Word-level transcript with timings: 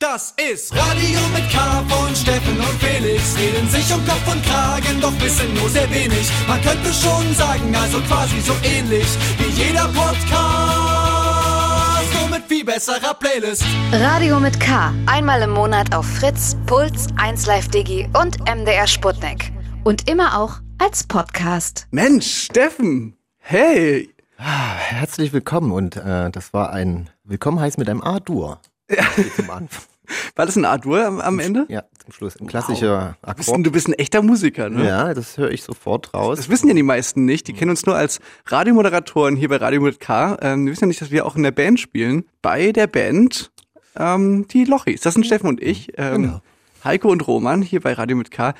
Das 0.00 0.34
ist 0.50 0.74
Radio 0.74 1.20
mit 1.34 1.50
K 1.50 1.84
von 1.86 2.16
Steffen 2.16 2.56
und 2.56 2.82
Felix. 2.82 3.36
Reden 3.36 3.68
sich 3.68 3.92
um 3.92 4.02
Kopf 4.06 4.32
und 4.32 4.42
Kragen, 4.46 4.98
doch 4.98 5.12
wissen 5.20 5.52
nur 5.52 5.68
sehr 5.68 5.90
wenig. 5.90 6.26
Man 6.48 6.58
könnte 6.62 6.90
schon 6.90 7.34
sagen, 7.34 7.76
also 7.76 8.00
quasi 8.08 8.40
so 8.40 8.54
ähnlich 8.62 9.06
wie 9.36 9.50
jeder 9.62 9.88
Podcast. 9.88 10.24
Nur 12.18 12.30
mit 12.30 12.44
viel 12.48 12.64
besserer 12.64 13.12
Playlist. 13.12 13.62
Radio 13.92 14.40
mit 14.40 14.58
K. 14.58 14.94
Einmal 15.04 15.42
im 15.42 15.50
Monat 15.50 15.94
auf 15.94 16.06
Fritz, 16.06 16.56
Puls, 16.64 17.08
1Live 17.18 17.70
Digi 17.70 18.08
und 18.18 18.40
MDR 18.48 18.86
Sputnik. 18.86 19.52
Und 19.84 20.08
immer 20.08 20.38
auch 20.40 20.60
als 20.78 21.04
Podcast. 21.04 21.88
Mensch, 21.90 22.44
Steffen! 22.44 23.18
Hey! 23.36 24.08
Ah, 24.38 24.76
herzlich 24.78 25.34
willkommen 25.34 25.72
und 25.72 25.96
äh, 25.96 26.30
das 26.30 26.54
war 26.54 26.72
ein 26.72 27.10
Willkommen 27.24 27.60
heißt 27.60 27.76
mit 27.76 27.90
einem 27.90 28.00
A-Dur. 28.00 28.62
Ja. 28.92 29.04
War 30.36 30.46
das 30.46 30.56
ein 30.56 30.64
A-Dur 30.64 31.04
am, 31.04 31.20
am, 31.20 31.38
Ende? 31.38 31.66
Ja, 31.68 31.84
zum 32.02 32.12
Schluss. 32.12 32.40
Ein 32.40 32.46
klassischer 32.46 33.16
wow. 33.22 33.30
Akkord. 33.30 33.66
Du 33.66 33.70
bist 33.70 33.88
ein 33.88 33.94
echter 33.94 34.22
Musiker, 34.22 34.68
ne? 34.70 34.86
Ja, 34.86 35.14
das 35.14 35.38
höre 35.38 35.50
ich 35.50 35.62
sofort 35.62 36.12
raus. 36.14 36.38
Das 36.38 36.48
wissen 36.48 36.68
ja 36.68 36.74
die 36.74 36.82
meisten 36.82 37.24
nicht. 37.24 37.48
Die 37.48 37.52
kennen 37.52 37.70
uns 37.70 37.86
nur 37.86 37.96
als 37.96 38.20
Radiomoderatoren 38.46 39.36
hier 39.36 39.48
bei 39.48 39.56
Radio 39.56 39.80
mit 39.80 40.00
K. 40.00 40.36
Ähm, 40.40 40.66
die 40.66 40.72
wissen 40.72 40.84
ja 40.84 40.88
nicht, 40.88 41.00
dass 41.00 41.10
wir 41.10 41.26
auch 41.26 41.36
in 41.36 41.42
der 41.42 41.52
Band 41.52 41.80
spielen. 41.80 42.24
Bei 42.42 42.72
der 42.72 42.86
Band 42.86 43.50
ähm, 43.96 44.46
die 44.48 44.64
Lochis. 44.64 45.00
Das 45.00 45.14
sind 45.14 45.24
Steffen 45.24 45.48
und 45.48 45.62
ich. 45.62 45.92
Ähm, 45.96 46.22
genau. 46.22 46.40
Heiko 46.84 47.10
und 47.10 47.26
Roman 47.26 47.62
hier 47.62 47.80
bei 47.80 47.92
Radio 47.92 48.16
mit 48.16 48.30
K. 48.30 48.54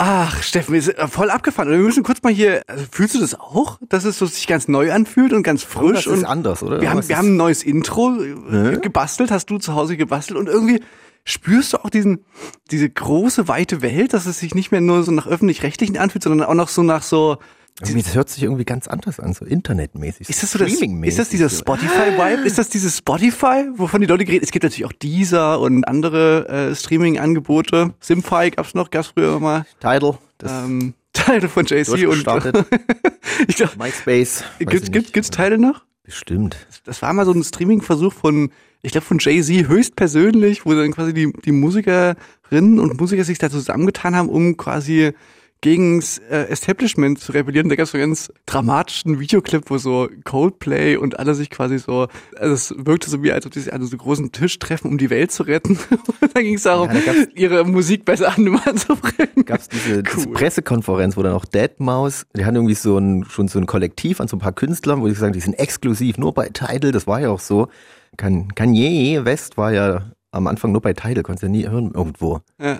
Ach, 0.00 0.44
Steffen, 0.44 0.74
wir 0.74 0.82
sind 0.82 0.96
äh, 0.96 1.08
voll 1.08 1.28
abgefahren. 1.28 1.70
Wir 1.70 1.78
müssen 1.78 2.04
kurz 2.04 2.22
mal 2.22 2.32
hier, 2.32 2.62
also 2.68 2.84
fühlst 2.88 3.16
du 3.16 3.18
das 3.20 3.34
auch, 3.34 3.80
dass 3.88 4.04
es 4.04 4.16
so 4.16 4.26
sich 4.26 4.46
ganz 4.46 4.68
neu 4.68 4.92
anfühlt 4.92 5.32
und 5.32 5.42
ganz 5.42 5.64
frisch? 5.64 6.04
Das 6.04 6.18
ist 6.18 6.24
anders, 6.24 6.62
oder? 6.62 6.80
Wir, 6.80 6.90
haben, 6.90 7.06
wir 7.08 7.18
haben 7.18 7.32
ein 7.32 7.36
neues 7.36 7.64
Intro 7.64 8.16
äh, 8.22 8.78
gebastelt, 8.78 9.32
hast 9.32 9.46
du 9.50 9.58
zu 9.58 9.74
Hause 9.74 9.96
gebastelt 9.96 10.38
und 10.38 10.48
irgendwie 10.48 10.80
spürst 11.24 11.72
du 11.72 11.78
auch 11.78 11.90
diesen, 11.90 12.24
diese 12.70 12.88
große, 12.88 13.48
weite 13.48 13.82
Welt, 13.82 14.14
dass 14.14 14.26
es 14.26 14.38
sich 14.38 14.54
nicht 14.54 14.70
mehr 14.70 14.80
nur 14.80 15.02
so 15.02 15.10
nach 15.10 15.26
öffentlich-rechtlichen 15.26 15.98
anfühlt, 15.98 16.22
sondern 16.22 16.48
auch 16.48 16.54
noch 16.54 16.68
so 16.68 16.84
nach 16.84 17.02
so 17.02 17.38
das 17.80 18.14
hört 18.14 18.28
sich 18.28 18.42
irgendwie 18.42 18.64
ganz 18.64 18.88
anders 18.88 19.20
an, 19.20 19.32
so 19.34 19.44
internetmäßig. 19.44 20.28
Ist 20.28 20.42
das 20.42 20.52
so 20.52 20.58
das, 20.58 20.72
ist 20.72 21.18
das 21.18 21.28
dieser 21.28 21.48
Spotify-Vibe? 21.48 22.42
Ist 22.42 22.58
das 22.58 22.68
dieses 22.68 22.98
Spotify, 22.98 23.68
wovon 23.76 24.00
die 24.00 24.06
Leute 24.06 24.26
reden? 24.26 24.42
Es 24.42 24.50
gibt 24.50 24.64
natürlich 24.64 24.84
auch 24.84 24.92
Deezer 24.92 25.60
und 25.60 25.86
andere 25.86 26.48
äh, 26.48 26.74
Streaming-Angebote. 26.74 27.94
Simfy 28.00 28.50
gab's 28.50 28.74
noch, 28.74 28.90
gab's 28.90 29.08
früher 29.08 29.38
mal. 29.38 29.64
Tidal. 29.80 30.18
Ähm, 30.44 30.94
Tidal 31.12 31.48
von 31.48 31.66
JC 31.66 32.08
und 32.08 32.26
ich 33.48 33.56
glaub, 33.56 33.76
MySpace. 33.76 34.44
Gibt's, 34.58 34.90
gibt, 34.90 35.12
gibt's 35.12 35.30
Tidal 35.30 35.58
noch? 35.58 35.84
Bestimmt. 36.02 36.56
Das 36.84 37.02
war 37.02 37.12
mal 37.12 37.26
so 37.26 37.32
ein 37.32 37.44
Streaming-Versuch 37.44 38.12
von, 38.12 38.50
ich 38.82 38.92
glaube 38.92 39.06
von 39.06 39.18
Jay-Z 39.20 39.68
höchstpersönlich, 39.68 40.64
wo 40.66 40.74
dann 40.74 40.92
quasi 40.92 41.12
die, 41.14 41.32
die 41.44 41.52
Musikerinnen 41.52 42.80
und 42.80 42.98
Musiker 42.98 43.24
sich 43.24 43.38
da 43.38 43.50
zusammengetan 43.50 44.16
haben, 44.16 44.28
um 44.28 44.56
quasi 44.56 45.12
gegens 45.60 46.18
äh, 46.30 46.44
Establishment 46.48 47.18
zu 47.18 47.32
rebellieren. 47.32 47.68
Da 47.68 47.76
gab 47.76 47.84
es 47.84 47.90
so 47.90 47.98
einen 47.98 48.10
ganz 48.10 48.32
dramatischen 48.46 49.18
Videoclip, 49.18 49.70
wo 49.70 49.78
so 49.78 50.08
Coldplay 50.24 50.96
und 50.96 51.18
alle 51.18 51.34
sich 51.34 51.50
quasi 51.50 51.78
so, 51.78 52.06
also 52.36 52.54
es 52.54 52.74
wirkte 52.76 53.10
so 53.10 53.22
wie, 53.22 53.32
als 53.32 53.44
ob 53.44 53.52
die 53.52 53.60
sich 53.60 53.72
an 53.72 53.84
so 53.84 53.96
großen 53.96 54.30
Tisch 54.30 54.58
treffen, 54.58 54.88
um 54.88 54.98
die 54.98 55.10
Welt 55.10 55.32
zu 55.32 55.42
retten. 55.42 55.78
und 56.20 56.34
dann 56.34 56.44
ging 56.44 56.54
es 56.54 56.62
darum, 56.62 56.88
ja, 56.90 57.00
da 57.00 57.12
ihre 57.34 57.64
Musik 57.64 58.04
besser 58.04 58.28
an 58.36 58.44
den 58.44 58.54
Mann 58.54 58.76
zu 58.76 58.94
bringen. 58.94 59.44
Gab 59.44 59.60
es 59.60 59.68
diese, 59.68 59.96
cool. 59.96 60.02
diese, 60.02 60.28
Pressekonferenz, 60.28 61.16
wo 61.16 61.22
dann 61.22 61.32
auch 61.32 61.44
Deadmaus, 61.44 62.26
die 62.36 62.44
hatten 62.44 62.56
irgendwie 62.56 62.74
so 62.74 62.96
ein, 62.98 63.24
schon 63.24 63.48
so 63.48 63.58
ein 63.58 63.66
Kollektiv 63.66 64.20
an 64.20 64.28
so 64.28 64.36
ein 64.36 64.40
paar 64.40 64.52
Künstlern, 64.52 65.00
wo 65.00 65.08
die 65.08 65.14
sagen, 65.14 65.32
die 65.32 65.40
sind 65.40 65.54
exklusiv 65.54 66.18
nur 66.18 66.32
bei 66.34 66.48
Tidal, 66.50 66.92
das 66.92 67.06
war 67.06 67.20
ja 67.20 67.30
auch 67.30 67.40
so. 67.40 67.68
Kanye 68.16 69.24
West 69.24 69.56
war 69.56 69.72
ja 69.72 70.12
am 70.30 70.46
Anfang 70.46 70.72
nur 70.72 70.80
bei 70.80 70.92
Tidal, 70.92 71.22
konntest 71.22 71.42
du 71.42 71.46
ja 71.46 71.50
nie 71.50 71.68
hören 71.68 71.92
irgendwo. 71.94 72.40
Ja. 72.60 72.78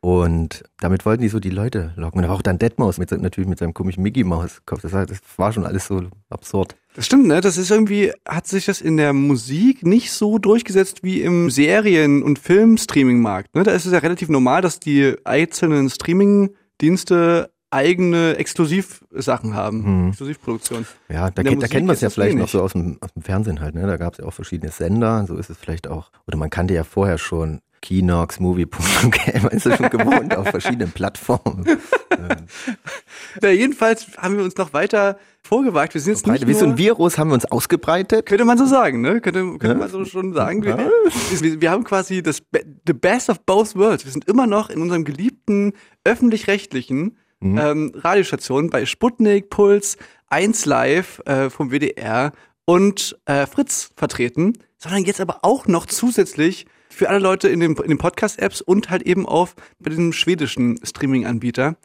Und 0.00 0.62
damit 0.78 1.04
wollten 1.04 1.22
die 1.22 1.28
so 1.28 1.40
die 1.40 1.50
Leute 1.50 1.92
locken. 1.96 2.18
Und 2.18 2.22
da 2.22 2.28
war 2.28 2.36
auch 2.36 2.42
dann 2.42 2.58
Deadmaus 2.58 2.98
mit, 2.98 3.10
natürlich 3.10 3.48
mit 3.48 3.58
seinem 3.58 3.74
komischen 3.74 4.02
Mickey 4.02 4.22
Maus 4.22 4.62
Kopf. 4.64 4.82
Das, 4.82 4.92
das 4.92 5.20
war 5.36 5.52
schon 5.52 5.66
alles 5.66 5.86
so 5.86 6.02
absurd. 6.30 6.76
Das 6.94 7.06
stimmt, 7.06 7.26
ne? 7.26 7.40
Das 7.40 7.58
ist 7.58 7.70
irgendwie, 7.70 8.12
hat 8.26 8.46
sich 8.46 8.66
das 8.66 8.80
in 8.80 8.96
der 8.96 9.12
Musik 9.12 9.84
nicht 9.84 10.12
so 10.12 10.38
durchgesetzt 10.38 11.02
wie 11.02 11.22
im 11.22 11.50
Serien- 11.50 12.22
und 12.22 12.38
Film-Streaming-Markt. 12.38 13.54
Ne? 13.56 13.64
Da 13.64 13.72
ist 13.72 13.86
es 13.86 13.92
ja 13.92 13.98
relativ 13.98 14.28
normal, 14.28 14.62
dass 14.62 14.78
die 14.78 15.16
einzelnen 15.24 15.90
Streaming-Dienste 15.90 17.50
eigene 17.70 18.36
Exklusivsachen 18.36 19.54
haben, 19.54 19.84
hm. 19.84 20.08
Exklusivproduktion. 20.08 20.86
Ja, 21.08 21.30
da, 21.30 21.42
da 21.42 21.68
kennt 21.68 21.86
man 21.86 21.94
es 21.94 22.00
ja 22.00 22.10
vielleicht 22.10 22.38
noch 22.38 22.48
so 22.48 22.62
aus 22.62 22.72
dem, 22.72 22.98
aus 23.00 23.12
dem 23.12 23.22
Fernsehen 23.22 23.60
halt, 23.60 23.74
ne? 23.74 23.86
Da 23.86 23.96
gab 23.96 24.14
es 24.14 24.18
ja 24.18 24.24
auch 24.24 24.32
verschiedene 24.32 24.72
Sender, 24.72 25.26
so 25.26 25.36
ist 25.36 25.50
es 25.50 25.58
vielleicht 25.58 25.88
auch. 25.88 26.10
Oder 26.26 26.38
man 26.38 26.50
kannte 26.50 26.74
ja 26.74 26.84
vorher 26.84 27.18
schon 27.18 27.60
Kinoxmovie.com, 27.82 29.12
man 29.42 29.52
ist 29.52 29.66
ja 29.66 29.76
schon 29.76 29.90
gewohnt 29.90 30.36
auf 30.36 30.48
verschiedenen 30.48 30.90
Plattformen. 30.90 31.64
ja, 33.42 33.50
jedenfalls 33.50 34.06
haben 34.16 34.36
wir 34.36 34.44
uns 34.44 34.56
noch 34.56 34.72
weiter 34.72 35.18
vorgewagt. 35.42 35.94
Wir 35.94 36.00
sind 36.00 36.14
jetzt 36.14 36.26
nicht 36.26 36.46
Wie 36.46 36.54
so 36.54 36.64
ein 36.64 36.78
Virus 36.78 37.18
haben 37.18 37.28
wir 37.28 37.34
uns 37.34 37.44
ausgebreitet. 37.44 38.26
Könnte 38.26 38.44
man 38.44 38.58
so 38.58 38.66
sagen, 38.66 39.00
ne? 39.00 39.20
Könnte, 39.20 39.40
könnte 39.40 39.68
ja. 39.68 39.74
man 39.74 39.90
so 39.90 40.04
schon 40.04 40.32
sagen. 40.32 40.64
Wir, 40.64 40.76
wir, 40.76 41.60
wir, 41.60 41.70
haben 41.70 41.84
quasi 41.84 42.22
das 42.22 42.42
the 42.86 42.92
best 42.92 43.30
of 43.30 43.40
both 43.40 43.76
worlds. 43.76 44.04
Wir 44.04 44.12
sind 44.12 44.26
immer 44.26 44.46
noch 44.46 44.70
in 44.70 44.82
unserem 44.82 45.04
geliebten 45.04 45.72
öffentlich-rechtlichen 46.04 47.16
mhm. 47.40 47.58
ähm, 47.58 47.92
Radiostation 47.94 48.70
bei 48.70 48.86
Sputnik, 48.86 49.50
Puls, 49.50 49.96
1 50.28 50.66
Live 50.66 51.20
äh, 51.26 51.50
vom 51.50 51.70
WDR 51.70 52.32
und 52.64 53.18
äh, 53.26 53.46
Fritz 53.46 53.90
vertreten, 53.96 54.54
sondern 54.76 55.04
jetzt 55.04 55.20
aber 55.20 55.40
auch 55.42 55.66
noch 55.66 55.86
zusätzlich 55.86 56.66
für 56.88 57.08
alle 57.08 57.18
Leute 57.18 57.48
in 57.48 57.60
den, 57.60 57.76
in 57.76 57.88
den 57.88 57.98
Podcast-Apps 57.98 58.60
und 58.60 58.90
halt 58.90 59.02
eben 59.02 59.26
auf 59.26 59.54
bei 59.78 59.90
diesem 59.90 60.12
schwedischen 60.12 60.78
Streaming-Anbieter. 60.84 61.76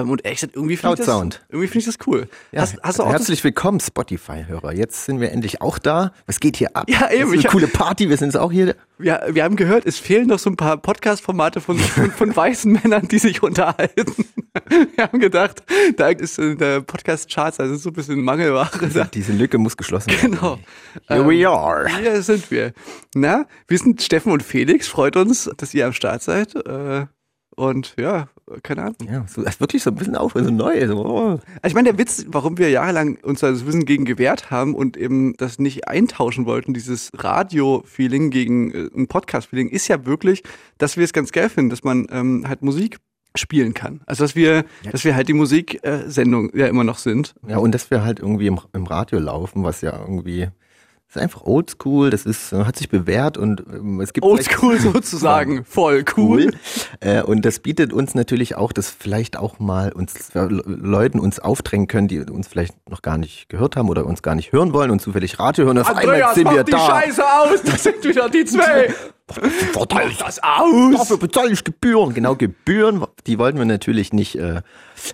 Ähm, 0.00 0.10
und 0.10 0.24
echt, 0.24 0.42
irgendwie 0.42 0.76
finde 0.76 1.00
ich, 1.00 1.06
das, 1.06 1.40
irgendwie 1.48 1.68
find 1.68 1.76
ich 1.76 1.84
das 1.84 2.06
cool. 2.06 2.28
Ja, 2.50 2.62
hast, 2.62 2.76
hast 2.82 2.98
du 2.98 3.04
auch 3.04 3.12
herzlich 3.12 3.44
willkommen, 3.44 3.78
Spotify-Hörer. 3.78 4.72
Jetzt 4.72 5.04
sind 5.04 5.20
wir 5.20 5.30
endlich 5.30 5.60
auch 5.60 5.78
da. 5.78 6.12
Was 6.26 6.40
geht 6.40 6.56
hier 6.56 6.74
ab? 6.74 6.88
Ja, 6.88 7.10
eben. 7.10 7.30
Das 7.30 7.38
ist 7.38 7.44
eine 7.44 7.52
coole 7.52 7.66
Party, 7.68 8.08
wir 8.08 8.16
sind 8.16 8.28
jetzt 8.28 8.36
auch 8.36 8.50
hier. 8.50 8.74
Ja, 8.98 9.22
wir 9.28 9.44
haben 9.44 9.56
gehört, 9.56 9.86
es 9.86 9.98
fehlen 9.98 10.26
noch 10.26 10.38
so 10.38 10.50
ein 10.50 10.56
paar 10.56 10.78
Podcast-Formate 10.78 11.60
von, 11.60 11.78
von, 11.78 12.10
von 12.10 12.34
weißen 12.34 12.72
Männern, 12.72 13.06
die 13.06 13.18
sich 13.18 13.42
unterhalten. 13.42 14.06
Wir 14.94 15.04
haben 15.04 15.18
gedacht, 15.18 15.64
da 15.96 16.10
ist 16.10 16.38
in 16.38 16.58
der 16.58 16.80
Podcast-Charts, 16.80 17.58
also 17.58 17.74
so 17.74 17.90
ein 17.90 17.92
bisschen 17.92 18.20
Mangelware. 18.20 18.70
Da. 18.94 19.04
Diese 19.04 19.32
Lücke 19.32 19.58
muss 19.58 19.76
geschlossen 19.76 20.12
werden. 20.12 20.30
Genau. 20.30 20.58
Here 21.08 21.22
ähm, 21.22 21.28
we 21.28 21.48
are. 21.48 21.88
Hier 21.98 22.22
sind 22.22 22.52
wir. 22.52 22.72
Na, 23.16 23.46
wir 23.66 23.78
sind 23.78 24.00
Steffen 24.00 24.30
und 24.30 24.44
Felix. 24.44 24.86
Freut 24.86 25.16
uns, 25.16 25.50
dass 25.56 25.74
ihr 25.74 25.86
am 25.86 25.92
Start 25.92 26.22
seid. 26.22 26.54
Äh, 26.54 27.06
und 27.56 27.94
ja, 27.98 28.28
keine 28.62 28.82
Ahnung. 28.82 28.96
Ja, 29.08 29.24
so, 29.26 29.42
das 29.42 29.54
ist 29.54 29.60
wirklich 29.60 29.82
so 29.82 29.90
ein 29.90 29.96
bisschen 29.96 30.16
auf, 30.16 30.32
so 30.34 30.40
neu. 30.40 30.86
So, 30.86 31.04
oh. 31.04 31.28
Also 31.28 31.40
ich 31.64 31.74
meine, 31.74 31.90
der 31.90 31.98
Witz, 31.98 32.26
warum 32.28 32.58
wir 32.58 32.70
jahrelang 32.70 33.16
uns 33.22 33.40
das 33.40 33.66
Wissen 33.66 33.84
gegen 33.84 34.04
gewehrt 34.04 34.50
haben 34.50 34.74
und 34.74 34.96
eben 34.96 35.34
das 35.36 35.58
nicht 35.58 35.88
eintauschen 35.88 36.46
wollten, 36.46 36.74
dieses 36.74 37.10
Radio-Feeling 37.14 38.30
gegen 38.30 38.72
äh, 38.72 38.88
ein 38.94 39.06
Podcast-Feeling, 39.06 39.68
ist 39.68 39.88
ja 39.88 40.04
wirklich, 40.06 40.42
dass 40.78 40.96
wir 40.96 41.04
es 41.04 41.12
ganz 41.12 41.32
geil 41.32 41.48
finden, 41.48 41.70
dass 41.70 41.84
man 41.84 42.06
ähm, 42.10 42.44
halt 42.46 42.62
Musik 42.62 42.98
spielen 43.36 43.74
kann. 43.74 44.00
Also 44.06 44.24
dass 44.24 44.36
wir, 44.36 44.64
ja. 44.82 44.90
dass 44.92 45.04
wir 45.04 45.16
halt 45.16 45.28
die 45.28 45.32
Musiksendung 45.32 46.50
ja 46.54 46.66
immer 46.66 46.84
noch 46.84 46.98
sind. 46.98 47.34
Ja, 47.48 47.58
und 47.58 47.72
dass 47.72 47.90
wir 47.90 48.04
halt 48.04 48.20
irgendwie 48.20 48.46
im, 48.46 48.60
im 48.72 48.86
Radio 48.86 49.18
laufen, 49.18 49.64
was 49.64 49.80
ja 49.80 49.98
irgendwie 49.98 50.48
ist 51.08 51.18
einfach 51.18 51.42
oldschool, 51.42 52.10
das 52.10 52.26
ist, 52.26 52.52
äh, 52.52 52.64
hat 52.64 52.76
sich 52.76 52.88
bewährt 52.88 53.38
und 53.38 53.62
ähm, 53.72 54.00
es 54.00 54.12
gibt. 54.12 54.24
Oldschool 54.24 54.78
sozusagen, 54.80 55.64
voll 55.64 56.04
cool. 56.16 56.46
cool. 56.46 56.50
Äh, 57.00 57.22
und 57.22 57.44
das 57.44 57.60
bietet 57.60 57.92
uns 57.92 58.14
natürlich 58.14 58.56
auch, 58.56 58.72
dass 58.72 58.90
vielleicht 58.90 59.36
auch 59.36 59.58
mal 59.58 59.92
uns 59.92 60.30
äh, 60.34 60.46
Leuten 60.48 61.20
uns 61.20 61.38
aufdrängen 61.38 61.86
können, 61.86 62.08
die 62.08 62.20
uns 62.20 62.48
vielleicht 62.48 62.74
noch 62.88 63.02
gar 63.02 63.18
nicht 63.18 63.48
gehört 63.48 63.76
haben 63.76 63.88
oder 63.88 64.06
uns 64.06 64.22
gar 64.22 64.34
nicht 64.34 64.52
hören 64.52 64.72
wollen 64.72 64.90
und 64.90 65.00
zufällig 65.00 65.38
Radio 65.38 65.66
hören. 65.66 65.78
Auf 65.78 65.88
Andreas, 65.88 66.10
einmal 66.10 66.34
sind 66.34 66.50
wir 66.50 66.64
die 66.64 66.72
da. 66.72 66.78
Scheiße 66.78 67.22
aus, 67.24 67.62
das 67.62 67.82
sind 67.82 68.04
wieder 68.04 68.28
die 68.28 68.44
zwei. 68.44 68.92
Verteile 69.72 70.10
ich 70.10 70.18
das 70.18 70.42
aus? 70.42 70.96
Dafür 70.98 71.16
bezahle 71.16 71.50
ich 71.50 71.64
Gebühren. 71.64 72.12
Genau, 72.12 72.36
Gebühren, 72.36 73.04
die 73.26 73.38
wollten 73.38 73.56
wir 73.56 73.64
natürlich 73.64 74.12
nicht 74.12 74.36
äh, 74.36 74.60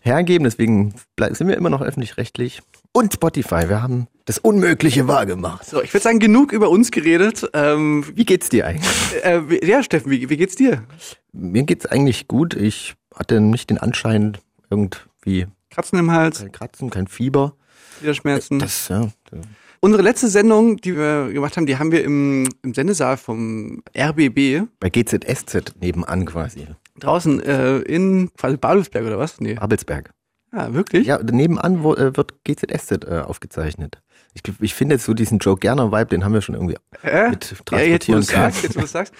hergeben, 0.02 0.44
deswegen 0.44 0.94
sind 1.30 1.46
wir 1.46 1.56
immer 1.56 1.70
noch 1.70 1.80
öffentlich-rechtlich 1.80 2.60
und 2.92 3.14
Spotify. 3.14 3.68
Wir 3.68 3.82
haben 3.82 4.08
das 4.24 4.38
Unmögliche 4.38 5.08
wahrgemacht. 5.08 5.66
So, 5.66 5.82
ich 5.82 5.92
würde 5.92 6.04
sagen, 6.04 6.18
genug 6.18 6.52
über 6.52 6.70
uns 6.70 6.90
geredet. 6.90 7.48
Ähm, 7.52 8.04
wie 8.14 8.24
geht's 8.24 8.48
dir 8.48 8.66
eigentlich? 8.66 9.24
Äh, 9.24 9.66
ja, 9.66 9.82
Steffen, 9.82 10.10
wie, 10.10 10.28
wie 10.30 10.36
geht's 10.36 10.56
dir? 10.56 10.84
Mir 11.32 11.64
geht's 11.64 11.86
eigentlich 11.86 12.28
gut. 12.28 12.54
Ich 12.54 12.94
hatte 13.14 13.40
nicht 13.40 13.70
den 13.70 13.78
Anschein 13.78 14.38
irgendwie 14.70 15.46
Kratzen 15.70 15.98
im 15.98 16.10
Hals, 16.10 16.40
kein 16.40 16.52
Kratzen, 16.52 16.90
kein 16.90 17.06
Fieber, 17.06 17.54
Gliederschmerzen. 17.98 18.58
Das 18.58 18.88
ja. 18.88 19.08
Unsere 19.80 20.02
letzte 20.02 20.28
Sendung, 20.28 20.76
die 20.76 20.96
wir 20.96 21.32
gemacht 21.32 21.56
haben, 21.56 21.64
die 21.64 21.78
haben 21.78 21.90
wir 21.90 22.04
im, 22.04 22.46
im 22.62 22.74
Sendesaal 22.74 23.16
vom 23.16 23.82
RBB. 23.96 24.68
Bei 24.78 24.90
GZSZ 24.90 25.74
nebenan 25.80 26.26
quasi. 26.26 26.66
Draußen 26.98 27.40
äh, 27.40 27.78
in 27.78 28.30
quasi 28.34 28.58
Babelsberg 28.58 29.06
oder 29.06 29.18
was? 29.18 29.40
Nee. 29.40 29.54
Babelsberg. 29.54 30.12
Ah, 30.52 30.72
wirklich? 30.72 31.06
Ja, 31.06 31.20
nebenan 31.22 31.82
wo, 31.82 31.94
äh, 31.94 32.16
wird 32.16 32.44
GZSZ 32.44 33.04
äh, 33.04 33.20
aufgezeichnet. 33.20 34.00
Ich, 34.32 34.42
ich 34.60 34.74
finde 34.74 34.94
jetzt 34.94 35.04
so 35.06 35.12
diesen 35.14 35.38
Joe 35.38 35.56
Gerner 35.56 35.90
Vibe, 35.90 36.06
den 36.06 36.24
haben 36.24 36.32
wir 36.32 36.40
schon 36.40 36.54
irgendwie 36.54 36.76
äh? 37.02 37.30
mit 37.30 37.52
ja, 37.72 37.78
jetzt, 37.80 38.08
wo 38.08 38.12
du 38.12 38.20
transportieren 38.20 38.22
sagst, 38.22 38.62
jetzt, 38.62 38.76
wo 38.76 38.80
du 38.80 38.86
sagst. 38.86 39.12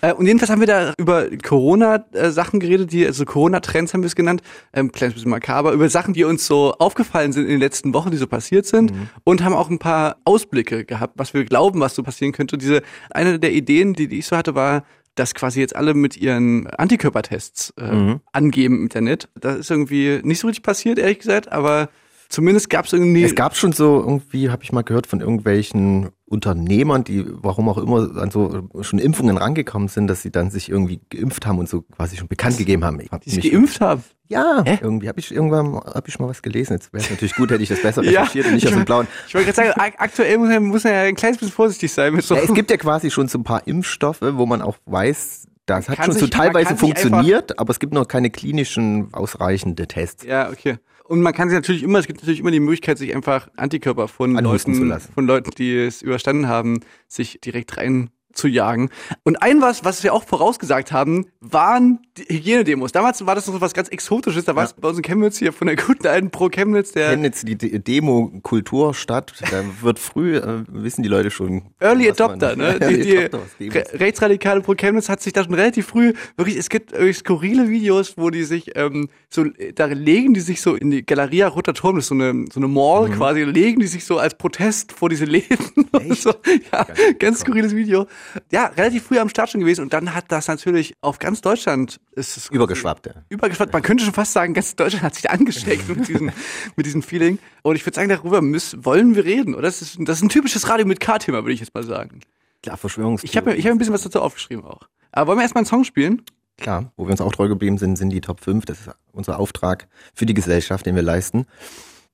Äh, 0.00 0.12
und 0.12 0.26
jedenfalls 0.26 0.50
haben 0.50 0.58
wir 0.60 0.66
da 0.66 0.92
über 0.98 1.26
Corona-Sachen 1.38 2.58
geredet, 2.58 2.90
die, 2.92 3.06
also 3.06 3.24
Corona-Trends 3.24 3.94
haben 3.94 4.02
wir 4.02 4.08
es 4.08 4.16
genannt, 4.16 4.42
ähm, 4.72 4.90
kleines 4.90 5.14
bisschen 5.14 5.30
makaber, 5.30 5.72
über 5.72 5.88
Sachen, 5.88 6.14
die 6.14 6.24
uns 6.24 6.46
so 6.46 6.72
aufgefallen 6.74 7.32
sind 7.32 7.44
in 7.44 7.50
den 7.50 7.60
letzten 7.60 7.94
Wochen, 7.94 8.10
die 8.10 8.16
so 8.16 8.26
passiert 8.26 8.66
sind 8.66 8.92
Mhm. 8.92 9.08
und 9.24 9.44
haben 9.44 9.54
auch 9.54 9.70
ein 9.70 9.78
paar 9.78 10.16
Ausblicke 10.24 10.84
gehabt, 10.84 11.14
was 11.16 11.32
wir 11.32 11.44
glauben, 11.44 11.78
was 11.80 11.94
so 11.94 12.02
passieren 12.02 12.32
könnte. 12.32 12.56
Und 12.56 12.62
diese, 12.62 12.82
eine 13.10 13.38
der 13.38 13.52
Ideen, 13.52 13.94
die, 13.94 14.08
die 14.08 14.18
ich 14.18 14.26
so 14.26 14.36
hatte, 14.36 14.54
war, 14.56 14.84
dass 15.16 15.34
quasi 15.34 15.60
jetzt 15.60 15.74
alle 15.74 15.94
mit 15.94 16.16
ihren 16.16 16.66
Antikörpertests 16.68 17.74
äh, 17.78 17.92
Mhm. 17.92 18.20
angeben 18.32 18.76
im 18.76 18.82
Internet. 18.84 19.28
Das 19.34 19.56
ist 19.58 19.70
irgendwie 19.70 20.20
nicht 20.22 20.38
so 20.38 20.46
richtig 20.46 20.62
passiert, 20.62 20.98
ehrlich 20.98 21.18
gesagt, 21.18 21.50
aber 21.50 21.88
zumindest 22.28 22.70
gab 22.70 22.84
es 22.86 22.92
irgendwie. 22.92 23.24
Es 23.24 23.34
gab 23.34 23.56
schon 23.56 23.72
so 23.72 23.98
irgendwie, 24.00 24.50
habe 24.50 24.62
ich 24.62 24.72
mal 24.72 24.82
gehört, 24.82 25.06
von 25.06 25.20
irgendwelchen 25.20 26.10
Unternehmern, 26.28 27.04
die 27.04 27.24
warum 27.28 27.68
auch 27.68 27.78
immer 27.78 28.16
an 28.20 28.30
so 28.32 28.68
schon 28.80 28.98
Impfungen 28.98 29.36
rangekommen 29.36 29.86
sind, 29.88 30.08
dass 30.08 30.22
sie 30.22 30.30
dann 30.32 30.50
sich 30.50 30.68
irgendwie 30.68 31.00
geimpft 31.08 31.46
haben 31.46 31.58
und 31.58 31.68
so 31.68 31.82
quasi 31.82 32.16
schon 32.16 32.26
bekannt 32.28 32.58
gegeben 32.58 32.84
haben. 32.84 32.98
Ich 33.00 33.10
hab 33.12 33.22
die 33.22 33.30
sich 33.30 33.44
mich- 33.44 33.52
geimpft 33.52 33.80
haben. 33.80 34.02
Ja, 34.28 34.62
Hä? 34.66 34.78
irgendwie 34.82 35.08
habe 35.08 35.20
ich 35.20 35.32
irgendwann 35.32 35.74
habe 35.76 36.08
ich 36.08 36.18
mal 36.18 36.28
was 36.28 36.42
gelesen. 36.42 36.72
Jetzt 36.72 36.92
wäre 36.92 37.04
es 37.04 37.10
natürlich 37.10 37.36
gut, 37.36 37.52
hätte 37.52 37.62
ich 37.62 37.68
das 37.68 37.80
besser 37.80 38.02
Ja, 38.04 38.22
recherchiert 38.22 38.46
und 38.46 38.54
nicht 38.54 38.64
ich 38.64 38.70
aus 38.70 38.74
dem 38.76 38.84
Blauen. 38.84 39.06
Ich 39.28 39.34
wollte 39.36 39.52
gerade 39.52 39.68
sagen, 39.68 39.80
ak 39.80 39.94
aktuell 39.98 40.38
muss 40.38 40.48
man, 40.48 40.64
muss 40.64 40.82
man 40.82 40.92
ja 40.94 41.02
ein 41.02 41.14
kleines 41.14 41.38
bisschen 41.38 41.52
vorsichtig 41.54 41.92
sein 41.92 42.12
mit 42.12 42.24
so. 42.24 42.34
Ja, 42.34 42.40
es 42.42 42.52
gibt 42.52 42.72
ja 42.72 42.76
quasi 42.76 43.10
schon 43.12 43.28
so 43.28 43.38
ein 43.38 43.44
paar 43.44 43.64
Impfstoffe, 43.68 44.20
wo 44.22 44.44
man 44.46 44.62
auch 44.62 44.78
weiß, 44.86 45.46
das 45.66 45.88
hat 45.88 45.96
kann 45.98 46.06
schon 46.06 46.14
so 46.14 46.20
sich- 46.26 46.36
man 46.36 46.46
teilweise 46.52 46.76
funktioniert, 46.76 47.56
aber 47.60 47.70
es 47.70 47.78
gibt 47.78 47.94
noch 47.94 48.08
keine 48.08 48.30
klinischen 48.30 49.14
ausreichende 49.14 49.86
Tests. 49.86 50.24
Ja, 50.24 50.50
okay. 50.50 50.78
Und 51.08 51.20
man 51.20 51.32
kann 51.32 51.48
sich 51.48 51.56
natürlich 51.56 51.82
immer, 51.82 51.98
es 51.98 52.06
gibt 52.06 52.20
natürlich 52.20 52.40
immer 52.40 52.50
die 52.50 52.60
Möglichkeit, 52.60 52.98
sich 52.98 53.14
einfach 53.14 53.48
Antikörper 53.56 54.08
von 54.08 54.32
Leuten, 54.34 54.74
zu 54.74 54.84
lassen. 54.84 55.12
von 55.12 55.26
Leuten, 55.26 55.50
die 55.56 55.76
es 55.76 56.02
überstanden 56.02 56.48
haben, 56.48 56.80
sich 57.08 57.40
direkt 57.40 57.76
rein 57.76 58.10
zu 58.36 58.48
jagen. 58.48 58.90
Und 59.24 59.42
ein 59.42 59.60
was, 59.60 59.84
was 59.84 60.02
wir 60.04 60.12
auch 60.14 60.24
vorausgesagt 60.24 60.92
haben, 60.92 61.26
waren 61.40 62.00
die 62.16 62.24
Hygienedemos. 62.34 62.92
Damals 62.92 63.24
war 63.26 63.34
das 63.34 63.46
noch 63.46 63.54
so 63.54 63.60
was 63.60 63.74
ganz 63.74 63.88
Exotisches. 63.88 64.44
Da 64.44 64.54
war 64.54 64.64
es 64.64 64.72
bei 64.74 64.88
uns 64.88 64.98
in 64.98 65.02
Chemnitz 65.02 65.38
hier 65.38 65.52
von 65.52 65.66
der 65.66 65.76
guten 65.76 66.06
alten 66.06 66.30
Pro 66.30 66.48
Chemnitz, 66.48 66.92
der 66.92 67.10
Chemnitz, 67.10 67.42
die 67.44 67.56
De- 67.56 67.78
Demo-Kultur 67.78 68.94
statt, 68.94 69.32
da 69.50 69.62
wird 69.82 69.98
früh, 69.98 70.36
äh, 70.36 70.64
wissen 70.68 71.02
die 71.02 71.08
Leute 71.08 71.30
schon. 71.30 71.62
Early 71.80 72.08
Adopter, 72.10 72.56
ne? 72.56 72.78
Die, 72.78 73.00
die 73.00 73.18
Adopter, 73.18 73.98
rechtsradikale 74.00 74.60
Pro 74.60 74.74
Chemnitz 74.74 75.08
hat 75.08 75.20
sich 75.22 75.32
da 75.32 75.44
schon 75.44 75.54
relativ 75.54 75.86
früh, 75.86 76.12
wirklich, 76.36 76.56
es 76.56 76.68
gibt 76.68 76.92
irgendwie 76.92 77.12
skurrile 77.12 77.68
Videos, 77.68 78.14
wo 78.16 78.30
die 78.30 78.44
sich, 78.44 78.76
ähm, 78.76 79.08
so, 79.28 79.44
da 79.74 79.86
legen 79.86 80.34
die 80.34 80.40
sich 80.40 80.60
so 80.60 80.74
in 80.74 80.90
die 80.90 81.04
Galeria 81.04 81.48
Roter 81.48 81.74
Turm, 81.74 81.96
das 81.96 82.04
ist 82.04 82.08
so 82.08 82.14
eine, 82.14 82.44
so 82.52 82.60
eine 82.60 82.68
Mall 82.68 83.08
Mhm. 83.08 83.12
quasi, 83.14 83.42
legen 83.42 83.80
die 83.80 83.86
sich 83.86 84.04
so 84.04 84.18
als 84.18 84.36
Protest 84.36 84.92
vor 84.92 85.08
diese 85.08 85.24
Läden. 85.24 85.56
So. 86.16 86.32
Ja, 86.72 86.86
ganz 87.18 87.40
skurriles 87.40 87.74
Video. 87.74 88.06
Ja, 88.50 88.66
relativ 88.66 89.04
früh 89.04 89.18
am 89.18 89.28
Start 89.28 89.50
schon 89.50 89.60
gewesen 89.60 89.82
und 89.82 89.92
dann 89.92 90.14
hat 90.14 90.26
das 90.28 90.48
natürlich 90.48 90.94
auf 91.00 91.18
ganz 91.18 91.40
Deutschland 91.40 92.00
ist 92.12 92.36
es 92.36 92.48
Übergeschwappt, 92.48 93.06
ja. 93.06 93.12
übergeschwappt. 93.28 93.72
Man 93.72 93.82
könnte 93.82 94.04
schon 94.04 94.14
fast 94.14 94.32
sagen, 94.32 94.54
ganz 94.54 94.76
Deutschland 94.76 95.02
hat 95.04 95.14
sich 95.14 95.24
da 95.24 95.30
angesteckt 95.30 95.88
mit 95.88 96.08
diesem, 96.08 96.30
mit 96.76 96.86
diesem 96.86 97.02
Feeling. 97.02 97.38
Und 97.62 97.76
ich 97.76 97.84
würde 97.84 97.96
sagen, 97.96 98.08
darüber 98.08 98.42
müssen, 98.42 98.84
wollen 98.84 99.14
wir 99.14 99.24
reden, 99.24 99.54
oder? 99.54 99.62
Das 99.62 99.82
ist, 99.82 99.98
das 100.00 100.18
ist 100.18 100.22
ein 100.22 100.28
typisches 100.28 100.68
Radio 100.68 100.86
mit 100.86 101.00
K-Thema, 101.00 101.38
würde 101.44 101.52
ich 101.52 101.60
jetzt 101.60 101.74
mal 101.74 101.84
sagen. 101.84 102.20
Klar, 102.62 102.76
Verschwörungs. 102.76 103.24
Ich 103.24 103.36
habe 103.36 103.54
ich 103.54 103.64
hab 103.66 103.72
ein 103.72 103.78
bisschen 103.78 103.94
was 103.94 104.02
dazu 104.02 104.20
aufgeschrieben 104.20 104.64
auch. 104.64 104.88
Aber 105.12 105.28
wollen 105.28 105.38
wir 105.38 105.42
erstmal 105.42 105.60
einen 105.60 105.66
Song 105.66 105.84
spielen? 105.84 106.22
Klar, 106.58 106.92
wo 106.96 107.04
wir 107.04 107.10
uns 107.10 107.20
auch 107.20 107.32
treu 107.32 107.48
geblieben 107.48 107.78
sind, 107.78 107.96
sind 107.96 108.10
die 108.10 108.20
Top 108.20 108.40
5. 108.40 108.64
Das 108.64 108.80
ist 108.80 108.90
unser 109.12 109.38
Auftrag 109.38 109.88
für 110.14 110.26
die 110.26 110.34
Gesellschaft, 110.34 110.86
den 110.86 110.94
wir 110.94 111.02
leisten. 111.02 111.46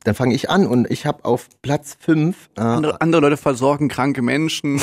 Dann 0.05 0.15
fange 0.15 0.35
ich 0.35 0.51
an 0.51 0.67
und 0.67 0.91
ich 0.91 1.07
habe 1.07 1.25
auf 1.25 1.49
Platz 1.63 1.97
5 2.01 2.51
äh, 2.57 2.61
Andere, 2.61 3.01
andere 3.01 3.23
Leute 3.23 3.37
versorgen 3.37 3.89
kranke 3.89 4.23
Menschen. 4.23 4.81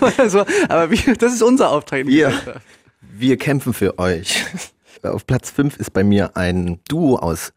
oder 0.00 0.28
so. 0.30 0.44
Aber 0.68 0.90
wie, 0.90 1.14
das 1.14 1.32
ist 1.32 1.42
unser 1.42 1.70
Auftrag. 1.70 2.00
in 2.00 2.06
der 2.08 2.14
Wir, 2.14 2.60
wir 3.00 3.36
kämpfen 3.36 3.72
für 3.72 3.98
euch. 3.98 4.44
Auf 5.02 5.26
Platz 5.26 5.50
5 5.50 5.76
ist 5.76 5.92
bei 5.92 6.02
mir 6.02 6.36
ein 6.36 6.80
Duo 6.88 7.16
aus 7.16 7.52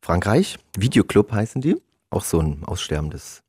Frankreich. 0.00 0.56
Videoclub 0.78 1.30
heißen 1.30 1.60
die. 1.60 1.76
Auch 2.08 2.24
so 2.24 2.40
ein 2.40 2.64
aussterbendes 2.64 3.42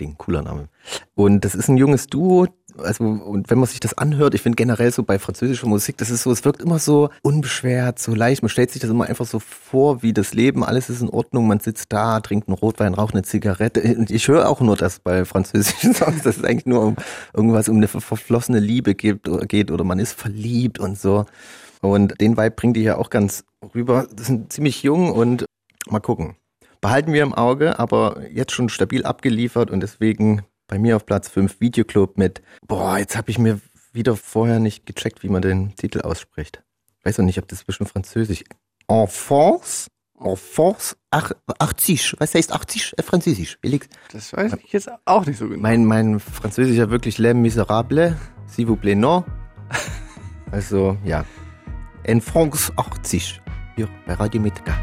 Ding, 0.00 0.16
cooler 0.16 0.40
Name. 0.40 0.68
Und 1.14 1.44
das 1.44 1.54
ist 1.54 1.68
ein 1.68 1.76
junges 1.76 2.06
Duo. 2.06 2.46
Also, 2.78 3.04
und 3.04 3.50
wenn 3.50 3.58
man 3.58 3.66
sich 3.68 3.80
das 3.80 3.96
anhört, 3.96 4.34
ich 4.34 4.42
finde 4.42 4.56
generell 4.56 4.90
so 4.92 5.02
bei 5.02 5.18
französischer 5.18 5.66
Musik, 5.66 5.96
das 5.98 6.10
ist 6.10 6.22
so, 6.22 6.30
es 6.30 6.44
wirkt 6.44 6.62
immer 6.62 6.78
so 6.78 7.10
unbeschwert, 7.22 7.98
so 7.98 8.14
leicht. 8.14 8.42
Man 8.42 8.48
stellt 8.48 8.70
sich 8.70 8.80
das 8.80 8.90
immer 8.90 9.06
einfach 9.06 9.26
so 9.26 9.38
vor, 9.38 10.02
wie 10.02 10.12
das 10.12 10.34
Leben, 10.34 10.64
alles 10.64 10.90
ist 10.90 11.00
in 11.02 11.08
Ordnung, 11.08 11.46
man 11.48 11.60
sitzt 11.60 11.92
da, 11.92 12.20
trinkt 12.20 12.48
einen 12.48 12.56
Rotwein, 12.56 12.94
raucht 12.94 13.14
eine 13.14 13.22
Zigarette. 13.22 13.82
Und 13.96 14.10
ich 14.10 14.28
höre 14.28 14.48
auch 14.48 14.60
nur 14.60 14.76
das 14.76 15.00
bei 15.00 15.24
französischen 15.24 15.94
Songs, 15.94 16.22
dass 16.22 16.38
es 16.38 16.44
eigentlich 16.44 16.66
nur 16.66 16.82
um 16.82 16.96
irgendwas 17.34 17.68
um 17.68 17.76
eine 17.76 17.88
ver- 17.88 18.00
verflossene 18.00 18.60
Liebe 18.60 18.94
gibt, 18.94 19.28
oder 19.28 19.46
geht 19.46 19.70
oder 19.70 19.84
man 19.84 19.98
ist 19.98 20.12
verliebt 20.12 20.78
und 20.78 20.98
so. 20.98 21.26
Und 21.82 22.20
den 22.20 22.36
Vibe 22.36 22.50
bringt 22.52 22.76
die 22.76 22.82
ja 22.82 22.96
auch 22.96 23.10
ganz 23.10 23.44
rüber. 23.74 24.06
Das 24.14 24.26
sind 24.26 24.52
ziemlich 24.52 24.82
jung 24.82 25.12
und 25.12 25.44
mal 25.88 26.00
gucken. 26.00 26.36
Behalten 26.80 27.12
wir 27.12 27.22
im 27.22 27.34
Auge, 27.34 27.78
aber 27.78 28.22
jetzt 28.32 28.52
schon 28.52 28.68
stabil 28.70 29.04
abgeliefert 29.04 29.70
und 29.70 29.80
deswegen 29.80 30.42
bei 30.70 30.78
mir 30.78 30.96
auf 30.96 31.04
Platz 31.04 31.28
5 31.28 31.60
Videoclub 31.60 32.16
mit, 32.16 32.42
boah, 32.66 32.96
jetzt 32.96 33.16
habe 33.16 33.30
ich 33.30 33.38
mir 33.38 33.60
wieder 33.92 34.16
vorher 34.16 34.60
nicht 34.60 34.86
gecheckt, 34.86 35.22
wie 35.24 35.28
man 35.28 35.42
den 35.42 35.74
Titel 35.74 36.00
ausspricht. 36.00 36.62
Weiß 37.02 37.18
auch 37.18 37.24
nicht, 37.24 37.38
ob 37.38 37.48
das 37.48 37.64
bestimmt 37.64 37.90
französisch. 37.90 38.44
Enfance? 38.86 39.88
Enfance? 40.18 40.96
Ach, 41.10 41.32
80. 41.58 42.16
Was 42.18 42.34
heißt 42.34 42.52
80? 42.52 42.94
Äh, 42.96 43.02
Französisch. 43.02 43.58
Felix. 43.60 43.88
Das 44.12 44.32
weiß 44.32 44.52
ich 44.64 44.72
jetzt 44.72 44.88
auch 45.06 45.26
nicht 45.26 45.38
so 45.38 45.48
genau. 45.48 45.60
Mein, 45.60 45.84
mein 45.84 46.20
Französisch 46.20 46.76
ja 46.76 46.88
wirklich 46.88 47.18
Les 47.18 47.34
Miserables. 47.34 48.14
S'il 48.46 48.66
vous 48.66 48.76
plaît, 48.76 48.94
non. 48.94 49.24
Also, 50.52 50.96
ja. 51.04 51.24
Enfance 52.04 52.72
80. 52.76 53.40
Hier 53.76 53.88
bei 54.06 54.14
Radio 54.14 54.40
Mitka. 54.40 54.76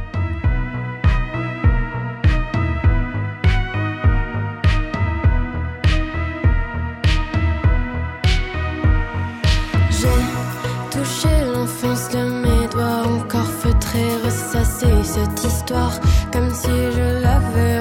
Touché 10.92 11.30
l'enfance 11.54 12.09
de 12.09 12.24
mes 12.44 12.68
doigts, 12.71 13.04
encore 13.06 13.51
feutré, 13.62 14.04
ressassé 14.24 14.88
cette 15.04 15.44
histoire, 15.44 16.00
comme 16.31 16.51
si 16.54 16.68
je 16.95 17.21
l'avais 17.24 17.80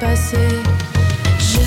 passé. 0.00 0.36
Je 1.38 1.58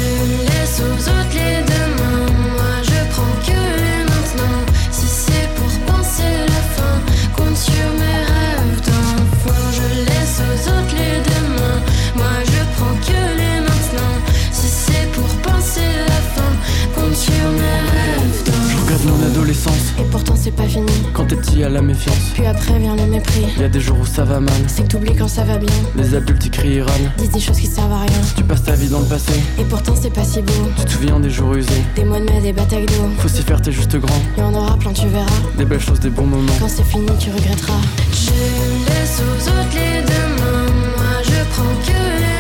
laisse 0.48 0.80
aux 0.80 1.10
autres 1.10 1.34
les 1.34 1.64
demain. 1.72 2.26
Moi 2.56 2.74
je 2.84 3.00
prends 3.12 3.36
que 3.46 3.60
les 3.84 4.04
maintenant. 4.12 4.60
Si 4.92 5.08
c'est 5.08 5.48
pour 5.56 5.72
penser 5.94 6.32
la 6.54 6.64
fin, 6.76 6.96
compte 7.36 7.58
sur 7.58 7.88
mes 8.00 8.22
rêves 8.34 8.82
d'enfant. 8.88 9.62
Je 9.78 9.88
laisse 10.08 10.38
aux 10.48 10.70
autres 10.70 10.96
les 11.02 11.20
demain. 11.32 11.78
Moi 12.16 12.36
je 12.46 12.62
prends 12.76 12.96
que 13.08 13.22
les 13.40 13.60
maintenant. 13.68 14.16
Si 14.52 14.68
c'est 14.68 15.12
pour 15.12 15.32
penser 15.48 15.90
la 16.08 16.22
fin, 16.34 16.52
compte 16.96 17.16
sur 17.16 17.48
mes 17.60 17.80
rêves 17.94 18.44
d'enfant. 18.46 18.70
Je 18.70 18.78
regarde 18.84 19.06
mon 19.06 19.26
adolescence, 19.26 19.86
Et 20.00 20.04
pourtant 20.04 20.36
c'est 20.36 20.56
pas 20.56 20.68
fini. 20.68 20.91
A 21.64 21.70
la 21.70 21.82
méfiance. 21.82 22.16
Puis 22.34 22.46
après 22.46 22.78
vient 22.80 22.96
le 22.96 23.06
mépris. 23.06 23.46
Y 23.60 23.64
a 23.64 23.70
des 23.70 23.80
jours 23.80 23.98
où 24.02 24.06
ça 24.06 24.24
va 24.24 24.40
mal, 24.40 24.54
C'est 24.68 24.84
que 24.84 24.88
t'oublies 24.90 25.16
quand 25.16 25.28
ça 25.28 25.44
va 25.44 25.58
bien. 25.58 25.70
les 25.96 26.16
adultes 26.16 26.46
y 26.46 26.50
crient 26.50 26.78
et 26.78 26.82
râlent. 26.82 27.12
Disent 27.18 27.30
des 27.32 27.40
choses 27.40 27.58
qui 27.58 27.68
servent 27.68 27.92
à 27.94 28.00
rien. 28.02 28.22
Tu 28.36 28.44
passes 28.44 28.64
ta 28.64 28.74
vie 28.74 28.88
dans 28.88 29.00
le 29.00 29.06
passé, 29.06 29.34
Et 29.60 29.64
pourtant 29.64 29.94
c'est 30.00 30.14
pas 30.14 30.24
si 30.24 30.42
beau. 30.42 30.54
tu 30.78 30.86
te 30.86 30.92
souviens 30.92 31.20
des 31.20 31.30
jours 31.30 31.54
usés. 31.54 31.70
Des 31.96 32.04
mois 32.04 32.20
de 32.20 32.26
mai, 32.26 32.40
des 32.42 32.54
batailles 32.54 32.86
d'eau. 32.86 33.10
Faut 33.20 33.28
s'y 33.28 33.42
faire, 33.42 33.62
t'es 33.62 33.72
juste 33.72 33.96
grand. 33.98 34.22
Y 34.38 34.42
en 34.42 34.54
aura 34.54 34.78
plein, 34.78 34.94
tu 34.94 35.08
verras. 35.08 35.26
Des 35.58 35.66
belles 35.66 35.80
choses, 35.80 36.00
des 36.00 36.10
bons 36.10 36.26
moments. 36.26 36.52
Quand 36.60 36.70
c'est 36.70 36.84
fini, 36.86 37.06
tu 37.20 37.30
regretteras. 37.32 37.74
Je 38.12 38.32
laisse 38.90 39.20
aux 39.22 39.48
autres 39.50 39.76
les 39.76 40.02
demain. 40.02 40.72
Moi 40.98 41.22
je 41.24 41.44
prends 41.54 41.64
que 41.86 41.92
les 42.22 42.31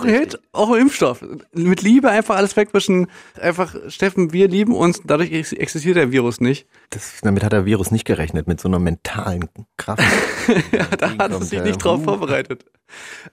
Auch 0.00 0.04
ein 0.04 0.10
Hit, 0.14 0.38
auch 0.52 0.70
ein 0.72 0.80
Impfstoff. 0.82 1.24
Mit 1.52 1.82
Liebe 1.82 2.10
einfach 2.10 2.36
alles 2.36 2.56
wegwischen. 2.56 3.06
Einfach, 3.40 3.74
Steffen, 3.88 4.32
wir 4.32 4.48
lieben 4.48 4.74
uns, 4.74 5.00
dadurch 5.04 5.32
ex- 5.32 5.52
existiert 5.52 5.96
der 5.96 6.10
Virus 6.12 6.40
nicht. 6.40 6.66
Das, 6.90 7.20
damit 7.22 7.44
hat 7.44 7.52
der 7.52 7.64
Virus 7.66 7.90
nicht 7.90 8.04
gerechnet, 8.04 8.46
mit 8.48 8.60
so 8.60 8.68
einer 8.68 8.78
mentalen 8.78 9.48
Kraft. 9.76 10.02
Ja, 10.72 10.84
da 10.96 11.10
hat 11.16 11.30
er 11.30 11.42
sich 11.42 11.62
nicht 11.62 11.84
drauf 11.84 12.02
vorbereitet. 12.02 12.64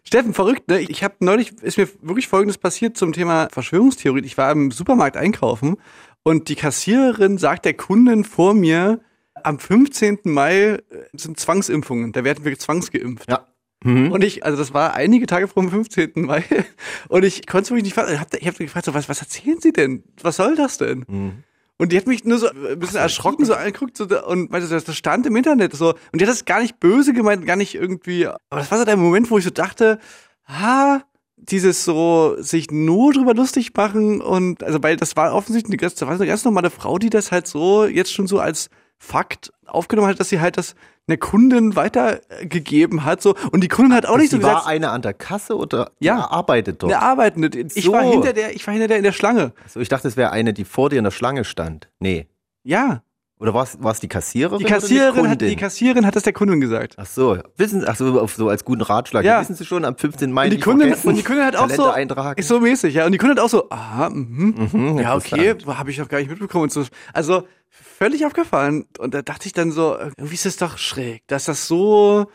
Steffen, 0.04 0.36
verrückt, 0.36 0.68
ne? 0.68 0.80
Ich 0.82 1.04
habe 1.04 1.16
neulich, 1.20 1.54
ist 1.64 1.78
mir 1.78 1.88
wirklich 2.02 2.28
Folgendes 2.28 2.60
passiert 2.60 2.96
zum 2.96 3.12
Thema 3.14 3.48
Verschwörungstheorie. 3.52 4.22
Ich 4.24 4.38
war 4.38 4.52
im 4.52 4.70
Supermarkt 4.70 5.18
einkaufen 5.18 5.78
und 6.22 6.50
die 6.50 6.56
Kassiererin 6.56 7.40
sagt 7.40 7.66
der 7.66 7.74
Kundin 7.74 8.24
vor 8.24 8.54
mir, 8.54 9.00
am 9.44 9.58
15. 9.58 10.20
Mai 10.26 10.54
äh, 10.64 10.80
sind 11.14 11.40
Zwangsimpfungen, 11.40 12.12
da 12.12 12.24
werden 12.24 12.46
wir 12.46 12.58
zwangsgeimpft. 12.60 13.30
Ja. 13.32 13.47
Mhm. 13.84 14.12
Und 14.12 14.24
ich, 14.24 14.44
also 14.44 14.58
das 14.58 14.74
war 14.74 14.96
einige 14.96 15.28
Tage 15.28 15.48
vor 15.48 15.62
dem 15.64 15.70
15. 15.70 16.12
Mai 16.16 16.44
und 17.10 17.24
ich 17.24 17.46
konnte 17.46 17.70
wirklich 17.70 17.86
nicht 17.86 17.94
fassen. 17.94 18.14
Ich 18.14 18.20
habe 18.20 18.38
hab 18.38 18.58
gefragt, 18.58 18.86
so, 18.86 18.94
was, 18.94 19.08
was 19.10 19.22
erzählen 19.22 19.60
Sie 19.62 19.72
denn? 19.72 20.04
Was 20.22 20.38
soll 20.38 20.56
das 20.56 20.78
denn? 20.78 21.06
Mhm. 21.08 21.44
Und 21.80 21.92
die 21.92 21.98
hat 21.98 22.08
mich 22.08 22.24
nur 22.26 22.40
so 22.40 22.50
ein 22.50 22.80
bisschen 22.80 22.98
erschrocken 22.98 23.46
so 23.46 23.54
angeguckt 23.54 23.98
so, 23.98 24.06
und 24.26 24.50
meinte, 24.50 24.68
das 24.68 24.84
das 24.84 24.98
stand 24.98 25.28
im 25.28 25.36
Internet 25.36 25.74
so. 25.74 25.90
Und 26.12 26.20
die 26.20 26.26
hat 26.26 26.32
das 26.32 26.46
gar 26.46 26.60
nicht 26.60 26.80
böse 26.80 27.14
gemeint, 27.14 27.46
gar 27.46 27.56
nicht 27.56 27.76
irgendwie. 27.76 28.26
Aber 28.26 28.40
das 28.50 28.72
war 28.72 28.80
so 28.80 28.86
der 28.86 28.98
Moment, 28.98 29.30
wo 29.30 29.38
ich 29.38 29.44
so 29.44 29.52
dachte, 29.52 30.00
ha, 30.46 31.04
dieses 31.36 31.86
so 31.86 32.36
sich 32.40 32.72
nur 32.72 33.14
drüber 33.14 33.36
lustig 33.36 33.72
machen 33.76 34.22
und 34.22 34.64
also 34.64 34.82
weil 34.82 34.98
das 34.98 35.16
war 35.16 35.36
offensichtlich 35.36 35.80
eine 35.80 35.90
das 35.90 36.02
war 36.02 36.10
eine 36.10 36.26
ganz 36.26 36.44
normale 36.44 36.72
Frau, 36.72 36.98
die 36.98 37.12
das 37.12 37.32
halt 37.32 37.48
so 37.48 37.86
jetzt 37.86 38.12
schon 38.12 38.26
so 38.26 38.40
als 38.40 38.70
Fakt 39.00 39.52
aufgenommen 39.66 40.08
hat, 40.10 40.20
dass 40.20 40.30
sie 40.30 40.40
halt 40.40 40.58
das 40.58 40.76
einer 41.08 41.18
Kundin 41.18 41.76
weitergegeben 41.78 43.06
hat 43.06 43.22
so 43.22 43.36
und 43.52 43.62
die 43.64 43.68
Kundin 43.70 43.94
hat 43.96 44.06
auch 44.06 44.18
nicht 44.18 44.32
so 44.32 44.38
Sie 44.38 44.44
war 44.44 44.56
gesagt, 44.56 44.68
eine 44.68 44.90
an 44.90 45.02
der 45.02 45.14
Kasse 45.14 45.56
oder 45.56 45.92
Ja. 46.00 46.18
die 46.18 46.32
arbeitet 46.34 46.84
dort? 46.84 46.92
eine 46.92 47.02
Arbeitende. 47.02 47.58
Ich 47.76 47.86
So. 47.86 47.94
war 47.94 48.04
hinter 48.04 48.34
der, 48.34 48.54
ich 48.56 48.66
war 48.68 48.74
hinter 48.74 48.88
der 48.90 48.98
in 48.98 49.04
der 49.04 49.14
Schlange. 49.14 49.54
So, 49.68 49.80
ich 49.80 49.90
dachte, 49.90 50.08
es 50.08 50.18
wäre 50.18 50.32
eine, 50.32 50.54
die 50.54 50.66
vor 50.66 50.90
dir 50.90 50.98
in 50.98 51.04
der 51.06 51.12
Schlange 51.12 51.44
stand. 51.46 51.90
Nee. 52.00 52.28
Ja, 52.64 53.04
Oder 53.40 53.54
war 53.54 53.64
es 53.92 54.00
die 54.02 54.08
Kassiererin? 54.10 54.58
die 54.60 54.66
Kassiererin 54.66 55.30
hat 55.30 55.40
Kundin? 55.40 55.50
die 55.50 55.56
Kassiererin 55.56 56.06
hat 56.06 56.16
das 56.16 56.24
der 56.24 56.34
Kundin 56.34 56.60
gesagt. 56.60 56.96
Ach 56.98 57.06
so, 57.06 57.38
wissen 57.56 57.82
Sie, 57.82 57.88
ach 57.88 57.96
so, 57.96 58.20
auf 58.20 58.34
so 58.36 58.50
als 58.50 58.66
guten 58.66 58.82
Ratschlag. 58.82 59.24
Ja. 59.24 59.40
Wissen 59.40 59.56
Sie 59.56 59.64
schon, 59.64 59.86
am 59.86 59.96
15. 59.96 60.32
Mai 60.32 60.46
Und 60.46 60.52
die 60.56 60.60
Kundin, 60.60 60.94
und 61.04 61.16
die 61.16 61.24
Kundin 61.24 61.46
hat 61.46 61.56
auch 61.56 61.70
so, 61.70 61.94
ist 62.36 62.48
so 62.48 62.60
mäßig, 62.60 62.96
ja. 62.96 63.06
Und 63.06 63.12
die 63.14 63.18
Kundin 63.20 63.38
hat 63.38 63.46
auch 63.46 63.50
so, 63.50 63.70
aha, 63.70 64.10
mhm, 64.10 64.68
Mhm, 64.74 64.98
ja, 65.00 65.16
okay, 65.16 65.56
habe 65.68 65.92
ich 65.92 65.98
doch 65.98 66.10
gar 66.10 66.18
nicht 66.18 66.30
mitbekommen. 66.30 66.64
Und 66.64 66.72
so. 66.74 66.84
Also 67.14 67.44
völlig 67.84 68.26
abgefahren. 68.26 68.86
Und 69.00 69.14
da 69.14 69.22
dachte 69.22 69.48
ich 69.48 69.54
dann 69.54 69.72
so, 69.72 69.98
irgendwie 69.98 70.36
ist 70.36 70.46
es 70.46 70.58
doch 70.58 70.78
schräg, 70.78 71.24
dass 71.28 71.46
das 71.46 71.68
so 71.68 72.28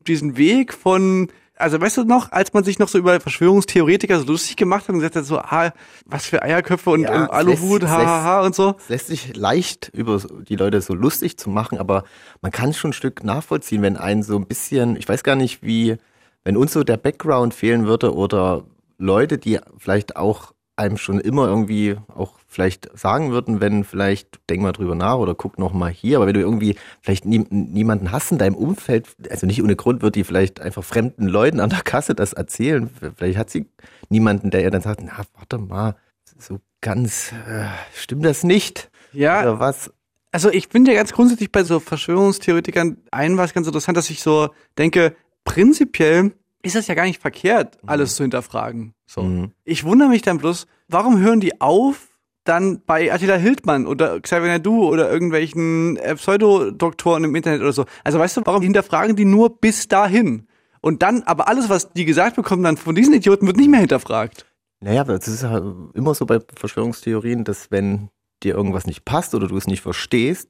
diesen 0.00 0.36
Weg 0.36 0.72
von, 0.72 1.28
also 1.56 1.80
weißt 1.80 1.98
du 1.98 2.04
noch, 2.04 2.32
als 2.32 2.52
man 2.52 2.64
sich 2.64 2.78
noch 2.78 2.88
so 2.88 2.98
über 2.98 3.20
Verschwörungstheoretiker 3.20 4.20
so 4.20 4.26
lustig 4.26 4.56
gemacht 4.56 4.82
hat 4.82 4.90
und 4.90 4.96
gesagt 4.96 5.16
hat, 5.16 5.24
so, 5.24 5.38
ah, 5.38 5.72
was 6.06 6.26
für 6.26 6.42
Eierköpfe 6.42 6.90
und, 6.90 7.02
Ja, 7.02 7.22
und 7.22 7.30
Aluhut, 7.30 7.82
hahaha 7.82 8.46
und 8.46 8.54
so. 8.54 8.76
Es 8.78 8.88
lässt 8.88 9.06
sich 9.08 9.36
leicht 9.36 9.90
über 9.92 10.20
die 10.48 10.56
Leute 10.56 10.80
so 10.80 10.94
lustig 10.94 11.36
zu 11.36 11.50
machen, 11.50 11.78
aber 11.78 12.04
man 12.40 12.52
kann 12.52 12.70
es 12.70 12.78
schon 12.78 12.90
ein 12.90 12.94
Stück 12.94 13.24
nachvollziehen, 13.24 13.82
wenn 13.82 13.96
einen 13.96 14.22
so 14.22 14.36
ein 14.36 14.46
bisschen, 14.46 14.96
ich 14.96 15.08
weiß 15.08 15.24
gar 15.24 15.36
nicht, 15.36 15.62
wie, 15.62 15.96
wenn 16.44 16.56
uns 16.56 16.72
so 16.72 16.84
der 16.84 16.96
Background 16.96 17.54
fehlen 17.54 17.86
würde 17.86 18.14
oder 18.14 18.64
Leute, 18.98 19.38
die 19.38 19.58
vielleicht 19.78 20.16
auch 20.16 20.52
einem 20.76 20.96
schon 20.96 21.20
immer 21.20 21.48
irgendwie 21.48 21.96
auch 22.14 22.37
vielleicht 22.48 22.88
sagen 22.98 23.30
würden, 23.30 23.60
wenn 23.60 23.84
vielleicht, 23.84 24.40
denk 24.48 24.62
mal 24.62 24.72
drüber 24.72 24.94
nach 24.94 25.16
oder 25.16 25.34
guck 25.34 25.58
noch 25.58 25.72
mal 25.72 25.90
hier, 25.90 26.16
aber 26.16 26.26
wenn 26.26 26.34
du 26.34 26.40
irgendwie 26.40 26.76
vielleicht 27.02 27.26
nie, 27.26 27.44
niemanden 27.50 28.10
hast 28.10 28.32
in 28.32 28.38
deinem 28.38 28.56
Umfeld, 28.56 29.06
also 29.30 29.46
nicht 29.46 29.62
ohne 29.62 29.76
Grund 29.76 30.02
wird 30.02 30.16
die 30.16 30.24
vielleicht 30.24 30.60
einfach 30.60 30.82
fremden 30.82 31.26
Leuten 31.28 31.60
an 31.60 31.70
der 31.70 31.82
Kasse 31.82 32.14
das 32.14 32.32
erzählen, 32.32 32.90
vielleicht 33.16 33.38
hat 33.38 33.50
sie 33.50 33.66
niemanden, 34.08 34.50
der 34.50 34.62
ihr 34.62 34.70
dann 34.70 34.80
sagt, 34.80 35.02
na, 35.04 35.24
warte 35.36 35.58
mal, 35.58 35.94
so 36.38 36.58
ganz, 36.80 37.32
äh, 37.32 37.66
stimmt 37.94 38.24
das 38.24 38.44
nicht? 38.44 38.90
Ja, 39.12 39.42
Oder 39.42 39.60
was? 39.60 39.92
Also 40.32 40.50
ich 40.50 40.68
bin 40.68 40.84
ja 40.86 40.94
ganz 40.94 41.12
grundsätzlich 41.12 41.52
bei 41.52 41.64
so 41.64 41.80
Verschwörungstheoretikern 41.80 42.98
ein 43.10 43.36
was 43.36 43.54
ganz 43.54 43.66
interessant, 43.66 43.96
dass 43.96 44.10
ich 44.10 44.22
so 44.22 44.50
denke, 44.76 45.16
prinzipiell 45.44 46.32
ist 46.62 46.76
das 46.76 46.86
ja 46.86 46.94
gar 46.94 47.04
nicht 47.04 47.20
verkehrt, 47.20 47.78
alles 47.86 48.14
zu 48.14 48.24
hinterfragen. 48.24 48.94
So. 49.06 49.22
Mhm. 49.22 49.52
Ich 49.64 49.84
wundere 49.84 50.08
mich 50.08 50.22
dann 50.22 50.38
bloß, 50.38 50.66
warum 50.88 51.18
hören 51.18 51.40
die 51.40 51.60
auf, 51.60 52.07
dann 52.48 52.82
bei 52.86 53.12
Attila 53.12 53.36
Hildmann 53.36 53.86
oder 53.86 54.20
Xavier 54.20 54.48
Nadu 54.48 54.88
oder 54.88 55.10
irgendwelchen 55.10 55.96
äh, 55.98 56.14
Pseudodoktoren 56.14 57.24
im 57.24 57.34
Internet 57.34 57.60
oder 57.60 57.72
so. 57.72 57.84
Also 58.04 58.18
weißt 58.18 58.38
du, 58.38 58.42
warum 58.44 58.62
hinterfragen 58.62 59.16
die 59.16 59.24
nur 59.24 59.58
bis 59.60 59.88
dahin? 59.88 60.46
Und 60.80 61.02
dann, 61.02 61.22
aber 61.24 61.48
alles, 61.48 61.68
was 61.68 61.92
die 61.92 62.04
gesagt 62.04 62.36
bekommen, 62.36 62.62
dann 62.62 62.76
von 62.76 62.94
diesen 62.94 63.14
Idioten 63.14 63.46
wird 63.46 63.56
nicht 63.56 63.68
mehr 63.68 63.80
hinterfragt. 63.80 64.46
Naja, 64.80 65.02
es 65.08 65.26
ist 65.26 65.42
ja 65.42 65.60
immer 65.94 66.14
so 66.14 66.24
bei 66.24 66.38
Verschwörungstheorien, 66.54 67.44
dass 67.44 67.70
wenn 67.70 68.10
dir 68.42 68.54
irgendwas 68.54 68.86
nicht 68.86 69.04
passt 69.04 69.34
oder 69.34 69.48
du 69.48 69.56
es 69.56 69.66
nicht 69.66 69.82
verstehst, 69.82 70.48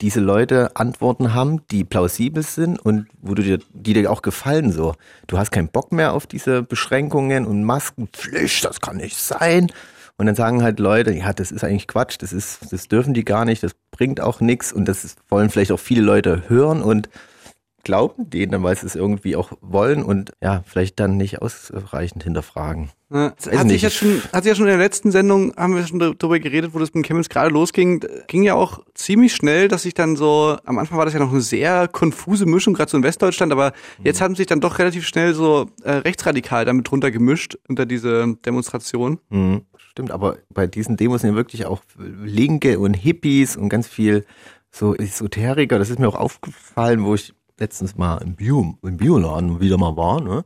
diese 0.00 0.20
Leute 0.20 0.76
Antworten 0.76 1.34
haben, 1.34 1.66
die 1.70 1.84
plausibel 1.84 2.42
sind 2.42 2.78
und 2.78 3.06
wo 3.20 3.34
du 3.34 3.42
dir, 3.42 3.58
die 3.72 3.92
dir 3.92 4.10
auch 4.10 4.22
gefallen 4.22 4.72
so. 4.72 4.94
Du 5.26 5.38
hast 5.38 5.50
keinen 5.50 5.68
Bock 5.68 5.92
mehr 5.92 6.14
auf 6.14 6.26
diese 6.26 6.62
Beschränkungen 6.62 7.46
und 7.46 7.64
Maskenpflicht, 7.64 8.64
das 8.64 8.80
kann 8.80 8.96
nicht 8.96 9.16
sein. 9.16 9.70
Und 10.20 10.26
dann 10.26 10.34
sagen 10.34 10.62
halt 10.62 10.78
Leute, 10.80 11.14
ja, 11.14 11.32
das 11.32 11.50
ist 11.50 11.64
eigentlich 11.64 11.86
Quatsch, 11.86 12.18
das 12.18 12.34
ist, 12.34 12.70
das 12.74 12.88
dürfen 12.88 13.14
die 13.14 13.24
gar 13.24 13.46
nicht, 13.46 13.62
das 13.62 13.72
bringt 13.90 14.20
auch 14.20 14.42
nichts 14.42 14.70
und 14.70 14.84
das 14.84 15.16
wollen 15.30 15.48
vielleicht 15.48 15.72
auch 15.72 15.80
viele 15.80 16.02
Leute 16.02 16.42
hören 16.46 16.82
und 16.82 17.08
glauben 17.84 18.28
denen, 18.28 18.62
weil 18.62 18.76
sie 18.76 18.84
es 18.84 18.96
irgendwie 18.96 19.34
auch 19.34 19.52
wollen 19.62 20.02
und 20.02 20.32
ja, 20.42 20.62
vielleicht 20.66 21.00
dann 21.00 21.16
nicht 21.16 21.40
ausreichend 21.40 22.22
hinterfragen. 22.22 22.90
Ja, 23.08 23.32
hat 23.32 23.68
sich 23.70 23.80
ja 23.80 23.88
schon, 23.88 24.22
hat 24.30 24.44
sich 24.44 24.50
ja 24.50 24.54
schon 24.54 24.66
in 24.66 24.72
der 24.72 24.78
letzten 24.78 25.10
Sendung, 25.10 25.54
haben 25.56 25.74
wir 25.74 25.86
schon 25.86 25.98
darüber 25.98 26.38
geredet, 26.38 26.74
wo 26.74 26.78
das 26.78 26.92
mit 26.92 27.06
Chemnitz 27.06 27.30
gerade 27.30 27.50
losging, 27.50 28.04
ging 28.26 28.42
ja 28.42 28.54
auch 28.54 28.80
ziemlich 28.94 29.34
schnell, 29.34 29.68
dass 29.68 29.84
sich 29.84 29.94
dann 29.94 30.16
so, 30.16 30.58
am 30.66 30.78
Anfang 30.78 30.98
war 30.98 31.06
das 31.06 31.14
ja 31.14 31.20
noch 31.20 31.32
eine 31.32 31.40
sehr 31.40 31.88
konfuse 31.88 32.44
Mischung, 32.44 32.74
gerade 32.74 32.90
so 32.90 32.98
in 32.98 33.02
Westdeutschland, 33.02 33.52
aber 33.52 33.72
jetzt 34.04 34.20
haben 34.20 34.36
sich 34.36 34.46
dann 34.46 34.60
doch 34.60 34.78
relativ 34.78 35.06
schnell 35.06 35.32
so 35.32 35.70
äh, 35.82 35.92
rechtsradikal 35.92 36.66
damit 36.66 36.90
drunter 36.90 37.10
gemischt 37.10 37.56
unter 37.68 37.86
diese 37.86 38.36
Demonstration. 38.44 39.18
Mhm, 39.30 39.62
stimmt, 39.90 40.10
aber 40.10 40.38
bei 40.54 40.66
diesen 40.66 40.96
Demos 40.96 41.20
sind 41.22 41.30
ja 41.30 41.36
wirklich 41.36 41.66
auch 41.66 41.82
Linke 41.98 42.78
und 42.78 42.94
Hippies 42.94 43.56
und 43.56 43.68
ganz 43.68 43.88
viel 43.88 44.24
so 44.70 44.94
Esoteriker. 44.94 45.78
Das 45.78 45.90
ist 45.90 45.98
mir 45.98 46.08
auch 46.08 46.14
aufgefallen, 46.14 47.04
wo 47.04 47.14
ich 47.14 47.34
letztens 47.58 47.96
mal 47.96 48.18
im 48.18 48.36
Bio, 48.36 48.78
im 48.82 48.96
Bioladen 48.96 49.60
wieder 49.60 49.76
mal 49.76 49.96
war. 49.96 50.20
Ne? 50.20 50.44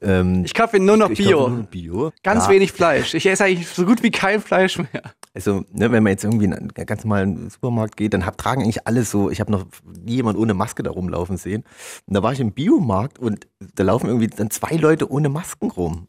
Ähm, 0.00 0.42
Ich 0.44 0.54
kaufe 0.54 0.80
nur 0.80 0.96
noch 0.96 1.10
ich 1.10 1.18
Bio. 1.18 1.48
nur 1.48 1.62
Bio. 1.64 2.12
Ganz 2.22 2.46
Ja, 2.46 2.50
wenig 2.50 2.72
Fleisch. 2.72 3.14
Ich 3.14 3.26
esse 3.26 3.44
eigentlich 3.44 3.68
so 3.68 3.84
gut 3.84 4.02
wie 4.02 4.10
kein 4.10 4.40
Fleisch 4.40 4.78
mehr. 4.78 5.02
Also, 5.34 5.64
ne, 5.70 5.90
wenn 5.92 6.02
man 6.02 6.10
jetzt 6.10 6.24
irgendwie 6.24 6.44
in 6.46 6.52
einen 6.52 6.68
ganz 6.68 7.04
normalen 7.04 7.48
Supermarkt 7.48 7.96
geht, 7.96 8.12
dann 8.12 8.26
hab, 8.26 8.36
tragen 8.36 8.62
eigentlich 8.62 8.86
alle 8.86 9.02
so, 9.04 9.30
ich 9.30 9.40
habe 9.40 9.50
noch 9.52 9.64
nie 10.04 10.16
jemand 10.16 10.36
ohne 10.38 10.52
Maske 10.52 10.82
da 10.82 10.90
rumlaufen 10.90 11.36
sehen. 11.38 11.64
Und 12.06 12.14
da 12.14 12.22
war 12.22 12.32
ich 12.34 12.40
im 12.40 12.52
Biomarkt 12.52 13.18
und 13.18 13.46
da 13.74 13.82
laufen 13.84 14.08
irgendwie 14.08 14.26
dann 14.26 14.50
zwei 14.50 14.76
Leute 14.76 15.10
ohne 15.10 15.28
Masken 15.30 15.70
rum. 15.70 16.08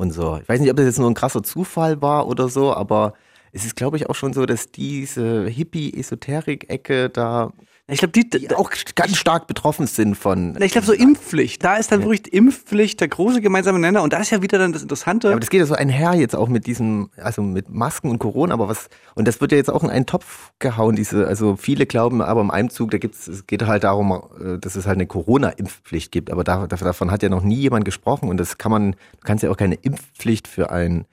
Und 0.00 0.12
so. 0.12 0.38
Ich 0.40 0.48
weiß 0.48 0.60
nicht, 0.60 0.70
ob 0.70 0.78
das 0.78 0.86
jetzt 0.86 0.98
nur 0.98 1.10
ein 1.10 1.14
krasser 1.14 1.42
Zufall 1.42 2.00
war 2.00 2.26
oder 2.26 2.48
so, 2.48 2.72
aber 2.72 3.12
es 3.52 3.66
ist, 3.66 3.76
glaube 3.76 3.98
ich, 3.98 4.08
auch 4.08 4.14
schon 4.14 4.32
so, 4.32 4.46
dass 4.46 4.72
diese 4.72 5.44
Hippie-Esoterik-Ecke 5.46 7.10
da 7.10 7.52
Ich 7.90 7.98
glaube, 7.98 8.12
die, 8.12 8.28
die 8.28 8.54
auch 8.54 8.70
ganz 8.94 9.16
stark 9.16 9.46
betroffen 9.46 9.86
sind 9.86 10.14
von. 10.14 10.56
ich 10.60 10.72
glaube 10.72 10.86
so 10.86 10.92
Impfpflicht. 10.92 11.64
Da 11.64 11.76
ist 11.76 11.90
dann 11.90 12.02
wirklich 12.02 12.22
die 12.22 12.30
Impfpflicht 12.30 13.00
der 13.00 13.08
große 13.08 13.40
gemeinsame 13.40 13.78
Nenner 13.78 14.02
und 14.02 14.12
da 14.12 14.18
ist 14.18 14.30
ja 14.30 14.42
wieder 14.42 14.58
dann 14.58 14.72
das 14.72 14.82
Interessante. 14.82 15.28
Ja, 15.28 15.32
aber 15.32 15.40
das 15.40 15.50
geht 15.50 15.60
ja 15.60 15.66
so 15.66 15.74
einher 15.74 16.14
jetzt 16.14 16.36
auch 16.36 16.48
mit 16.48 16.66
diesem, 16.66 17.10
also 17.16 17.42
mit 17.42 17.68
Masken 17.68 18.10
und 18.10 18.18
Corona, 18.18 18.54
aber 18.54 18.68
was, 18.68 18.88
und 19.14 19.26
das 19.26 19.40
wird 19.40 19.52
ja 19.52 19.58
jetzt 19.58 19.70
auch 19.70 19.82
in 19.82 19.90
einen 19.90 20.06
Topf 20.06 20.52
gehauen, 20.58 20.94
diese, 20.94 21.26
also 21.26 21.56
viele 21.56 21.86
glauben 21.86 22.22
aber 22.22 22.40
im 22.40 22.50
Einzug, 22.50 22.90
da 22.92 22.98
gibt's, 22.98 23.26
es 23.26 23.46
geht 23.46 23.66
halt 23.66 23.84
darum, 23.84 24.12
äh, 24.12 24.58
dass 24.58 24.76
es 24.76 24.86
halt 24.86 24.96
eine 24.96 25.06
Corona-Impfpflicht 25.06 26.12
gibt, 26.12 26.30
aber 26.30 26.44
da, 26.44 26.66
davon 26.66 27.10
hat 27.10 27.22
ja 27.22 27.28
noch 27.28 27.42
nie 27.42 27.56
jemand 27.56 27.84
gesprochen 27.84 28.28
und 28.28 28.38
das 28.38 28.58
kann 28.58 28.70
man, 28.70 28.92
du 28.92 29.24
kannst 29.24 29.42
ja 29.42 29.50
auch 29.50 29.56
keine 29.56 29.74
Impfpflicht 29.74 30.46
für 30.46 30.70
ein 30.70 31.06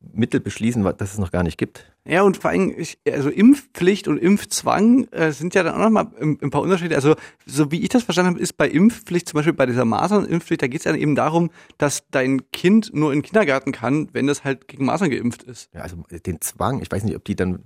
Mittel 0.00 0.40
beschließen, 0.40 0.84
das 0.96 1.12
es 1.12 1.18
noch 1.18 1.32
gar 1.32 1.42
nicht 1.42 1.58
gibt. 1.58 1.84
Ja, 2.08 2.22
und 2.22 2.38
vor 2.38 2.50
allem, 2.50 2.72
ich, 2.74 2.98
also 3.06 3.28
Impfpflicht 3.28 4.08
und 4.08 4.16
Impfzwang 4.16 5.08
äh, 5.08 5.30
sind 5.30 5.54
ja 5.54 5.62
dann 5.62 5.74
auch 5.74 5.84
nochmal 5.84 6.06
ein, 6.18 6.38
ein 6.40 6.48
paar 6.48 6.62
Unterschiede. 6.62 6.94
Also, 6.94 7.16
so 7.44 7.70
wie 7.70 7.82
ich 7.82 7.90
das 7.90 8.02
verstanden 8.02 8.30
habe, 8.30 8.40
ist 8.40 8.56
bei 8.56 8.66
Impfpflicht, 8.66 9.28
zum 9.28 9.36
Beispiel 9.36 9.52
bei 9.52 9.66
dieser 9.66 9.84
Masern-Impfpflicht, 9.84 10.62
da 10.62 10.68
geht 10.68 10.80
es 10.80 10.84
ja 10.84 10.94
eben 10.94 11.14
darum, 11.14 11.50
dass 11.76 12.08
dein 12.10 12.50
Kind 12.50 12.94
nur 12.94 13.12
in 13.12 13.18
den 13.18 13.24
Kindergarten 13.24 13.72
kann, 13.72 14.08
wenn 14.14 14.26
das 14.26 14.42
halt 14.42 14.68
gegen 14.68 14.86
Masern 14.86 15.10
geimpft 15.10 15.42
ist. 15.42 15.68
Ja, 15.74 15.82
also 15.82 16.02
den 16.10 16.40
Zwang, 16.40 16.80
ich 16.80 16.90
weiß 16.90 17.04
nicht, 17.04 17.14
ob 17.14 17.26
die 17.26 17.36
dann 17.36 17.64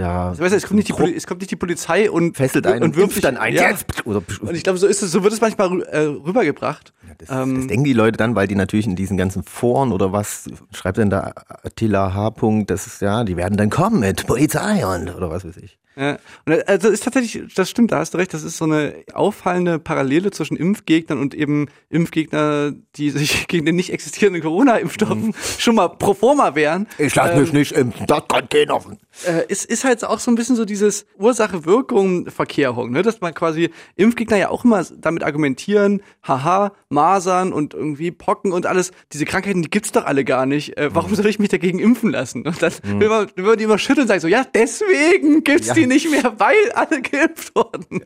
da 0.00 0.38
weißt 0.38 0.52
du, 0.52 0.56
es 0.56 0.66
kommt 0.66 0.76
nicht 0.76 0.88
die, 0.88 0.92
Poli 0.92 1.14
es 1.14 1.26
kommt 1.26 1.40
nicht 1.40 1.50
die 1.50 1.56
Polizei 1.56 2.10
und 2.10 2.36
fesselt 2.36 2.66
einen 2.66 2.82
und 2.82 2.96
wirft 2.96 3.22
dann 3.22 3.36
ein. 3.36 3.54
Ja. 3.54 3.74
Und 4.04 4.54
ich 4.54 4.64
glaube, 4.64 4.78
so 4.78 4.86
ist 4.86 5.02
es, 5.02 5.12
so 5.12 5.22
wird 5.22 5.32
es 5.32 5.40
manchmal 5.40 5.82
äh, 5.82 6.00
rübergebracht. 6.00 6.92
Ja, 7.06 7.14
das, 7.18 7.28
Ähm, 7.30 7.56
das 7.56 7.66
denken 7.68 7.84
die 7.84 7.92
Leute 7.92 8.16
dann, 8.16 8.34
weil 8.34 8.48
die 8.48 8.54
natürlich 8.54 8.86
in 8.86 8.96
diesen 8.96 9.16
ganzen 9.16 9.42
Foren 9.42 9.92
oder 9.92 10.12
was 10.12 10.48
schreibt 10.72 10.98
denn 10.98 11.10
da 11.10 11.32
Attila 11.62 12.14
H. 12.14 12.30
Punkt, 12.30 12.70
das 12.70 12.86
ist 12.86 13.00
ja, 13.02 13.24
die 13.24 13.36
werden 13.36 13.56
dann 13.56 13.70
kommen 13.70 14.00
mit 14.00 14.26
Polizei 14.26 14.86
und 14.86 15.14
oder 15.14 15.30
was 15.30 15.44
weiß 15.44 15.56
ich. 15.58 15.78
Ja, 16.00 16.16
und 16.46 16.66
also 16.66 16.88
ist 16.88 17.04
tatsächlich, 17.04 17.52
das 17.54 17.68
stimmt, 17.68 17.92
da 17.92 17.98
hast 17.98 18.14
du 18.14 18.18
recht, 18.18 18.32
das 18.32 18.42
ist 18.42 18.56
so 18.56 18.64
eine 18.64 18.94
auffallende 19.12 19.78
Parallele 19.78 20.30
zwischen 20.30 20.56
Impfgegnern 20.56 21.18
und 21.20 21.34
eben 21.34 21.66
Impfgegner, 21.90 22.72
die 22.96 23.10
sich 23.10 23.46
gegen 23.48 23.66
den 23.66 23.76
nicht 23.76 23.92
existierenden 23.92 24.42
Corona-Impfstoff 24.42 25.18
schon 25.58 25.74
mal 25.74 25.88
pro 25.88 26.14
forma 26.14 26.54
wehren. 26.54 26.86
Ich 26.96 27.14
lass 27.14 27.36
mich 27.38 27.52
nicht 27.52 27.72
impfen, 27.72 28.06
das 28.06 28.22
kann 28.28 28.48
keiner 28.48 28.76
offen. 28.76 28.98
Äh, 29.26 29.42
es 29.50 29.66
ist 29.66 29.84
halt 29.84 30.02
auch 30.04 30.20
so 30.20 30.30
ein 30.30 30.36
bisschen 30.36 30.56
so 30.56 30.64
dieses 30.64 31.04
Ursache-Wirkung-Verkehrung, 31.18 32.90
ne? 32.92 33.02
dass 33.02 33.20
man 33.20 33.34
quasi 33.34 33.70
Impfgegner 33.96 34.36
ja 34.36 34.48
auch 34.48 34.64
immer 34.64 34.84
damit 34.98 35.22
argumentieren, 35.22 36.02
haha, 36.26 36.72
Masern 36.88 37.52
und 37.52 37.74
irgendwie 37.74 38.10
Pocken 38.10 38.52
und 38.52 38.66
alles, 38.66 38.92
diese 39.12 39.24
Krankheiten, 39.24 39.62
die 39.62 39.70
gibt's 39.70 39.92
doch 39.92 40.04
alle 40.06 40.24
gar 40.24 40.46
nicht. 40.46 40.76
Äh, 40.76 40.94
warum 40.94 41.14
soll 41.14 41.26
ich 41.26 41.38
mich 41.38 41.48
dagegen 41.50 41.78
impfen 41.78 42.10
lassen? 42.10 42.46
Und 42.46 42.62
dann 42.62 42.72
will 42.82 43.08
man, 43.08 43.28
will 43.34 43.44
man 43.44 43.58
die 43.58 43.64
immer 43.64 43.78
schütteln 43.78 44.02
und 44.02 44.08
sagen 44.08 44.20
so, 44.20 44.28
ja, 44.28 44.44
deswegen 44.54 45.44
gibt's 45.44 45.68
Ja. 45.68 45.74
die 45.74 45.86
nicht 45.90 46.10
mehr, 46.10 46.34
weil 46.38 46.72
alle 46.74 47.02
geimpft 47.02 47.54
wurden. 47.54 48.04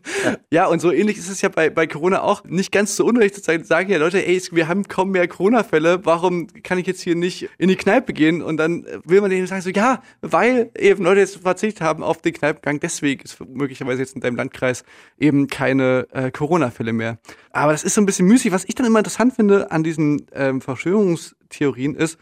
Ja. 0.51 0.66
und 0.66 0.81
so 0.81 0.90
ähnlich 0.90 1.18
ist 1.18 1.29
es 1.29 1.40
ja 1.42 1.49
bei, 1.49 1.70
bei 1.70 1.87
Corona 1.87 2.23
auch 2.23 2.42
nicht 2.44 2.73
ganz 2.73 2.97
so 2.97 3.05
unrecht 3.05 3.35
zu 3.37 3.40
sagen, 3.40 3.64
sagen 3.64 3.90
ja 3.90 3.99
Leute, 3.99 4.27
ey, 4.27 4.42
wir 4.51 4.66
haben 4.66 4.88
kaum 4.88 5.11
mehr 5.11 5.29
Corona-Fälle, 5.29 6.05
warum 6.05 6.49
kann 6.62 6.79
ich 6.79 6.87
jetzt 6.87 7.03
hier 7.03 7.14
nicht 7.14 7.49
in 7.59 7.68
die 7.68 7.77
Kneipe 7.77 8.12
gehen? 8.12 8.42
Und 8.42 8.57
dann 8.57 8.87
will 9.05 9.20
man 9.20 9.31
denen 9.31 9.47
sagen 9.47 9.62
so, 9.62 9.70
ja, 9.70 10.03
weil 10.23 10.70
eben 10.77 11.05
Leute 11.05 11.20
jetzt 11.20 11.37
verzichtet 11.37 11.83
haben 11.83 12.03
auf 12.03 12.20
den 12.20 12.33
Kneipengang, 12.33 12.81
deswegen 12.81 13.23
ist 13.23 13.38
möglicherweise 13.47 14.01
jetzt 14.01 14.14
in 14.14 14.20
deinem 14.20 14.37
Landkreis 14.37 14.85
eben 15.18 15.47
keine 15.47 16.09
äh, 16.12 16.31
Corona-Fälle 16.31 16.92
mehr. 16.92 17.18
Aber 17.53 17.73
das 17.73 17.85
ist 17.85 17.94
so 17.94 18.01
ein 18.01 18.07
bisschen 18.07 18.27
müßig. 18.27 18.51
Was 18.51 18.64
ich 18.64 18.75
dann 18.75 18.87
immer 18.87 18.99
interessant 18.99 19.35
finde 19.35 19.70
an 19.70 19.85
diesen 19.85 20.27
ähm, 20.33 20.61
Verschwörungstheorien 20.61 21.94
ist, 21.94 22.18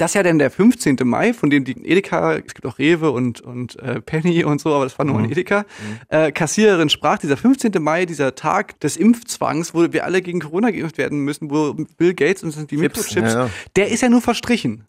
das 0.00 0.12
ist 0.12 0.14
ja 0.14 0.22
dann 0.22 0.38
der 0.38 0.50
15. 0.50 0.96
Mai, 1.04 1.34
von 1.34 1.50
dem 1.50 1.64
die 1.64 1.72
Edeka, 1.72 2.36
es 2.36 2.54
gibt 2.54 2.64
auch 2.64 2.78
Rewe 2.78 3.10
und, 3.10 3.42
und 3.42 3.78
äh, 3.80 4.00
Penny 4.00 4.44
und 4.44 4.60
so, 4.60 4.74
aber 4.74 4.84
das 4.84 4.98
war 4.98 5.04
nur 5.04 5.18
ein 5.18 5.30
Edeka, 5.30 5.66
äh, 6.08 6.32
Kassiererin 6.32 6.88
sprach, 6.88 7.18
dieser 7.18 7.36
15. 7.36 7.72
Mai, 7.82 8.06
dieser 8.06 8.34
Tag 8.34 8.80
des 8.80 8.96
Impfzwangs, 8.96 9.74
wo 9.74 9.92
wir 9.92 10.04
alle 10.04 10.22
gegen 10.22 10.40
Corona 10.40 10.70
geimpft 10.70 10.96
werden 10.96 11.20
müssen, 11.20 11.50
wo 11.50 11.74
Bill 11.98 12.14
Gates 12.14 12.42
und 12.42 12.70
die 12.70 12.78
Mikrochips, 12.78 13.34
ja, 13.34 13.44
ja. 13.44 13.50
der 13.76 13.88
ist 13.88 14.00
ja 14.00 14.08
nur 14.08 14.22
verstrichen. 14.22 14.84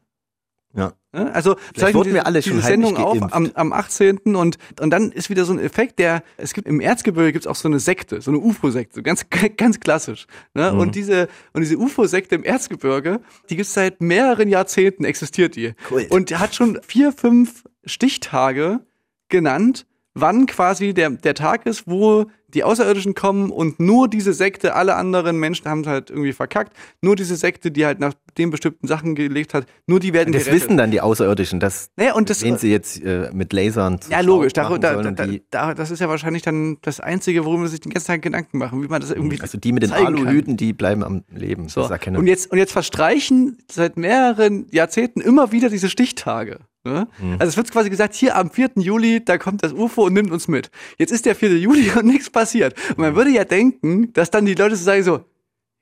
Ja. 0.74 0.94
Also 1.12 1.58
wurden 1.76 2.04
diese, 2.04 2.14
wir 2.14 2.26
alle 2.26 2.42
schon 2.42 2.54
diese 2.54 2.68
Sendung 2.68 2.96
auf 2.96 3.34
am, 3.34 3.52
am 3.54 3.74
18. 3.74 4.36
und 4.36 4.58
und 4.80 4.90
dann 4.90 5.12
ist 5.12 5.30
wieder 5.30 5.44
so 5.44 5.52
ein 5.52 5.60
Effekt, 5.60 6.00
der 6.00 6.24
es 6.38 6.54
gibt 6.54 6.68
im 6.70 6.80
Erzgebirge 6.80 7.34
gibt's 7.34 7.48
auch 7.48 7.56
so 7.56 7.68
eine 7.68 7.80
Sekte, 7.80 8.22
so 8.22 8.32
eine 8.32 8.40
UFO-Sekte, 8.40 9.04
ganz 9.04 9.26
ganz 9.58 9.82
klassisch. 9.82 10.28
Ne? 10.54 10.72
Mhm. 10.72 10.80
Und 10.80 10.96
diese 10.96 11.28
und 11.52 11.62
diese 11.62 11.78
UFO-Sekte 11.78 12.36
im 12.36 12.46
Erzgebirge, 12.46 13.20
die 13.50 13.58
gibt's 13.58 13.74
seit 13.74 14.00
mehreren 14.00 14.48
Jahrzehnten 14.48 15.04
existiert 15.04 15.58
die 15.58 15.74
Kult. 15.90 16.10
und 16.12 16.30
die 16.30 16.38
hat 16.38 16.56
schon 16.56 16.80
vier 16.88 17.12
fünf 17.12 17.66
Stichtage 17.84 18.80
genannt, 19.28 19.86
wann 20.14 20.46
quasi 20.46 20.94
der 20.94 21.10
der 21.10 21.36
Tag 21.36 21.66
ist, 21.66 21.88
wo 21.88 22.28
die 22.54 22.64
Außerirdischen 22.64 23.16
kommen 23.16 23.50
und 23.52 23.80
nur 23.80 24.08
diese 24.08 24.34
Sekte, 24.34 24.76
alle 24.76 24.96
anderen 24.96 25.38
Menschen 25.40 25.68
haben 25.70 25.82
es 25.82 25.88
halt 25.88 26.10
irgendwie 26.10 26.34
verkackt, 26.34 26.74
nur 27.02 27.16
diese 27.16 27.36
Sekte, 27.36 27.72
die 27.72 27.86
halt 27.86 28.00
nach 28.00 28.14
den 28.38 28.50
bestimmten 28.50 28.88
Sachen 28.88 29.16
gelebt 29.16 29.54
hat, 29.54 29.66
nur 29.88 30.00
die 30.00 30.14
werden 30.14 30.32
Das 30.32 30.46
gerettet. 30.46 30.64
wissen 30.64 30.78
dann 30.78 30.92
die 30.92 31.02
Außerirdischen, 31.02 31.60
dass 31.60 31.90
Naja, 31.98 32.14
und 32.14 32.30
das, 32.30 32.44
wen 32.44 32.58
sie 32.58 32.72
jetzt 32.72 33.02
äh, 33.04 33.30
mit 33.34 33.52
Lasern 33.54 34.00
zu 34.02 34.10
ja, 34.12 34.22
logisch. 34.22 34.54
Da, 34.54 34.70
da, 34.78 35.02
da, 35.02 35.70
und 35.70 35.80
das 35.80 35.92
ist 35.92 36.00
ja 36.00 36.08
wahrscheinlich 36.10 36.42
dann 36.42 36.78
das 36.82 37.00
Einzige, 37.00 37.44
worüber 37.46 37.66
sie 37.66 37.72
sich 37.72 37.82
den 37.82 37.92
ganzen 37.92 38.08
Tag 38.08 38.22
Gedanken 38.22 38.58
machen, 38.58 38.82
wie 38.84 38.88
man 38.88 39.02
das 39.02 39.12
irgendwie. 39.12 39.40
also 39.42 39.58
die 39.58 39.72
mit 39.74 39.84
den 39.84 39.90
zeigen 39.90 40.06
kann. 40.06 40.16
Aluhüten, 40.28 40.58
die 40.58 40.74
bleiben 40.74 41.04
am 41.04 41.24
Leben. 41.30 41.68
So. 41.70 41.88
Das 41.88 42.00
keine- 42.00 42.20
Und 42.20 42.28
jetzt, 42.28 42.52
und 42.52 42.58
jetzt 42.58 42.72
verstreichen 42.72 43.58
seit 43.70 43.98
mehreren 43.98 44.68
Jahrzehnten 44.72 45.22
immer 45.22 45.52
wieder 45.52 45.70
diese 45.70 45.90
Stichtage. 45.90 46.60
Ne? 46.84 47.08
Mhm. 47.20 47.34
Also 47.34 47.50
es 47.50 47.58
wird 47.58 47.72
quasi 47.72 47.90
gesagt, 47.90 48.16
hier 48.16 48.36
am 48.36 48.50
4. 48.50 48.72
Juli, 48.78 49.24
da 49.24 49.38
kommt 49.38 49.64
das 49.64 49.74
UFO 49.74 50.06
und 50.06 50.14
nimmt 50.14 50.32
uns 50.32 50.48
mit. 50.48 50.72
Jetzt 50.98 51.12
ist 51.12 51.26
der 51.26 51.36
4. 51.36 51.58
Juli 51.58 51.92
und 51.96 52.06
nichts 52.06 52.30
passiert. 52.30 52.76
Und 52.90 53.00
man 53.00 53.16
würde 53.16 53.30
ja 53.30 53.44
denken, 53.44 54.12
dass 54.14 54.32
dann 54.32 54.46
die 54.46 54.56
Leute 54.56 54.76
so 54.76 54.84
sagen 54.84 55.04
so, 55.04 55.24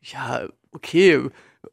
ja, 0.02 0.48
okay, 0.72 1.30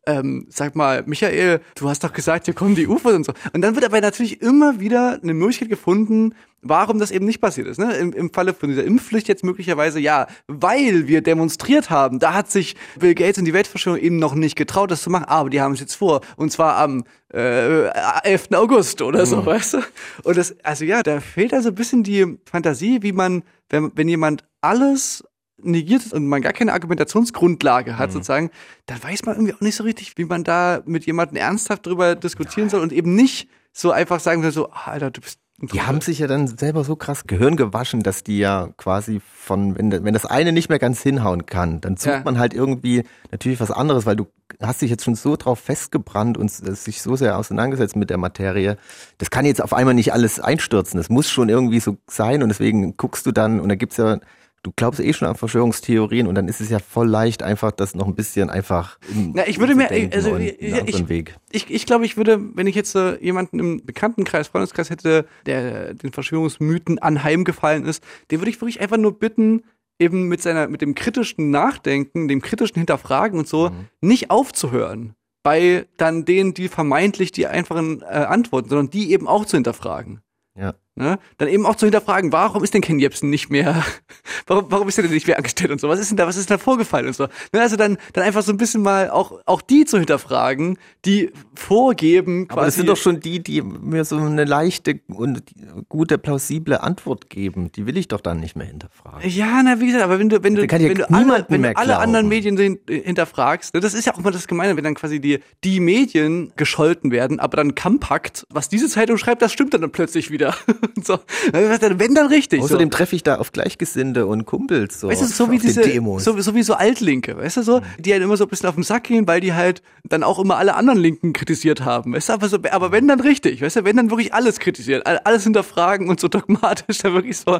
ähm, 0.06 0.46
sag 0.48 0.76
mal, 0.76 1.02
Michael, 1.06 1.60
du 1.74 1.88
hast 1.88 2.04
doch 2.04 2.12
gesagt, 2.12 2.46
hier 2.46 2.54
kommen 2.54 2.74
die 2.74 2.86
UFOs 2.86 3.14
und 3.14 3.26
so. 3.26 3.32
Und 3.52 3.62
dann 3.62 3.74
wird 3.74 3.84
aber 3.84 4.00
natürlich 4.00 4.40
immer 4.40 4.80
wieder 4.80 5.18
eine 5.22 5.34
Möglichkeit 5.34 5.68
gefunden, 5.68 6.34
warum 6.62 6.98
das 6.98 7.10
eben 7.10 7.26
nicht 7.26 7.40
passiert 7.40 7.66
ist. 7.66 7.78
Ne? 7.78 7.92
Im, 7.96 8.12
Im 8.12 8.32
Falle 8.32 8.54
von 8.54 8.68
dieser 8.68 8.84
Impfpflicht 8.84 9.28
jetzt 9.28 9.44
möglicherweise, 9.44 9.98
ja, 10.00 10.26
weil 10.46 11.08
wir 11.08 11.22
demonstriert 11.22 11.90
haben, 11.90 12.18
da 12.18 12.34
hat 12.34 12.50
sich 12.50 12.76
Bill 12.98 13.14
Gates 13.14 13.38
und 13.38 13.44
die 13.44 13.52
Weltverschwörung 13.52 14.00
eben 14.00 14.18
noch 14.18 14.34
nicht 14.34 14.56
getraut, 14.56 14.90
das 14.90 15.02
zu 15.02 15.10
machen, 15.10 15.26
aber 15.26 15.50
die 15.50 15.60
haben 15.60 15.74
es 15.74 15.80
jetzt 15.80 15.94
vor. 15.94 16.20
Und 16.36 16.52
zwar 16.52 16.76
am 16.76 17.04
äh, 17.32 17.88
11. 18.22 18.48
August 18.54 19.02
oder 19.02 19.26
so, 19.26 19.44
weißt 19.44 19.74
du? 19.74 19.78
Und 20.22 20.36
das, 20.36 20.56
also 20.62 20.84
ja, 20.84 21.02
da 21.02 21.20
fehlt 21.20 21.52
also 21.52 21.70
ein 21.70 21.74
bisschen 21.74 22.02
die 22.02 22.38
Fantasie, 22.48 23.02
wie 23.02 23.12
man, 23.12 23.42
wenn, 23.68 23.90
wenn 23.94 24.08
jemand 24.08 24.44
alles 24.60 25.24
negiert 25.70 26.12
und 26.12 26.26
man 26.26 26.42
gar 26.42 26.52
keine 26.52 26.72
Argumentationsgrundlage 26.72 27.98
hat, 27.98 28.12
sozusagen, 28.12 28.50
dann 28.86 29.02
weiß 29.02 29.24
man 29.24 29.36
irgendwie 29.36 29.54
auch 29.54 29.60
nicht 29.60 29.76
so 29.76 29.84
richtig, 29.84 30.16
wie 30.16 30.24
man 30.24 30.44
da 30.44 30.80
mit 30.86 31.06
jemandem 31.06 31.36
ernsthaft 31.36 31.86
drüber 31.86 32.14
diskutieren 32.14 32.68
soll 32.68 32.80
und 32.80 32.92
eben 32.92 33.14
nicht 33.14 33.48
so 33.72 33.90
einfach 33.90 34.20
sagen 34.20 34.42
soll, 34.42 34.52
so, 34.52 34.70
ah, 34.70 34.92
Alter, 34.92 35.10
du 35.10 35.20
bist 35.20 35.38
Die 35.60 35.82
haben 35.82 36.00
sich 36.00 36.18
ja 36.18 36.26
dann 36.26 36.46
selber 36.46 36.84
so 36.84 36.96
krass 36.96 37.26
Gehirn 37.26 37.56
gewaschen, 37.56 38.02
dass 38.02 38.22
die 38.22 38.38
ja 38.38 38.68
quasi 38.76 39.20
von, 39.24 39.76
wenn, 39.78 39.90
wenn 39.90 40.14
das 40.14 40.26
eine 40.26 40.52
nicht 40.52 40.68
mehr 40.68 40.78
ganz 40.78 41.02
hinhauen 41.02 41.46
kann, 41.46 41.80
dann 41.80 41.96
sucht 41.96 42.06
Ja. 42.14 42.22
man 42.24 42.38
halt 42.38 42.54
irgendwie 42.54 43.04
natürlich 43.32 43.60
was 43.60 43.70
anderes, 43.70 44.06
weil 44.06 44.16
du 44.16 44.26
hast 44.62 44.80
dich 44.80 44.90
jetzt 44.90 45.04
schon 45.04 45.14
so 45.14 45.36
drauf 45.36 45.58
festgebrannt 45.58 46.38
und 46.38 46.50
sich 46.50 47.02
so 47.02 47.16
sehr 47.16 47.36
auseinandergesetzt 47.38 47.96
mit 47.96 48.08
der 48.10 48.16
Materie. 48.18 48.76
Das 49.18 49.30
kann 49.30 49.44
jetzt 49.44 49.62
auf 49.62 49.72
einmal 49.74 49.94
nicht 49.94 50.12
alles 50.12 50.40
einstürzen. 50.40 50.98
Das 50.98 51.08
muss 51.10 51.28
schon 51.28 51.48
irgendwie 51.48 51.80
so 51.80 51.96
sein 52.06 52.42
und 52.42 52.48
deswegen 52.48 52.96
guckst 52.96 53.26
du 53.26 53.32
dann 53.32 53.60
und 53.60 53.68
da 53.68 53.74
gibt's 53.74 53.96
ja 53.98 54.18
Du 54.62 54.72
glaubst 54.74 54.98
eh 55.00 55.12
schon 55.12 55.28
an 55.28 55.36
Verschwörungstheorien 55.36 56.26
und 56.26 56.34
dann 56.34 56.48
ist 56.48 56.60
es 56.60 56.70
ja 56.70 56.80
voll 56.80 57.06
leicht, 57.08 57.42
einfach 57.44 57.70
das 57.70 57.94
noch 57.94 58.08
ein 58.08 58.16
bisschen 58.16 58.50
einfach. 58.50 58.98
in- 59.08 59.32
Na, 59.34 59.46
ich 59.46 59.60
würde 59.60 59.74
mir- 59.76 59.88
also, 60.12 60.32
und 60.32 60.88
ich- 60.88 61.08
Weg. 61.08 61.36
Ich, 61.52 61.70
ich 61.70 61.86
glaube, 61.86 62.04
ich 62.04 62.16
würde, 62.16 62.40
wenn 62.56 62.66
ich 62.66 62.74
jetzt 62.74 62.94
äh, 62.96 63.16
jemanden 63.22 63.60
im 63.60 63.84
Bekanntenkreis, 63.86 64.48
Freundeskreis 64.48 64.90
hätte, 64.90 65.26
der 65.46 65.94
den 65.94 66.10
Verschwörungsmythen 66.12 66.98
anheimgefallen 66.98 67.84
ist, 67.84 68.02
den 68.32 68.40
würde 68.40 68.50
ich 68.50 68.60
wirklich 68.60 68.80
einfach 68.80 68.96
nur 68.96 69.16
bitten, 69.18 69.62
eben 70.00 70.26
mit 70.28 70.42
seiner, 70.42 70.66
mit 70.68 70.82
dem 70.82 70.94
kritischen 70.96 71.50
Nachdenken, 71.50 72.26
dem 72.28 72.42
kritischen 72.42 72.76
Hinterfragen 72.78 73.38
und 73.38 73.46
so, 73.48 73.70
nicht 74.00 74.30
aufzuhören. 74.30 75.14
Bei 75.44 75.86
dann 75.96 76.24
denen, 76.24 76.54
die 76.54 76.66
vermeintlich 76.66 77.30
die 77.30 77.46
einfachen 77.46 78.02
äh, 78.02 78.06
Antworten, 78.06 78.68
sondern 78.68 78.90
die 78.90 79.12
eben 79.12 79.28
auch 79.28 79.44
zu 79.46 79.56
hinterfragen. 79.56 80.20
Ja. 80.58 80.74
Ne? 80.98 81.18
Dann 81.36 81.48
eben 81.48 81.66
auch 81.66 81.76
zu 81.76 81.84
hinterfragen, 81.84 82.32
warum 82.32 82.64
ist 82.64 82.72
denn 82.72 82.80
Ken 82.80 82.98
Jebsen 82.98 83.28
nicht 83.28 83.50
mehr, 83.50 83.84
warum, 84.46 84.64
warum 84.70 84.88
ist 84.88 84.96
er 84.98 85.02
denn 85.02 85.12
nicht 85.12 85.26
mehr 85.26 85.36
angestellt 85.36 85.70
und 85.70 85.78
so, 85.78 85.90
was 85.90 86.00
ist 86.00 86.08
denn 86.08 86.16
da, 86.16 86.26
was 86.26 86.38
ist 86.38 86.48
denn 86.48 86.56
da 86.56 86.62
vorgefallen 86.62 87.06
und 87.06 87.14
so. 87.14 87.24
Ne? 87.52 87.60
Also 87.60 87.76
dann, 87.76 87.98
dann 88.14 88.24
einfach 88.24 88.42
so 88.42 88.50
ein 88.50 88.56
bisschen 88.56 88.80
mal 88.80 89.10
auch, 89.10 89.40
auch 89.44 89.60
die 89.60 89.84
zu 89.84 89.98
hinterfragen, 89.98 90.78
die 91.04 91.32
vorgeben, 91.54 92.46
Aber 92.48 92.64
das 92.64 92.76
sind 92.76 92.88
doch 92.88 92.96
schon 92.96 93.20
die, 93.20 93.42
die 93.42 93.60
mir 93.60 94.06
so 94.06 94.16
eine 94.16 94.44
leichte 94.44 95.00
und 95.08 95.42
gute, 95.90 96.16
plausible 96.16 96.80
Antwort 96.80 97.28
geben. 97.28 97.70
Die 97.72 97.84
will 97.84 97.98
ich 97.98 98.08
doch 98.08 98.22
dann 98.22 98.40
nicht 98.40 98.56
mehr 98.56 98.66
hinterfragen. 98.66 99.28
Ja, 99.28 99.62
na, 99.62 99.78
wie 99.80 99.88
gesagt, 99.88 100.02
aber 100.02 100.18
wenn 100.18 100.30
du, 100.30 100.42
wenn 100.42 100.54
du, 100.54 100.62
Da 100.62 100.66
kann 100.66 100.80
ja 100.80 100.88
wenn 100.88 100.96
du 100.96 101.10
alle, 101.10 101.44
wenn 101.50 101.62
du 101.62 101.76
alle 101.76 101.98
anderen 101.98 102.28
Medien 102.28 102.56
äh, 102.56 103.02
hinterfragst, 103.02 103.74
ne, 103.74 103.80
das 103.80 103.92
ist 103.92 104.06
ja 104.06 104.14
auch 104.14 104.18
immer 104.18 104.30
das 104.30 104.48
Gemeine, 104.48 104.78
wenn 104.78 104.84
dann 104.84 104.94
quasi 104.94 105.20
die, 105.20 105.40
die 105.62 105.78
Medien 105.78 106.54
gescholten 106.56 107.10
werden, 107.10 107.38
aber 107.38 107.58
dann 107.58 107.74
Kampakt, 107.74 108.46
was 108.48 108.70
diese 108.70 108.88
Zeitung 108.88 109.18
schreibt, 109.18 109.42
das 109.42 109.52
stimmt 109.52 109.74
dann 109.74 109.90
plötzlich 109.90 110.30
wieder. 110.30 110.54
so. 111.04 111.18
Wenn 111.52 112.14
dann 112.14 112.26
richtig. 112.28 112.60
Außerdem 112.62 112.90
so. 112.90 112.96
treffe 112.96 113.16
ich 113.16 113.22
da 113.22 113.36
auf 113.36 113.52
Gleichgesinnte 113.52 114.26
und 114.26 114.44
Kumpels 114.46 115.00
so, 115.00 115.08
Weißt 115.08 115.22
du, 115.22 115.26
so 115.26 115.50
wie 115.50 115.58
diese, 115.58 115.80
Demos. 115.82 116.24
so, 116.24 116.38
so 116.40 116.54
wie 116.54 116.62
so 116.62 116.74
Altlinke, 116.74 117.36
weißt 117.36 117.58
du 117.58 117.62
so, 117.62 117.80
die 117.98 118.12
halt 118.12 118.22
immer 118.22 118.36
so 118.36 118.44
ein 118.44 118.48
bisschen 118.50 118.68
auf 118.68 118.74
den 118.76 118.84
Sack 118.84 119.04
gehen, 119.04 119.26
weil 119.26 119.40
die 119.40 119.52
halt 119.52 119.82
dann 120.04 120.22
auch 120.22 120.38
immer 120.38 120.56
alle 120.56 120.74
anderen 120.76 120.98
Linken 121.00 121.32
kritisiert 121.32 121.84
haben, 121.84 122.14
weißt 122.14 122.28
du, 122.28 122.32
aber 122.34 122.48
so, 122.48 122.58
aber 122.70 122.92
wenn 122.92 123.08
dann 123.08 123.20
richtig, 123.20 123.62
weißt 123.62 123.76
du, 123.76 123.84
wenn 123.84 123.96
dann 123.96 124.10
wirklich 124.10 124.32
alles 124.32 124.58
kritisiert, 124.60 125.06
all- 125.06 125.18
alles 125.24 125.42
hinterfragen 125.44 126.08
und 126.08 126.20
so 126.20 126.28
dogmatisch 126.28 126.98
da 127.02 127.12
wirklich 127.12 127.38
so 127.38 127.58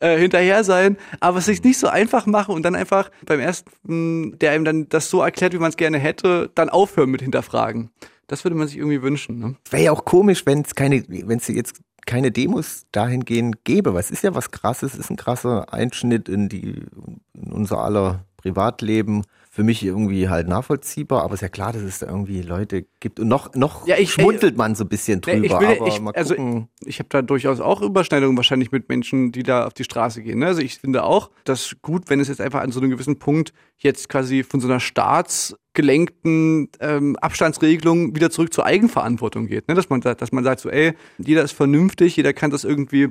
äh, 0.00 0.16
hinterher 0.18 0.62
sein, 0.64 0.96
aber 1.20 1.38
es 1.38 1.48
sich 1.48 1.64
nicht 1.64 1.78
so 1.78 1.88
einfach 1.88 2.26
machen 2.26 2.54
und 2.54 2.62
dann 2.62 2.74
einfach 2.76 3.10
beim 3.26 3.40
ersten, 3.40 4.38
der 4.38 4.54
ihm 4.54 4.64
dann 4.64 4.88
das 4.88 5.10
so 5.10 5.22
erklärt, 5.22 5.52
wie 5.54 5.58
man 5.58 5.70
es 5.70 5.76
gerne 5.76 5.98
hätte, 5.98 6.50
dann 6.54 6.68
aufhören 6.68 7.10
mit 7.10 7.22
hinterfragen. 7.22 7.90
Das 8.26 8.44
würde 8.44 8.54
man 8.56 8.68
sich 8.68 8.76
irgendwie 8.76 9.00
wünschen, 9.00 9.38
ne? 9.38 9.56
Wäre 9.70 9.84
ja 9.84 9.92
auch 9.92 10.04
komisch, 10.04 10.44
wenn 10.44 10.60
es 10.60 10.74
keine, 10.74 11.02
wenn 11.08 11.38
es 11.38 11.48
jetzt 11.48 11.80
keine 12.06 12.30
Demos 12.30 12.86
dahingehend 12.92 13.64
gäbe. 13.64 13.94
Was 13.94 14.10
ist 14.10 14.22
ja 14.22 14.34
was 14.34 14.50
krasses, 14.50 14.94
ist 14.94 15.10
ein 15.10 15.16
krasser 15.16 15.72
Einschnitt 15.72 16.28
in 16.28 16.48
die, 16.48 16.86
in 17.34 17.52
unser 17.52 17.78
aller 17.78 18.24
Privatleben. 18.36 19.24
Für 19.58 19.64
mich 19.64 19.82
irgendwie 19.84 20.28
halt 20.28 20.46
nachvollziehbar, 20.46 21.24
aber 21.24 21.34
ist 21.34 21.40
ja 21.40 21.48
klar, 21.48 21.72
dass 21.72 21.82
es 21.82 21.98
da 21.98 22.06
irgendwie 22.06 22.42
Leute 22.42 22.86
gibt. 23.00 23.18
Und 23.18 23.26
noch, 23.26 23.56
noch 23.56 23.88
Ja, 23.88 23.96
ich- 23.98 24.12
schmunzelt 24.12 24.56
man 24.56 24.76
so 24.76 24.84
ein 24.84 24.88
bisschen 24.88 25.20
Nee, 25.26 25.40
drüber. 25.40 25.72
ich 25.72 25.80
will, 25.80 25.88
ich, 25.88 26.16
also 26.16 26.68
ich 26.84 27.00
habe 27.00 27.08
da 27.08 27.22
durchaus 27.22 27.58
auch 27.58 27.82
Überschneidungen 27.82 28.36
wahrscheinlich 28.36 28.70
mit 28.70 28.88
Menschen, 28.88 29.32
die 29.32 29.42
da 29.42 29.66
auf 29.66 29.74
die 29.74 29.82
Straße 29.82 30.22
gehen. 30.22 30.38
Ne? 30.38 30.46
Also 30.46 30.60
ich 30.62 30.78
finde 30.78 31.02
auch, 31.02 31.30
dass 31.42 31.74
gut, 31.82 32.04
wenn 32.08 32.20
es 32.20 32.28
jetzt 32.28 32.40
einfach 32.40 32.60
an 32.60 32.70
so 32.70 32.78
einem 32.78 32.90
gewissen 32.90 33.18
Punkt 33.18 33.52
jetzt 33.78 34.08
quasi 34.08 34.44
von 34.44 34.60
so 34.60 34.68
einer 34.68 34.78
staatsgelenkten 34.78 36.68
ähm, 36.80 37.16
Abstandsregelung 37.16 38.14
wieder 38.14 38.30
zurück 38.30 38.52
zur 38.52 38.64
Eigenverantwortung 38.64 39.46
geht. 39.48 39.68
Ne? 39.68 39.74
Dass 39.74 39.88
man 39.90 40.02
sagt, 40.02 40.22
dass 40.22 40.32
man 40.32 40.44
sagt 40.44 40.60
so, 40.60 40.70
ey, 40.70 40.92
jeder 41.18 41.42
ist 41.42 41.52
vernünftig, 41.52 42.16
jeder 42.16 42.32
kann 42.32 42.50
das 42.50 42.64
irgendwie 42.64 43.08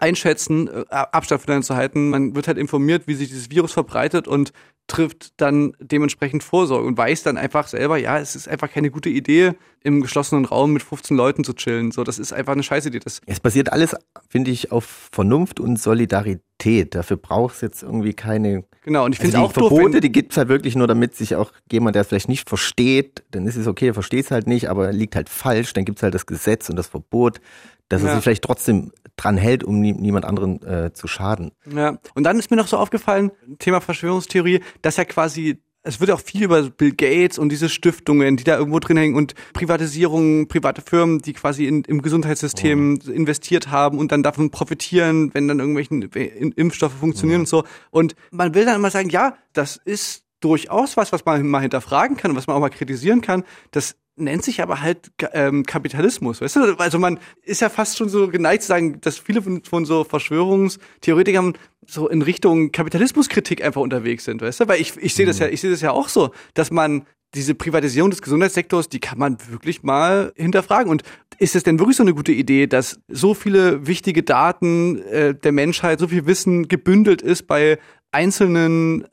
einschätzen, 0.00 0.68
äh, 0.68 0.84
Abstand 0.90 1.42
voneinander 1.42 1.66
zu 1.66 1.76
halten. 1.76 2.10
Man 2.10 2.34
wird 2.34 2.48
halt 2.48 2.58
informiert, 2.58 3.06
wie 3.06 3.14
sich 3.14 3.28
dieses 3.28 3.50
Virus 3.50 3.72
verbreitet 3.72 4.26
und 4.28 4.52
trifft 4.86 5.40
dann 5.40 5.72
dementsprechend 5.78 6.42
Vorsorge 6.42 6.84
und 6.84 6.98
weiß 6.98 7.22
dann 7.22 7.36
einfach 7.36 7.68
selber, 7.68 7.96
ja, 7.96 8.18
es 8.18 8.34
ist 8.34 8.48
einfach 8.48 8.68
keine 8.68 8.90
gute 8.90 9.08
Idee, 9.08 9.52
im 9.84 10.00
geschlossenen 10.00 10.44
Raum 10.46 10.72
mit 10.72 10.82
15 10.82 11.16
Leuten 11.16 11.44
zu 11.44 11.52
chillen. 11.52 11.92
So, 11.92 12.02
das 12.02 12.18
ist 12.18 12.32
einfach 12.32 12.54
eine 12.54 12.64
Scheißidee. 12.64 12.98
Das, 12.98 13.20
Es 13.26 13.38
basiert 13.38 13.72
alles, 13.72 13.94
finde 14.28 14.50
ich, 14.50 14.72
auf 14.72 15.08
Vernunft 15.12 15.60
und 15.60 15.78
Solidarität. 15.78 16.94
Dafür 16.94 17.16
braucht 17.18 17.54
es 17.54 17.60
jetzt 17.60 17.82
irgendwie 17.84 18.14
keine 18.14 18.64
genau, 18.82 19.04
und 19.04 19.12
ich 19.14 19.20
Also 19.20 19.30
finde 19.30 19.44
es 19.44 19.50
auch 19.50 19.52
doof, 19.52 19.68
Verbote, 19.68 19.94
wenn, 19.94 20.00
die 20.00 20.12
gibt's 20.12 20.36
halt 20.36 20.48
wirklich 20.48 20.74
nur, 20.74 20.88
damit 20.88 21.14
sich 21.14 21.36
auch 21.36 21.52
jemand, 21.70 21.94
der 21.94 22.02
es 22.02 22.08
vielleicht 22.08 22.28
nicht 22.28 22.48
versteht, 22.48 23.22
dann 23.30 23.46
ist 23.46 23.56
es 23.56 23.66
okay, 23.68 23.88
er 23.88 23.94
versteht 23.94 24.24
es 24.24 24.30
halt 24.32 24.46
nicht, 24.48 24.68
aber 24.68 24.86
er 24.86 24.92
liegt 24.92 25.14
halt 25.14 25.28
falsch, 25.28 25.72
dann 25.72 25.84
gibt's 25.84 26.02
halt 26.02 26.14
das 26.14 26.26
Gesetz 26.26 26.68
und 26.68 26.74
das 26.76 26.88
Verbot, 26.88 27.40
dass 27.88 28.02
er 28.02 28.08
Ja. 28.08 28.14
sich 28.16 28.24
vielleicht 28.24 28.42
trotzdem 28.44 28.90
dran 29.20 29.36
hält, 29.36 29.64
um 29.64 29.80
nie, 29.80 29.92
niemand 29.92 30.24
anderen 30.24 30.62
äh, 30.62 30.92
zu 30.92 31.06
schaden. 31.08 31.52
Ja, 31.74 31.98
und 32.14 32.24
dann 32.24 32.38
ist 32.38 32.50
mir 32.50 32.56
noch 32.56 32.68
so 32.68 32.76
aufgefallen, 32.76 33.30
Thema 33.58 33.80
Verschwörungstheorie, 33.80 34.60
dass 34.82 34.96
ja 34.96 35.04
quasi 35.04 35.58
es 35.82 35.98
wird 35.98 36.10
auch 36.10 36.20
viel 36.20 36.42
über 36.42 36.62
Bill 36.64 36.92
Gates 36.92 37.38
und 37.38 37.48
diese 37.48 37.70
Stiftungen, 37.70 38.36
die 38.36 38.44
da 38.44 38.58
irgendwo 38.58 38.80
drin 38.80 38.98
hängen 38.98 39.14
und 39.14 39.34
Privatisierungen, 39.54 40.46
private 40.46 40.82
Firmen, 40.82 41.20
die 41.20 41.32
quasi 41.32 41.66
in, 41.66 41.84
im 41.84 42.02
Gesundheitssystem 42.02 42.98
investiert 43.10 43.70
haben 43.70 43.98
und 43.98 44.12
dann 44.12 44.22
davon 44.22 44.50
profitieren, 44.50 45.32
wenn 45.32 45.48
dann 45.48 45.58
irgendwelchen 45.58 46.02
I- 46.14 46.52
Impfstoffe 46.56 46.92
funktionieren 46.92 47.40
und 47.40 47.48
so. 47.48 47.64
Und 47.90 48.14
man 48.30 48.54
will 48.54 48.66
dann 48.66 48.76
immer 48.76 48.90
sagen, 48.90 49.08
ja, 49.08 49.36
das 49.54 49.80
ist 49.82 50.24
durchaus 50.40 50.98
was, 50.98 51.12
was 51.12 51.24
man 51.24 51.46
mal 51.46 51.60
hinterfragen 51.62 52.18
kann 52.18 52.32
und 52.32 52.36
was 52.36 52.46
man 52.46 52.56
auch 52.56 52.60
mal 52.60 52.68
kritisieren 52.68 53.22
kann. 53.22 53.44
Das 53.70 53.96
nennt 54.20 54.44
sich 54.44 54.62
aber 54.62 54.80
halt 54.80 55.10
ähm, 55.32 55.64
Kapitalismus, 55.64 56.40
weißt 56.40 56.56
du? 56.56 56.74
Also 56.78 56.98
man 56.98 57.18
ist 57.42 57.60
ja 57.60 57.68
fast 57.68 57.96
schon 57.98 58.08
so 58.08 58.28
geneigt 58.28 58.62
zu 58.62 58.68
sagen, 58.68 59.00
dass 59.00 59.18
viele 59.18 59.42
von, 59.42 59.64
von 59.64 59.84
so 59.84 60.04
Verschwörungstheoretikern 60.04 61.56
so 61.86 62.08
in 62.08 62.22
Richtung 62.22 62.72
Kapitalismuskritik 62.72 63.64
einfach 63.64 63.80
unterwegs 63.80 64.24
sind, 64.24 64.42
weißt 64.42 64.60
du? 64.60 64.68
Weil 64.68 64.80
ich, 64.80 64.96
ich 64.96 65.14
sehe 65.14 65.26
das 65.26 65.38
ja, 65.38 65.48
ich 65.48 65.60
sehe 65.60 65.70
das 65.70 65.80
ja 65.80 65.90
auch 65.90 66.08
so, 66.08 66.30
dass 66.54 66.70
man 66.70 67.06
diese 67.34 67.54
Privatisierung 67.54 68.10
des 68.10 68.22
Gesundheitssektors, 68.22 68.88
die 68.88 69.00
kann 69.00 69.18
man 69.18 69.38
wirklich 69.50 69.82
mal 69.82 70.32
hinterfragen. 70.36 70.90
Und 70.90 71.02
ist 71.38 71.54
es 71.54 71.62
denn 71.62 71.78
wirklich 71.78 71.96
so 71.96 72.02
eine 72.02 72.14
gute 72.14 72.32
Idee, 72.32 72.66
dass 72.66 73.00
so 73.08 73.34
viele 73.34 73.86
wichtige 73.86 74.22
Daten 74.22 75.00
äh, 75.02 75.34
der 75.34 75.52
Menschheit, 75.52 76.00
so 76.00 76.08
viel 76.08 76.26
Wissen 76.26 76.68
gebündelt 76.68 77.22
ist 77.22 77.46
bei 77.46 77.78
einzelnen 78.10 79.06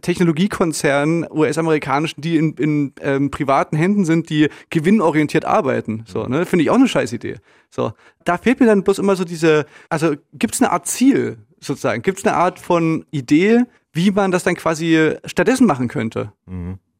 Technologiekonzernen, 0.00 1.26
US-amerikanischen, 1.30 2.20
die 2.20 2.36
in, 2.36 2.54
in 2.54 2.92
ähm, 3.00 3.30
privaten 3.30 3.76
Händen 3.76 4.04
sind, 4.04 4.30
die 4.30 4.48
gewinnorientiert 4.70 5.44
arbeiten. 5.44 6.04
So, 6.06 6.24
ne? 6.24 6.46
Finde 6.46 6.62
ich 6.62 6.70
auch 6.70 6.76
eine 6.76 6.88
Scheißidee. 6.88 7.36
So, 7.70 7.92
da 8.24 8.38
fehlt 8.38 8.60
mir 8.60 8.66
dann 8.66 8.84
bloß 8.84 8.98
immer 8.98 9.16
so 9.16 9.24
diese, 9.24 9.66
also 9.88 10.14
gibt 10.32 10.54
es 10.54 10.62
eine 10.62 10.70
Art 10.70 10.86
Ziel 10.86 11.38
sozusagen? 11.60 12.02
Gibt 12.02 12.18
es 12.18 12.24
eine 12.24 12.36
Art 12.36 12.58
von 12.58 13.04
Idee, 13.10 13.64
wie 13.92 14.10
man 14.10 14.30
das 14.30 14.44
dann 14.44 14.54
quasi 14.54 15.14
stattdessen 15.24 15.66
machen 15.66 15.88
könnte? 15.88 16.32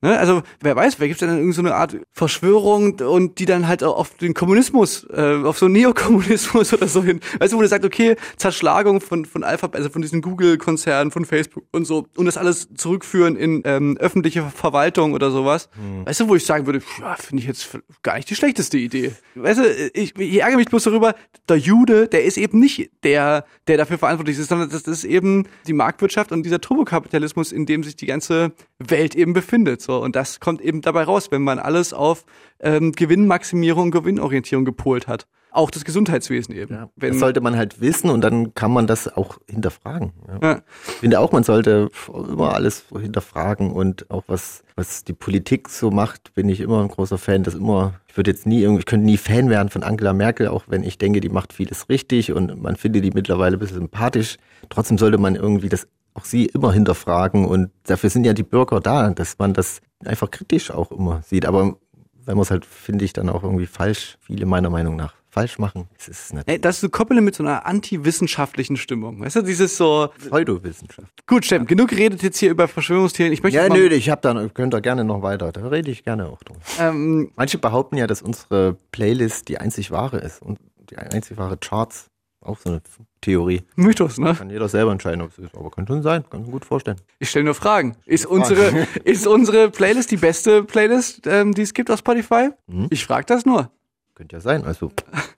Ne? 0.04 0.18
Also 0.18 0.42
wer 0.60 0.76
weiß, 0.76 1.00
wer 1.00 1.08
gibt 1.08 1.22
es 1.22 1.26
denn 1.26 1.30
irgendeine 1.30 1.54
so 1.54 1.62
eine 1.62 1.74
Art 1.74 1.96
Verschwörung 2.12 3.00
und 3.00 3.38
die 3.38 3.46
dann 3.46 3.66
halt 3.66 3.82
auch 3.82 3.96
auf 3.96 4.14
den 4.18 4.34
Kommunismus, 4.34 5.06
äh, 5.10 5.42
auf 5.42 5.56
so 5.56 5.66
Neokommunismus 5.66 6.72
oder 6.74 6.88
so 6.88 7.02
hin. 7.02 7.20
Weißt 7.38 7.54
du, 7.54 7.56
wo 7.56 7.62
du 7.62 7.68
sagst, 7.68 7.86
okay, 7.86 8.16
Zerschlagung 8.36 9.00
von 9.00 9.24
von 9.24 9.42
Alphabet, 9.42 9.78
also 9.78 9.88
von 9.88 10.02
diesen 10.02 10.20
Google-Konzernen, 10.20 11.10
von 11.10 11.24
Facebook 11.24 11.64
und 11.72 11.86
so 11.86 12.06
und 12.18 12.26
das 12.26 12.36
alles 12.36 12.68
zurückführen 12.74 13.34
in 13.34 13.62
ähm, 13.64 13.96
öffentliche 13.96 14.42
Verwaltung 14.54 15.14
oder 15.14 15.30
sowas. 15.30 15.70
Weißt 16.04 16.20
du, 16.20 16.28
wo 16.28 16.34
ich 16.34 16.44
sagen 16.44 16.66
würde, 16.66 16.82
ja, 17.00 17.16
finde 17.16 17.40
ich 17.40 17.48
jetzt 17.48 17.70
gar 18.02 18.16
nicht 18.16 18.28
die 18.28 18.34
schlechteste 18.34 18.76
Idee. 18.76 19.12
Weißt 19.34 19.60
du, 19.60 19.90
ich, 19.94 20.18
ich 20.18 20.38
ärgere 20.38 20.58
mich 20.58 20.68
bloß 20.68 20.84
darüber, 20.84 21.14
der 21.48 21.56
Jude, 21.56 22.08
der 22.08 22.24
ist 22.24 22.36
eben 22.36 22.58
nicht 22.58 22.90
der, 23.04 23.46
der 23.68 23.78
dafür 23.78 23.96
verantwortlich 23.96 24.38
ist, 24.38 24.48
sondern 24.48 24.68
das 24.68 24.82
ist 24.82 25.04
eben 25.04 25.46
die 25.66 25.72
Marktwirtschaft 25.72 26.30
und 26.30 26.42
dieser 26.42 26.60
Turbokapitalismus, 26.60 27.52
in 27.52 27.64
dem 27.64 27.82
sich 27.82 27.96
die 27.96 28.06
ganze 28.06 28.52
Welt 28.78 29.14
eben 29.14 29.32
befindet. 29.32 29.80
So 29.80 29.93
und 30.02 30.16
das 30.16 30.40
kommt 30.40 30.60
eben 30.60 30.80
dabei 30.80 31.04
raus, 31.04 31.30
wenn 31.30 31.42
man 31.42 31.58
alles 31.58 31.92
auf 31.92 32.24
ähm, 32.60 32.92
Gewinnmaximierung, 32.92 33.90
Gewinnorientierung 33.90 34.64
gepolt 34.64 35.06
hat. 35.06 35.26
Auch 35.54 35.70
das 35.70 35.84
Gesundheitswesen 35.84 36.52
eben. 36.52 36.88
Wenn, 36.96 37.12
Das 37.12 37.20
sollte 37.20 37.40
man 37.40 37.56
halt 37.56 37.80
wissen 37.80 38.10
und 38.10 38.22
dann 38.22 38.54
kann 38.54 38.72
man 38.72 38.88
das 38.88 39.16
auch 39.16 39.38
hinterfragen. 39.48 40.12
Ja. 40.26 40.48
ja. 40.48 40.62
Ich 40.88 40.94
finde 40.94 41.20
auch, 41.20 41.30
man 41.30 41.44
sollte 41.44 41.90
immer 42.12 42.54
alles 42.54 42.86
hinterfragen 42.90 43.70
und 43.70 44.10
auch 44.10 44.24
was, 44.26 44.64
was 44.74 45.04
die 45.04 45.12
Politik 45.12 45.68
so 45.68 45.92
macht, 45.92 46.34
bin 46.34 46.48
ich 46.48 46.60
immer 46.60 46.82
ein 46.82 46.88
großer 46.88 47.18
Fan, 47.18 47.44
das 47.44 47.54
immer, 47.54 48.00
ich 48.08 48.16
würde 48.16 48.32
jetzt 48.32 48.48
nie 48.48 48.62
irgendwie, 48.62 48.80
ich 48.80 48.86
könnte 48.86 49.06
nie 49.06 49.16
Fan 49.16 49.48
werden 49.48 49.68
von 49.68 49.84
Angela 49.84 50.12
Merkel, 50.12 50.48
auch 50.48 50.64
wenn 50.66 50.82
ich 50.82 50.98
denke, 50.98 51.20
die 51.20 51.28
macht 51.28 51.52
vieles 51.52 51.88
richtig 51.88 52.32
und 52.32 52.60
man 52.60 52.74
findet 52.74 53.04
die 53.04 53.12
mittlerweile 53.12 53.56
ein 53.56 53.60
bisschen 53.60 53.76
sympathisch. 53.76 54.38
Trotzdem 54.70 54.98
sollte 54.98 55.18
man 55.18 55.36
irgendwie 55.36 55.68
das 55.68 55.86
auch 56.14 56.24
sie 56.24 56.46
immer 56.46 56.72
hinterfragen 56.72 57.44
und 57.44 57.70
dafür 57.84 58.10
sind 58.10 58.24
ja 58.24 58.32
die 58.32 58.42
Bürger 58.42 58.80
da, 58.80 59.10
dass 59.10 59.38
man 59.38 59.52
das 59.52 59.80
einfach 60.04 60.30
kritisch 60.30 60.70
auch 60.70 60.90
immer 60.92 61.22
sieht. 61.22 61.44
Aber 61.46 61.76
wenn 62.24 62.36
man 62.36 62.42
es 62.42 62.50
halt, 62.50 62.64
finde 62.64 63.04
ich, 63.04 63.12
dann 63.12 63.28
auch 63.28 63.42
irgendwie 63.42 63.66
falsch, 63.66 64.16
viele 64.20 64.46
meiner 64.46 64.70
Meinung 64.70 64.96
nach 64.96 65.14
falsch 65.34 65.58
machen. 65.58 65.88
Es 65.98 66.06
ist 66.06 66.32
eine 66.32 66.42
Ey, 66.46 66.60
das 66.60 66.78
zu 66.78 66.88
koppeln 66.88 67.22
mit 67.24 67.34
so 67.34 67.42
einer 67.42 67.66
antiwissenschaftlichen 67.66 68.76
Stimmung. 68.76 69.20
Weißt 69.20 69.34
du, 69.34 69.42
dieses 69.42 69.76
so, 69.76 70.10
Pseudowissenschaft. 70.16 71.26
gut, 71.26 71.44
Steffen, 71.44 71.66
genug 71.66 71.88
geredet 71.88 72.22
jetzt 72.22 72.38
hier 72.38 72.52
über 72.52 72.68
Verschwörungstheorien. 72.68 73.32
Ich 73.32 73.42
möchte 73.42 73.58
Ja, 73.58 73.68
nö, 73.68 73.88
ich 73.88 74.10
hab 74.10 74.22
da, 74.22 74.48
könnt 74.54 74.74
ihr 74.74 74.80
gerne 74.80 75.02
noch 75.04 75.22
weiter. 75.22 75.50
Da 75.50 75.66
rede 75.66 75.90
ich 75.90 76.04
gerne 76.04 76.28
auch 76.28 76.40
drüber. 76.44 76.60
ähm, 76.78 77.32
Manche 77.34 77.58
behaupten 77.58 77.96
ja, 77.96 78.06
dass 78.06 78.22
unsere 78.22 78.76
Playlist 78.92 79.48
die 79.48 79.58
einzig 79.58 79.90
wahre 79.90 80.18
ist 80.18 80.40
und 80.40 80.60
die 80.88 80.96
einzig 80.96 81.36
wahre 81.36 81.56
Charts. 81.56 82.10
Auch 82.44 82.58
so 82.58 82.70
eine 82.70 82.82
Theorie. 83.22 83.62
Mythos, 83.74 84.18
ne? 84.18 84.34
Kann 84.34 84.50
jeder 84.50 84.68
selber 84.68 84.92
entscheiden, 84.92 85.22
ob 85.22 85.30
es 85.30 85.38
ist. 85.38 85.54
Aber 85.54 85.70
kann 85.70 85.86
schon 85.86 86.02
sein. 86.02 86.24
Kann 86.28 86.42
mir 86.42 86.50
gut 86.50 86.66
vorstellen. 86.66 86.98
Ich 87.18 87.30
stelle 87.30 87.46
nur 87.46 87.54
Fragen. 87.54 87.96
Ist 88.04 88.26
unsere, 88.26 88.86
ist 89.04 89.26
unsere 89.26 89.70
Playlist 89.70 90.10
die 90.10 90.18
beste 90.18 90.62
Playlist, 90.62 91.26
ähm, 91.26 91.54
die 91.54 91.62
es 91.62 91.72
gibt 91.72 91.90
auf 91.90 92.00
Spotify? 92.00 92.50
Mhm. 92.66 92.88
Ich 92.90 93.06
frage 93.06 93.24
das 93.26 93.46
nur. 93.46 93.70
Könnte 94.14 94.36
ja 94.36 94.40
sein. 94.40 94.64
Also, 94.64 94.92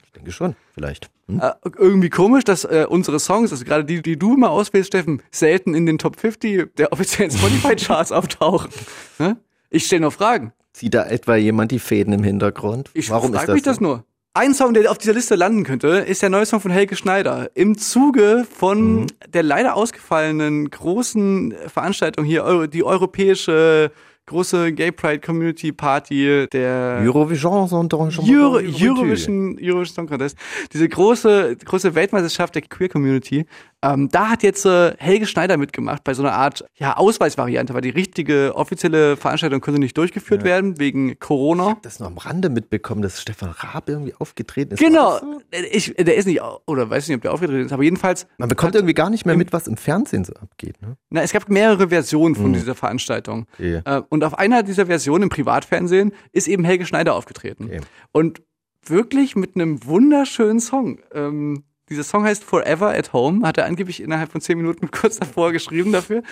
ich 0.04 0.12
denke 0.12 0.32
schon. 0.32 0.56
Vielleicht. 0.74 1.08
Hm? 1.28 1.40
Äh, 1.40 1.52
irgendwie 1.78 2.10
komisch, 2.10 2.42
dass 2.42 2.64
äh, 2.64 2.86
unsere 2.88 3.20
Songs, 3.20 3.52
also 3.52 3.64
gerade 3.64 3.84
die, 3.84 4.02
die 4.02 4.18
du 4.18 4.36
mal 4.36 4.48
auswählst, 4.48 4.88
Steffen, 4.88 5.22
selten 5.30 5.74
in 5.74 5.86
den 5.86 5.98
Top 5.98 6.18
50 6.18 6.74
der 6.76 6.92
offiziellen 6.92 7.30
Spotify-Charts 7.36 8.10
auftauchen. 8.10 8.70
Ne? 9.18 9.36
Ich 9.70 9.86
stelle 9.86 10.02
nur 10.02 10.10
Fragen. 10.10 10.52
Zieht 10.72 10.92
da 10.92 11.04
etwa 11.06 11.36
jemand 11.36 11.70
die 11.70 11.78
Fäden 11.78 12.12
im 12.12 12.22
Hintergrund? 12.24 12.90
Ich 12.94 13.06
frage 13.06 13.30
das 13.30 13.46
mich 13.46 13.62
das 13.62 13.76
so? 13.76 13.82
nur. 13.82 14.04
Ein 14.36 14.52
Song, 14.52 14.74
der 14.74 14.90
auf 14.90 14.98
dieser 14.98 15.14
Liste 15.14 15.34
landen 15.34 15.64
könnte, 15.64 15.88
ist 15.88 16.20
der 16.20 16.28
neue 16.28 16.44
Song 16.44 16.60
von 16.60 16.70
Helge 16.70 16.94
Schneider. 16.94 17.48
Im 17.54 17.78
Zuge 17.78 18.44
von 18.58 19.00
Mhm. 19.00 19.06
der 19.32 19.42
leider 19.42 19.74
ausgefallenen 19.74 20.68
großen 20.68 21.54
Veranstaltung 21.68 22.26
hier, 22.26 22.66
die 22.66 22.84
europäische 22.84 23.90
große 24.26 24.74
Gay 24.74 24.92
Pride 24.92 25.20
Community 25.20 25.72
Party 25.72 26.46
der 26.52 27.00
Eurovision 27.02 27.66
Song 27.66 27.88
Euro, 27.90 28.56
Eurovision, 28.56 29.56
Eurovision 29.58 29.86
Song 29.86 30.06
Contest, 30.06 30.36
diese 30.70 30.86
große, 30.86 31.56
große 31.64 31.94
Weltmeisterschaft 31.94 32.56
der 32.56 32.62
Queer 32.62 32.90
Community, 32.90 33.46
ähm, 33.82 34.08
da 34.10 34.30
hat 34.30 34.42
jetzt 34.42 34.64
äh, 34.64 34.94
Helge 34.98 35.26
Schneider 35.26 35.56
mitgemacht 35.58 36.02
bei 36.02 36.14
so 36.14 36.22
einer 36.22 36.32
Art 36.32 36.64
ja, 36.76 36.96
Ausweisvariante, 36.96 37.74
weil 37.74 37.82
die 37.82 37.90
richtige 37.90 38.54
offizielle 38.56 39.16
Veranstaltung 39.16 39.60
konnte 39.60 39.78
nicht 39.78 39.96
durchgeführt 39.96 40.44
werden 40.44 40.78
wegen 40.78 41.18
Corona. 41.18 41.76
Das 41.82 42.00
noch 42.00 42.06
am 42.06 42.18
Rande 42.18 42.48
mitbekommen, 42.48 43.02
dass 43.02 43.20
Stefan 43.20 43.50
Raab 43.50 43.88
irgendwie 43.88 44.14
aufgetreten 44.14 44.74
ist. 44.74 44.80
Genau, 44.80 45.18
so? 45.18 45.40
ich, 45.70 45.94
der 45.94 46.16
ist 46.16 46.26
nicht, 46.26 46.40
oder 46.66 46.88
weiß 46.88 47.06
nicht, 47.08 47.16
ob 47.16 47.22
der 47.22 47.32
aufgetreten 47.32 47.66
ist, 47.66 47.72
aber 47.72 47.82
jedenfalls, 47.82 48.26
Man 48.38 48.48
bekommt 48.48 48.74
irgendwie 48.74 48.94
gar 48.94 49.10
nicht 49.10 49.26
mehr 49.26 49.36
mit, 49.36 49.52
was 49.52 49.66
im 49.66 49.76
Fernsehen 49.76 50.24
so 50.24 50.32
abgeht. 50.34 50.80
Ne? 50.80 50.96
na, 51.10 51.22
es 51.22 51.32
gab 51.32 51.48
mehrere 51.48 51.88
Versionen 51.90 52.34
von 52.34 52.48
Mhm. 52.50 52.54
dieser 52.54 52.74
Veranstaltung. 52.74 53.46
Okay. 53.54 53.82
Äh, 53.84 54.02
und 54.08 54.24
auf 54.24 54.38
einer 54.38 54.62
dieser 54.62 54.86
Versionen 54.86 55.24
im 55.24 55.28
Privatfernsehen 55.28 56.12
ist 56.32 56.48
eben 56.48 56.64
Helge 56.64 56.86
Schneider 56.86 57.14
aufgetreten. 57.14 57.64
Okay. 57.66 57.80
Und 58.12 58.42
wirklich 58.84 59.36
mit 59.36 59.54
einem 59.54 59.84
wunderschönen 59.84 60.60
Song. 60.60 61.00
Ähm, 61.12 61.64
dieser 61.88 62.02
Song 62.02 62.24
heißt 62.24 62.42
Forever 62.42 62.94
at 62.94 63.12
Home, 63.12 63.46
hat 63.46 63.58
er 63.58 63.66
angeblich 63.66 64.02
innerhalb 64.02 64.32
von 64.32 64.40
zehn 64.40 64.58
Minuten 64.58 64.90
kurz 64.90 65.18
davor 65.18 65.52
geschrieben 65.52 65.92
dafür. 65.92 66.22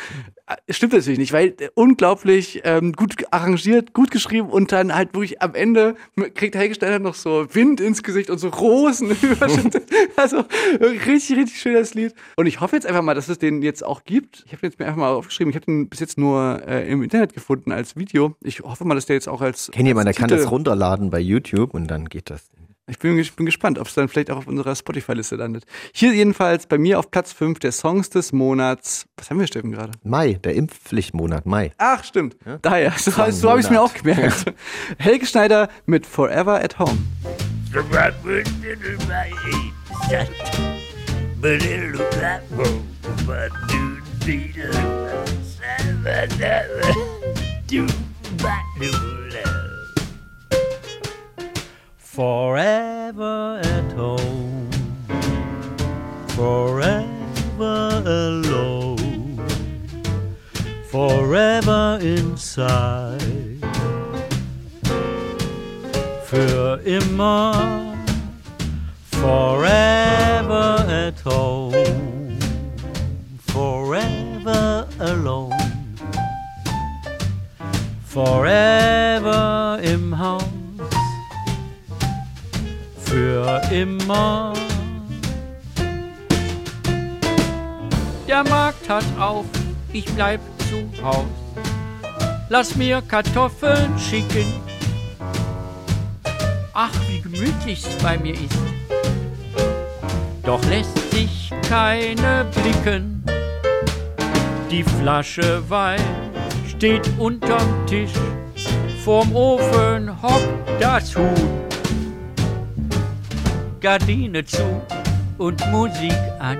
Äh, 0.46 0.72
Stimmt 0.72 0.94
natürlich 0.94 1.18
nicht, 1.18 1.32
weil 1.32 1.54
äh, 1.60 1.68
unglaublich 1.74 2.62
ähm, 2.64 2.92
gut 2.92 3.14
arrangiert, 3.30 3.92
gut 3.92 4.10
geschrieben 4.10 4.50
und 4.50 4.72
dann 4.72 4.94
halt 4.94 5.14
wirklich 5.14 5.40
am 5.42 5.54
Ende 5.54 5.94
kriegt 6.34 6.56
Helge 6.56 6.74
Schneider 6.74 6.98
noch 6.98 7.14
so 7.14 7.46
Wind 7.52 7.80
ins 7.80 8.02
Gesicht 8.02 8.30
und 8.30 8.38
so 8.38 8.48
Rosen 8.48 9.10
überschüttet. 9.22 9.84
Also 10.16 10.44
richtig, 10.80 11.36
richtig 11.36 11.60
schönes 11.60 11.94
Lied. 11.94 12.14
Und 12.36 12.46
ich 12.46 12.60
hoffe 12.60 12.76
jetzt 12.76 12.86
einfach 12.86 13.02
mal, 13.02 13.14
dass 13.14 13.28
es 13.28 13.38
den 13.38 13.62
jetzt 13.62 13.84
auch 13.84 14.04
gibt. 14.04 14.42
Ich 14.46 14.52
habe 14.52 14.60
den 14.60 14.70
jetzt 14.70 14.78
mir 14.78 14.86
einfach 14.86 14.98
mal 14.98 15.12
aufgeschrieben. 15.12 15.50
Ich 15.50 15.56
habe 15.56 15.66
den 15.66 15.88
bis 15.88 16.00
jetzt 16.00 16.18
nur 16.18 16.62
äh, 16.66 16.90
im 16.90 17.02
Internet 17.02 17.32
gefunden 17.32 17.72
als 17.72 17.96
Video. 17.96 18.34
Ich 18.42 18.60
hoffe 18.60 18.84
mal, 18.84 18.94
dass 18.94 19.06
der 19.06 19.14
jetzt 19.14 19.28
auch 19.28 19.40
als 19.40 19.70
Kennt 19.72 19.86
jemand, 19.86 20.06
der 20.06 20.14
kann 20.14 20.28
das 20.28 20.50
runterladen 20.50 21.10
bei 21.10 21.20
YouTube 21.20 21.74
und 21.74 21.86
dann 21.86 22.06
geht 22.06 22.30
das. 22.30 22.50
Ich 22.86 22.98
bin, 22.98 23.18
ich 23.18 23.34
bin 23.34 23.46
gespannt, 23.46 23.78
ob 23.78 23.86
es 23.86 23.94
dann 23.94 24.08
vielleicht 24.08 24.30
auch 24.30 24.36
auf 24.36 24.46
unserer 24.46 24.76
Spotify-Liste 24.76 25.36
landet. 25.36 25.64
Hier 25.94 26.12
jedenfalls 26.12 26.66
bei 26.66 26.76
mir 26.76 26.98
auf 26.98 27.10
Platz 27.10 27.32
5 27.32 27.58
der 27.58 27.72
Songs 27.72 28.10
des 28.10 28.32
Monats. 28.32 29.06
Was 29.16 29.30
haben 29.30 29.40
wir, 29.40 29.46
Steffen, 29.46 29.72
gerade? 29.72 29.92
Mai, 30.02 30.34
der 30.34 30.54
Impfpflichtmonat, 30.54 31.46
Mai. 31.46 31.72
Ach, 31.78 32.04
stimmt. 32.04 32.36
Daher, 32.60 32.92
so, 32.98 33.10
so 33.30 33.48
habe 33.50 33.60
ich 33.60 33.66
es 33.66 33.70
mir 33.70 33.80
auch 33.80 33.94
gemerkt. 33.94 34.52
Helge 34.98 35.24
Schneider 35.24 35.70
mit 35.86 36.04
Forever 36.04 36.62
at 36.62 36.78
Home. 36.78 36.98
Forever 52.14 53.60
at 53.64 53.90
home, 53.90 54.70
forever 56.28 58.02
alone, 58.06 59.44
forever 60.92 61.98
inside. 62.00 63.58
Für 66.24 66.78
immer, 66.84 67.96
forever 69.10 70.86
at 70.88 71.18
home, 71.24 72.38
forever 73.40 74.86
alone, 75.00 75.96
forever 78.04 79.80
für 83.44 83.74
immer. 83.74 84.52
Der 88.26 88.42
Markt 88.44 88.88
hat 88.88 89.04
auf, 89.18 89.44
ich 89.92 90.06
bleib 90.06 90.40
zu 90.70 91.02
Haus. 91.02 91.26
Lass 92.48 92.74
mir 92.74 93.02
Kartoffeln 93.02 93.98
schicken. 93.98 94.46
Ach, 96.72 96.92
wie 97.08 97.20
gemütlich's 97.20 97.88
bei 98.02 98.18
mir 98.18 98.34
ist. 98.34 98.56
Doch 100.42 100.64
lässt 100.66 101.10
sich 101.12 101.52
keine 101.68 102.46
blicken. 102.54 103.24
Die 104.70 104.82
Flasche 104.82 105.62
Wein 105.68 106.00
steht 106.66 107.08
unterm 107.18 107.86
Tisch. 107.86 108.12
Vorm 109.04 109.34
Ofen 109.36 110.10
hockt 110.22 110.48
das 110.80 111.14
Huhn. 111.14 111.73
Gardine 113.84 114.42
zu 114.42 114.80
und 115.36 115.60
Musik 115.70 116.16
an. 116.38 116.56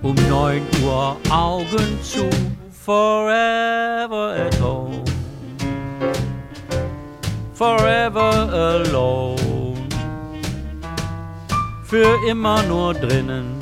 Um 0.00 0.14
9 0.30 0.62
Uhr 0.82 1.14
Augen 1.28 1.98
zu, 2.02 2.30
forever 2.70 4.34
at 4.46 4.58
home. 4.58 5.04
Forever 7.52 8.48
alone. 8.50 9.76
Für 11.84 12.16
immer 12.26 12.62
nur 12.62 12.94
drinnen. 12.94 13.58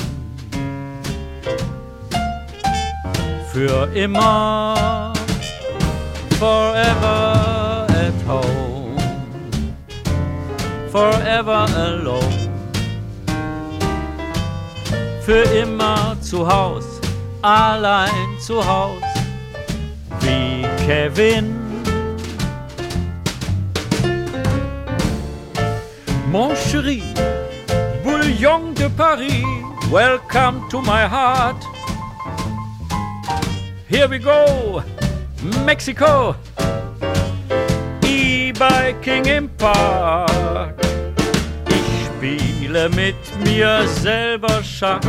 Für 3.53 3.89
immer. 3.97 5.13
Forever 6.39 7.89
at 7.89 8.29
home. 8.29 8.97
Forever 10.93 11.67
alone 11.75 12.40
für 15.31 15.45
immer 15.57 16.17
zu 16.21 16.45
Haus, 16.45 16.85
allein 17.41 18.37
zu 18.41 18.67
Haus, 18.67 19.01
wie 20.23 20.67
Kevin. 20.85 21.55
Mon 26.33 26.51
chéri, 26.57 27.01
Bouillon 28.03 28.75
de 28.75 28.89
Paris, 28.89 29.45
welcome 29.93 30.69
to 30.69 30.81
my 30.81 31.07
heart. 31.07 31.65
Here 33.89 34.09
we 34.09 34.19
go, 34.19 34.83
Mexico, 35.65 36.35
E-Biking 38.03 39.27
im 39.27 39.49
Park. 39.51 40.75
Ich 41.69 42.50
spiele 42.71 42.89
mit 42.91 43.17
mir 43.45 43.87
selber 43.87 44.63
Schach 44.63 45.01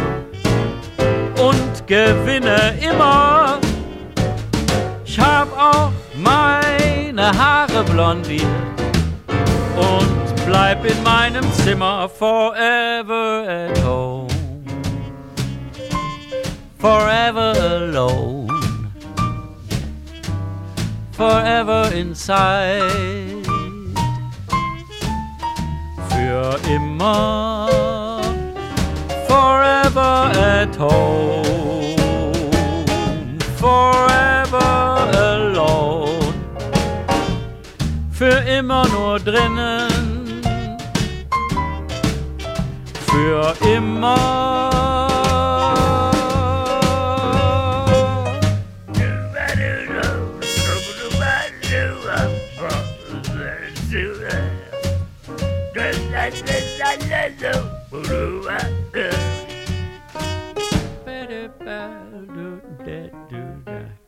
und 1.37 1.87
gewinne 1.87 2.73
immer. 2.81 3.59
Ich 5.05 5.19
hab 5.19 5.47
auch 5.57 5.91
meine 6.15 7.31
Haare 7.37 7.83
blondiert 7.83 8.45
und 9.75 10.45
bleib 10.47 10.85
in 10.85 11.03
meinem 11.03 11.43
Zimmer 11.53 12.09
forever 12.09 13.45
at 13.47 13.83
home. 13.83 14.27
Forever 16.79 17.53
alone. 17.59 18.47
Forever 21.11 21.91
inside. 21.93 23.20
Für 26.21 26.55
immer, 26.69 27.67
forever 29.27 30.31
at 30.35 30.75
home, 30.77 31.95
forever 33.57 35.09
alone, 35.13 36.33
für 38.11 38.37
immer 38.57 38.87
nur 38.89 39.19
drinnen, 39.19 40.43
für 43.07 43.55
immer. 43.75 44.70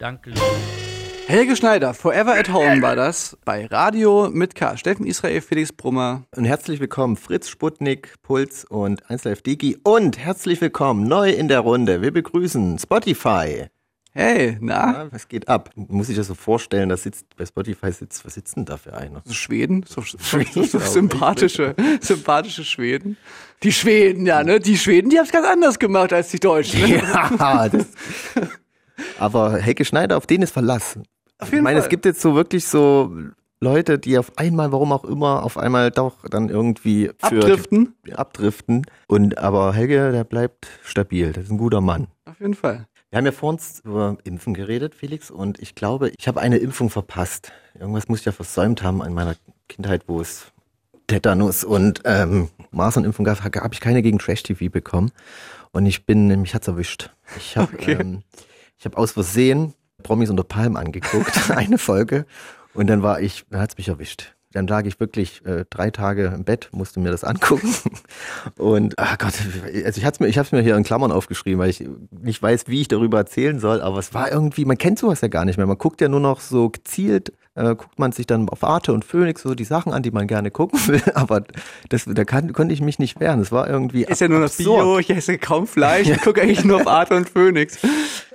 Danke. 0.04 0.34
Helge 1.28 1.56
Schneider, 1.56 1.94
Forever 1.94 2.34
at 2.38 2.52
Home 2.52 2.82
war 2.82 2.98
das 2.98 3.38
bei 3.46 3.66
Radio 3.68 4.30
mit 4.30 4.54
K. 4.54 4.76
Steffen 4.76 5.06
Israel, 5.06 5.40
Felix 5.40 5.72
Brummer. 5.72 6.24
Und 6.36 6.44
herzlich 6.44 6.82
willkommen 6.82 7.16
Fritz 7.16 7.48
Sputnik, 7.48 8.16
Puls 8.22 8.66
und 8.66 9.06
1Live 9.06 9.44
Digi 9.44 9.78
und 9.84 10.18
herzlich 10.18 10.60
willkommen 10.60 11.08
neu 11.08 11.30
in 11.30 11.48
der 11.48 11.62
Runde. 11.62 12.02
Wir 12.02 12.12
begrüßen 12.12 12.78
Spotify. 12.80 13.68
Hey, 14.16 14.58
na? 14.62 14.74
Ja, 15.06 15.12
was 15.12 15.28
geht 15.28 15.48
ab? 15.48 15.72
Muss 15.76 16.08
ich 16.08 16.16
das 16.16 16.28
so 16.28 16.36
vorstellen, 16.36 16.90
da 16.90 16.98
sitzt 16.98 17.36
bei 17.36 17.46
Spotify 17.48 17.92
sitzt, 17.92 18.24
was 18.24 18.36
sitzt 18.36 18.56
denn 18.56 18.66
da 18.66 18.78
für 18.78 18.94
einer? 18.96 19.24
So 19.26 19.34
Schweden, 19.34 19.84
so, 19.88 20.02
so, 20.02 20.18
so, 20.64 20.78
sympathische, 20.80 21.76
sympathische 22.00 22.64
Schweden. 22.64 23.18
Die 23.64 23.72
Schweden, 23.72 24.28
ja, 24.28 24.44
ne? 24.44 24.60
Die 24.60 24.78
Schweden, 24.78 25.10
die 25.10 25.18
haben 25.18 25.26
es 25.26 25.32
ganz 25.32 25.48
anders 25.48 25.80
gemacht 25.80 26.14
als 26.14 26.30
die 26.30 26.40
Deutschen. 26.40 26.82
Ne? 26.82 27.02
Ja, 27.40 27.70
das, 27.70 27.88
aber 29.18 29.58
Helge 29.58 29.84
Schneider, 29.86 30.18
auf 30.18 30.28
den 30.28 30.44
ist 30.44 30.52
Verlass. 30.52 31.00
Auf 31.40 31.48
Ich 31.48 31.54
jeden 31.54 31.64
meine, 31.64 31.78
Fall. 31.80 31.86
es 31.86 31.90
gibt 31.90 32.06
jetzt 32.06 32.22
so 32.22 32.36
wirklich 32.36 32.66
so 32.68 33.16
Leute, 33.60 33.98
die 33.98 34.18
auf 34.20 34.38
einmal, 34.38 34.72
warum 34.72 34.92
auch 34.92 35.06
immer, 35.06 35.44
auf 35.44 35.58
einmal 35.58 35.90
doch 35.90 36.18
dann 36.30 36.50
irgendwie 36.50 37.10
Abdriften. 37.22 37.96
abdriften. 38.14 38.86
Und 39.08 39.40
aber 39.40 39.74
Helge, 39.74 40.12
der 40.12 40.24
bleibt 40.24 40.68
stabil. 40.84 41.32
Das 41.32 41.46
ist 41.46 41.50
ein 41.52 41.58
guter 41.58 41.82
Mann. 41.82 42.08
Auf 42.26 42.40
jeden 42.40 42.54
Fall. 42.54 42.86
Wir 43.14 43.20
haben 43.20 43.26
ja 43.26 43.32
vor 43.32 43.50
uns 43.50 43.80
über 43.86 44.18
Impfen 44.24 44.56
geredet, 44.56 44.96
Felix, 44.96 45.30
und 45.30 45.60
ich 45.60 45.76
glaube, 45.76 46.12
ich 46.18 46.28
habe 46.28 46.42
eine 46.42 46.58
Impfung 46.58 46.90
verpasst. 46.90 47.52
Irgendwas 47.76 48.08
muss 48.08 48.22
ich 48.22 48.26
ja 48.26 48.32
versäumt 48.32 48.82
haben 48.82 49.04
in 49.04 49.14
meiner 49.14 49.36
Kindheit, 49.70 50.06
wo 50.08 50.20
es 50.20 50.52
Tetanus 51.06 51.64
und 51.64 52.02
ähm, 52.06 52.50
Masernimpfung 52.72 53.24
gab, 53.24 53.44
habe 53.44 53.70
ich 53.72 53.82
keine 53.82 54.02
gegen 54.02 54.18
Trash-TV 54.18 54.72
bekommen. 54.72 55.12
Und 55.74 55.86
ich 55.86 56.08
bin, 56.08 56.26
mich 56.42 56.56
hat's 56.56 56.68
erwischt. 56.68 57.12
Ich 57.38 57.56
habe 57.56 57.72
Okay. 57.76 57.98
ähm, 58.00 58.24
ich 58.80 58.86
habe 58.86 58.98
aus 58.98 59.12
Versehen 59.12 59.76
Promis 60.02 60.32
unter 60.32 60.44
Palm 60.44 60.76
angeguckt, 60.76 61.52
eine 61.56 61.78
Folge, 61.78 62.26
und 62.74 62.88
dann 62.88 63.04
war 63.04 63.22
ich, 63.22 63.46
dann 63.52 63.62
hat's 63.62 63.78
mich 63.78 63.90
erwischt. 63.90 64.34
Dann 64.54 64.68
lag 64.68 64.86
ich 64.86 65.00
wirklich 65.00 65.46
äh, 65.46 65.66
drei 65.70 65.90
Tage 65.90 66.32
im 66.34 66.44
Bett, 66.44 66.70
musste 66.72 67.00
mir 67.00 67.12
das 67.12 67.24
angucken. 67.26 67.74
Und, 68.58 68.94
ach 68.98 69.18
Gott, 69.18 69.34
also 69.86 70.00
ich 70.00 70.06
hab's 70.06 70.20
mir, 70.20 70.28
ich 70.28 70.52
mir 70.52 70.62
hier 70.62 70.78
in 70.78 70.84
Klammern 70.84 71.12
aufgeschrieben, 71.12 71.60
weil 71.60 71.70
ich 71.70 71.84
nicht 72.12 72.42
weiß, 72.42 72.68
wie 72.68 72.82
ich 72.82 72.88
darüber 72.88 73.18
erzählen 73.18 73.60
soll, 73.60 73.82
aber 73.82 74.00
es 74.00 74.14
war 74.14 74.32
irgendwie, 74.32 74.66
man 74.66 74.78
kennt 74.78 75.00
sowas 75.00 75.22
ja 75.22 75.28
gar 75.28 75.46
nicht 75.46 75.58
mehr. 75.58 75.66
Man 75.66 75.78
guckt 75.78 76.02
ja 76.02 76.08
nur 76.08 76.20
noch 76.20 76.40
so 76.40 76.70
gezielt, 76.70 77.34
äh, 77.56 77.76
guckt 77.76 78.00
man 78.00 78.12
sich 78.12 78.26
dann 78.28 78.50
auf 78.50 78.64
Arte 78.64 78.94
und 78.94 79.06
Phoenix 79.06 79.42
so 79.44 79.54
die 79.56 79.64
Sachen 79.64 79.94
an, 79.94 80.02
die 80.04 80.12
man 80.12 80.28
gerne 80.28 80.50
gucken 80.52 80.80
will, 80.88 81.02
aber 81.14 81.44
das, 81.90 82.06
da 82.08 82.26
kann, 82.26 82.52
konnte 82.54 82.74
ich 82.74 82.82
mich 82.82 83.00
nicht 83.00 83.20
wehren. 83.20 83.40
Es 83.40 83.52
war 83.52 83.70
irgendwie 83.70 84.04
Ist 84.06 84.22
ja 84.22 84.28
nur 84.28 84.40
das 84.42 84.58
absurd. 84.60 84.82
Bio, 84.84 85.00
ich 85.00 85.10
esse 85.10 85.38
kaum 85.38 85.68
Fleisch, 85.68 86.10
ich 86.10 86.22
gucke 86.22 86.42
eigentlich 86.42 86.64
nur 86.66 86.78
auf 86.82 86.88
Arte 86.88 87.16
und 87.16 87.30
Phoenix. 87.30 87.78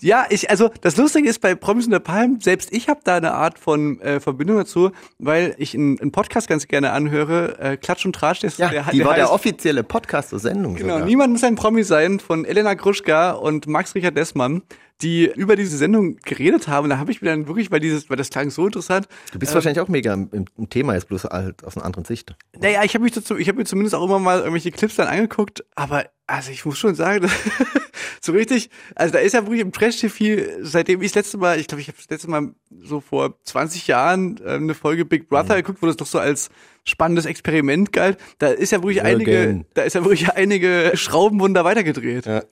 Ja, 0.00 0.26
ich, 0.31 0.48
also 0.50 0.70
das 0.83 0.96
Lustige 0.96 1.28
ist 1.28 1.40
bei 1.40 1.54
Promis 1.57 1.87
unter 1.87 1.98
Palm, 2.00 2.38
selbst 2.40 2.72
ich 2.72 2.88
habe 2.88 3.00
da 3.02 3.16
eine 3.16 3.33
Art 3.33 3.59
von 3.59 4.00
äh, 4.00 4.20
Verbindung 4.20 4.57
dazu, 4.59 4.90
weil 5.18 5.54
ich 5.59 5.74
einen, 5.74 5.98
einen 6.00 6.12
Podcast 6.12 6.48
ganz 6.48 6.68
gerne 6.68 6.92
anhöre, 6.92 7.59
äh, 7.59 7.76
Klatsch 7.76 8.07
und 8.07 8.14
Tratsch, 8.14 8.40
der, 8.40 8.50
Ja, 8.57 8.68
der, 8.68 8.85
die 8.92 9.04
war 9.04 9.14
der 9.14 9.26
heißt- 9.26 9.31
offizielle 9.33 9.83
Podcast 9.83 10.28
zur 10.31 10.38
Sendung. 10.38 10.74
Genau, 10.76 10.94
sogar. 10.94 11.07
niemand 11.07 11.33
muss 11.33 11.42
ein 11.42 11.57
Promi 11.57 11.83
sein 11.83 12.20
von 12.20 12.44
Elena 12.44 12.74
Gruschka 12.74 13.33
und 13.33 13.66
Max 13.66 13.94
Richard 13.96 14.16
Dessmann, 14.16 14.62
die 15.02 15.26
über 15.26 15.56
diese 15.56 15.76
Sendung 15.76 16.16
geredet 16.16 16.68
haben. 16.68 16.88
Da 16.88 16.98
habe 16.98 17.11
ich 17.11 17.22
mir 17.22 17.28
dann 17.28 17.46
wirklich, 17.46 17.70
weil 17.70 17.80
dieses, 17.80 18.11
weil 18.11 18.16
das 18.16 18.30
klang 18.30 18.50
so 18.50 18.66
interessant. 18.66 19.06
Du 19.32 19.38
bist 19.38 19.54
wahrscheinlich 19.54 19.80
auch 19.80 19.88
mega 19.88 20.12
im, 20.12 20.28
im, 20.32 20.44
im 20.56 20.68
Thema, 20.68 20.94
jetzt 20.94 21.08
bloß 21.08 21.24
halt 21.24 21.64
aus 21.64 21.76
einer 21.76 21.87
anderen 21.87 22.04
Sicht. 22.04 22.34
Naja, 22.58 22.82
ich 22.84 22.94
habe 22.94 23.04
mich 23.04 23.12
dazu, 23.12 23.37
ich 23.37 23.48
habe 23.48 23.58
mir 23.58 23.64
zumindest 23.64 23.94
auch 23.94 24.04
immer 24.04 24.18
mal 24.18 24.38
irgendwelche 24.38 24.72
Clips 24.72 24.96
dann 24.96 25.06
angeguckt, 25.08 25.64
aber 25.74 26.06
also 26.28 26.52
ich 26.52 26.64
muss 26.64 26.78
schon 26.78 26.94
sagen, 26.94 27.28
so 28.20 28.32
richtig, 28.32 28.70
also 28.94 29.12
da 29.14 29.18
ist 29.18 29.32
ja 29.32 29.42
wirklich 29.42 29.62
im 29.62 29.72
Trash-TV, 29.72 30.60
seitdem 30.60 31.00
ich 31.02 31.12
das 31.12 31.16
letzte 31.16 31.38
Mal, 31.38 31.58
ich 31.58 31.66
glaube, 31.66 31.80
ich 31.80 31.88
habe 31.88 31.96
das 31.96 32.08
letzte 32.08 32.30
Mal 32.30 32.52
so 32.82 33.00
vor 33.00 33.42
20 33.44 33.86
Jahren 33.86 34.38
ähm, 34.44 34.64
eine 34.64 34.74
Folge 34.74 35.04
Big 35.04 35.28
Brother 35.28 35.56
geguckt, 35.56 35.82
wo 35.82 35.86
das 35.86 35.96
doch 35.96 36.06
so 36.06 36.18
als 36.18 36.50
spannendes 36.84 37.26
Experiment 37.26 37.92
galt. 37.92 38.18
Da 38.38 38.48
ist 38.48 38.72
ja 38.72 38.82
wirklich 38.82 39.02
einige, 39.02 39.38
Again. 39.38 39.64
da 39.74 39.82
ist 39.82 39.94
ja 39.94 40.04
wirklich 40.04 40.30
einige 40.34 40.92
Schraubenwunder 40.94 41.64
weitergedreht. 41.64 42.26
Ja. 42.26 42.42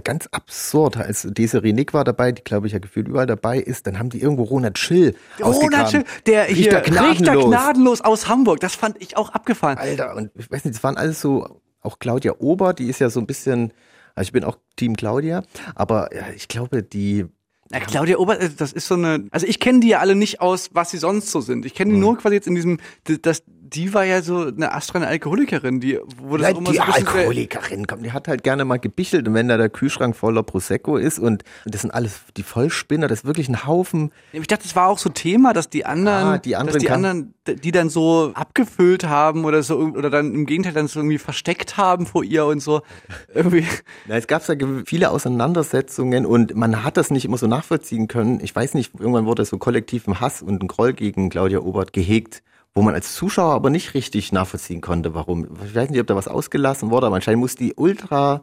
Ganz 0.00 0.28
absurd, 0.28 0.96
als 0.96 1.26
Desiree 1.30 1.72
Nick 1.72 1.92
war 1.92 2.04
dabei, 2.04 2.32
die 2.32 2.42
glaube 2.42 2.66
ich 2.68 2.72
ja 2.72 2.78
gefühlt 2.78 3.08
überall 3.08 3.26
dabei 3.26 3.58
ist, 3.58 3.86
dann 3.86 3.98
haben 3.98 4.10
die 4.10 4.20
irgendwo 4.20 4.44
Ronald 4.44 4.78
Schill 4.78 5.14
Ronald 5.40 5.90
Schill, 5.90 6.04
der 6.26 6.44
hier 6.44 6.66
Richter 6.66 6.80
gnadenlos. 6.82 7.18
Richter 7.18 7.48
gnadenlos 7.48 8.00
aus 8.00 8.28
Hamburg, 8.28 8.60
das 8.60 8.74
fand 8.74 9.00
ich 9.00 9.16
auch 9.16 9.30
abgefahren. 9.30 9.78
Alter, 9.78 10.14
und 10.16 10.30
ich 10.36 10.50
weiß 10.50 10.64
nicht, 10.64 10.76
das 10.76 10.84
waren 10.84 10.96
alles 10.96 11.20
so, 11.20 11.60
auch 11.84 11.98
Claudia 11.98 12.34
Ober, 12.38 12.72
die 12.74 12.88
ist 12.88 13.00
ja 13.00 13.10
so 13.10 13.20
ein 13.20 13.26
bisschen, 13.26 13.72
also 14.14 14.28
ich 14.28 14.32
bin 14.32 14.44
auch 14.44 14.58
Team 14.76 14.96
Claudia, 14.96 15.42
aber 15.74 16.14
ja, 16.14 16.24
ich 16.34 16.48
glaube, 16.48 16.82
die, 16.82 17.26
Na, 17.70 17.80
Claudia 17.80 18.18
Ober, 18.18 18.40
äh, 18.40 18.50
das 18.56 18.72
ist 18.72 18.86
so 18.88 18.94
eine, 18.94 19.26
also 19.30 19.46
ich 19.46 19.60
kenne 19.60 19.80
die 19.80 19.88
ja 19.88 19.98
alle 20.00 20.14
nicht 20.14 20.40
aus, 20.40 20.70
was 20.72 20.90
sie 20.90 20.98
sonst 20.98 21.30
so 21.30 21.40
sind. 21.40 21.64
Ich 21.66 21.74
kenne 21.74 21.90
Mhm. 21.92 21.94
die 21.94 22.00
nur 22.00 22.18
quasi 22.18 22.34
jetzt 22.36 22.46
in 22.46 22.54
diesem, 22.54 22.78
das, 23.22 23.42
die 23.74 23.94
war 23.94 24.04
ja 24.04 24.22
so 24.22 24.46
eine 24.46 24.72
astreine 24.72 25.06
Alkoholikerin, 25.06 25.80
die, 25.80 25.98
Nein, 26.22 26.54
auch 26.54 26.58
immer 26.58 26.70
die 26.70 26.76
so 26.76 26.82
Alkoholikerin, 26.82 27.86
komm, 27.86 28.02
die 28.02 28.12
hat 28.12 28.28
halt 28.28 28.42
gerne 28.42 28.64
mal 28.64 28.78
gebichelt 28.78 29.26
und 29.26 29.34
wenn 29.34 29.48
da 29.48 29.56
der 29.56 29.68
Kühlschrank 29.68 30.16
voller 30.16 30.42
Prosecco 30.42 30.96
ist 30.96 31.18
und 31.18 31.44
das 31.64 31.82
sind 31.82 31.90
alles 31.90 32.20
die 32.36 32.42
Vollspinner, 32.42 33.08
das 33.08 33.20
ist 33.20 33.24
wirklich 33.24 33.48
ein 33.48 33.66
Haufen, 33.66 34.12
Ich 34.32 34.46
dachte, 34.46 34.64
das 34.64 34.76
war 34.76 34.88
auch 34.88 34.98
so 34.98 35.10
Thema, 35.10 35.52
dass 35.52 35.68
die 35.68 35.84
anderen, 35.84 36.24
Ah, 36.24 36.38
die 36.38 36.56
anderen 36.56 36.74
dass 36.74 36.82
die 36.82 36.90
anderen, 36.90 37.34
die 37.46 37.72
dann 37.72 37.90
so 37.90 38.32
abgefüllt 38.34 39.04
haben 39.04 39.44
oder 39.44 39.62
so, 39.62 39.78
oder 39.78 40.10
dann 40.10 40.34
im 40.34 40.46
Gegenteil 40.46 40.72
dann 40.72 40.88
so 40.88 41.00
irgendwie 41.00 41.18
versteckt 41.18 41.76
haben 41.76 42.06
vor 42.06 42.24
ihr 42.24 42.46
und 42.46 42.60
so. 42.60 42.82
Irgendwie. 43.34 43.66
Na, 44.06 44.16
es 44.16 44.26
gab 44.26 44.46
ja 44.48 44.54
viele 44.86 45.10
Auseinandersetzungen 45.10 46.26
und 46.26 46.54
man 46.54 46.84
hat 46.84 46.96
das 46.96 47.10
nicht 47.10 47.24
immer 47.24 47.38
so 47.38 47.46
nachvollziehen 47.46 48.08
können. 48.08 48.40
Ich 48.42 48.54
weiß 48.54 48.74
nicht, 48.74 48.92
irgendwann 48.98 49.26
wurde 49.26 49.44
so 49.44 49.58
kollektiven 49.58 50.20
Hass 50.20 50.42
und 50.42 50.62
ein 50.62 50.68
Groll 50.68 50.92
gegen 50.92 51.30
Claudia 51.30 51.60
Obert 51.60 51.92
gehegt, 51.92 52.42
wo 52.74 52.82
man 52.82 52.94
als 52.94 53.14
Zuschauer 53.14 53.54
aber 53.54 53.70
nicht 53.70 53.94
richtig 53.94 54.32
nachvollziehen 54.32 54.80
konnte, 54.80 55.14
warum. 55.14 55.46
Ich 55.64 55.74
weiß 55.74 55.90
nicht, 55.90 56.00
ob 56.00 56.06
da 56.06 56.16
was 56.16 56.28
ausgelassen 56.28 56.90
wurde, 56.90 57.06
aber 57.06 57.16
anscheinend 57.16 57.40
muss 57.40 57.54
die 57.54 57.74
ultra 57.76 58.42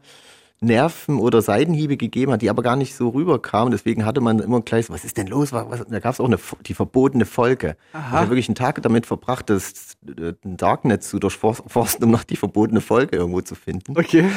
Nerven 0.64 1.18
oder 1.18 1.42
Seitenhiebe 1.42 1.98
gegeben 1.98 2.32
hat, 2.32 2.44
die 2.44 2.50
aber 2.50 2.62
gar 2.62 2.76
nicht 2.76 2.96
so 2.96 3.10
rüberkamen. 3.10 3.72
Deswegen 3.72 4.06
hatte 4.06 4.22
man 4.22 4.38
immer 4.40 4.62
gleich, 4.62 4.86
so, 4.86 4.94
was 4.94 5.04
ist 5.04 5.18
denn 5.18 5.26
los? 5.26 5.52
Was, 5.52 5.66
was? 5.70 5.86
Da 5.88 6.00
gab 6.00 6.14
es 6.14 6.20
auch 6.20 6.26
eine, 6.28 6.38
die 6.68 6.76
verbotene 6.76 7.26
Folge. 7.26 7.76
Ich 7.94 8.00
habe 8.00 8.30
wirklich 8.30 8.48
einen 8.48 8.56
Tag 8.56 8.80
damit 8.84 9.08
verbracht, 9.08 9.50
das 9.50 9.98
äh, 10.08 10.34
Darknet 10.44 11.04
zu 11.04 11.18
durchforsten, 11.18 12.04
um 12.04 12.12
noch 12.12 12.24
die 12.24 12.36
verbotene 12.36 12.80
Folge 12.80 13.18
irgendwo 13.18 13.42
zu 13.42 13.56
finden 13.56 13.98
Okay. 13.98 14.30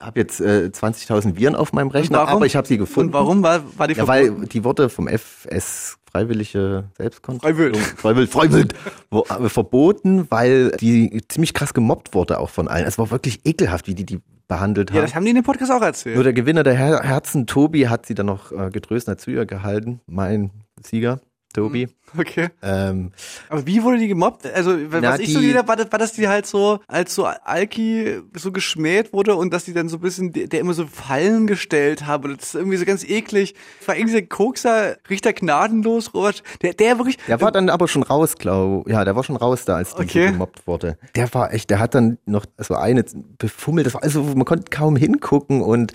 habe 0.00 0.18
jetzt 0.18 0.40
äh, 0.40 0.70
20.000 0.72 1.36
Viren 1.36 1.54
auf 1.54 1.72
meinem 1.72 1.88
Rechner, 1.88 2.26
aber 2.26 2.46
ich 2.46 2.56
habe 2.56 2.66
sie 2.66 2.76
gefunden. 2.76 3.10
Und 3.10 3.14
warum 3.14 3.42
war, 3.44 3.62
war 3.78 3.86
die 3.86 3.94
Ja, 3.94 4.08
weil 4.08 4.32
die 4.46 4.64
wurde 4.64 4.88
vom 4.88 5.06
FS 5.06 5.98
Freiwillige 6.10 6.84
Selbstkontrolle 6.96 7.54
Freiwild 7.96 8.74
wo, 9.10 9.24
äh, 9.24 9.48
verboten, 9.48 10.26
weil 10.30 10.70
die 10.72 11.22
ziemlich 11.28 11.54
krass 11.54 11.74
gemobbt 11.74 12.14
wurde 12.14 12.38
auch 12.40 12.50
von 12.50 12.68
allen. 12.68 12.86
Es 12.86 12.98
war 12.98 13.10
wirklich 13.10 13.40
ekelhaft, 13.46 13.86
wie 13.86 13.94
die 13.94 14.04
die 14.04 14.20
behandelt 14.48 14.90
Ja, 14.90 14.96
haben. 14.96 15.02
das 15.02 15.14
haben 15.14 15.24
die 15.24 15.30
in 15.30 15.36
dem 15.36 15.44
Podcast 15.44 15.70
auch 15.70 15.82
erzählt. 15.82 16.16
Nur 16.16 16.24
der 16.24 16.32
Gewinner 16.32 16.62
der 16.64 16.74
Her 16.74 17.00
Herzen, 17.02 17.46
Tobi, 17.46 17.88
hat 17.88 18.06
sie 18.06 18.14
dann 18.14 18.26
noch 18.26 18.50
äh, 18.50 18.70
getröstet, 18.70 19.12
hat 19.12 19.20
zu 19.20 19.30
ihr 19.30 19.46
gehalten. 19.46 20.00
Mein 20.06 20.50
Sieger, 20.84 21.20
Tobi. 21.52 21.88
Okay. 22.16 22.48
Ähm, 22.62 23.12
Aber 23.48 23.66
wie 23.66 23.82
wurde 23.82 23.98
die 23.98 24.08
gemobbt? 24.08 24.46
Also, 24.46 24.70
was 24.92 25.00
Na, 25.00 25.18
ich 25.18 25.26
die- 25.34 25.50
so 25.52 25.58
habe, 25.58 25.68
war, 25.68 25.76
das- 25.76 25.90
war, 25.92 25.98
dass 25.98 26.12
die 26.12 26.26
halt 26.28 26.46
so, 26.46 26.80
als 26.88 27.14
so 27.14 27.24
Alki 27.26 28.20
so 28.36 28.52
geschmäht 28.52 29.12
wurde 29.12 29.34
und 29.36 29.52
dass 29.52 29.64
die 29.64 29.72
dann 29.72 29.88
so 29.88 29.96
ein 29.96 30.00
bisschen, 30.00 30.32
der 30.32 30.60
immer 30.60 30.74
so 30.74 30.86
Fallen 30.86 31.46
gestellt 31.46 32.06
habe. 32.06 32.28
Und 32.28 32.40
das 32.40 32.48
ist 32.48 32.54
irgendwie 32.54 32.76
so 32.76 32.84
ganz 32.84 33.04
eklig. 33.04 33.54
War 33.86 33.96
irgendwie 33.96 34.14
dieser 34.16 34.26
Kokser, 34.26 34.96
Richter 35.08 35.32
gnadenlos, 35.32 36.14
Robert, 36.14 36.42
der, 36.62 36.74
der 36.74 36.98
wirklich, 36.98 37.16
Der 37.28 37.40
war 37.40 37.52
dann 37.52 37.68
aber 37.68 37.88
schon 37.88 38.02
raus, 38.02 38.36
glaub. 38.38 38.88
Ja, 38.88 39.04
der 39.04 39.16
war 39.16 39.24
schon 39.24 39.36
raus 39.36 39.64
da, 39.64 39.76
als 39.76 39.94
die 39.94 40.02
Okay. 40.02 40.26
so 40.26 40.32
gemobbt 40.32 40.66
wurde. 40.66 40.98
Der 41.14 41.32
war 41.34 41.52
echt, 41.52 41.70
der 41.70 41.78
hat 41.80 41.94
dann 41.94 42.18
noch 42.26 42.44
so 42.58 42.74
eine 42.74 43.04
befummelt. 43.38 43.86
Das 43.86 43.94
war 43.94 44.02
also, 44.02 44.22
man 44.22 44.44
konnte 44.44 44.70
kaum 44.70 44.94
hingucken 44.96 45.62
und 45.62 45.92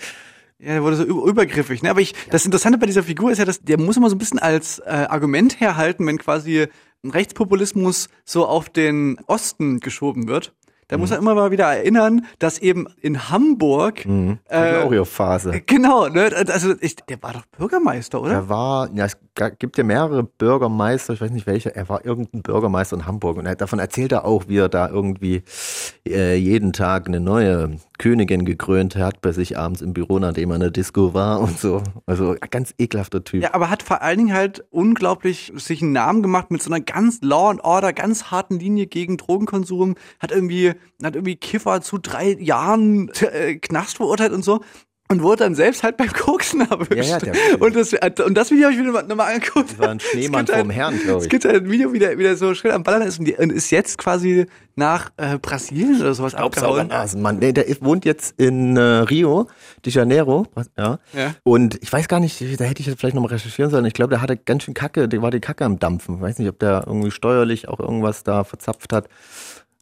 ja, 0.58 0.72
der 0.74 0.82
wurde 0.82 0.96
so 0.96 1.04
über- 1.04 1.24
übergriffig, 1.26 1.82
ne? 1.82 1.90
Aber 1.90 2.00
ich, 2.00 2.14
das 2.30 2.44
Interessante 2.44 2.78
bei 2.78 2.86
dieser 2.86 3.02
Figur 3.02 3.30
ist 3.30 3.38
ja, 3.38 3.44
dass 3.44 3.60
der 3.62 3.78
muss 3.78 3.96
immer 3.96 4.08
so 4.10 4.16
ein 4.16 4.18
bisschen 4.18 4.38
als 4.38 4.78
äh, 4.80 5.06
Argument 5.08 5.60
herhalten, 5.60 6.06
wenn 6.06 6.18
quasi 6.18 6.66
ein 7.04 7.10
Rechtspopulismus 7.10 8.08
so 8.24 8.46
auf 8.46 8.68
den 8.70 9.18
Osten 9.26 9.80
geschoben 9.80 10.28
wird. 10.28 10.54
Da 10.88 10.98
muss 10.98 11.10
man 11.10 11.18
immer 11.18 11.34
mal 11.34 11.50
wieder 11.50 11.64
erinnern, 11.66 12.26
dass 12.38 12.58
eben 12.58 12.86
in 13.00 13.28
Hamburg, 13.28 14.06
Mhm. 14.06 14.38
äh, 14.48 14.56
Hatten 14.56 14.86
auch 14.86 14.92
ihre 14.92 15.04
Phase. 15.04 15.60
genau, 15.66 16.06
ne, 16.08 16.30
also 16.48 16.74
ich, 16.80 16.94
der 16.96 17.20
war 17.24 17.32
doch 17.32 17.44
Bürgermeister, 17.58 18.22
oder? 18.22 18.32
Er 18.32 18.48
war, 18.48 18.88
ja, 18.94 19.04
es 19.06 19.16
gibt 19.58 19.78
ja 19.78 19.84
mehrere 19.84 20.22
Bürgermeister, 20.22 21.12
ich 21.12 21.20
weiß 21.20 21.30
nicht 21.30 21.46
welcher, 21.46 21.76
er 21.76 21.88
war 21.88 22.04
irgendein 22.04 22.42
Bürgermeister 22.42 22.96
in 22.96 23.06
Hamburg 23.06 23.36
und 23.36 23.60
davon 23.60 23.78
erzählt 23.78 24.12
er 24.12 24.24
auch, 24.24 24.48
wie 24.48 24.58
er 24.58 24.68
da 24.68 24.88
irgendwie 24.88 25.42
äh, 26.06 26.36
jeden 26.36 26.72
Tag 26.72 27.06
eine 27.06 27.20
neue 27.20 27.78
Königin 27.98 28.44
gekrönt 28.44 28.96
hat 28.96 29.20
bei 29.20 29.32
sich 29.32 29.58
abends 29.58 29.82
im 29.82 29.92
Büro, 29.92 30.18
nachdem 30.18 30.50
er 30.50 30.56
in 30.56 30.60
der 30.60 30.70
Disco 30.70 31.14
war 31.14 31.40
und 31.40 31.58
so. 31.58 31.82
Also 32.06 32.36
ganz 32.50 32.74
ekelhafter 32.78 33.24
Typ. 33.24 33.42
Ja, 33.42 33.54
aber 33.54 33.70
hat 33.70 33.82
vor 33.82 34.02
allen 34.02 34.18
Dingen 34.18 34.34
halt 34.34 34.64
unglaublich 34.70 35.52
sich 35.56 35.82
einen 35.82 35.92
Namen 35.92 36.22
gemacht 36.22 36.50
mit 36.50 36.62
so 36.62 36.70
einer 36.70 36.82
ganz 36.82 37.20
Law 37.22 37.50
and 37.50 37.62
Order, 37.62 37.92
ganz 37.92 38.30
harten 38.30 38.58
Linie 38.58 38.86
gegen 38.86 39.16
Drogenkonsum, 39.16 39.96
hat 40.18 40.32
irgendwie, 40.32 40.72
hat 41.02 41.14
irgendwie 41.14 41.36
Kiffer 41.36 41.80
zu 41.82 41.98
drei 41.98 42.32
Jahren 42.38 43.10
äh, 43.20 43.56
Knast 43.56 43.96
verurteilt 43.96 44.32
und 44.32 44.44
so. 44.44 44.60
Und 45.08 45.22
wurde 45.22 45.44
dann 45.44 45.54
selbst 45.54 45.84
halt 45.84 45.96
beim 45.96 46.12
Koksen 46.12 46.62
erwischt. 46.68 46.92
Ja, 46.92 47.02
ja, 47.04 47.18
der- 47.20 47.62
und, 47.62 47.76
das, 47.76 47.92
und 48.24 48.34
das 48.34 48.50
Video 48.50 48.64
habe 48.64 48.72
ich 48.74 48.78
mir 48.80 48.86
nochmal 48.86 49.04
noch 49.04 49.14
mal 49.16 49.32
angeguckt. 49.32 49.70
Das 49.70 49.78
war 49.78 49.90
ein 49.90 50.00
Schneemann 50.00 50.40
Es 50.40 50.46
gibt 50.46 50.58
vorm 50.58 50.70
Herrn, 50.70 50.98
glaub 50.98 51.18
Es 51.18 51.24
ich. 51.24 51.30
gibt 51.30 51.44
halt 51.44 51.62
ein 51.64 51.70
Video, 51.70 51.92
wie 51.92 52.00
der 52.00 52.18
wieder 52.18 52.34
so 52.36 52.52
schön 52.54 52.72
am 52.72 52.82
Ballern 52.82 53.02
ist 53.02 53.20
und, 53.20 53.24
die, 53.26 53.34
und 53.36 53.52
ist 53.52 53.70
jetzt 53.70 53.98
quasi 53.98 54.46
nach 54.74 55.10
äh, 55.16 55.38
Brasilien 55.38 56.00
oder 56.00 56.12
sowas 56.12 56.34
abgehauen. 56.34 56.88
Nasenmann. 56.88 57.38
Nee, 57.38 57.52
der 57.52 57.66
ist- 57.68 57.84
wohnt 57.84 58.04
jetzt 58.04 58.34
in 58.40 58.76
äh, 58.76 58.80
Rio 58.80 59.46
de 59.84 59.92
Janeiro. 59.92 60.46
Ja. 60.76 60.98
Ja. 61.12 61.34
Und 61.44 61.78
ich 61.82 61.92
weiß 61.92 62.08
gar 62.08 62.18
nicht, 62.18 62.40
da 62.60 62.64
hätte 62.64 62.80
ich 62.80 62.86
jetzt 62.86 62.98
vielleicht 62.98 63.14
nochmal 63.14 63.30
recherchieren 63.30 63.70
sollen. 63.70 63.84
Ich 63.84 63.94
glaube, 63.94 64.10
der 64.10 64.20
hatte 64.22 64.36
ganz 64.36 64.64
schön 64.64 64.74
Kacke, 64.74 65.08
der 65.08 65.22
war 65.22 65.30
die 65.30 65.40
Kacke 65.40 65.64
am 65.64 65.78
Dampfen. 65.78 66.16
Ich 66.16 66.20
weiß 66.20 66.38
nicht, 66.40 66.48
ob 66.48 66.58
der 66.58 66.82
irgendwie 66.84 67.12
steuerlich 67.12 67.68
auch 67.68 67.78
irgendwas 67.78 68.24
da 68.24 68.42
verzapft 68.42 68.92
hat. 68.92 69.08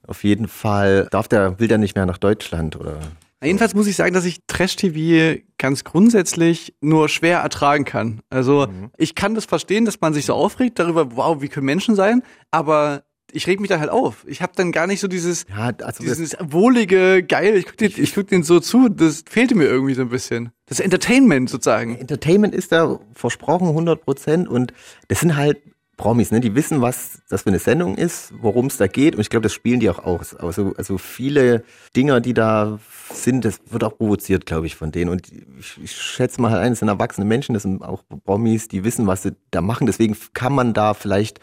Auf 0.07 0.23
jeden 0.23 0.49
Fall 0.49 1.09
darf 1.11 1.29
der, 1.29 1.59
will 1.59 1.67
der 1.69 1.79
nicht 1.79 1.97
mehr 1.97 2.05
nach 2.05 2.19
Deutschland 2.19 2.77
oder. 2.79 2.99
Jedenfalls 3.43 3.75
muss 3.75 3.87
ich 3.87 3.97
sagen, 3.97 4.15
dass 4.15 4.25
ich 4.25 4.41
Trash-TV 4.47 5.43
ganz 5.59 5.85
grundsätzlich 5.85 6.75
nur 6.81 7.09
schwer 7.09 7.41
ertragen 7.41 7.85
kann. 7.85 8.21
Also 8.31 8.67
ich 8.97 9.15
kann 9.15 9.35
das 9.35 9.45
verstehen, 9.45 9.85
dass 9.85 10.01
man 10.01 10.15
sich 10.15 10.27
so 10.27 10.35
aufregt 10.35 10.79
darüber, 10.79 11.17
wow, 11.17 11.41
wie 11.43 11.49
können 11.49 11.67
Menschen 11.67 11.95
sein, 11.95 12.23
aber 12.51 13.05
ich 13.35 13.47
reg 13.47 13.61
mich 13.61 13.69
dann 13.69 13.81
halt 13.81 13.91
auf. 13.91 14.25
Ich 14.29 14.41
habe 14.43 14.53
dann 14.55 14.73
gar 14.73 14.87
nicht 14.87 15.01
so 15.01 15.09
dieses, 15.09 15.45
Ja, 15.49 15.73
also 15.83 16.05
dieses 16.05 16.37
wohlige, 16.41 17.23
geil, 17.23 17.57
ich 17.57 17.67
guck, 17.67 17.77
den, 17.77 17.93
ich 17.97 18.15
guck 18.15 18.29
den 18.29 18.45
so 18.45 18.61
zu, 18.61 18.89
das 18.89 19.25
fehlte 19.29 19.55
mir 19.57 19.65
irgendwie 19.65 19.95
so 19.95 20.03
ein 20.03 20.09
bisschen. 20.09 20.51
Das 20.67 20.81
Entertainment 20.81 21.51
sozusagen. 21.51 21.97
Entertainment 21.97 22.55
ist 22.55 22.73
da 22.73 23.01
versprochen 23.13 23.69
100 23.69 24.05
Prozent 24.05 24.49
und 24.49 24.73
das 25.09 25.21
sind 25.21 25.37
halt 25.37 25.59
Promis, 25.97 26.31
ne? 26.31 26.41
Die 26.41 26.55
wissen, 26.55 26.81
was 26.81 27.23
das 27.29 27.43
für 27.43 27.51
eine 27.51 27.59
Sendung 27.59 27.97
ist, 27.97 28.33
worum 28.41 28.67
es 28.67 28.77
da 28.77 28.87
geht 28.87 29.15
und 29.15 29.21
ich 29.21 29.31
glaube, 29.31 29.43
das 29.43 29.53
spielen 29.53 29.81
die 29.81 29.89
auch 29.91 29.99
aus. 29.99 30.35
Also, 30.35 30.75
also 30.77 30.99
viele 30.99 31.65
Dinger, 31.97 32.21
die 32.21 32.35
da 32.35 32.79
sind, 33.13 33.45
das 33.45 33.61
wird 33.71 33.85
auch 33.85 33.97
provoziert, 33.97 34.47
glaube 34.47 34.67
ich, 34.67 34.77
von 34.77 34.91
denen 34.93 35.11
und 35.11 35.31
ich, 35.59 35.79
ich 35.83 35.93
schätze 35.93 36.41
mal 36.41 36.59
ein, 36.59 36.73
das 36.73 36.81
sind 36.81 36.89
erwachsene 36.89 37.25
Menschen, 37.25 37.55
das 37.55 37.63
sind 37.63 37.83
auch 37.83 38.03
Promis, 38.25 38.69
die 38.69 38.85
wissen, 38.85 39.07
was 39.07 39.23
sie 39.23 39.33
da 39.51 39.61
machen, 39.61 39.87
deswegen 39.87 40.17
kann 40.33 40.53
man 40.55 40.75
da 40.75 40.95
vielleicht 40.95 41.41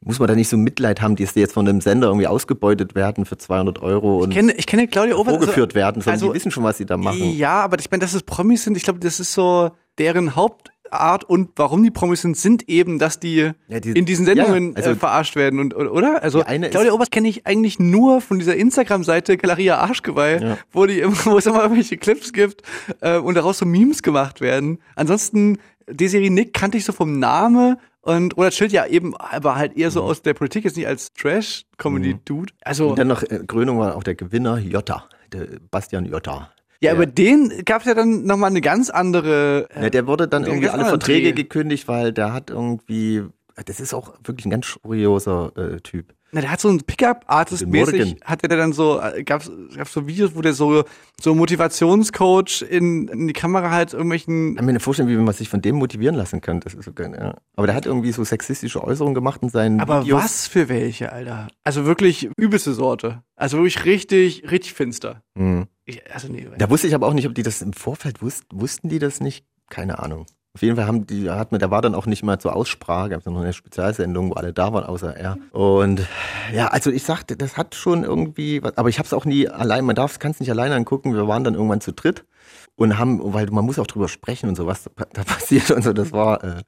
muss 0.00 0.18
man 0.18 0.28
da 0.28 0.34
nicht 0.34 0.48
so 0.48 0.56
Mitleid 0.56 1.00
haben, 1.00 1.16
dass 1.16 1.32
die 1.32 1.40
jetzt 1.40 1.54
von 1.54 1.66
einem 1.66 1.80
Sender 1.80 2.08
irgendwie 2.08 2.26
ausgebeutet 2.26 2.94
werden 2.94 3.24
für 3.24 3.38
200 3.38 3.80
Euro 3.80 4.18
und 4.18 4.30
Ich 4.30 4.36
kenne, 4.36 4.52
ich 4.52 4.66
kenne 4.66 4.86
Claudia 4.88 5.16
Obert. 5.16 5.36
vorgeführt 5.36 5.74
werden, 5.74 6.02
sondern 6.02 6.14
also- 6.20 6.28
die 6.28 6.34
wissen 6.34 6.50
schon, 6.50 6.64
was 6.64 6.78
sie 6.78 6.86
da 6.86 6.96
machen. 6.96 7.30
Ja, 7.36 7.62
aber 7.62 7.78
ich 7.78 7.90
meine, 7.90 8.02
dass 8.02 8.12
es 8.14 8.22
Promis 8.22 8.64
sind, 8.64 8.76
ich 8.76 8.82
glaube, 8.84 9.00
das 9.00 9.18
ist 9.20 9.32
so 9.32 9.70
deren 9.98 10.36
Hauptart 10.92 11.24
und 11.24 11.50
warum 11.56 11.82
die 11.82 11.90
Promis 11.90 12.22
sind, 12.22 12.36
sind 12.36 12.68
eben, 12.68 12.98
dass 12.98 13.18
die, 13.20 13.50
Ja, 13.68 13.80
die- 13.80 13.90
in 13.92 14.04
diesen 14.06 14.24
Sendungen 14.26 14.70
ja, 14.70 14.76
also- 14.76 14.90
äh, 14.90 14.94
verarscht 14.96 15.36
werden 15.36 15.58
und 15.60 15.74
oder? 15.74 16.22
Also 16.22 16.42
Claudia 16.42 16.92
Obert 16.92 17.10
kenne 17.10 17.28
ich 17.28 17.46
eigentlich 17.46 17.78
nur 17.78 18.20
von 18.20 18.38
dieser 18.38 18.56
Instagram-Seite 18.56 19.36
Galeria 19.36 19.78
Arschgeweih, 19.78 20.38
Ja. 20.40 20.58
wo 20.72 20.86
die 20.86 21.00
immer, 21.00 21.14
wo 21.26 21.38
es 21.38 21.46
immer 21.46 21.62
irgendwelche 21.62 21.96
Clips 21.96 22.32
gibt 22.32 22.62
äh, 23.00 23.18
und 23.18 23.34
daraus 23.34 23.58
so 23.58 23.66
Memes 23.66 24.02
gemacht 24.02 24.40
werden. 24.40 24.78
Ansonsten 24.94 25.58
Desiree 25.88 26.30
Nick 26.30 26.52
kannte 26.52 26.78
ich 26.78 26.84
so 26.84 26.92
vom 26.92 27.18
Name 27.18 27.78
und 28.02 28.36
Roland 28.36 28.54
Schild 28.54 28.72
ja 28.72 28.86
eben, 28.86 29.16
aber 29.16 29.56
halt 29.56 29.76
eher 29.76 29.90
so 29.90 30.02
aus 30.02 30.22
der 30.22 30.34
Politik, 30.34 30.64
jetzt 30.64 30.76
nicht 30.76 30.86
als 30.86 31.12
Trash-Comedy-Dude. 31.14 32.52
Also 32.62 32.90
Und 32.90 32.98
dann 32.98 33.08
noch, 33.08 33.22
äh, 33.22 33.40
Krönung 33.46 33.78
war 33.78 33.96
auch 33.96 34.02
der 34.02 34.14
Gewinner, 34.14 34.58
Jota, 34.58 35.04
der 35.32 35.46
Bastian 35.70 36.06
Jota. 36.06 36.50
Ja, 36.80 36.90
der- 36.90 36.94
über 36.94 37.06
den 37.06 37.62
gab 37.64 37.82
es 37.82 37.86
ja 37.88 37.94
dann 37.94 38.24
nochmal 38.24 38.50
eine 38.50 38.60
ganz 38.60 38.90
andere 38.90 39.68
äh, 39.74 39.84
Ja, 39.84 39.90
der 39.90 40.06
wurde 40.06 40.28
dann 40.28 40.44
irgendwie 40.44 40.68
alle 40.68 40.84
Verträge 40.84 41.28
Dreh. 41.28 41.42
gekündigt, 41.42 41.88
weil 41.88 42.12
der 42.12 42.32
hat 42.32 42.50
irgendwie, 42.50 43.22
das 43.64 43.80
ist 43.80 43.94
auch 43.94 44.14
wirklich 44.24 44.46
ein 44.46 44.50
ganz 44.50 44.78
kurioser 44.82 45.52
äh, 45.56 45.80
Typ. 45.80 46.12
Na, 46.32 46.40
der 46.40 46.50
hat 46.50 46.60
so 46.60 46.68
ein 46.68 46.80
Pickup-Artist-mäßig, 46.82 48.16
hatte 48.24 48.48
der 48.48 48.58
dann 48.58 48.72
so, 48.72 49.00
äh, 49.00 49.22
gab's, 49.22 49.50
gab's 49.74 49.92
so 49.92 50.06
Videos, 50.08 50.34
wo 50.34 50.40
der 50.42 50.54
so, 50.54 50.84
so 51.20 51.34
Motivationscoach 51.34 52.62
in, 52.68 53.08
in 53.08 53.26
die 53.28 53.32
Kamera 53.32 53.70
halt 53.70 53.92
irgendwelchen, 53.92 54.50
Ich 54.50 54.56
kann 54.56 54.66
mir 54.66 54.72
nicht 54.72 54.82
vorstellen, 54.82 55.08
wie 55.08 55.16
man 55.16 55.34
sich 55.34 55.48
von 55.48 55.62
dem 55.62 55.76
motivieren 55.76 56.16
lassen 56.16 56.40
kann. 56.40 56.60
Das 56.60 56.74
ist 56.74 56.84
so 56.84 56.92
geil, 56.92 57.16
ja. 57.18 57.36
Aber 57.54 57.66
der 57.66 57.76
hat 57.76 57.86
irgendwie 57.86 58.12
so 58.12 58.24
sexistische 58.24 58.82
Äußerungen 58.82 59.14
gemacht 59.14 59.40
in 59.42 59.48
seinen 59.50 59.80
aber 59.80 60.02
Videos. 60.02 60.22
was 60.24 60.46
für 60.48 60.68
welche, 60.68 61.12
Alter? 61.12 61.48
Also 61.64 61.86
wirklich 61.86 62.28
übelste 62.36 62.74
Sorte. 62.74 63.22
Also 63.36 63.58
wirklich 63.58 63.84
richtig, 63.84 64.50
richtig 64.50 64.74
finster. 64.74 65.22
Hm. 65.38 65.66
Ich, 65.86 66.02
also 66.12 66.28
nee, 66.28 66.48
Da 66.58 66.68
wusste 66.68 66.88
ich 66.88 66.94
aber 66.94 67.06
auch 67.06 67.14
nicht, 67.14 67.26
ob 67.26 67.34
die 67.34 67.44
das 67.44 67.62
im 67.62 67.72
Vorfeld 67.72 68.20
wussten. 68.20 68.60
Wussten 68.60 68.88
die 68.88 68.98
das 68.98 69.20
nicht? 69.20 69.46
Keine 69.70 70.00
Ahnung. 70.00 70.26
Auf 70.54 70.62
jeden 70.62 70.76
Fall 70.76 70.86
haben 70.86 71.06
die, 71.06 71.30
hat 71.30 71.52
mir, 71.52 71.58
da 71.58 71.70
war 71.70 71.82
dann 71.82 71.94
auch 71.94 72.06
nicht 72.06 72.22
mal 72.22 72.38
zur 72.38 72.56
Aussprache, 72.56 73.10
gab 73.10 73.20
es 73.20 73.26
noch 73.26 73.38
eine 73.38 73.52
Spezialsendung, 73.52 74.30
wo 74.30 74.34
alle 74.34 74.54
da 74.54 74.72
waren, 74.72 74.84
außer 74.84 75.14
er. 75.14 75.36
Und 75.50 76.00
ja, 76.52 76.68
also 76.68 76.90
ich 76.90 77.02
sagte, 77.02 77.36
das 77.36 77.58
hat 77.58 77.74
schon 77.74 78.04
irgendwie, 78.04 78.62
was, 78.62 78.76
aber 78.78 78.88
ich 78.88 78.98
habe 78.98 79.06
es 79.06 79.12
auch 79.12 79.26
nie 79.26 79.48
allein, 79.48 79.84
man 79.84 79.94
darf 79.94 80.18
es 80.18 80.40
nicht 80.40 80.50
alleine 80.50 80.74
angucken. 80.74 81.14
Wir 81.14 81.28
waren 81.28 81.44
dann 81.44 81.54
irgendwann 81.54 81.82
zu 81.82 81.92
dritt 81.92 82.24
und 82.74 82.98
haben, 82.98 83.20
weil 83.34 83.46
man 83.50 83.66
muss 83.66 83.78
auch 83.78 83.86
drüber 83.86 84.08
sprechen 84.08 84.48
und 84.48 84.56
so, 84.56 84.66
was 84.66 84.84
da 84.84 84.90
passiert 85.24 85.70
und 85.70 85.82
so, 85.82 85.92
das 85.92 86.12
war, 86.12 86.42
äh, 86.42 86.62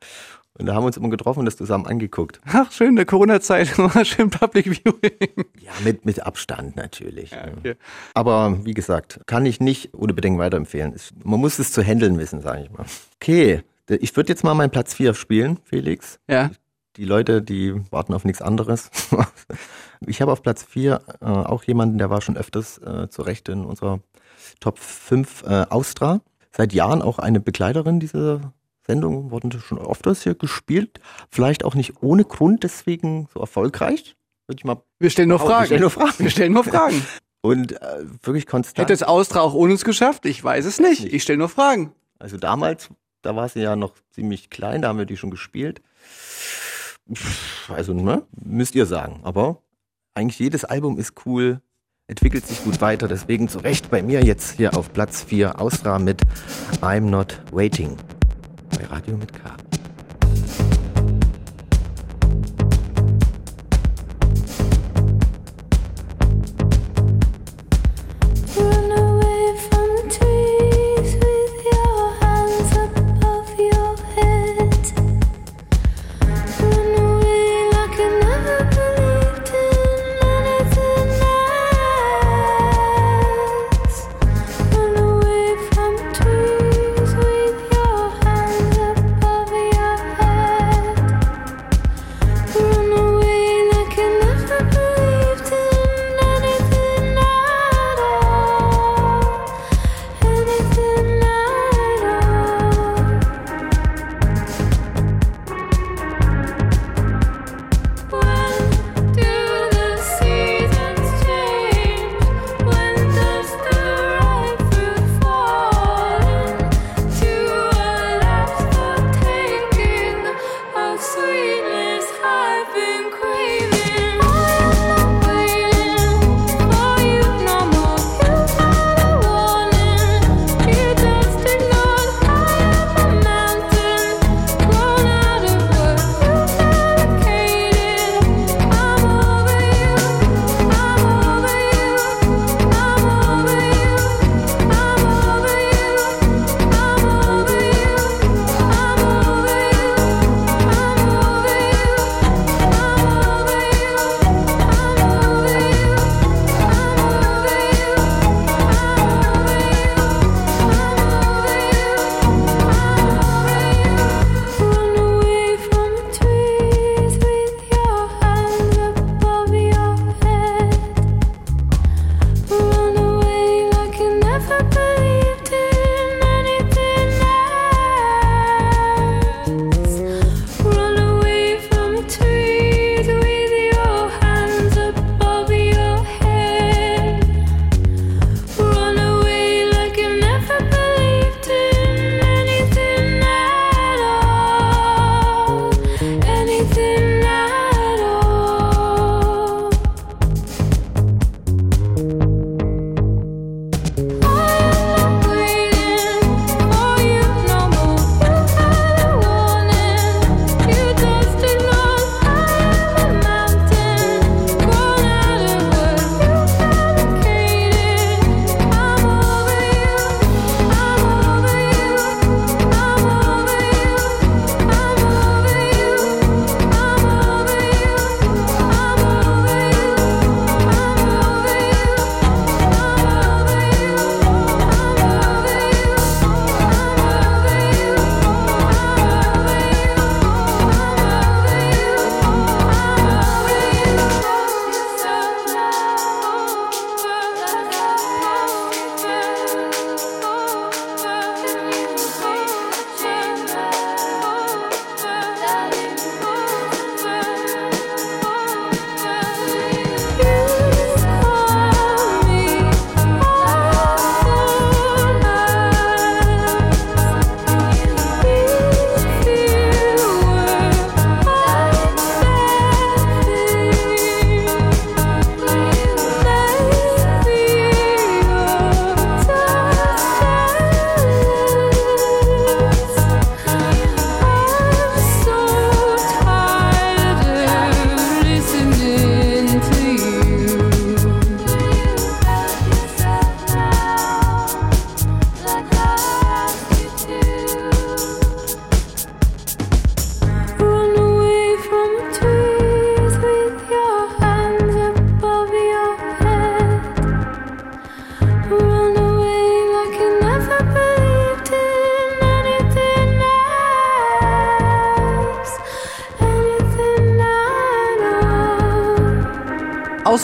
und 0.59 0.66
da 0.66 0.74
haben 0.74 0.82
wir 0.82 0.86
uns 0.88 0.96
immer 0.96 1.09
getroffen 1.11 1.40
und 1.40 1.44
das 1.46 1.56
zusammen 1.56 1.86
angeguckt. 1.86 2.40
Ach, 2.46 2.70
schön, 2.72 2.96
der 2.96 3.06
Corona-Zeit, 3.06 3.68
schön 4.04 4.30
Public 4.30 4.66
Viewing. 4.66 5.44
Ja, 5.61 5.72
mit, 5.84 6.04
mit 6.04 6.20
Abstand 6.24 6.76
natürlich. 6.76 7.30
Ja, 7.30 7.46
okay. 7.56 7.74
Aber 8.14 8.64
wie 8.64 8.74
gesagt, 8.74 9.20
kann 9.26 9.46
ich 9.46 9.61
nicht 9.61 9.94
ohne 9.94 10.14
Bedenken 10.14 10.38
weiterempfehlen. 10.38 10.92
Es- 10.94 11.12
Man 11.24 11.40
muss 11.40 11.59
es 11.59 11.72
zu 11.72 11.82
handeln 11.82 12.18
wissen, 12.18 12.40
sage 12.40 12.62
ich 12.64 12.70
mal. 12.70 12.86
Okay, 13.20 13.62
ich 13.88 14.14
würde 14.16 14.28
jetzt 14.30 14.44
mal 14.44 14.54
meinen 14.54 14.70
Platz 14.70 14.94
4 14.94 15.14
spielen, 15.14 15.59
Felix. 15.64 16.18
Ja. 16.28 16.50
Die 16.96 17.04
Leute, 17.04 17.40
die 17.42 17.74
warten 17.90 18.12
auf 18.12 18.24
nichts 18.24 18.42
anderes. 18.42 18.90
ich 20.06 20.20
habe 20.20 20.32
auf 20.32 20.42
Platz 20.42 20.64
4 20.64 21.00
äh, 21.20 21.24
auch 21.24 21.62
jemanden, 21.64 21.98
der 21.98 22.11
war 22.11 22.20
schon 22.20 22.36
öfters 22.36 22.78
äh, 22.78 23.09
zu 23.09 23.22
Recht 23.22 23.48
in 23.48 23.64
unserer 23.64 24.00
Top 24.61 24.78
5 24.78 25.44
äh, 25.44 25.66
Austra. 25.70 26.20
Seit 26.50 26.72
Jahren 26.72 27.02
auch 27.02 27.18
eine 27.20 27.38
Begleiterin 27.40 28.00
dieser 28.00 28.52
Sendung, 28.89 29.30
wurden 29.30 29.53
schon 29.53 29.78
öfters 29.78 30.22
hier 30.22 30.34
gespielt. 30.34 30.99
Vielleicht 31.30 31.64
auch 31.64 31.74
nicht 31.74 32.03
ohne 32.03 32.24
Grund 32.24 32.64
deswegen 32.64 33.28
so 33.32 33.41
erfolgreich. 33.41 34.16
Würde 34.47 34.61
ich 34.61 34.64
mal 34.64 34.82
Wir 34.99 35.11
stellen 35.11 35.28
nur. 35.28 35.39
Fragen. 35.39 35.61
Wir 35.61 35.66
stellen 35.66 35.80
nur 35.82 35.91
Fragen. 35.91 36.18
Wir 36.18 36.30
stellen 36.30 36.53
nur 36.55 36.64
Fragen. 36.64 37.07
Und 37.43 37.72
äh, 37.80 38.05
wirklich 38.22 38.47
konstant. 38.47 38.78
Hätte 38.78 38.95
es 38.95 39.03
Austra 39.03 39.41
auch 39.41 39.55
ohne 39.55 39.72
uns 39.72 39.84
geschafft? 39.84 40.24
Ich 40.26 40.43
weiß 40.43 40.64
es 40.64 40.80
nicht. 40.80 41.05
Ich 41.12 41.22
stelle 41.22 41.39
nur 41.39 41.51
Fragen. 41.51 41.93
Also 42.18 42.36
damals, 42.36 42.89
da 43.22 43.36
war 43.36 43.49
sie 43.49 43.61
ja 43.61 43.76
noch 43.76 43.93
ziemlich 44.11 44.51
klein, 44.51 44.82
da 44.82 44.89
haben 44.89 44.99
wir 44.99 45.07
die 45.07 45.16
schon 45.16 45.30
gespielt. 45.30 45.82
Also, 47.68 47.95
ne, 47.95 48.22
müsst 48.43 48.74
ihr 48.74 48.86
sagen. 48.86 49.20
Aber 49.22 49.62
eigentlich 50.14 50.39
jedes 50.39 50.64
Album 50.64 50.99
ist 50.99 51.12
cool, 51.26 51.61
entwickelt 52.07 52.47
sich 52.47 52.64
gut 52.64 52.80
weiter. 52.80 53.07
Deswegen 53.07 53.49
zu 53.49 53.59
Recht 53.59 53.91
bei 53.91 54.03
mir 54.03 54.24
jetzt 54.24 54.57
hier 54.57 54.76
auf 54.76 54.93
Platz 54.93 55.22
4 55.22 55.61
Austra 55.61 55.99
mit 55.99 56.22
I'm 56.80 57.09
Not 57.11 57.41
Waiting. 57.53 57.97
Bei 58.79 58.85
Radio 58.85 59.16
mit 59.16 59.33
K. 59.33 59.68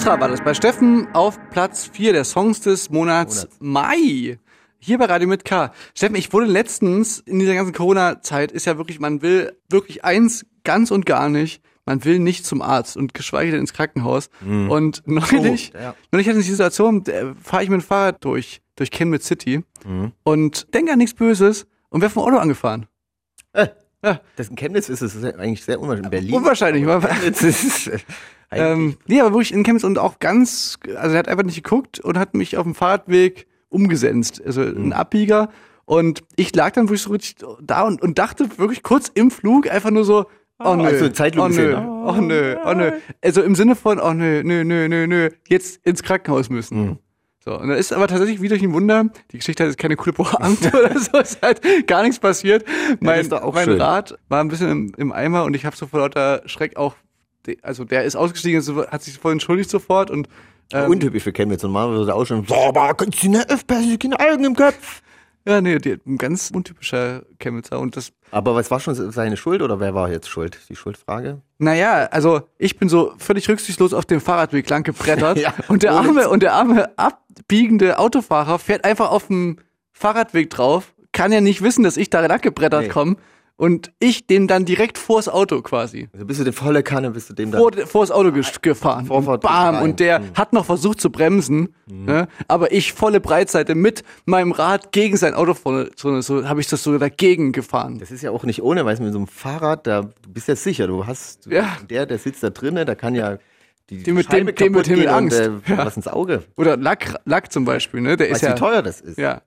Austral 0.05 0.21
war 0.21 0.29
das. 0.29 0.43
Bei 0.45 0.53
Steffen 0.53 1.09
auf 1.15 1.39
Platz 1.49 1.89
4 1.91 2.13
der 2.13 2.25
Songs 2.25 2.61
des 2.61 2.91
Monats 2.91 3.49
Mai. 3.59 4.39
Hier 4.79 4.99
bei 4.99 5.07
Radio 5.07 5.27
mit 5.27 5.47
K. 5.47 5.73
Steffen, 5.95 6.17
ich 6.17 6.31
wurde 6.35 6.45
letztens 6.45 7.21
in 7.21 7.39
dieser 7.39 7.55
ganzen 7.55 7.73
Corona-Zeit 7.73 8.53
ist 8.53 8.67
ja 8.67 8.77
wirklich, 8.77 9.01
man 9.01 9.23
will 9.23 9.57
wirklich 9.71 10.05
eins 10.05 10.45
ganz 10.63 10.91
und 10.91 11.07
gar 11.07 11.31
nicht. 11.31 11.63
Man 11.87 12.05
will 12.05 12.19
nicht 12.19 12.45
zum 12.45 12.61
Arzt 12.61 12.99
und 12.99 13.15
geschweige 13.15 13.53
denn 13.53 13.61
ins 13.61 13.73
Krankenhaus. 13.73 14.29
Und 14.69 15.03
neulich, 15.07 15.73
Oh, 15.75 15.79
ja. 15.79 15.95
neulich 16.13 16.29
hatte 16.29 16.39
ich 16.39 16.45
die 16.45 16.51
Situation, 16.53 17.07
äh, 17.07 17.33
fahre 17.43 17.63
ich 17.65 17.71
mit 17.71 17.81
dem 17.81 17.87
Fahrrad 17.87 18.23
durch, 18.27 18.61
durch 18.77 18.91
Kenwood 18.91 19.23
City 19.23 19.65
und 20.23 20.75
denke 20.75 20.93
an 20.93 20.99
nichts 20.99 21.15
Böses 21.15 21.67
und 21.89 22.03
werde 22.03 22.13
vom 22.13 22.25
Auto 22.25 22.37
angefahren. 22.37 22.89
Ja. 24.05 24.21
Das 24.37 24.49
in 24.49 24.57
Chemnitz 24.57 24.89
ist 24.89 25.01
es 25.01 25.25
eigentlich 25.25 25.65
sehr 25.65 25.81
unwahrscheinlich. 25.81 26.05
In 26.05 26.11
Berlin. 26.11 26.35
Unwahrscheinlich, 26.35 26.87
wa? 26.87 27.01
Chemnitz 27.01 27.43
ist, 27.43 27.87
äh, 27.89 27.99
Ähm, 28.51 28.97
nee, 29.07 29.21
aber 29.21 29.31
wirklich 29.33 29.53
in 29.53 29.63
Chemnitz 29.65 29.85
und 29.85 29.99
auch 29.99 30.19
ganz, 30.19 30.79
also 30.97 31.15
er 31.15 31.19
hat 31.19 31.29
einfach 31.29 31.45
nicht 31.45 31.63
geguckt 31.63 32.01
und 32.01 32.19
hat 32.19 32.35
mich 32.35 32.57
auf 32.59 32.65
dem 32.65 32.75
Fahrradweg 32.75 33.47
umgesenzt, 33.71 34.43
also 34.45 34.63
ein 34.63 34.93
Abbieger. 34.93 35.49
Und 35.87 36.23
ich 36.37 36.55
lag 36.55 36.73
dann 36.73 36.85
wirklich 36.89 37.03
so 37.03 37.11
richtig 37.11 37.37
da 37.61 37.83
und, 37.83 38.01
und 38.03 38.19
dachte 38.19 38.59
wirklich 38.59 38.83
kurz 38.83 39.11
im 39.15 39.31
Flug 39.31 39.71
einfach 39.71 39.91
nur 39.91 40.05
so, 40.05 40.27
oh 40.63 40.75
nö, 40.77 40.85
Also 40.85 41.09
Zeitlupe 41.09 41.47
oh 41.47 41.49
nö, 41.49 41.57
gesehen. 41.57 41.89
oh 41.89 42.21
nö, 42.21 42.57
oh 42.65 42.73
nö. 42.75 42.93
Also 43.23 43.43
im 43.43 43.55
Sinne 43.55 43.75
von, 43.75 43.99
oh 44.01 44.13
nö, 44.13 44.43
nö, 44.45 44.65
nö, 44.65 44.89
nö, 44.89 45.07
nö, 45.07 45.31
jetzt 45.49 45.85
ins 45.85 46.03
Krankenhaus 46.03 46.49
müssen. 46.51 46.99
So, 47.45 47.61
und 47.61 47.69
da 47.69 47.75
ist 47.75 47.93
aber 47.93 48.09
tatsächlich 48.09 48.41
wie 48.41 48.49
durch 48.49 48.63
ein 48.63 48.73
Wunder, 48.73 49.05
die 49.31 49.37
Geschichte 49.37 49.65
hat 49.65 49.69
jetzt 49.69 49.79
keine 49.79 49.97
coole 49.97 50.15
Pointe 50.15 50.69
oder 50.73 50.99
so, 50.99 51.19
ist 51.19 51.43
halt 51.43 51.61
gar 51.87 52.03
nichts 52.03 52.19
passiert. 52.19 52.65
Mein, 53.01 53.31
auch 53.35 53.53
mein 53.53 53.67
schön. 53.67 53.81
Rad 53.81 54.19
war 54.31 54.41
ein 54.41 54.49
bisschen 54.49 54.71
im, 54.71 54.95
im 54.97 55.13
Eimer 55.13 55.45
und 55.45 55.55
ich 55.55 55.67
habe 55.67 55.77
so 55.77 55.87
vor 55.87 56.01
lauter 56.01 56.41
Schreck 56.47 56.77
auch, 56.77 56.95
also 57.61 57.85
der 57.85 58.05
ist 58.05 58.17
ausgestiegen, 58.17 58.63
hat 58.91 59.03
sich 59.03 59.19
voll 59.19 59.33
entschuldigt 59.33 59.69
sofort 59.69 60.11
und 60.11 60.27
ähm, 60.73 60.91
Untypisch 60.91 61.23
für 61.23 61.33
Chemnitz. 61.33 61.63
Normalerweise 61.63 62.11
er 62.11 62.15
auch 62.15 62.25
schon, 62.25 62.47
so, 62.47 62.55
aber 62.55 62.95
kannst 62.95 63.23
du 63.23 63.29
nicht 63.29 63.53
aufpassen, 63.53 63.99
keine 63.99 64.19
Augen 64.19 64.45
im 64.45 64.57
Kopf. 64.57 65.03
Ja, 65.47 65.61
nee, 65.61 65.79
die, 65.79 65.99
ein 66.07 66.17
ganz 66.19 66.51
untypischer 66.55 67.23
Chemnitzer 67.39 67.79
und 67.81 67.97
das, 67.97 68.13
Aber 68.31 68.55
was 68.55 68.71
war 68.71 68.81
schon 68.81 68.95
seine 69.13 69.37
Schuld 69.37 69.61
oder 69.63 69.79
wer 69.81 69.95
war 69.95 70.11
jetzt 70.11 70.29
schuld? 70.29 70.59
Die 70.69 70.77
Schuldfrage? 70.77 71.41
naja, 71.59 72.09
also 72.11 72.43
ich 72.59 72.79
bin 72.79 72.89
so 72.89 73.13
völlig 73.19 73.49
rücksichtslos 73.49 73.95
auf 73.95 74.05
dem 74.07 74.21
Fahrradweg 74.21 74.69
lang 74.71 74.83
gebrettert 74.83 75.39
Ja, 75.41 75.55
und 75.69 75.83
der 75.83 75.93
arme, 75.93 76.29
und 76.29 76.43
der 76.43 76.53
arme 76.55 76.91
abbiegende 76.99 77.99
Autofahrer 77.99 78.59
fährt 78.59 78.85
einfach 78.85 79.11
auf 79.11 79.27
dem 79.29 79.59
Fahrradweg 79.93 80.51
drauf, 80.51 80.93
kann 81.13 81.31
ja 81.33 81.41
nicht 81.41 81.63
wissen, 81.63 81.85
dass 81.85 81.97
ich 81.97 82.11
da 82.11 82.25
lang 82.27 82.41
gebrettert 82.41 82.83
Nee. 82.83 82.89
komme 82.89 83.17
und 83.57 83.93
ich 84.01 84.27
den 84.27 84.49
dann 84.49 84.65
direkt 84.65 84.99
vors 84.99 85.29
Auto 85.29 85.63
quasi. 85.63 86.09
Also 86.13 86.27
bist 86.27 86.41
du 86.41 86.45
den 86.45 86.53
volle 86.53 86.83
Kanne, 86.83 87.11
bist 87.13 87.31
du 87.31 87.35
dem 87.35 87.53
dann. 87.53 87.61
vor, 87.61 87.71
vor 87.87 88.03
das 88.03 88.11
Auto 88.11 88.33
gefahren. 88.63 89.07
Vorfahrt 89.07 89.43
bam, 89.43 89.81
und 89.83 90.01
der 90.01 90.19
Mhm. 90.21 90.25
hat 90.35 90.53
noch 90.53 90.65
versucht 90.65 91.01
zu 91.01 91.11
bremsen, 91.11 91.75
ne? 91.87 92.27
aber 92.49 92.73
ich 92.73 92.93
volle 92.93 93.21
Breitseite 93.21 93.75
mit 93.75 94.03
meinem 94.25 94.51
Rad 94.53 94.91
gegen 94.93 95.17
sein 95.17 95.35
Auto 95.35 95.55
vorne, 95.55 95.91
so, 95.97 96.21
so 96.21 96.49
habe 96.49 96.61
ich 96.61 96.67
das 96.69 96.83
so 96.83 96.99
dagegen 96.99 97.53
gefahren. 97.53 97.99
Das 98.01 98.11
ist 98.11 98.23
ja 98.23 98.31
auch 98.33 98.43
nicht 98.45 98.63
ohne, 98.63 98.85
weil 98.85 98.97
mit 98.99 99.13
so 99.13 99.19
einem 99.19 99.29
Fahrrad, 99.29 99.87
da, 99.87 100.03
du 100.03 100.11
bist 100.33 100.49
ja 100.49 100.57
sicher, 100.57 100.87
du 100.89 101.07
hast, 101.07 101.47
Ja. 101.47 101.77
der, 101.89 102.07
der 102.07 102.19
sitzt 102.19 102.43
da 102.43 102.51
drinnen, 102.51 102.87
da 102.87 102.95
kann 102.97 103.15
ja 103.15 103.39
die 103.91 104.03
Dem 104.03 104.15
mit- 104.17 104.27
Scheibe 104.27 104.53
dem- 104.55 104.73
dem 104.83 104.99
mit 104.99 105.09
Angst. 105.09 105.39
und 105.41 105.69
äh, 105.71 105.77
was 105.79 105.97
ins 105.97 106.09
Auge. 106.09 106.43
Oder 106.57 106.77
Lack, 106.79 107.17
Lack 107.27 107.53
zum 107.53 107.67
Beispiel, 107.67 108.01
ne? 108.01 108.17
Der 108.17 108.31
Weißt 108.31 108.37
ist 108.37 108.43
du, 108.43 108.47
ja. 108.49 108.55
wie 108.55 108.59
teuer 108.59 108.83
das 108.83 109.01
ist? 109.03 109.19
Ja. 109.19 109.43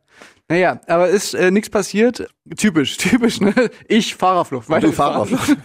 Naja, 0.50 0.80
aber 0.88 1.10
ist 1.10 1.34
äh, 1.34 1.52
nichts 1.52 1.70
passiert. 1.70 2.28
Typisch, 2.56 2.98
typisch, 2.98 3.42
ne? 3.42 3.54
Ich 3.88 4.16
Fahrerflucht. 4.16 4.70
Meine 4.70 4.88
Du 4.88 4.92
Fahrerflucht. 4.94 5.58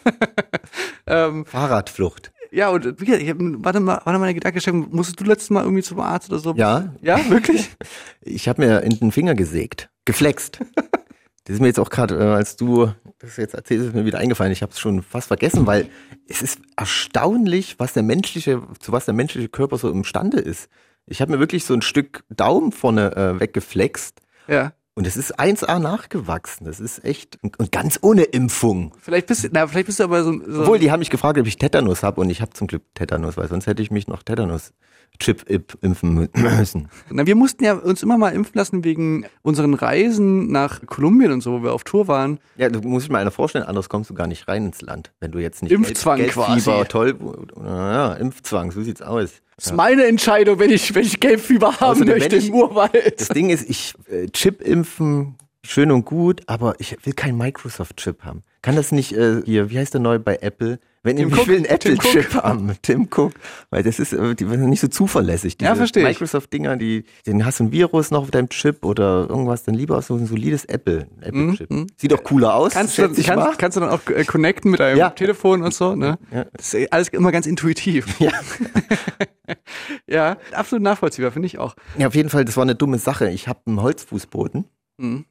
ähm, 1.06 1.44
Fahrradflucht. 1.46 2.32
ja, 2.50 2.68
und 2.70 3.00
wie 3.00 3.04
gesagt, 3.04 3.22
ich 3.22 3.30
hab, 3.30 3.36
warte 3.38 3.80
mal, 3.80 4.00
warte 4.04 4.18
mal, 4.18 4.26
der 4.26 4.34
Gedanke, 4.34 4.60
Steffen, 4.60 4.88
musstest 4.90 5.20
du 5.20 5.24
letztes 5.24 5.50
Mal 5.50 5.62
irgendwie 5.62 5.82
zum 5.82 6.00
Arzt 6.00 6.30
oder 6.30 6.40
so? 6.40 6.54
Ja, 6.56 6.92
Ja, 7.00 7.30
wirklich? 7.30 7.70
ich 8.22 8.48
habe 8.48 8.62
mir 8.64 8.80
in 8.82 8.98
den 8.98 9.12
Finger 9.12 9.34
gesägt, 9.34 9.88
geflext. 10.04 10.58
Das 11.44 11.54
ist 11.54 11.60
mir 11.60 11.68
jetzt 11.68 11.80
auch 11.80 11.90
gerade, 11.90 12.16
äh, 12.18 12.34
als 12.34 12.56
du 12.56 12.92
das 13.18 13.36
jetzt 13.36 13.54
erzählst, 13.54 13.86
ist 13.86 13.94
mir 13.94 14.04
wieder 14.04 14.18
eingefallen. 14.18 14.52
Ich 14.52 14.62
habe 14.62 14.72
es 14.72 14.80
schon 14.80 15.02
fast 15.02 15.28
vergessen, 15.28 15.66
weil 15.66 15.88
es 16.28 16.42
ist 16.42 16.60
erstaunlich, 16.76 17.76
was 17.78 17.92
der 17.92 18.02
menschliche, 18.02 18.62
zu 18.80 18.92
was 18.92 19.04
der 19.04 19.14
menschliche 19.14 19.48
Körper 19.48 19.78
so 19.78 19.90
imstande 19.90 20.38
ist. 20.38 20.68
Ich 21.06 21.20
habe 21.20 21.32
mir 21.32 21.38
wirklich 21.40 21.64
so 21.64 21.74
ein 21.74 21.82
Stück 21.82 22.22
Daumen 22.30 22.70
vorne 22.70 23.16
äh, 23.16 23.40
weggeflext 23.40 24.21
ja. 24.48 24.72
und 24.94 25.06
es 25.06 25.16
ist 25.16 25.38
1A 25.40 25.78
nachgewachsen. 25.78 26.64
Das 26.66 26.80
ist 26.80 27.04
echt 27.04 27.38
und 27.58 27.72
ganz 27.72 27.98
ohne 28.02 28.22
Impfung. 28.24 28.92
Vielleicht 29.00 29.26
bist 29.28 29.44
du, 29.44 29.48
na, 29.52 29.66
vielleicht 29.66 29.86
bist 29.86 30.00
du 30.00 30.04
aber 30.04 30.22
so, 30.24 30.32
so 30.46 30.60
Obwohl, 30.62 30.78
die 30.78 30.90
haben 30.90 31.00
mich 31.00 31.10
gefragt, 31.10 31.38
ob 31.38 31.46
ich 31.46 31.56
Tetanus 31.56 32.02
habe 32.02 32.20
und 32.20 32.30
ich 32.30 32.40
habe 32.42 32.52
zum 32.52 32.66
Glück 32.66 32.82
Tetanus, 32.94 33.36
weil 33.36 33.48
sonst 33.48 33.66
hätte 33.66 33.82
ich 33.82 33.90
mich 33.90 34.06
noch 34.08 34.22
Tetanus-Chip 34.22 35.48
ip- 35.48 35.78
impfen 35.82 36.18
mü- 36.28 36.38
müssen. 36.58 36.88
Na, 37.10 37.26
wir 37.26 37.34
mussten 37.36 37.64
ja 37.64 37.74
uns 37.74 38.02
immer 38.02 38.18
mal 38.18 38.30
impfen 38.34 38.52
lassen 38.58 38.84
wegen 38.84 39.24
unseren 39.42 39.74
Reisen 39.74 40.50
nach 40.52 40.84
Kolumbien 40.86 41.32
und 41.32 41.40
so, 41.42 41.52
wo 41.52 41.62
wir 41.62 41.72
auf 41.72 41.84
Tour 41.84 42.08
waren. 42.08 42.38
Ja, 42.56 42.68
du 42.68 42.80
musst 42.82 43.08
dir 43.08 43.12
mal 43.12 43.20
einer 43.20 43.30
vorstellen, 43.30 43.64
anders 43.64 43.88
kommst 43.88 44.10
du 44.10 44.14
gar 44.14 44.26
nicht 44.26 44.46
rein 44.48 44.66
ins 44.66 44.82
Land, 44.82 45.12
wenn 45.20 45.30
du 45.32 45.38
jetzt 45.38 45.62
nicht 45.62 45.72
Impfzwang 45.72 46.18
Gelbfieber, 46.18 46.44
quasi. 46.46 46.84
toll, 46.88 47.16
ja, 47.64 48.12
Impfzwang, 48.14 48.70
so 48.72 48.82
sieht's 48.82 49.00
aus. 49.02 49.30
Das 49.62 49.70
ist 49.70 49.76
meine 49.76 50.04
Entscheidung, 50.06 50.58
wenn 50.58 50.70
ich, 50.70 50.92
wenn 50.94 51.04
ich 51.04 51.20
Gelbfieber 51.20 51.68
haben 51.80 51.92
Außerdem, 51.92 52.18
möchte 52.18 52.36
ich- 52.36 52.48
im 52.48 52.54
Urwald. 52.54 53.20
Das 53.20 53.28
Ding 53.28 53.48
ist, 53.50 53.68
ich 53.70 53.94
äh, 54.10 54.26
Chip 54.30 54.60
impfen, 54.60 55.36
schön 55.64 55.92
und 55.92 56.04
gut, 56.04 56.40
aber 56.46 56.74
ich 56.80 56.96
will 57.06 57.12
keinen 57.12 57.38
Microsoft-Chip 57.38 58.24
haben. 58.24 58.42
Kann 58.62 58.74
das 58.74 58.90
nicht 58.90 59.12
äh, 59.12 59.40
hier, 59.44 59.70
wie 59.70 59.78
heißt 59.78 59.94
der 59.94 60.00
neu 60.00 60.18
bei 60.18 60.36
Apple? 60.40 60.80
Wenn 61.04 61.16
Tim 61.16 61.28
ich 61.30 61.34
Cook. 61.36 61.48
will 61.48 61.56
einen 61.56 61.64
Apple-Chip 61.64 62.34
haben, 62.34 62.72
Tim 62.82 63.08
Cook, 63.10 63.32
weil 63.70 63.82
das 63.82 63.98
ist, 63.98 64.12
äh, 64.12 64.34
die 64.36 64.44
sind 64.46 64.68
nicht 64.68 64.80
so 64.80 64.86
zuverlässig. 64.88 65.56
Ja, 65.60 65.70
Diese 65.70 65.78
versteh 65.78 66.00
ich. 66.00 66.06
Microsoft-Dinger, 66.06 66.76
die, 66.76 67.04
den 67.26 67.44
hast 67.44 67.58
du 67.58 67.64
ein 67.64 67.72
Virus 67.72 68.10
noch 68.12 68.22
auf 68.22 68.30
deinem 68.30 68.48
Chip 68.50 68.84
oder 68.84 69.26
irgendwas, 69.28 69.64
dann 69.64 69.74
lieber 69.74 70.00
so 70.02 70.14
ein 70.14 70.26
solides 70.26 70.64
Apple, 70.66 71.08
Apple-Chip. 71.20 71.68
Sieht 71.96 72.12
doch 72.12 72.22
cooler 72.22 72.54
aus, 72.54 72.72
Kannst 72.74 72.98
du, 72.98 73.02
mal. 73.08 73.14
kannst, 73.20 73.58
kannst 73.58 73.76
du 73.76 73.80
dann 73.80 73.90
auch 73.90 74.00
äh, 74.08 74.24
connecten 74.24 74.70
mit 74.70 74.78
deinem 74.80 74.98
Ja. 74.98 75.10
Telefon 75.10 75.62
und 75.62 75.74
so, 75.74 75.96
ne? 75.96 76.18
Ja. 76.32 76.46
Das 76.52 76.72
ist 76.74 76.92
alles 76.92 77.08
immer 77.08 77.32
ganz 77.32 77.46
intuitiv. 77.46 78.20
Ja. 78.20 78.30
ja, 80.06 80.36
absolut 80.52 80.82
nachvollziehbar, 80.82 81.32
finde 81.32 81.46
ich 81.46 81.58
auch. 81.58 81.74
Ja, 81.98 82.06
auf 82.06 82.14
jeden 82.14 82.28
Fall, 82.28 82.44
das 82.44 82.56
war 82.56 82.62
eine 82.62 82.74
dumme 82.74 82.98
Sache. 82.98 83.28
Ich 83.30 83.48
habe 83.48 83.60
einen 83.66 83.82
Holzfußboden 83.82 84.66
Mhm. 84.98 85.24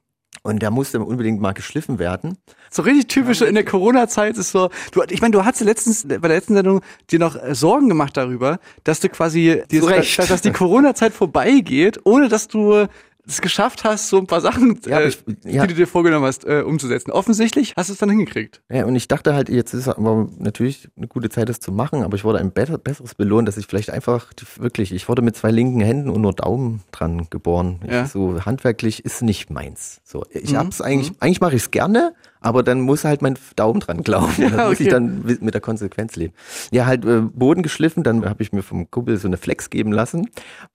Und 0.43 0.61
der 0.61 0.71
musste 0.71 0.99
unbedingt 0.99 1.39
mal 1.39 1.53
geschliffen 1.53 1.99
werden. 1.99 2.37
So 2.69 2.81
richtig 2.81 3.07
typisch 3.07 3.39
so 3.39 3.45
in 3.45 3.53
der 3.53 3.65
Corona-Zeit 3.65 4.37
ist 4.37 4.51
so, 4.51 4.69
du, 4.91 5.03
ich 5.09 5.21
meine, 5.21 5.33
du 5.33 5.45
hast 5.45 5.59
ja 5.59 5.65
letztens, 5.65 6.03
bei 6.07 6.17
der 6.17 6.37
letzten 6.37 6.55
Sendung 6.55 6.81
dir 7.09 7.19
noch 7.19 7.35
äh, 7.35 7.53
Sorgen 7.53 7.89
gemacht 7.89 8.17
darüber, 8.17 8.59
dass 8.83 8.99
du 8.99 9.09
quasi, 9.09 9.61
Recht. 9.71 10.19
dass, 10.19 10.27
dass 10.27 10.41
die 10.41 10.51
Corona-Zeit 10.51 11.13
vorbeigeht, 11.13 11.99
ohne 12.05 12.27
dass 12.27 12.47
du 12.47 12.87
es 13.27 13.41
geschafft 13.41 13.83
hast, 13.83 14.09
so 14.09 14.17
ein 14.17 14.27
paar 14.27 14.41
Sachen, 14.41 14.79
Ja, 14.85 14.99
äh, 14.99 15.07
ich- 15.09 15.23
ja. 15.45 15.61
die 15.63 15.69
du 15.69 15.73
dir 15.75 15.87
vorgenommen 15.87 16.25
hast, 16.25 16.43
äh, 16.45 16.61
umzusetzen. 16.65 17.11
Offensichtlich 17.11 17.73
hast 17.77 17.89
du 17.89 17.93
es 17.93 17.99
dann 17.99 18.09
hingekriegt. 18.09 18.61
Ja, 18.71 18.85
und 18.85 18.95
ich 18.95 19.07
dachte 19.07 19.33
halt, 19.33 19.49
jetzt 19.49 19.73
ist 19.73 19.87
aber 19.87 20.27
natürlich 20.39 20.89
eine 20.97 21.07
gute 21.07 21.29
Zeit, 21.29 21.47
das 21.49 21.59
zu 21.59 21.71
machen, 21.71 22.03
aber 22.03 22.15
ich 22.15 22.23
wurde 22.23 22.39
ein 22.39 22.51
besser, 22.51 22.77
besseres 22.77 23.15
belohnt, 23.15 23.47
dass 23.47 23.57
ich 23.57 23.67
vielleicht 23.67 23.89
einfach 23.91 24.33
die, 24.33 24.45
wirklich, 24.61 24.91
ich 24.91 25.07
wurde 25.07 25.21
mit 25.21 25.35
zwei 25.35 25.51
linken 25.51 25.81
Händen 25.81 26.09
und 26.09 26.21
nur 26.21 26.33
Daumen 26.33 26.81
dran 26.91 27.27
geboren. 27.29 27.79
Ja. 27.87 28.03
Ich, 28.05 28.11
so 28.11 28.43
handwerklich 28.45 29.05
ist 29.05 29.21
nicht 29.21 29.49
meins. 29.49 30.01
So, 30.03 30.25
ich 30.31 30.51
Mhm, 30.53 30.57
hab's 30.57 30.81
eigentlich, 30.81 31.11
eigentlich 31.19 31.41
mache 31.41 31.55
ich 31.55 31.61
es 31.63 31.71
gerne, 31.71 32.13
aber 32.41 32.63
dann 32.63 32.81
muss 32.81 33.05
halt 33.05 33.21
mein 33.21 33.37
Daumen 33.55 33.79
dran 33.79 34.03
glauben. 34.03 34.33
Ja, 34.37 34.49
dann 34.49 34.67
muss 34.67 34.75
okay. 34.75 34.83
ich 34.83 34.89
dann 34.89 35.23
mit 35.23 35.53
der 35.53 35.61
Konsequenz 35.61 36.15
leben. 36.15 36.33
Ja, 36.71 36.85
halt 36.85 37.05
äh, 37.05 37.21
Boden 37.21 37.61
geschliffen, 37.61 38.03
dann 38.03 38.25
habe 38.25 38.43
ich 38.43 38.51
mir 38.51 38.63
vom 38.63 38.89
Kumpel 38.89 39.17
so 39.17 39.27
eine 39.27 39.37
Flex 39.37 39.69
geben 39.69 39.91
lassen, 39.91 40.29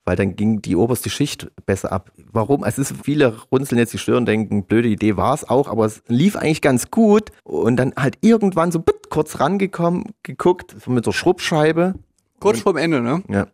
weil 0.05 0.15
dann 0.15 0.35
ging 0.35 0.61
die 0.61 0.75
oberste 0.75 1.09
Schicht 1.09 1.51
besser 1.65 1.91
ab. 1.91 2.11
Warum? 2.31 2.63
Also 2.63 2.81
es 2.81 2.91
ist 2.91 3.03
viele 3.03 3.35
runzeln 3.51 3.77
jetzt 3.77 3.93
die 3.93 3.97
Stirn 3.97 4.17
und 4.17 4.25
denken, 4.25 4.63
blöde 4.63 4.87
Idee 4.87 5.17
war 5.17 5.33
es 5.33 5.47
auch, 5.47 5.67
aber 5.67 5.85
es 5.85 6.01
lief 6.07 6.35
eigentlich 6.35 6.61
ganz 6.61 6.89
gut 6.89 7.31
und 7.43 7.77
dann 7.77 7.93
halt 7.97 8.17
irgendwann 8.21 8.71
so 8.71 8.79
bitt, 8.79 9.09
kurz 9.09 9.39
rangekommen, 9.39 10.05
geguckt, 10.23 10.75
so 10.83 10.91
mit 10.91 11.03
so 11.05 11.11
Schrubbscheibe, 11.11 11.95
Kurz 12.39 12.59
vorm 12.59 12.77
Ende, 12.77 13.01
ne? 13.01 13.23
ja. 13.29 13.47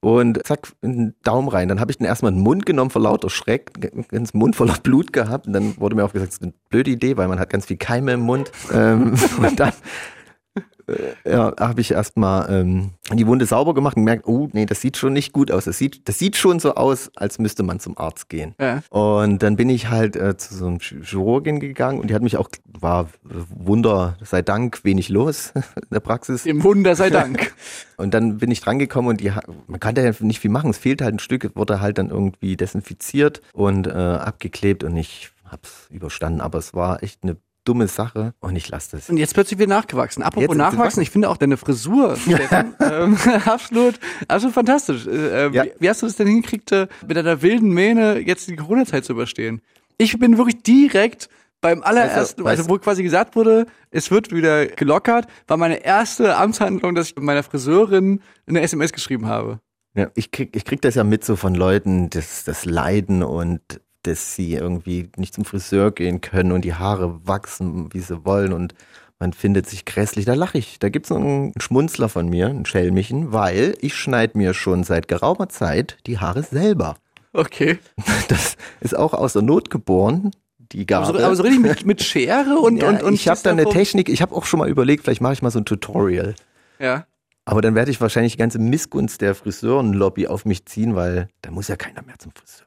Und 0.00 0.44
zack, 0.46 0.68
in 0.82 0.96
den 0.96 1.14
Daumen 1.22 1.48
rein. 1.48 1.68
Dann 1.68 1.80
habe 1.80 1.90
ich 1.90 1.98
den 1.98 2.06
erstmal 2.06 2.30
in 2.32 2.38
den 2.38 2.44
Mund 2.44 2.66
genommen 2.66 2.90
vor 2.90 3.02
lauter 3.02 3.30
Schreck, 3.30 4.08
ganz 4.08 4.34
Mund 4.34 4.54
voller 4.56 4.76
Blut 4.82 5.12
gehabt. 5.12 5.46
Und 5.46 5.52
dann 5.52 5.76
wurde 5.78 5.96
mir 5.96 6.04
auch 6.04 6.12
gesagt, 6.12 6.30
das 6.32 6.36
ist 6.36 6.42
eine 6.42 6.52
blöde 6.68 6.90
Idee, 6.90 7.16
weil 7.16 7.28
man 7.28 7.38
hat 7.40 7.50
ganz 7.50 7.66
viel 7.66 7.76
Keime 7.76 8.12
im 8.12 8.20
Mund. 8.20 8.52
ähm, 8.72 9.14
und 9.38 9.58
dann 9.58 9.72
ja, 11.24 11.52
habe 11.58 11.80
ich 11.80 11.90
erstmal 11.90 12.48
ähm, 12.52 12.90
die 13.12 13.26
Wunde 13.26 13.44
sauber 13.46 13.74
gemacht 13.74 13.96
und 13.96 14.02
gemerkt, 14.02 14.26
oh 14.26 14.48
nee, 14.52 14.66
das 14.66 14.80
sieht 14.80 14.96
schon 14.96 15.12
nicht 15.12 15.32
gut 15.32 15.50
aus. 15.50 15.64
Das 15.64 15.78
sieht, 15.78 16.08
das 16.08 16.18
sieht 16.18 16.36
schon 16.36 16.60
so 16.60 16.74
aus, 16.74 17.10
als 17.16 17.38
müsste 17.38 17.62
man 17.64 17.80
zum 17.80 17.98
Arzt 17.98 18.28
gehen. 18.28 18.54
Ja. 18.60 18.82
Und 18.90 19.42
dann 19.42 19.56
bin 19.56 19.68
ich 19.68 19.88
halt 19.90 20.14
äh, 20.16 20.36
zu 20.36 20.54
so 20.54 20.66
einem 20.66 20.76
Ch- 20.78 21.02
Chirurgin 21.04 21.58
gegangen 21.60 21.98
und 22.00 22.08
die 22.10 22.14
hat 22.14 22.22
mich 22.22 22.36
auch, 22.36 22.48
war 22.78 23.08
Wunder 23.22 24.16
sei 24.22 24.42
Dank 24.42 24.84
wenig 24.84 25.08
los 25.08 25.52
in 25.56 25.62
der 25.90 26.00
Praxis. 26.00 26.44
Dem 26.44 26.62
Wunder 26.62 26.94
sei 26.94 27.10
Dank. 27.10 27.52
Und 27.98 28.12
dann 28.12 28.36
bin 28.36 28.50
ich 28.50 28.60
drangekommen 28.60 29.08
und 29.08 29.22
die, 29.22 29.32
man 29.68 29.80
kann 29.80 29.94
da 29.94 30.02
ja 30.02 30.12
nicht 30.20 30.40
viel 30.40 30.50
machen. 30.50 30.68
Es 30.68 30.76
fehlt 30.76 31.00
halt 31.00 31.14
ein 31.14 31.18
Stück, 31.18 31.50
wurde 31.56 31.80
halt 31.80 31.96
dann 31.96 32.10
irgendwie 32.10 32.54
desinfiziert 32.54 33.40
und 33.54 33.86
äh, 33.86 33.90
abgeklebt 33.92 34.84
und 34.84 34.94
ich 34.98 35.30
hab's 35.50 35.86
überstanden. 35.90 36.42
Aber 36.42 36.58
es 36.58 36.74
war 36.74 37.02
echt 37.02 37.22
eine 37.22 37.38
dumme 37.66 37.88
Sache 37.88 38.32
und 38.40 38.56
ich 38.56 38.68
lasse 38.68 38.96
das. 38.96 39.10
Und 39.10 39.16
jetzt 39.18 39.34
plötzlich 39.34 39.58
wieder 39.58 39.68
nachgewachsen. 39.68 40.22
Apropos 40.22 40.48
Jetzt- 40.48 40.56
nachwachsen, 40.56 41.02
ich 41.02 41.10
finde 41.10 41.28
auch 41.28 41.36
deine 41.36 41.56
Frisur, 41.56 42.16
Steffen, 42.16 42.74
ähm, 42.80 43.16
absolut, 43.44 43.98
absolut 44.28 44.54
fantastisch. 44.54 45.06
Äh, 45.06 45.50
Ja. 45.50 45.64
wie, 45.78 45.88
hast 45.88 46.02
du 46.02 46.06
das 46.06 46.16
denn 46.16 46.26
hingekriegt, 46.28 46.72
äh, 46.72 46.86
mit 47.06 47.18
einer 47.18 47.42
wilden 47.42 47.70
Mähne 47.70 48.18
jetzt 48.18 48.48
die 48.48 48.56
Corona-Zeit 48.56 49.04
zu 49.04 49.12
überstehen? 49.12 49.60
Ich 49.98 50.18
bin 50.18 50.38
wirklich 50.38 50.62
direkt 50.62 51.28
beim 51.60 51.82
allerersten, 51.82 52.42
du- 52.42 52.46
also 52.48 52.68
wo 52.68 52.78
quasi 52.78 53.02
gesagt 53.02 53.34
wurde, 53.34 53.66
es 53.90 54.10
wird 54.10 54.30
wieder 54.30 54.66
gelockert, 54.66 55.26
war 55.46 55.56
meine 55.56 55.84
erste 55.84 56.36
Amtshandlung, 56.36 56.94
dass 56.94 57.08
ich 57.10 57.16
meiner 57.16 57.42
Friseurin 57.42 58.20
eine 58.46 58.60
SMS 58.60 58.92
geschrieben 58.92 59.26
habe. 59.26 59.60
Ja, 59.94 60.08
ich 60.14 60.30
krieg, 60.30 60.54
ich 60.54 60.66
krieg 60.66 60.82
das 60.82 60.94
ja 60.94 61.04
mit 61.04 61.24
so 61.24 61.36
von 61.36 61.54
Leuten, 61.54 62.10
das, 62.10 62.44
das 62.44 62.66
Leiden 62.66 63.22
und 63.22 63.62
dass 64.06 64.34
sie 64.34 64.54
irgendwie 64.54 65.10
nicht 65.16 65.34
zum 65.34 65.44
Friseur 65.44 65.90
gehen 65.90 66.20
können 66.20 66.52
und 66.52 66.64
die 66.64 66.74
Haare 66.74 67.26
wachsen, 67.26 67.92
wie 67.92 68.00
sie 68.00 68.24
wollen 68.24 68.52
und 68.52 68.74
man 69.18 69.32
findet 69.32 69.66
sich 69.66 69.84
grässlich. 69.84 70.26
Da 70.26 70.34
lache 70.34 70.58
ich. 70.58 70.78
Da 70.78 70.90
gibt's 70.90 71.10
einen 71.10 71.54
Schmunzler 71.58 72.08
von 72.08 72.28
mir, 72.28 72.48
einen 72.48 72.66
Schelmichen, 72.66 73.32
weil 73.32 73.74
ich 73.80 73.94
schneide 73.94 74.36
mir 74.36 74.52
schon 74.52 74.84
seit 74.84 75.08
geraumer 75.08 75.48
Zeit 75.48 75.96
die 76.06 76.18
Haare 76.18 76.42
selber. 76.42 76.96
Okay. 77.32 77.78
Das 78.28 78.56
ist 78.80 78.96
auch 78.96 79.14
aus 79.14 79.34
der 79.34 79.42
Not 79.42 79.70
geboren, 79.70 80.32
die 80.72 80.80
Aber 80.92 81.06
Gabe. 81.06 81.18
so, 81.18 81.24
aber 81.24 81.36
so 81.36 81.42
richtig 81.44 81.60
mit, 81.60 81.86
mit 81.86 82.02
Schere 82.04 82.58
und, 82.58 82.78
ja, 82.78 82.88
und, 82.88 83.02
und 83.02 83.14
ich 83.14 83.28
habe 83.28 83.40
da 83.42 83.50
eine 83.50 83.66
Technik, 83.66 84.08
ich 84.08 84.20
habe 84.20 84.34
auch 84.34 84.44
schon 84.44 84.58
mal 84.58 84.68
überlegt, 84.68 85.04
vielleicht 85.04 85.20
mache 85.20 85.32
ich 85.32 85.42
mal 85.42 85.50
so 85.50 85.60
ein 85.60 85.64
Tutorial. 85.64 86.34
Ja. 86.78 87.06
Aber 87.44 87.62
dann 87.62 87.76
werde 87.76 87.92
ich 87.92 88.00
wahrscheinlich 88.00 88.32
die 88.32 88.38
ganze 88.38 88.58
Missgunst 88.58 89.20
der 89.20 89.34
Friseurenlobby 89.36 90.26
auf 90.26 90.44
mich 90.44 90.66
ziehen, 90.66 90.96
weil 90.96 91.28
da 91.42 91.52
muss 91.52 91.68
ja 91.68 91.76
keiner 91.76 92.02
mehr 92.02 92.18
zum 92.18 92.32
Friseur. 92.32 92.65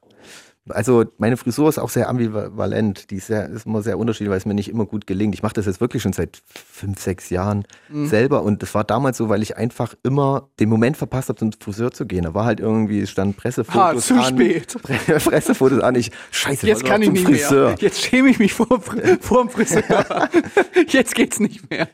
Also 0.69 1.05
meine 1.17 1.37
Frisur 1.37 1.69
ist 1.69 1.77
auch 1.79 1.89
sehr 1.89 2.09
ambivalent. 2.09 3.09
Die 3.11 3.15
ist, 3.15 3.27
sehr, 3.27 3.47
ist 3.49 3.65
immer 3.65 3.81
sehr 3.81 3.97
unterschiedlich, 3.97 4.29
weil 4.29 4.37
es 4.37 4.45
mir 4.45 4.53
nicht 4.53 4.69
immer 4.69 4.85
gut 4.85 5.07
gelingt. 5.07 5.33
Ich 5.35 5.43
mache 5.43 5.53
das 5.53 5.65
jetzt 5.65 5.81
wirklich 5.81 6.01
schon 6.03 6.13
seit 6.13 6.41
fünf, 6.45 6.99
sechs 6.99 7.29
Jahren 7.29 7.65
Mhm. 7.89 8.07
selber. 8.07 8.43
Und 8.43 8.61
das 8.61 8.73
war 8.75 8.83
damals 8.83 9.17
so, 9.17 9.29
weil 9.29 9.41
ich 9.41 9.57
einfach 9.57 9.93
immer 10.03 10.49
den 10.59 10.69
Moment 10.69 10.97
verpasst 10.97 11.29
habe, 11.29 11.39
zum 11.39 11.51
Friseur 11.53 11.91
zu 11.91 12.05
gehen. 12.05 12.23
Da 12.23 12.33
war 12.33 12.45
halt 12.45 12.59
irgendwie, 12.59 12.99
es 13.01 13.09
stand 13.09 13.37
Pressefotos 13.37 13.75
Ha, 13.79 13.95
zu 13.97 14.13
an. 14.15 14.23
spät. 14.25 14.75
Pre- 14.83 15.19
Pressefotos 15.19 15.79
an. 15.81 15.95
Ich, 15.95 16.11
scheiße, 16.31 16.67
Jetzt 16.67 16.85
kann 16.85 17.01
ich 17.01 17.11
nicht 17.11 17.25
Friseur. 17.25 17.69
mehr. 17.69 17.75
Jetzt 17.79 18.01
schäme 18.01 18.29
ich 18.29 18.39
mich 18.39 18.53
vor, 18.53 18.67
vor 19.21 19.41
dem 19.41 19.49
Friseur. 19.49 20.29
Jetzt 20.87 21.15
geht's 21.15 21.39
nicht 21.39 21.69
mehr. 21.69 21.87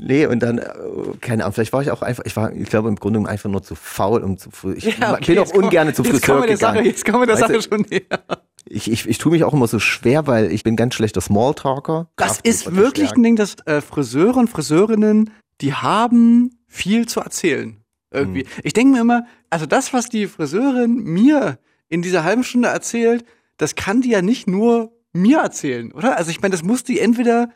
Nee, 0.00 0.26
und 0.26 0.40
dann, 0.40 0.58
äh, 0.58 0.64
keine 1.20 1.44
Ahnung, 1.44 1.54
vielleicht 1.54 1.72
war 1.72 1.82
ich 1.82 1.90
auch 1.90 2.02
einfach, 2.02 2.24
ich 2.24 2.36
war, 2.36 2.52
ich 2.52 2.68
glaube 2.68 2.88
im 2.88 2.96
Grunde 2.96 3.18
genommen 3.18 3.30
einfach 3.32 3.50
nur 3.50 3.62
zu 3.62 3.74
faul, 3.74 4.22
um 4.22 4.38
zu 4.38 4.50
Friseur. 4.50 4.76
Ich 4.76 4.98
Ja, 4.98 5.14
okay, 5.14 5.34
bin 5.34 5.38
auch 5.38 5.52
ungern 5.52 5.88
jetzt 5.88 5.96
Friseur 5.96 6.20
kommen 6.20 6.40
wir 6.42 6.46
der 6.48 6.56
gegangen. 6.56 6.76
Sache, 6.78 6.86
jetzt 6.86 7.04
kommen 7.04 7.22
wir 7.22 7.26
der 7.26 7.40
Weißt 7.40 7.48
Sache 7.48 7.62
schon 7.62 7.86
näher. 7.88 8.40
Ich, 8.70 8.90
ich, 8.90 9.08
ich 9.08 9.18
tue 9.18 9.32
mich 9.32 9.44
auch 9.44 9.54
immer 9.54 9.66
so 9.66 9.78
schwer, 9.78 10.26
weil 10.26 10.52
ich 10.52 10.62
bin 10.62 10.76
ganz 10.76 10.94
schlechter 10.94 11.20
Smalltalker. 11.20 12.10
Das 12.16 12.38
ist 12.40 12.74
wirklich 12.76 13.12
ein 13.12 13.22
Ding, 13.22 13.36
dass 13.36 13.56
äh, 13.66 13.80
Friseure 13.80 14.36
und 14.36 14.48
Friseurinnen, 14.48 15.30
die 15.60 15.74
haben 15.74 16.58
viel 16.66 17.06
zu 17.06 17.20
erzählen. 17.20 17.78
Irgendwie. 18.10 18.44
Mhm. 18.44 18.48
Ich 18.62 18.72
denke 18.72 18.92
mir 18.92 19.00
immer, 19.00 19.26
also 19.50 19.66
das, 19.66 19.92
was 19.92 20.08
die 20.08 20.26
Friseurin 20.26 20.96
mir 20.96 21.58
in 21.88 22.02
dieser 22.02 22.24
halben 22.24 22.44
Stunde 22.44 22.68
erzählt, 22.68 23.24
das 23.56 23.74
kann 23.74 24.00
die 24.00 24.10
ja 24.10 24.22
nicht 24.22 24.46
nur 24.46 24.92
mir 25.12 25.38
erzählen, 25.38 25.92
oder? 25.92 26.16
Also 26.16 26.30
ich 26.30 26.40
meine, 26.40 26.52
das 26.52 26.62
muss 26.62 26.84
die 26.84 27.00
entweder 27.00 27.50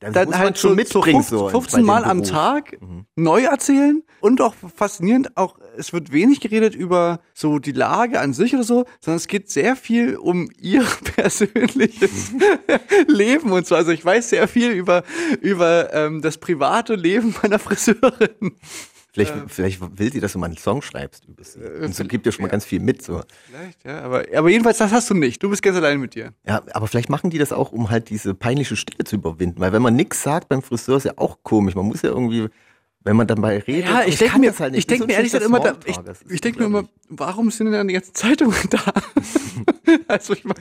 Das 0.00 0.12
dann 0.12 0.26
muss 0.26 0.34
man 0.34 0.44
halt 0.44 0.58
schon 0.58 0.70
so, 0.70 0.76
mitbringen, 0.76 1.22
so 1.22 1.38
15, 1.38 1.38
so 1.38 1.44
bei 1.46 1.50
15 1.52 1.80
dem 1.80 1.86
Mal 1.86 2.04
am. 2.04 2.22
Tag 2.22 2.80
Mhm. 2.80 3.06
neu 3.16 3.42
erzählen 3.44 4.02
und 4.20 4.40
auch 4.40 4.54
faszinierend, 4.74 5.36
auch 5.36 5.58
es 5.78 5.92
wird 5.92 6.12
wenig 6.12 6.40
geredet 6.40 6.74
über 6.74 7.20
so 7.34 7.58
die 7.58 7.72
Lage 7.72 8.20
an 8.20 8.32
sich 8.32 8.54
oder 8.54 8.64
so, 8.64 8.84
sondern 9.00 9.16
es 9.16 9.26
geht 9.26 9.50
sehr 9.50 9.76
viel 9.76 10.16
um 10.16 10.50
ihr 10.60 10.84
persönliches 11.16 12.32
Leben 13.06 13.52
und 13.52 13.66
so. 13.66 13.74
Also 13.74 13.90
ich 13.92 14.04
weiß 14.04 14.30
sehr 14.30 14.48
viel 14.48 14.70
über 14.70 15.02
über 15.40 15.92
ähm, 15.94 16.20
das 16.22 16.38
private 16.38 16.94
Leben 16.94 17.34
meiner 17.42 17.58
Friseurin. 17.58 18.56
Vielleicht, 19.16 19.50
vielleicht 19.50 19.98
will 19.98 20.12
sie, 20.12 20.20
dass 20.20 20.34
du 20.34 20.38
mal 20.38 20.46
einen 20.46 20.58
Song 20.58 20.82
schreibst 20.82 21.24
über 21.24 21.42
sie. 21.42 21.60
Und 21.60 21.94
so 21.94 22.04
gibt 22.04 22.26
dir 22.26 22.32
schon 22.32 22.42
mal 22.42 22.48
ja. 22.48 22.52
ganz 22.52 22.66
viel 22.66 22.80
mit. 22.80 23.00
So. 23.00 23.22
Vielleicht, 23.46 23.82
ja, 23.84 24.02
aber 24.02 24.24
aber 24.34 24.50
jedenfalls 24.50 24.76
das 24.76 24.92
hast 24.92 25.08
du 25.08 25.14
nicht. 25.14 25.42
Du 25.42 25.48
bist 25.48 25.62
ganz 25.62 25.76
allein 25.76 25.98
mit 25.98 26.14
dir. 26.14 26.34
Ja, 26.46 26.62
aber 26.72 26.86
vielleicht 26.86 27.08
machen 27.08 27.30
die 27.30 27.38
das 27.38 27.50
auch, 27.50 27.72
um 27.72 27.88
halt 27.88 28.10
diese 28.10 28.34
peinliche 28.34 28.76
Stille 28.76 29.04
zu 29.04 29.16
überwinden. 29.16 29.58
Weil 29.58 29.72
wenn 29.72 29.80
man 29.80 29.96
nichts 29.96 30.22
sagt 30.22 30.50
beim 30.50 30.60
Friseur, 30.60 30.98
ist 30.98 31.04
ja 31.04 31.14
auch 31.16 31.38
komisch. 31.42 31.74
Man 31.74 31.86
muss 31.86 32.02
ja 32.02 32.10
irgendwie, 32.10 32.48
wenn 33.06 33.16
man 33.16 33.26
dabei 33.26 33.58
redet, 33.60 33.88
Ja, 33.88 34.02
ich 34.04 34.18
denke 34.18 34.38
mir, 34.40 34.52
halt 34.58 34.72
nicht. 34.72 34.80
ich 34.80 34.86
denke 34.86 35.06
mir 35.06 35.12
ehrlich 35.14 35.30
gesagt 35.32 35.48
immer, 35.48 35.60
da, 35.60 35.74
ich, 35.84 35.96
ich 36.28 36.40
denke 36.40 36.60
mir 36.60 36.66
immer, 36.66 36.88
warum 37.08 37.50
sind 37.50 37.66
denn 37.66 37.74
dann 37.74 37.88
die 37.88 37.94
ganzen 37.94 38.14
Zeitungen 38.14 38.56
da? 38.70 38.80
also 40.08 40.32
ich 40.34 40.44
meine, 40.44 40.60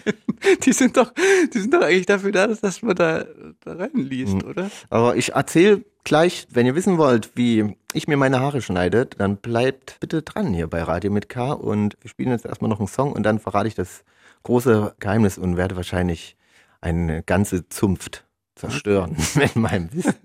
die 0.63 0.71
sind 0.71 0.95
doch, 0.95 1.11
die 1.53 1.59
sind 1.59 1.73
doch 1.73 1.81
eigentlich 1.81 2.05
dafür 2.05 2.31
da, 2.31 2.47
dass, 2.47 2.61
dass 2.61 2.81
man 2.81 2.95
da, 2.95 3.25
da 3.63 3.73
reinliest, 3.73 4.35
Mhm. 4.35 4.43
oder? 4.43 4.71
Aber 4.89 5.15
ich 5.15 5.33
erzähle 5.33 5.83
gleich, 6.03 6.47
wenn 6.51 6.65
ihr 6.67 6.75
wissen 6.75 6.97
wollt, 6.97 7.31
wie 7.35 7.75
ich 7.93 8.07
mir 8.07 8.17
meine 8.17 8.39
Haare 8.39 8.61
schneide, 8.61 9.05
dann 9.07 9.37
bleibt 9.37 9.97
bitte 9.99 10.21
dran 10.21 10.53
hier 10.53 10.67
bei 10.67 10.83
Radio 10.83 11.11
mit 11.11 11.29
K 11.29 11.51
und 11.53 11.97
wir 12.01 12.09
spielen 12.09 12.29
jetzt 12.29 12.45
erstmal 12.45 12.69
noch 12.69 12.79
einen 12.79 12.87
Song 12.87 13.11
und 13.11 13.23
dann 13.23 13.39
verrate 13.39 13.67
ich 13.67 13.75
das 13.75 14.03
große 14.43 14.93
Geheimnis 14.99 15.37
und 15.39 15.57
werde 15.57 15.75
wahrscheinlich 15.75 16.37
eine 16.81 17.23
ganze 17.23 17.67
Zunft 17.69 18.24
zerstören 18.55 19.15
mit 19.35 19.55
meinem 19.55 19.93
Wissen. 19.93 20.15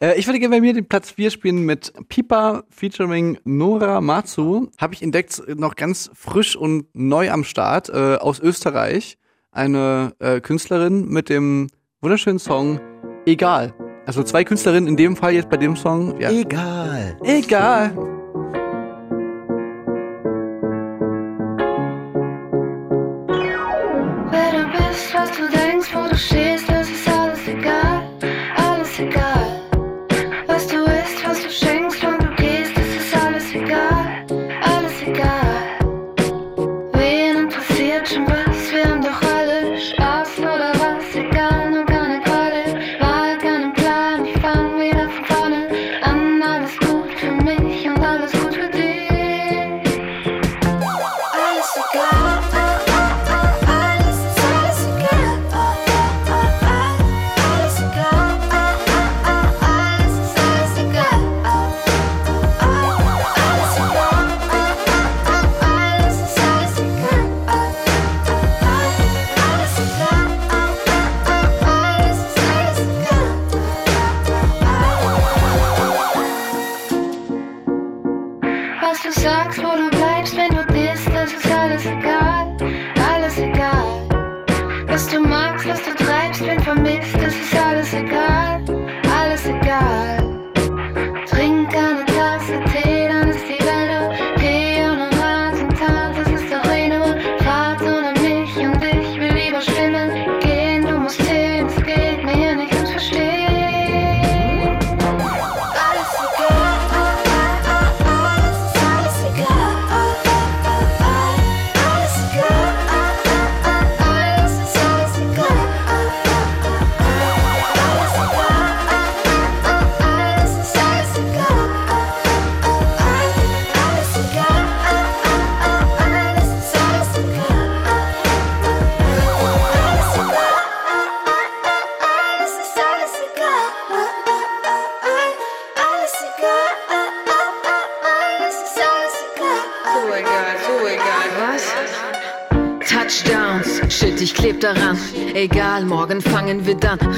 Äh, 0.00 0.18
ich 0.18 0.26
würde 0.26 0.38
gerne 0.38 0.56
bei 0.56 0.60
mir 0.62 0.72
den 0.72 0.86
Platz 0.86 1.10
4 1.10 1.30
spielen 1.30 1.66
mit 1.66 1.92
Pipa 2.08 2.64
featuring 2.70 3.38
Nora 3.44 4.00
Matsu. 4.00 4.68
Habe 4.78 4.94
ich 4.94 5.02
entdeckt, 5.02 5.42
noch 5.54 5.74
ganz 5.74 6.10
frisch 6.14 6.56
und 6.56 6.86
neu 6.94 7.30
am 7.30 7.44
Start 7.44 7.90
äh, 7.90 8.16
aus 8.16 8.40
Österreich. 8.40 9.18
Eine 9.50 10.14
äh, 10.18 10.40
Künstlerin 10.40 11.08
mit 11.08 11.28
dem 11.28 11.68
wunderschönen 12.00 12.38
Song 12.38 12.80
Egal. 13.24 13.72
Also 14.06 14.22
zwei 14.24 14.42
Künstlerinnen 14.42 14.88
in 14.88 14.96
dem 14.96 15.16
Fall 15.16 15.32
jetzt 15.32 15.48
bei 15.48 15.56
dem 15.56 15.76
Song. 15.76 16.20
Ja. 16.20 16.30
Egal. 16.30 17.16
Egal. 17.22 18.21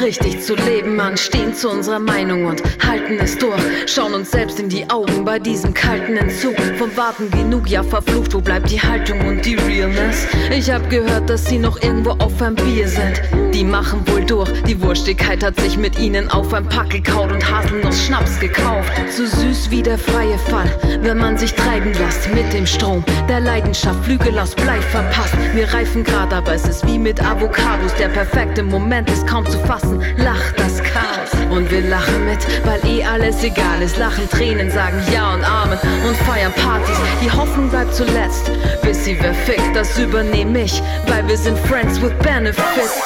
Richtig 0.04 0.38
zu 0.42 0.54
leben 0.54 0.73
an, 1.14 1.18
stehen 1.18 1.54
zu 1.54 1.70
unserer 1.70 1.98
Meinung 1.98 2.46
und 2.46 2.62
halten 2.84 3.18
es 3.20 3.38
durch. 3.38 3.60
Schauen 3.86 4.14
uns 4.14 4.30
selbst 4.30 4.58
in 4.58 4.68
die 4.68 4.88
Augen 4.90 5.24
bei 5.24 5.38
diesem 5.38 5.72
kalten 5.72 6.16
Entzug. 6.16 6.54
Vom 6.78 6.96
Warten 6.96 7.30
genug, 7.30 7.68
ja 7.68 7.82
verflucht, 7.82 8.34
wo 8.34 8.40
bleibt 8.40 8.70
die 8.70 8.80
Haltung 8.80 9.20
und 9.26 9.44
die 9.44 9.54
Realness? 9.54 10.26
Ich 10.50 10.70
hab 10.70 10.88
gehört, 10.90 11.30
dass 11.30 11.44
sie 11.44 11.58
noch 11.58 11.80
irgendwo 11.82 12.10
auf 12.10 12.40
einem 12.42 12.56
Bier 12.56 12.88
sind. 12.88 13.22
Die 13.52 13.64
machen 13.64 14.02
wohl 14.08 14.24
durch, 14.24 14.50
die 14.64 14.80
Wurstigkeit 14.82 15.44
hat 15.44 15.58
sich 15.60 15.76
mit 15.76 15.98
ihnen 15.98 16.28
auf 16.30 16.52
ein 16.52 16.68
Pack 16.68 16.90
gekaut 16.90 17.30
und 17.30 17.48
Haselnuss 17.48 18.04
Schnaps 18.04 18.40
gekauft. 18.40 18.92
So 19.16 19.24
süß 19.24 19.70
wie 19.70 19.82
der 19.82 19.98
freie 19.98 20.38
Fall, 20.38 20.68
wenn 21.02 21.18
man 21.18 21.38
sich 21.38 21.54
treiben 21.54 21.92
lässt 21.92 22.32
mit 22.34 22.52
dem 22.52 22.66
Strom 22.66 23.04
der 23.28 23.40
Leidenschaft. 23.40 24.04
Flügel 24.04 24.36
aus 24.38 24.54
Blei 24.54 24.80
verpasst. 24.80 25.34
Wir 25.54 25.72
reifen 25.72 26.02
grad, 26.02 26.32
aber 26.32 26.54
es 26.54 26.66
ist 26.66 26.84
wie 26.86 26.98
mit 26.98 27.22
Avocados. 27.22 27.94
Der 27.98 28.08
perfekte 28.08 28.62
Moment 28.62 29.08
ist 29.10 29.26
kaum 29.26 29.46
zu 29.46 29.58
fassen. 29.60 30.02
Lacht 30.16 30.58
das 30.58 30.82
Chaos 31.04 31.30
und 31.50 31.70
wir 31.70 31.82
lachen 31.82 32.24
mit, 32.24 32.38
weil 32.64 32.84
eh 32.86 33.04
alles 33.04 33.42
egal 33.42 33.82
ist. 33.82 33.98
Lachen, 33.98 34.28
Tränen, 34.28 34.70
sagen 34.70 35.00
Ja 35.12 35.34
und 35.34 35.44
Amen 35.44 35.78
und 36.06 36.16
feiern 36.16 36.52
Partys. 36.52 36.96
Die 37.22 37.30
Hoffnung 37.30 37.68
bleibt 37.68 37.94
zuletzt, 37.94 38.50
bis 38.82 39.04
sie 39.04 39.16
wer 39.20 39.34
fickt. 39.34 39.74
Das 39.74 39.98
übernehme 39.98 40.62
ich, 40.62 40.82
weil 41.06 41.26
wir 41.28 41.36
sind 41.36 41.58
Friends 41.58 42.00
with 42.00 42.12
Benefits. 42.22 43.02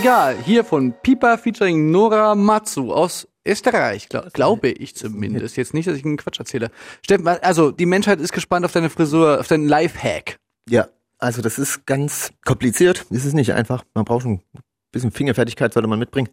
Egal, 0.00 0.38
hier 0.46 0.64
von 0.64 0.94
Pipa 1.02 1.36
featuring 1.36 1.90
Nora 1.90 2.34
Matsu 2.34 2.90
aus 2.90 3.28
Österreich, 3.46 4.08
glaub, 4.08 4.32
glaube 4.32 4.68
ich 4.68 4.96
zumindest. 4.96 5.58
Jetzt 5.58 5.74
nicht, 5.74 5.86
dass 5.86 5.94
ich 5.94 6.06
einen 6.06 6.16
Quatsch 6.16 6.38
erzähle. 6.38 6.70
Steffen, 7.04 7.28
also 7.28 7.70
die 7.70 7.84
Menschheit 7.84 8.18
ist 8.18 8.32
gespannt 8.32 8.64
auf 8.64 8.72
deine 8.72 8.88
Frisur, 8.88 9.38
auf 9.38 9.48
deinen 9.48 9.68
Lifehack. 9.68 10.38
Ja, 10.70 10.88
also 11.18 11.42
das 11.42 11.58
ist 11.58 11.84
ganz 11.84 12.32
kompliziert. 12.46 13.04
Das 13.10 13.26
ist 13.26 13.34
nicht 13.34 13.52
einfach. 13.52 13.84
Man 13.92 14.06
braucht 14.06 14.24
ein 14.24 14.40
bisschen 14.90 15.10
Fingerfertigkeit, 15.10 15.74
sollte 15.74 15.86
man 15.86 15.98
mitbringen. 15.98 16.30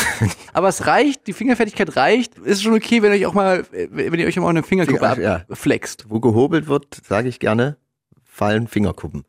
Aber 0.52 0.68
es 0.68 0.86
reicht, 0.86 1.26
die 1.28 1.32
Fingerfertigkeit 1.32 1.96
reicht. 1.96 2.36
Ist 2.36 2.62
schon 2.62 2.74
okay, 2.74 3.00
wenn 3.00 3.12
ihr 3.12 3.20
euch 3.20 3.26
auch 3.26 3.32
mal, 3.32 3.64
wenn 3.70 4.20
ihr 4.20 4.26
euch 4.26 4.38
auch 4.38 4.42
mal 4.42 4.50
eine 4.50 4.62
Fingerkuppe 4.62 4.98
Finger- 4.98 5.22
ja. 5.22 5.44
abflext. 5.48 6.04
Wo 6.10 6.20
gehobelt 6.20 6.66
wird, 6.66 7.00
sage 7.08 7.30
ich 7.30 7.40
gerne, 7.40 7.78
fallen 8.22 8.68
Fingerkuppen. 8.68 9.24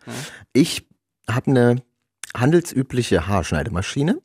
Ich 0.52 0.86
habe 1.30 1.50
eine 1.50 1.82
handelsübliche 2.36 3.28
Haarschneidemaschine 3.28 4.22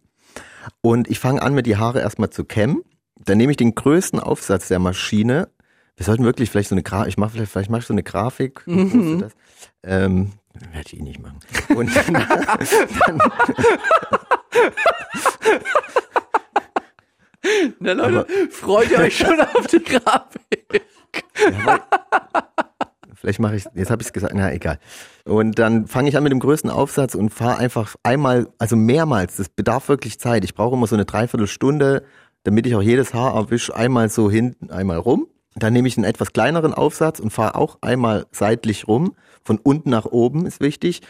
und 0.80 1.09
ich 1.09 1.18
fange 1.18 1.42
an, 1.42 1.55
mir 1.55 1.62
die 1.62 1.76
Haare 1.76 2.00
erstmal 2.00 2.30
zu 2.30 2.44
kämmen. 2.44 2.82
Dann 3.16 3.38
nehme 3.38 3.52
ich 3.52 3.57
den 3.57 3.74
größten 3.74 4.20
Aufsatz 4.20 4.68
der 4.68 4.78
Maschine. 4.78 5.48
Wir 5.96 6.05
sollten 6.05 6.24
wirklich 6.24 6.50
vielleicht 6.50 6.68
so 6.68 6.74
eine 6.74 6.82
Grafik, 6.82 7.09
ich 7.09 7.18
mache 7.18 7.30
vielleicht, 7.30 7.52
vielleicht 7.52 7.70
mache 7.70 7.80
ich 7.80 7.86
so 7.86 7.94
eine 7.94 8.02
Grafik. 8.02 8.62
Das. 9.20 9.32
Ähm, 9.82 10.32
werde 10.72 10.86
ich 10.86 10.98
eh 10.98 11.02
nicht 11.02 11.20
machen. 11.20 11.40
Und 11.74 11.90
dann, 12.09 12.14
dann, 13.07 13.20
Na 17.78 17.92
Leute, 17.92 18.26
freut 18.50 18.90
ihr 18.90 18.98
euch 18.98 19.16
schon 19.16 19.40
auf 19.40 19.66
die 19.66 19.82
Grafik? 19.82 20.82
Vielleicht 23.25 23.41
mache 23.41 23.57
ich, 23.57 23.64
jetzt 23.75 23.91
habe 23.91 24.03
ich 24.03 24.09
es 24.09 24.12
gesagt, 24.12 24.35
na 24.37 24.53
egal. 24.53 24.79
Und 25.25 25.59
dann 25.59 25.87
fange 25.87 26.11
ich 26.11 26.16
an 26.18 26.22
mit 26.25 26.31
dem 26.31 26.41
größten 26.41 26.68
Aufsatz 26.68 27.14
und 27.14 27.31
fahre 27.31 27.57
einfach 27.57 27.97
einmal, 28.03 28.49
also 28.59 28.77
mehrmals, 28.77 29.37
das 29.37 29.49
bedarf 29.49 29.89
wirklich 29.89 30.20
Zeit. 30.20 30.45
Ich 30.45 30.55
brauche 30.55 30.77
immer 30.77 30.87
so 30.87 30.95
eine 30.95 31.07
Dreiviertelstunde, 31.07 32.05
damit 32.43 32.66
ich 32.66 32.75
auch 32.75 32.83
jedes 32.83 33.14
Haar 33.14 33.35
erwische, 33.35 33.75
einmal 33.75 34.11
so 34.11 34.31
hinten, 34.31 34.70
einmal 34.70 34.99
rum. 34.99 35.27
Dann 35.55 35.72
nehme 35.72 35.89
ich 35.89 35.97
einen 35.97 36.05
etwas 36.05 36.35
kleineren 36.35 36.75
Aufsatz 36.75 37.18
und 37.18 37.31
fahre 37.31 37.55
auch 37.55 37.79
einmal 37.81 38.27
seitlich 38.31 38.89
rum. 38.89 39.14
Von 39.43 39.57
unten 39.57 39.89
nach 39.89 40.05
oben 40.05 40.45
ist 40.45 40.61
wichtig, 40.61 41.01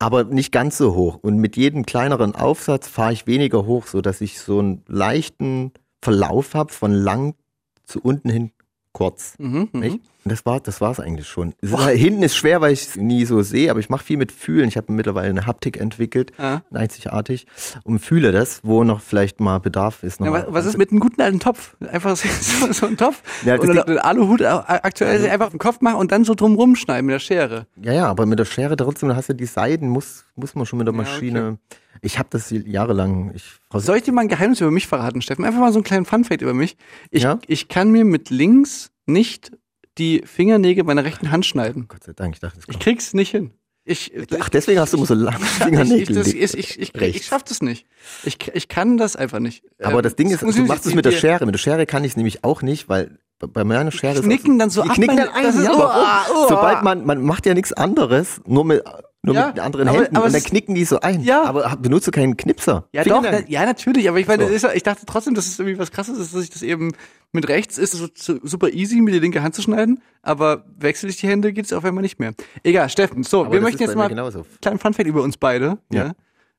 aber 0.00 0.24
nicht 0.24 0.50
ganz 0.50 0.78
so 0.78 0.96
hoch. 0.96 1.20
Und 1.22 1.36
mit 1.36 1.56
jedem 1.56 1.86
kleineren 1.86 2.34
Aufsatz 2.34 2.88
fahre 2.88 3.12
ich 3.12 3.28
weniger 3.28 3.66
hoch, 3.66 3.86
so 3.86 4.00
dass 4.00 4.20
ich 4.20 4.40
so 4.40 4.58
einen 4.58 4.82
leichten 4.88 5.70
Verlauf 6.02 6.54
habe 6.54 6.72
von 6.72 6.90
lang 6.90 7.36
zu 7.84 8.00
unten 8.00 8.30
hin 8.30 8.50
kurz. 8.92 9.36
Mhm, 9.38 9.68
mhm. 9.72 10.00
Das 10.24 10.44
war 10.46 10.60
das 10.60 10.80
war's 10.80 11.00
eigentlich 11.00 11.26
schon. 11.28 11.54
Ist, 11.60 11.76
halt- 11.76 11.98
hinten 11.98 12.22
ist 12.22 12.36
schwer, 12.36 12.60
weil 12.60 12.72
ich 12.72 12.82
es 12.82 12.96
nie 12.96 13.24
so 13.24 13.42
sehe, 13.42 13.70
aber 13.70 13.80
ich 13.80 13.88
mache 13.88 14.04
viel 14.04 14.16
mit 14.16 14.30
Fühlen. 14.32 14.68
Ich 14.68 14.76
habe 14.76 14.92
mittlerweile 14.92 15.28
eine 15.30 15.46
Haptik 15.46 15.78
entwickelt, 15.80 16.32
Ah. 16.38 16.60
einzigartig, 16.72 17.46
und 17.84 17.98
fühle 17.98 18.32
das, 18.32 18.60
wo 18.62 18.84
noch 18.84 19.00
vielleicht 19.00 19.40
mal 19.40 19.58
Bedarf 19.58 20.02
ist. 20.02 20.20
Ja, 20.20 20.30
was, 20.32 20.44
was 20.48 20.66
ist 20.66 20.78
mit 20.78 20.90
einem 20.90 21.00
guten 21.00 21.20
alten 21.20 21.40
Topf? 21.40 21.76
Einfach 21.90 22.16
so, 22.16 22.72
so, 22.72 22.86
ein 22.86 22.96
Topf 22.96 23.22
Ja, 23.44 23.58
oder 23.58 23.86
einen 23.86 23.98
Aluhut 23.98 24.40
äh, 24.40 24.46
aktuell 24.46 25.28
einfach 25.28 25.46
auf 25.46 25.52
den 25.52 25.58
Kopf 25.58 25.80
machen 25.80 25.96
und 25.96 26.12
dann 26.12 26.24
so 26.24 26.34
drum 26.34 26.54
rumschneiden 26.54 27.06
mit 27.06 27.14
der 27.14 27.18
Schere. 27.20 27.66
Ja, 27.82 27.92
ja, 27.92 28.06
aber 28.08 28.26
mit 28.26 28.38
der 28.38 28.44
Schere 28.44 28.76
trotzdem, 28.76 29.08
da 29.08 29.16
hast 29.16 29.28
du 29.28 29.34
die 29.34 29.46
Seiten, 29.46 29.88
muss, 29.88 30.24
muss 30.36 30.54
man 30.54 30.66
schon 30.66 30.78
mit 30.78 30.86
der 30.86 30.94
Ja, 30.94 30.98
Maschine. 31.02 31.58
Ich 32.00 32.18
habe 32.18 32.28
das 32.30 32.50
jahrelang. 32.50 33.32
Ich, 33.34 33.44
Soll 33.74 33.98
ich 33.98 34.02
dir 34.02 34.12
mal 34.12 34.22
ein 34.22 34.28
Geheimnis 34.28 34.60
über 34.60 34.70
mich 34.70 34.86
verraten, 34.88 35.22
Steffen? 35.22 35.44
Einfach 35.44 35.60
mal 35.60 35.72
so 35.72 35.78
einen 35.78 35.84
kleinen 35.84 36.04
Funfact 36.04 36.42
über 36.42 36.54
mich. 36.54 36.76
Ich, 37.10 37.22
Ja? 37.22 37.38
ich 37.46 37.68
kann 37.68 37.90
mir 37.90 38.04
mit 38.04 38.30
links 38.30 38.90
nicht 39.06 39.52
die 39.98 40.22
Fingernägel 40.24 40.84
meiner 40.84 41.04
rechten 41.04 41.30
Hand 41.30 41.46
schneiden. 41.46 41.86
Gott 41.88 42.04
sei 42.04 42.12
Dank, 42.12 42.34
ich 42.34 42.40
dachte, 42.40 42.56
das 42.56 42.64
Ich 42.64 42.72
kommt. 42.74 42.82
krieg's 42.82 43.14
nicht 43.14 43.30
hin. 43.30 43.52
Ich, 43.84 44.12
Ach, 44.38 44.48
deswegen 44.48 44.78
hast 44.78 44.92
du 44.92 44.96
immer 44.96 45.06
so 45.06 45.14
lange 45.14 45.38
ich, 45.44 45.48
Fingernägel. 45.48 46.18
ich, 46.18 46.36
ich, 46.54 46.78
ich, 46.78 46.94
rechts. 46.94 47.16
ich 47.20 47.26
schaff 47.26 47.42
das 47.42 47.62
nicht. 47.62 47.84
Ich, 48.24 48.38
ich 48.54 48.68
kann 48.68 48.96
das 48.96 49.16
einfach 49.16 49.40
nicht. 49.40 49.64
Aber 49.80 49.96
Ähm, 49.96 50.02
das 50.02 50.14
Ding 50.14 50.30
ist, 50.30 50.42
du 50.42 50.48
ich- 50.50 50.56
machst 50.58 50.86
es 50.86 50.94
mit 50.94 51.04
der 51.04 51.10
Schere. 51.12 51.44
Mit 51.46 51.54
der 51.54 51.58
Schere 51.58 51.84
kann 51.86 52.04
ich 52.04 52.12
es 52.12 52.16
nämlich 52.16 52.44
auch 52.44 52.62
nicht, 52.62 52.88
weil 52.88 53.18
bei 53.52 53.64
meiner 53.64 53.90
Schere 53.90 54.14
ist 54.18 54.22
knicken 54.24 54.58
dann 54.58 54.70
so 54.70 54.82
ab, 54.82 54.94
knicken 54.94 55.16
man- 55.16 55.24
dann 55.26 55.34
ein. 55.34 55.42
das 55.44 55.56
ist- 55.56 55.64
ja, 55.64 55.72
oh, 55.74 56.32
oh. 56.34 56.48
Sobald 56.48 56.82
man, 56.82 57.04
man 57.04 57.22
macht 57.22 57.46
ja 57.46 57.54
nichts 57.54 57.72
anderes, 57.72 58.40
nur 58.46 58.64
mit, 58.64 58.82
nur 59.22 59.34
Ja, 59.34 59.48
mit 59.48 59.60
anderen 59.60 59.88
aber- 59.88 59.98
Händen 59.98 60.16
aber 60.16 60.26
und 60.26 60.32
dann 60.32 60.38
es- 60.40 60.46
knicken 60.46 60.74
die 60.74 60.84
so 60.84 61.00
ein. 61.00 61.22
Ja. 61.22 61.44
Aber 61.44 61.76
benutzt 61.76 62.06
du 62.06 62.10
keinen 62.10 62.36
Knipser? 62.36 62.88
Ja, 62.92 63.04
doch, 63.04 63.16
Fingernägel. 63.16 63.44
na, 63.48 63.52
ja, 63.52 63.66
natürlich, 63.66 64.08
aber 64.08 64.18
ich 64.18 64.26
meine, 64.26 64.44
So. 64.46 64.52
das 64.52 64.62
ist, 64.64 64.74
ich 64.74 64.82
dachte 64.82 65.06
trotzdem, 65.06 65.34
dass 65.34 65.46
es 65.46 65.58
irgendwie 65.58 65.78
was 65.78 65.90
krasses 65.92 66.18
ist, 66.18 66.34
dass 66.34 66.42
ich 66.42 66.50
das 66.50 66.62
eben 66.62 66.92
mit 67.32 67.48
rechts 67.48 67.78
ist, 67.78 67.92
so, 67.92 68.08
so 68.14 68.38
super 68.42 68.70
easy, 68.72 69.00
mit 69.00 69.14
die 69.14 69.18
linke 69.18 69.42
Hand 69.42 69.54
zu 69.54 69.62
schneiden, 69.62 70.02
aber 70.22 70.64
wechsel 70.78 71.08
ich 71.10 71.16
die 71.18 71.28
Hände, 71.28 71.52
geht's 71.52 71.72
auf 71.72 71.84
einmal 71.84 72.02
nicht 72.02 72.18
mehr. 72.20 72.32
Egal, 72.62 72.88
Steffen, 72.90 73.22
so, 73.22 73.40
Aber 73.42 73.52
wir 73.52 73.60
das 73.60 73.64
möchten 73.70 73.82
ist 73.84 73.88
jetzt 73.90 73.96
mal 73.96 74.08
genauso. 74.08 74.40
einen 74.40 74.60
kleinen 74.60 74.78
Funfact 74.78 75.08
über 75.08 75.22
uns 75.22 75.36
beide, 75.36 75.78
ja. 75.92 76.06
Ja. 76.06 76.12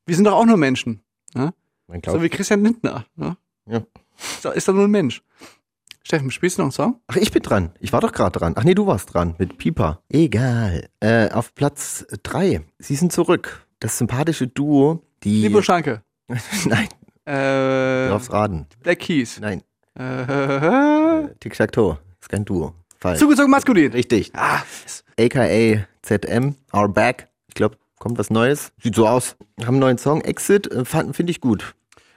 Wir 0.05 0.15
sind 0.15 0.25
doch 0.25 0.33
auch 0.33 0.45
nur 0.45 0.57
Menschen, 0.57 1.01
ja? 1.35 1.51
So 2.07 2.21
wie 2.23 2.29
Christian 2.29 2.63
Lindner, 2.63 3.05
ja? 3.17 3.37
Ja. 3.67 3.81
Ist 4.17 4.45
doch- 4.45 4.53
Ist 4.53 4.67
doch 4.67 4.73
nur 4.73 4.85
ein 4.85 4.91
Mensch. 4.91 5.21
Steffen, 6.05 6.31
spielst 6.31 6.57
du 6.57 6.61
noch 6.61 6.65
einen 6.65 6.71
Song? 6.71 6.99
Ach, 7.07 7.15
ich 7.15 7.31
bin 7.31 7.41
dran. 7.41 7.71
Ich 7.79 7.93
war 7.93 8.01
doch 8.01 8.11
gerade 8.11 8.37
dran. 8.37 8.53
Ach 8.57 8.63
nee, 8.65 8.75
du 8.75 8.85
warst 8.87 9.13
dran 9.13 9.35
mit 9.37 9.57
Pipa. 9.57 10.01
Egal. 10.09 10.89
Äh, 10.99 11.29
auf 11.31 11.55
Platz 11.55 12.05
drei. 12.23 12.61
Sie 12.79 12.95
sind 12.95 13.13
zurück. 13.13 13.65
Das 13.79 13.97
sympathische 13.97 14.47
Duo, 14.47 15.01
die. 15.23 15.41
Liebe 15.43 15.63
Schanke. 15.63 16.01
Nein, 16.65 16.87
Äh, 17.25 18.05
du 18.05 18.09
darfst 18.09 18.31
raten. 18.33 18.67
Black 18.81 18.99
Keys. 18.99 19.39
Nein. 19.39 19.61
Äh, 19.97 21.27
Tic-Tac-Toe. 21.39 21.97
Ist 22.19 22.29
kein 22.29 22.45
Duo. 22.45 22.73
Falsch. 22.99 23.19
zugezogen 23.19 23.51
maskulin. 23.51 23.91
Richtig. 23.91 24.31
Ah, 24.35 24.61
AKA 25.19 25.85
ZM, 26.01 26.55
Our 26.73 26.89
Back. 26.89 27.27
Ich 27.47 27.55
glaube, 27.55 27.77
kommt 27.99 28.17
was 28.17 28.29
Neues. 28.29 28.71
Sieht 28.81 28.95
so 28.95 29.07
aus. 29.07 29.35
Haben 29.61 29.67
einen 29.75 29.79
neuen 29.79 29.97
Song. 29.97 30.21
Exit, 30.21 30.69
äh, 30.71 30.83
fand- 30.85 31.15
finde 31.15 31.31
ich 31.31 31.39
gut. 31.41 31.75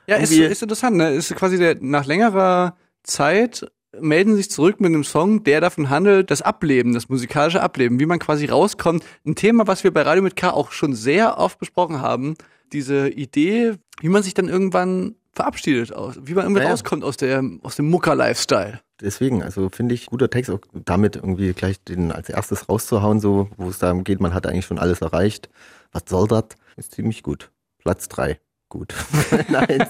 Ja, 0.09 0.17
ist, 0.17 0.33
ist 0.33 0.63
interessant, 0.63 0.97
ne? 0.97 1.11
Ist 1.11 1.35
quasi 1.35 1.59
der, 1.59 1.77
nach 1.81 2.07
längerer 2.07 2.77
Zeit 3.03 3.67
melden 3.99 4.37
sich 4.37 4.51
zurück 4.51 4.81
mit 4.81 4.89
einem 4.89 5.05
Song, 5.05 5.45
der 5.45 5.61
davon 5.61 5.91
handelt, 5.91 6.31
das 6.31 6.43
Ableben, 6.43 6.93
das 6.95 7.09
musikalische 7.09 7.63
Ableben, 7.63 8.01
wie 8.01 8.07
man 8.07 8.19
quasi 8.19 8.47
rauskommt. 8.47 9.05
Ein 9.25 9.35
Thema, 9.35 9.67
was 9.67 9.85
wir 9.85 9.93
bei 9.93 10.03
Radio 10.03 10.23
mit 10.23 10.37
K 10.37 10.51
auch 10.51 10.73
schon 10.73 10.95
sehr 10.95 11.39
oft 11.39 11.59
besprochen 11.59 12.01
haben. 12.01 12.35
Diese 12.73 13.09
Idee, 13.09 13.75
wie 14.01 14.09
man 14.09 14.23
sich 14.23 14.35
dann 14.35 14.49
irgendwann 14.49 15.15
verabschiedet, 15.33 15.91
wie 15.91 16.35
man 16.35 16.45
irgendwann 16.45 16.63
Ja, 16.63 16.63
ja. 16.65 16.71
rauskommt 16.71 17.05
aus 17.05 17.17
der, 17.17 17.43
aus 17.63 17.77
dem 17.77 17.89
Mucker-Lifestyle. 17.91 18.81
Deswegen, 19.01 19.43
also 19.43 19.69
finde 19.69 19.95
ich 19.95 20.07
guter 20.07 20.31
Text, 20.31 20.51
auch 20.51 20.61
damit 20.73 21.17
irgendwie 21.17 21.53
gleich 21.53 21.83
den 21.85 22.11
als 22.11 22.31
erstes 22.31 22.69
rauszuhauen, 22.69 23.21
so, 23.21 23.51
wo 23.59 23.69
es 23.69 23.79
darum 23.79 24.05
geht, 24.05 24.21
man 24.21 24.33
hat 24.33 24.47
eigentlich 24.47 24.65
schon 24.65 24.79
alles 24.79 25.03
erreicht. 25.03 25.51
Was 25.93 26.05
soll 26.09 26.27
das? 26.27 26.45
Ist 26.77 26.93
ziemlich 26.93 27.23
gut. 27.23 27.51
Platz 27.79 28.09
drei. 28.09 28.41
Gut. 28.69 28.95
Nein, 29.49 29.87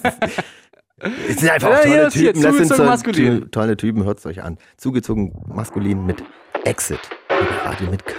es 0.99 1.11
ist, 1.11 1.29
es 1.29 1.41
sind 1.41 1.51
einfach 1.51 1.71
Ja, 1.71 1.83
tolle 1.83 1.93
hier 1.93 2.09
Typen. 2.09 2.43
Das 2.43 2.57
sind 2.57 2.69
zugezogen 2.69 3.41
so 3.41 3.47
tolle 3.49 3.77
Typen, 3.77 4.05
hört's 4.05 4.25
euch 4.25 4.43
an. 4.43 4.57
Zugezogen 4.79 5.33
maskulin 5.47 6.07
mit 6.07 6.25
Exit. 6.65 7.01
Über 7.29 7.71
Radio 7.71 7.91
mit 7.91 8.07
K. 8.07 8.15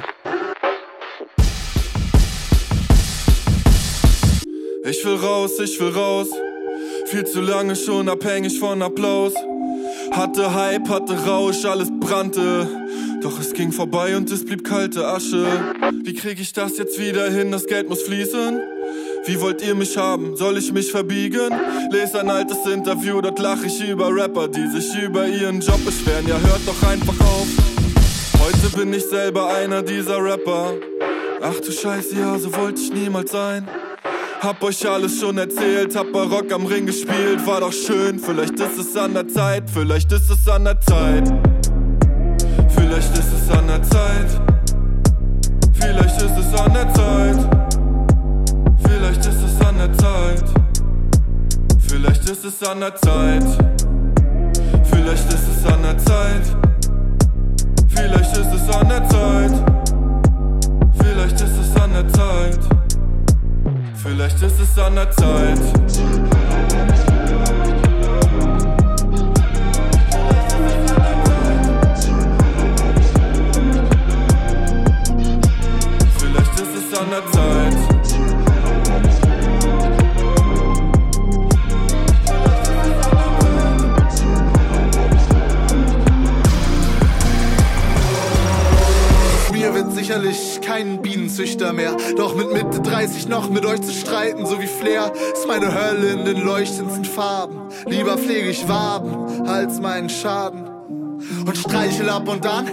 Ich 4.86 5.04
will 5.04 5.16
raus, 5.16 5.60
ich 5.60 5.80
will 5.80 5.90
raus. 5.90 6.30
Viel 7.08 7.26
zu 7.26 7.42
lange 7.42 7.76
schon 7.76 8.08
abhängig 8.10 8.60
von 8.60 8.82
Applaus. 8.84 9.34
Hatte 10.12 10.54
Hype, 10.54 10.88
hatte 10.88 11.26
Rausch, 11.26 11.66
alles 11.66 11.90
brannte. 12.00 12.68
Doch 13.22 13.40
es 13.40 13.54
ging 13.54 13.72
vorbei 13.72 14.16
und 14.16 14.30
es 14.32 14.46
blieb 14.46 14.64
kalte 14.64 15.08
Asche. 15.08 15.48
Wie 16.04 16.14
krieg 16.14 16.40
ich 16.40 16.54
das 16.54 16.78
jetzt 16.78 17.00
wieder 17.00 17.30
hin? 17.32 17.52
Das 17.52 17.66
Geld 17.66 17.90
muss 17.90 18.04
fließen. 18.04 18.62
Wie 19.28 19.42
wollt 19.42 19.62
ihr 19.62 19.76
mich 19.76 19.98
haben? 19.98 20.38
Soll 20.38 20.58
ich 20.58 20.72
mich 20.72 20.90
verbiegen? 20.90 21.52
Lese 21.92 22.22
ein 22.22 22.30
altes 22.30 22.66
Interview, 22.66 23.20
dort 23.20 23.38
lach 23.40 23.62
ich 23.62 23.86
über 23.86 24.08
Rapper, 24.10 24.48
die 24.48 24.66
sich 24.68 24.98
über 25.04 25.28
ihren 25.28 25.60
Job 25.60 25.84
beschweren. 25.84 26.26
Ja, 26.26 26.40
hört 26.40 26.62
doch 26.66 26.82
einfach 26.88 27.20
auf. 27.20 27.48
Heute 28.40 28.78
bin 28.78 28.94
ich 28.94 29.04
selber 29.04 29.54
einer 29.54 29.84
dieser 29.84 30.24
Rapper. 30.24 30.76
Ach 31.42 31.60
du 31.60 31.74
Scheiße, 31.74 32.16
ja, 32.18 32.40
so 32.40 32.56
wollte 32.56 32.82
ich 32.82 32.94
niemals 32.94 33.32
sein. 33.32 33.68
Hab 34.40 34.64
euch 34.64 34.88
alles 34.88 35.20
schon 35.20 35.38
erzählt, 35.38 35.94
hab 35.98 36.10
bei 36.14 36.22
Rock 36.22 36.54
am 36.54 36.66
Ring 36.66 36.86
gespielt, 36.86 37.46
war 37.46 37.60
doch 37.60 37.74
schön. 37.74 38.20
Vielleicht 38.20 38.58
ist 38.58 38.78
es 38.80 38.96
an 38.96 39.14
der 39.14 39.28
Zeit, 39.28 39.70
vielleicht 39.70 40.10
ist 40.10 40.30
es 40.30 40.48
an 40.48 40.64
der 40.64 40.80
Zeit. 40.80 41.28
Vielleicht 42.70 43.12
ist 43.18 43.34
es 43.34 43.50
an 43.58 43.68
der 43.68 43.84
Zeit. 43.84 44.42
Vielleicht 45.74 46.16
ist 46.16 46.38
es 46.38 46.60
an 46.62 46.74
der 46.74 46.94
Zeit. 46.94 47.57
Vielleicht 48.88 49.26
ist 49.26 49.44
es 49.44 49.68
an 49.68 49.78
der 49.78 49.94
Zeit. 49.98 50.44
Vielleicht 51.88 52.30
ist 52.30 52.46
es 52.46 52.68
an 52.68 52.80
der 52.80 52.96
Zeit. 52.96 53.44
Vielleicht 54.84 55.34
ist 55.34 55.48
es 55.50 55.66
an 55.72 55.82
der 55.84 55.98
Zeit. 55.98 56.44
Vielleicht 57.90 58.38
ist 58.38 58.54
es 58.54 58.76
an 58.76 58.88
der 58.90 59.08
Zeit. 59.10 59.52
Vielleicht 61.00 61.42
ist 61.42 61.58
es 61.60 61.82
an 61.82 61.92
der 61.94 62.08
Zeit. 62.10 62.60
Vielleicht 63.96 64.42
ist 64.42 64.60
es 64.60 64.80
an 64.80 64.96
der 64.96 65.12
Zeit. 65.12 65.60
Vielleicht 76.20 76.60
ist 76.60 76.76
es 76.76 77.00
an 77.00 77.10
der 77.10 77.32
Zeit. 77.32 77.67
Sicherlich 90.18 90.62
kein 90.62 91.02
Bienenzüchter 91.02 91.74
mehr. 91.74 91.96
Doch 92.16 92.36
mit 92.36 92.52
Mitte 92.52 92.82
30 92.82 93.28
noch 93.28 93.50
mit 93.50 93.66
euch 93.66 93.82
zu 93.82 93.92
streiten, 93.92 94.46
so 94.46 94.60
wie 94.60 94.68
Flair, 94.68 95.12
ist 95.34 95.48
meine 95.48 95.74
Hölle 95.74 96.12
in 96.12 96.26
den 96.26 96.42
leuchtendsten 96.44 97.06
Farben. 97.06 97.62
Lieber 97.86 98.18
pflege 98.18 98.50
ich 98.50 98.68
Waben 98.68 99.48
als 99.48 99.80
meinen 99.80 100.10
Schaden. 100.10 100.68
Und 101.46 101.58
streichel 101.58 102.10
ab 102.10 102.28
und 102.28 102.46
an, 102.46 102.68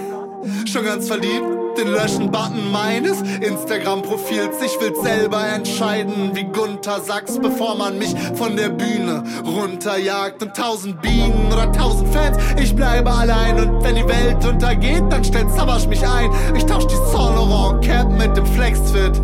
schon 0.67 0.85
ganz 0.85 1.09
verliebt, 1.09 1.54
den 1.77 1.89
Löschen-Button 1.89 2.71
meines 2.73 3.21
Instagram-Profils. 3.41 4.57
Ich 4.65 4.81
will 4.81 4.95
selber 5.03 5.47
entscheiden, 5.47 6.31
wie 6.35 6.45
Gunther 6.45 7.01
Sachs, 7.01 7.39
bevor 7.39 7.77
man 7.77 7.99
mich 7.99 8.15
von 8.35 8.57
der 8.57 8.69
Bühne 8.69 9.25
runterjagt. 9.45 10.43
Und 10.43 10.55
tausend 10.55 11.01
Bienen 11.03 11.49
oder 11.53 11.71
tausend 11.73 12.13
Fans, 12.15 12.39
ich 12.61 12.75
bleibe 12.75 13.11
allein. 13.11 13.59
Und 13.59 13.85
wenn 13.85 13.97
die 13.97 14.09
Welt 14.09 14.45
untergeht, 14.45 15.05
dann 15.11 15.25
stellt 15.25 15.51
Savage 15.51 15.89
mich 15.89 16.07
ein. 16.07 16.31
Ich 16.57 16.65
tausch 16.65 16.87
die 16.87 16.97
Saint 17.13 17.37
Laurent 17.37 17.85
Cap 17.85 18.11
mit 18.11 18.37
dem 18.37 18.47
Flexfit. 18.47 19.21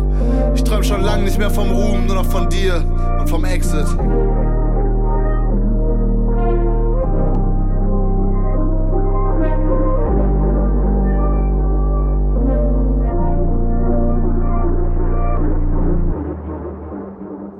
Ich 0.55 0.63
träum 0.63 0.83
schon 0.83 1.03
lang 1.03 1.23
nicht 1.23 1.37
mehr 1.37 1.49
vom 1.49 1.71
Ruhm, 1.71 2.05
nur 2.05 2.15
noch 2.15 2.25
von 2.25 2.49
dir 2.49 2.83
und 3.19 3.29
vom 3.29 3.45
Exit. 3.45 3.87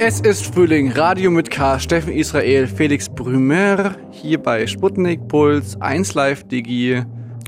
Es 0.04 0.20
ist 0.20 0.52
Frühling, 0.52 0.92
Radio 0.94 1.30
mit 1.30 1.52
K, 1.52 1.80
Steffen 1.80 2.12
Israel, 2.12 2.66
Felix 2.66 3.08
Brümer, 3.08 3.96
hier 4.10 4.42
bei 4.42 4.66
Sputnik, 4.66 5.28
Puls, 5.28 5.80
1 5.80 6.16
Live, 6.16 6.44
Digi, 6.46 7.04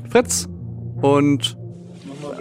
Fritz 0.08 0.46
und 1.02 1.58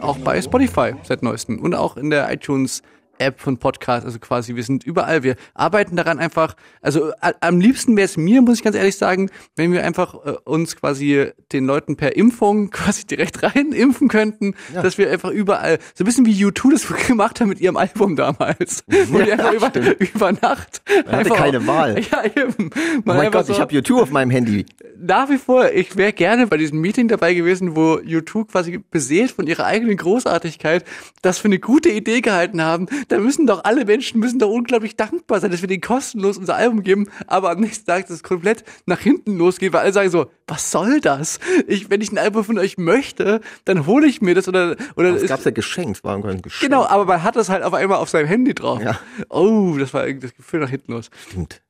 auch 0.01 0.19
bei 0.19 0.39
Spotify 0.39 0.93
seit 1.01 1.23
neuestem 1.23 1.59
und 1.59 1.73
auch 1.73 1.97
in 1.97 2.11
der 2.11 2.31
iTunes 2.31 2.83
App 3.19 3.39
von 3.39 3.57
Podcast, 3.57 4.05
also 4.05 4.19
quasi, 4.19 4.55
wir 4.55 4.63
sind 4.63 4.83
überall, 4.83 5.23
wir 5.23 5.35
arbeiten 5.53 5.95
daran 5.95 6.19
einfach, 6.19 6.55
also 6.81 7.11
a- 7.21 7.33
am 7.41 7.59
liebsten 7.59 7.95
wäre 7.95 8.05
es 8.05 8.17
mir, 8.17 8.41
muss 8.41 8.57
ich 8.57 8.63
ganz 8.63 8.75
ehrlich 8.75 8.97
sagen, 8.97 9.29
wenn 9.55 9.71
wir 9.71 9.83
einfach 9.83 10.15
äh, 10.25 10.31
uns 10.45 10.75
quasi 10.75 11.29
den 11.51 11.65
Leuten 11.65 11.95
per 11.95 12.15
Impfung 12.15 12.69
quasi 12.71 13.05
direkt 13.05 13.43
rein 13.43 13.71
impfen 13.71 14.07
könnten, 14.09 14.55
dass 14.73 14.97
wir 14.97 15.09
einfach 15.11 15.29
überall, 15.29 15.77
so 15.93 16.03
ein 16.03 16.05
bisschen 16.05 16.25
wie 16.25 16.43
U2 16.45 16.71
das 16.71 17.07
gemacht 17.07 17.39
haben 17.39 17.49
mit 17.49 17.61
ihrem 17.61 17.77
Album 17.77 18.15
damals, 18.15 18.83
wo 19.09 19.19
die 19.19 19.31
einfach 19.31 19.53
über, 19.53 19.99
über 19.99 20.31
Nacht 20.31 20.81
Man 20.87 20.97
hatte 21.05 21.17
einfach 21.17 21.35
keine 21.37 21.59
auch- 21.59 21.67
Wahl. 21.67 21.99
Ja, 22.11 22.23
eben. 22.25 22.69
Oh 22.73 23.01
mein 23.05 23.31
Gott, 23.31 23.45
so, 23.45 23.53
ich 23.53 23.59
habe 23.59 23.73
U2 23.75 24.01
auf 24.01 24.11
meinem 24.11 24.31
Handy. 24.31 24.65
nach 24.99 25.29
wie 25.29 25.37
vor, 25.37 25.71
ich 25.71 25.95
wäre 25.95 26.13
gerne 26.13 26.47
bei 26.47 26.57
diesem 26.57 26.81
Meeting 26.81 27.07
dabei 27.07 27.33
gewesen, 27.33 27.75
wo 27.75 27.93
U2 27.95 28.47
quasi 28.47 28.79
beseelt 28.91 29.31
von 29.31 29.47
ihrer 29.47 29.65
eigenen 29.65 29.97
Großartigkeit 29.97 30.83
das 31.21 31.37
für 31.37 31.45
eine 31.45 31.59
gute 31.59 31.89
Idee 31.89 32.21
gehalten 32.21 32.61
haben. 32.61 32.87
Da 33.07 33.17
müssen 33.19 33.47
doch 33.47 33.63
alle 33.63 33.85
Menschen 33.85 34.19
müssen 34.19 34.39
doch 34.39 34.49
unglaublich 34.49 34.95
dankbar 34.95 35.39
sein, 35.39 35.51
dass 35.51 35.61
wir 35.61 35.67
denen 35.67 35.81
kostenlos 35.81 36.37
unser 36.37 36.55
Album 36.55 36.83
geben, 36.83 37.07
aber 37.27 37.51
am 37.51 37.59
nächsten 37.59 37.85
Tag 37.85 38.07
das 38.07 38.23
komplett 38.23 38.63
nach 38.85 38.99
hinten 38.99 39.37
losgeht, 39.37 39.73
weil 39.73 39.81
alle 39.81 39.93
sagen 39.93 40.09
so, 40.09 40.27
was 40.47 40.71
soll 40.71 40.99
das? 41.01 41.39
Ich, 41.67 41.89
wenn 41.89 42.01
ich 42.01 42.11
ein 42.11 42.17
Album 42.17 42.43
von 42.43 42.59
euch 42.59 42.77
möchte, 42.77 43.41
dann 43.65 43.85
hole 43.85 44.07
ich 44.07 44.21
mir 44.21 44.35
das 44.35 44.47
oder 44.47 44.75
oder 44.95 45.13
Das 45.13 45.23
ist- 45.23 45.29
gab's 45.29 45.43
ja 45.45 45.51
geschenkt, 45.51 45.97
es 45.97 46.03
war 46.03 46.15
ein 46.15 46.41
Geschenk. 46.41 46.61
Genau, 46.71 46.85
aber 46.85 47.05
man 47.05 47.23
hat 47.23 47.35
das 47.35 47.49
halt 47.49 47.63
auf 47.63 47.73
einmal 47.73 47.97
auf 47.97 48.09
seinem 48.09 48.27
Handy 48.27 48.53
drauf. 48.53 48.81
Ja. 48.81 48.99
Oh, 49.29 49.75
das 49.77 49.93
war 49.93 50.05
irgendwie 50.07 50.27
das 50.27 50.35
Gefühl 50.35 50.59
nach 50.59 50.69
hinten 50.69 50.91
los. 50.93 51.09
Stimmt. 51.29 51.61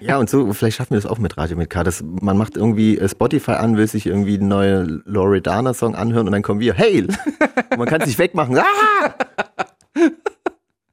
ja, 0.00 0.18
und 0.18 0.28
so, 0.30 0.52
vielleicht 0.52 0.76
schaffen 0.76 0.90
wir 0.90 1.00
das 1.00 1.06
auch 1.10 1.18
mit 1.18 1.36
Radio 1.36 1.56
mit 1.56 1.70
K. 1.70 1.82
Das, 1.84 2.02
man 2.02 2.36
macht 2.36 2.56
irgendwie 2.56 2.98
äh, 2.98 3.08
Spotify 3.08 3.52
an, 3.52 3.76
will 3.76 3.86
sich 3.86 4.06
irgendwie 4.06 4.34
einen 4.38 4.48
neuen 4.48 5.02
Loredana-Song 5.06 5.94
anhören 5.94 6.26
und 6.26 6.32
dann 6.32 6.42
kommen 6.42 6.60
wir, 6.60 6.76
und 6.78 7.78
man 7.78 7.88
kann 7.88 8.02
sich 8.02 8.18
wegmachen. 8.18 8.58
Ah! 8.58 8.64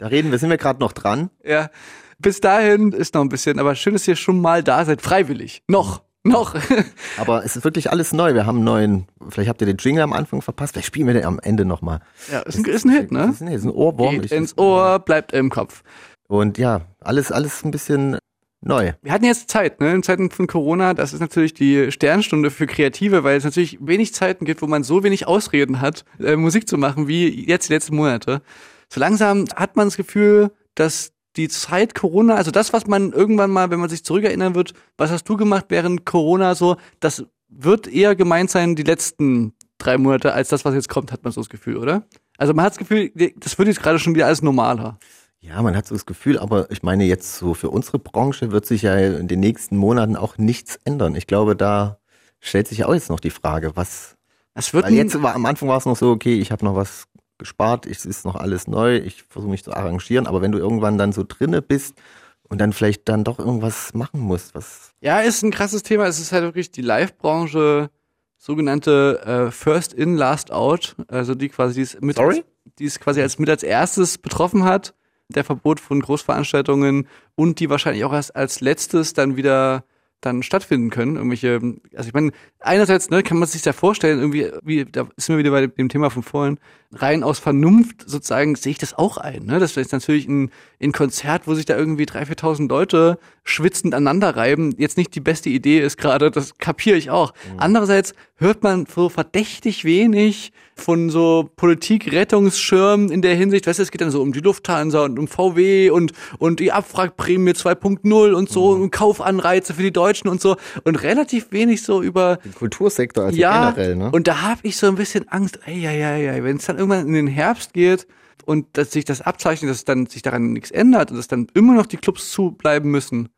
Da 0.06 0.10
reden 0.10 0.30
wir, 0.30 0.38
sind 0.38 0.51
wir 0.51 0.58
gerade 0.58 0.80
noch 0.80 0.91
dran. 0.91 1.32
Ja, 1.43 1.72
bis 2.20 2.39
dahin 2.39 2.91
ist 2.91 3.16
noch 3.16 3.22
ein 3.22 3.30
bisschen, 3.30 3.58
aber 3.58 3.74
schön, 3.74 3.93
dass 3.93 4.08
ihr 4.08 4.16
schon 4.16 4.39
mal 4.39 4.62
da 4.62 4.86
seid, 4.86 5.01
freiwillig. 5.01 5.64
Noch, 5.68 6.03
noch. 6.22 6.53
Aber 7.18 7.43
es 7.43 7.56
ist 7.56 7.64
wirklich 7.64 7.89
alles 7.89 8.14
neu. 8.14 8.36
Wir 8.36 8.45
haben 8.45 8.58
einen 8.58 8.66
neuen, 8.66 9.08
vielleicht 9.30 9.49
habt 9.49 9.62
ihr 9.62 9.66
den 9.66 9.78
Jingle 9.78 10.03
am 10.03 10.14
Anfang 10.14 10.43
verpasst, 10.43 10.74
vielleicht 10.74 10.86
spielen 10.86 11.08
wir 11.08 11.16
den 11.16 11.26
am 11.26 11.39
Ende 11.39 11.66
nochmal. 11.66 12.01
Ja, 12.32 12.41
ist 12.41 12.60
ein, 12.60 12.66
ist 12.66 12.86
ein 12.86 12.91
Hit, 12.91 13.12
ne? 13.12 13.32
Ist 13.32 13.41
ein, 13.41 13.47
Hit, 13.47 13.58
ist 13.58 13.64
ein 13.64 13.72
Ohrwurm. 13.72 14.22
Geht 14.22 14.32
ins 14.32 14.56
Ohr, 14.60 14.99
bleibt 14.99 15.34
im 15.34 15.49
Kopf. 15.49 15.82
Und 16.28 16.60
ja, 16.60 16.82
alles, 16.99 17.32
alles 17.32 17.66
ein 17.66 17.72
bisschen 17.72 18.20
neu. 18.62 18.93
Wir 19.01 19.12
hatten 19.12 19.26
jetzt 19.26 19.49
Zeit, 19.49 19.82
ne? 19.82 19.91
In 19.91 20.03
Zeiten 20.03 20.30
von 20.30 20.45
Corona, 20.45 20.93
das 20.93 21.14
ist 21.14 21.20
natürlich 21.20 21.56
die 21.56 21.91
Sternstunde 21.91 22.51
für 22.51 22.68
Kreative, 22.68 23.24
weil 23.24 23.38
es 23.38 23.43
natürlich 23.43 23.80
wenig 23.82 24.14
Zeiten 24.14 24.45
gibt, 24.45 24.62
wo 24.62 24.68
man 24.68 24.84
so 24.84 25.03
wenig 25.03 25.26
Ausreden 25.26 25.82
hat, 25.82 26.06
äh, 26.20 26.36
Musik 26.36 26.70
zu 26.70 26.78
machen, 26.78 27.08
wie 27.08 27.49
jetzt 27.49 27.70
die 27.70 27.74
letzten 27.74 27.95
Monate. 27.95 28.43
So 28.90 29.00
langsam 29.00 29.46
hat 29.56 29.76
man 29.76 29.88
das 29.88 29.98
Gefühl, 29.98 30.52
dass 30.76 31.12
die 31.36 31.50
Zeit 31.50 31.96
Corona, 31.96 32.36
also 32.36 32.52
das, 32.52 32.74
was 32.74 32.88
man 32.88 33.12
irgendwann 33.12 33.52
mal, 33.52 33.70
wenn 33.70 33.80
man 33.80 33.90
sich 33.90 34.04
zurückerinnern 34.04 34.56
wird, 34.56 34.74
was 34.98 35.12
hast 35.12 35.28
du 35.28 35.38
gemacht 35.38 35.66
während 35.70 36.06
Corona 36.06 36.56
so, 36.56 36.78
das 37.00 37.26
wird 37.50 37.88
eher 37.88 38.16
gemeint 38.16 38.50
sein, 38.50 38.76
die 38.76 38.84
letzten 38.84 39.54
drei 39.78 39.98
Monate, 39.98 40.34
als 40.34 40.50
das, 40.50 40.66
was 40.66 40.74
jetzt 40.74 40.90
kommt, 40.90 41.12
hat 41.12 41.24
man 41.24 41.34
so 41.34 41.42
das 41.42 41.50
Gefühl, 41.50 41.78
oder? 41.78 42.04
Also 42.38 42.54
man 42.54 42.66
hat 42.66 42.74
das 42.74 42.80
Gefühl, 42.80 43.12
das 43.38 43.58
wird 43.58 43.68
jetzt 43.68 43.82
gerade 43.82 44.00
schon 44.00 44.16
wieder 44.16 44.26
alles 44.26 44.42
normaler. 44.42 44.98
Ja, 45.40 45.62
man 45.62 45.76
hat 45.76 45.86
so 45.86 45.94
das 45.94 46.06
Gefühl, 46.06 46.40
aber 46.40 46.72
ich 46.72 46.82
meine 46.82 47.04
jetzt 47.04 47.36
so 47.38 47.54
für 47.54 47.70
unsere 47.70 48.00
Branche 48.00 48.52
wird 48.52 48.66
sich 48.66 48.82
ja 48.82 48.98
in 48.98 49.28
den 49.28 49.40
nächsten 49.40 49.78
Monaten 49.78 50.16
auch 50.16 50.38
nichts 50.38 50.80
ändern. 50.86 51.16
Ich 51.16 51.28
glaube, 51.28 51.56
da 51.56 52.00
stellt 52.40 52.68
sich 52.68 52.80
ja 52.80 52.88
auch 52.88 52.94
jetzt 52.94 53.10
noch 53.10 53.20
die 53.20 53.30
Frage, 53.30 53.76
was. 53.76 54.16
Es 54.56 54.74
wird 54.74 54.86
Weil 54.86 54.94
jetzt 54.94 55.22
war 55.22 55.36
am 55.36 55.46
Anfang 55.46 55.70
war 55.70 55.78
es 55.78 55.86
noch 55.86 55.98
so, 55.98 56.12
okay, 56.12 56.40
ich 56.40 56.52
habe 56.52 56.66
noch 56.66 56.76
was 56.76 57.06
gespart, 57.38 57.86
es 57.86 58.06
ist 58.06 58.26
noch 58.26 58.36
alles 58.36 58.68
neu, 58.68 58.98
ich 58.98 59.24
versuche 59.24 59.52
mich 59.52 59.64
zu 59.64 59.74
arrangieren, 59.74 60.28
aber 60.28 60.42
wenn 60.42 60.52
du 60.52 60.58
irgendwann 60.58 60.98
dann 60.98 61.12
so 61.12 61.24
drinne 61.28 61.62
bist 61.62 61.96
und 62.44 62.60
dann 62.60 62.74
vielleicht 62.74 63.08
dann 63.10 63.24
doch 63.24 63.40
irgendwas 63.40 63.94
machen 63.94 64.20
musst, 64.20 64.56
was 64.56 64.94
Ja, 65.02 65.20
ist 65.20 65.44
ein 65.44 65.52
krasses 65.52 65.84
Thema. 65.84 66.06
Es 66.06 66.20
ist 66.20 66.32
halt 66.32 66.44
wirklich 66.44 66.72
die 66.72 66.82
Live-Branche, 66.82 67.90
sogenannte 68.38 69.22
äh, 69.26 69.52
First 69.52 69.94
in, 69.94 70.16
Last 70.16 70.52
out, 70.52 70.96
also 71.08 71.36
die 71.36 71.50
quasi 71.50 71.76
die 71.76 71.82
es 71.82 72.00
mit 72.02 72.18
Sorry? 72.18 72.38
Als, 72.38 72.46
die 72.80 72.86
es 72.86 73.00
quasi 73.00 73.22
als 73.22 73.40
mit 73.40 73.50
als 73.50 73.64
erstes 73.64 74.18
betroffen 74.18 74.64
hat, 74.64 74.94
der 75.30 75.44
Verbot 75.44 75.80
von 75.80 76.00
Großveranstaltungen 76.00 77.08
und 77.36 77.60
die 77.60 77.70
wahrscheinlich 77.70 78.06
auch 78.06 78.14
erst 78.14 78.36
als 78.36 78.62
letztes 78.62 79.14
dann 79.14 79.36
wieder 79.36 79.84
dann 80.22 80.44
stattfinden 80.44 80.90
können. 80.90 81.16
Irgendwelche, 81.16 81.60
also 81.96 82.08
ich 82.08 82.14
meine, 82.14 82.32
einerseits 82.60 83.10
ne, 83.10 83.24
kann 83.24 83.38
man 83.38 83.48
sich 83.48 83.64
ja 83.64 83.74
vorstellen, 83.74 84.20
irgendwie, 84.20 84.52
wie, 84.64 84.86
da 84.86 85.08
sind 85.18 85.36
wir 85.36 85.38
wieder 85.38 85.52
bei 85.52 85.68
dem 85.68 85.90
Thema 85.90 86.10
von 86.10 86.24
vorhin, 86.24 86.60
rein 86.96 87.24
aus 87.24 87.39
Vernunft 87.39 88.04
sozusagen 88.06 88.56
sehe 88.56 88.72
ich 88.72 88.78
das 88.78 88.93
auch 88.93 89.18
ein. 89.18 89.46
Ne? 89.46 89.60
Das 89.60 89.78
ist 89.78 89.91
natürlich 89.91 90.28
ein, 90.28 90.52
ein 90.82 90.91
Konzert, 90.91 91.48
wo 91.48 91.54
sich 91.54 91.66
da 91.66 91.78
irgendwie 91.78 92.06
3.000, 92.06 92.39
4.000 92.39 92.70
Leute 92.70 93.20
schwitzend 93.43 93.93
aneinander 93.93 94.36
reiben, 94.36 94.74
jetzt 94.78 94.98
nicht 94.98 95.14
die 95.14 95.20
beste 95.20 95.50
Idee 95.50 95.80
ist 95.80 95.98
gerade, 95.98 96.32
das 96.32 96.58
kapiere 96.58 96.98
ich 96.98 97.12
auch. 97.12 97.34
Mhm. 97.34 97.60
Andererseits 97.60 98.14
hört 98.38 98.64
man 98.64 98.86
so 98.88 99.08
verdächtig 99.08 99.86
wenig 99.86 100.52
von 100.76 101.10
so 101.10 101.50
Politikrettungsschirmen 101.56 103.10
in 103.10 103.22
der 103.22 103.36
Hinsicht, 103.36 103.66
weißt 103.66 103.80
du, 103.80 103.84
es 103.84 103.91
geht 103.91 104.02
dann 104.02 104.12
so 104.12 104.22
um 104.22 104.34
die 104.34 104.41
Lufthansa 104.41 105.06
und 105.06 105.18
um 105.18 105.28
VW 105.28 105.89
und, 105.89 106.12
und 106.38 106.60
die 106.60 106.72
Abwrackprämie 106.72 107.52
2.0 107.52 108.34
und 108.34 108.50
so 108.50 108.76
mhm. 108.76 108.84
und 108.84 108.91
Kaufanreize 108.91 109.74
für 109.76 109.84
die 109.84 109.93
Deutschen 109.93 110.28
und 110.28 110.41
so 110.41 110.58
und 110.84 111.02
relativ 111.02 111.52
wenig 111.52 111.84
so 111.84 112.02
über 112.02 112.39
den 112.43 112.54
Kultursektor 112.54 113.26
also 113.26 113.38
ja, 113.38 113.72
generell, 113.72 113.96
ne? 113.96 114.12
Und 114.12 114.28
da 114.28 114.41
habe 114.41 114.62
ich 114.64 114.76
so 114.76 114.88
ein 114.88 114.96
bisschen 114.96 115.30
Angst, 115.30 115.60
ey, 115.66 115.86
ey, 115.86 116.02
ey, 116.02 116.28
ey, 116.28 116.43
wenn 116.43 116.58
es 116.58 116.66
dann 116.66 116.78
irgendwann 116.86 117.08
in 117.08 117.14
den 117.14 117.28
Herbst 117.28 117.74
geht 117.74 118.08
und 118.46 118.78
dass 118.78 118.92
sich 118.92 119.06
das 119.06 119.22
abzeichnet, 119.22 119.72
dass 119.72 119.86
dann 119.86 120.06
sich 120.06 120.22
daran 120.22 120.54
nichts 120.54 120.72
ändert 120.72 121.12
und 121.12 121.18
dass 121.18 121.28
dann 121.28 121.48
immer 121.54 121.74
noch 121.74 121.86
die 121.86 121.98
Clubs 121.98 122.32
zubleiben 122.32 122.92
müssen, 122.92 123.30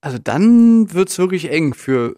also 0.00 0.18
dann 0.18 0.92
wird's 0.92 1.18
wirklich 1.18 1.50
eng 1.50 1.74
für 1.74 2.16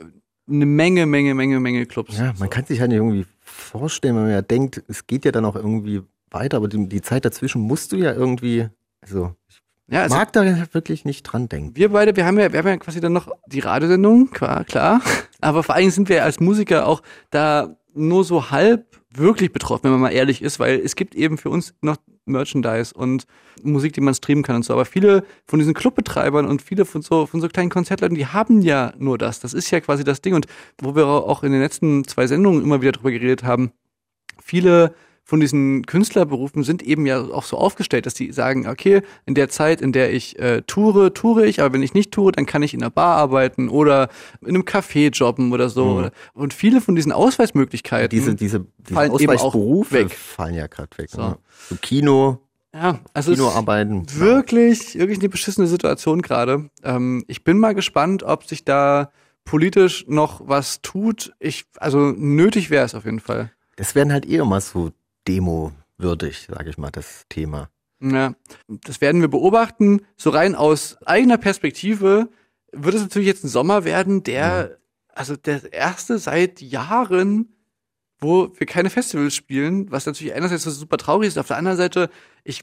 eine 0.48 0.66
Menge, 0.66 1.06
Menge, 1.06 1.34
Menge, 1.34 1.60
Menge 1.60 1.86
Clubs. 1.86 2.18
Ja, 2.18 2.34
man 2.38 2.50
kann 2.50 2.64
sich 2.64 2.80
halt 2.80 2.90
nicht 2.90 2.98
irgendwie 2.98 3.26
vorstellen, 3.40 4.16
wenn 4.16 4.24
man 4.24 4.32
ja 4.32 4.42
denkt, 4.42 4.82
es 4.88 5.06
geht 5.06 5.24
ja 5.24 5.32
dann 5.32 5.44
auch 5.44 5.56
irgendwie 5.56 6.02
weiter, 6.30 6.56
aber 6.58 6.68
die, 6.68 6.88
die 6.88 7.02
Zeit 7.02 7.24
dazwischen 7.24 7.62
musst 7.62 7.92
du 7.92 7.96
ja 7.96 8.12
irgendwie, 8.12 8.68
also 9.00 9.34
ich 9.48 9.62
ja, 9.86 10.02
also 10.02 10.16
mag 10.16 10.32
da 10.32 10.44
wirklich 10.72 11.04
nicht 11.04 11.22
dran 11.24 11.48
denken. 11.48 11.76
Wir 11.76 11.90
beide, 11.90 12.16
wir 12.16 12.24
haben 12.24 12.38
ja, 12.38 12.52
wir 12.52 12.58
haben 12.58 12.68
ja 12.68 12.76
quasi 12.78 13.00
dann 13.00 13.12
noch 13.12 13.28
die 13.46 13.60
Radiosendung, 13.60 14.30
klar, 14.30 14.64
klar. 14.64 15.02
Aber 15.40 15.62
vor 15.62 15.74
allem 15.74 15.90
sind 15.90 16.08
wir 16.08 16.24
als 16.24 16.40
Musiker 16.40 16.86
auch 16.86 17.02
da 17.30 17.76
nur 17.94 18.24
so 18.24 18.50
halb 18.50 19.00
wirklich 19.10 19.52
betroffen, 19.52 19.84
wenn 19.84 19.92
man 19.92 20.00
mal 20.00 20.10
ehrlich 20.10 20.42
ist, 20.42 20.58
weil 20.58 20.80
es 20.80 20.96
gibt 20.96 21.14
eben 21.14 21.38
für 21.38 21.50
uns 21.50 21.74
noch 21.80 21.96
Merchandise 22.26 22.94
und 22.94 23.26
Musik, 23.62 23.92
die 23.92 24.00
man 24.00 24.14
streamen 24.14 24.42
kann 24.42 24.56
und 24.56 24.64
so. 24.64 24.72
Aber 24.72 24.84
viele 24.84 25.24
von 25.46 25.58
diesen 25.58 25.74
Clubbetreibern 25.74 26.46
und 26.46 26.62
viele 26.62 26.84
von 26.84 27.02
so, 27.02 27.26
von 27.26 27.40
so 27.40 27.48
kleinen 27.48 27.70
Konzertleuten, 27.70 28.16
die 28.16 28.26
haben 28.26 28.62
ja 28.62 28.92
nur 28.98 29.18
das. 29.18 29.40
Das 29.40 29.54
ist 29.54 29.70
ja 29.70 29.80
quasi 29.80 30.04
das 30.04 30.22
Ding. 30.22 30.34
Und 30.34 30.46
wo 30.80 30.96
wir 30.96 31.06
auch 31.06 31.42
in 31.42 31.52
den 31.52 31.60
letzten 31.60 32.04
zwei 32.06 32.26
Sendungen 32.26 32.62
immer 32.62 32.80
wieder 32.80 32.92
drüber 32.92 33.10
geredet 33.10 33.44
haben, 33.44 33.72
viele 34.42 34.94
von 35.26 35.40
diesen 35.40 35.86
Künstlerberufen 35.86 36.64
sind 36.64 36.82
eben 36.82 37.06
ja 37.06 37.22
auch 37.22 37.44
so 37.44 37.56
aufgestellt, 37.56 38.04
dass 38.04 38.12
die 38.12 38.30
sagen, 38.30 38.68
okay, 38.68 39.00
in 39.24 39.34
der 39.34 39.48
Zeit, 39.48 39.80
in 39.80 39.92
der 39.92 40.12
ich 40.12 40.38
äh, 40.38 40.60
toure, 40.66 41.14
toure 41.14 41.46
ich, 41.46 41.60
aber 41.62 41.72
wenn 41.72 41.82
ich 41.82 41.94
nicht 41.94 42.12
toure, 42.12 42.32
dann 42.32 42.44
kann 42.44 42.62
ich 42.62 42.74
in 42.74 42.82
einer 42.82 42.90
Bar 42.90 43.16
arbeiten 43.16 43.70
oder 43.70 44.10
in 44.42 44.48
einem 44.48 44.64
Café 44.64 45.10
jobben 45.10 45.52
oder 45.52 45.70
so. 45.70 45.86
Mhm. 45.86 46.10
Und 46.34 46.52
viele 46.52 46.82
von 46.82 46.94
diesen 46.94 47.10
Ausweismöglichkeiten 47.10 48.10
diese, 48.10 48.34
diese, 48.34 48.66
diese 48.78 48.94
fallen 48.94 49.12
Ausweisberufe 49.12 49.94
weg. 49.94 50.10
fallen 50.10 50.54
ja 50.54 50.66
gerade 50.66 50.90
weg. 50.98 51.08
So. 51.08 51.22
Ne? 51.22 51.38
so 51.70 51.76
Kino, 51.80 52.40
ja, 52.74 52.98
also 53.14 53.32
Kinoarbeiten. 53.32 54.06
Wirklich, 54.18 54.98
wirklich 54.98 55.20
eine 55.20 55.30
beschissene 55.30 55.68
Situation 55.68 56.20
gerade. 56.20 56.68
Ähm, 56.82 57.24
ich 57.28 57.44
bin 57.44 57.58
mal 57.58 57.74
gespannt, 57.74 58.24
ob 58.24 58.44
sich 58.44 58.64
da 58.64 59.10
politisch 59.44 60.04
noch 60.06 60.42
was 60.44 60.82
tut. 60.82 61.32
Ich, 61.38 61.64
also 61.78 62.12
nötig 62.16 62.68
wäre 62.68 62.84
es 62.84 62.94
auf 62.94 63.04
jeden 63.06 63.20
Fall. 63.20 63.52
Das 63.76 63.94
werden 63.94 64.12
halt 64.12 64.26
eher 64.26 64.44
mal 64.44 64.60
so 64.60 64.90
Demo-würdig, 65.26 66.46
sage 66.50 66.70
ich 66.70 66.78
mal, 66.78 66.90
das 66.90 67.24
Thema. 67.28 67.70
Ja, 68.00 68.34
das 68.68 69.00
werden 69.00 69.20
wir 69.20 69.28
beobachten. 69.28 70.02
So 70.16 70.30
rein 70.30 70.54
aus 70.54 70.98
eigener 71.06 71.38
Perspektive 71.38 72.28
wird 72.72 72.94
es 72.94 73.02
natürlich 73.02 73.28
jetzt 73.28 73.44
ein 73.44 73.48
Sommer 73.48 73.84
werden, 73.84 74.22
der, 74.22 74.70
ja. 74.70 74.76
also 75.14 75.36
der 75.36 75.72
erste 75.72 76.18
seit 76.18 76.60
Jahren, 76.60 77.54
wo 78.20 78.52
wir 78.56 78.66
keine 78.66 78.90
Festivals 78.90 79.34
spielen, 79.34 79.90
was 79.90 80.06
natürlich 80.06 80.34
einerseits 80.34 80.64
super 80.64 80.96
traurig 80.96 81.28
ist, 81.28 81.38
auf 81.38 81.46
der 81.46 81.56
anderen 81.56 81.78
Seite, 81.78 82.10
ich, 82.42 82.62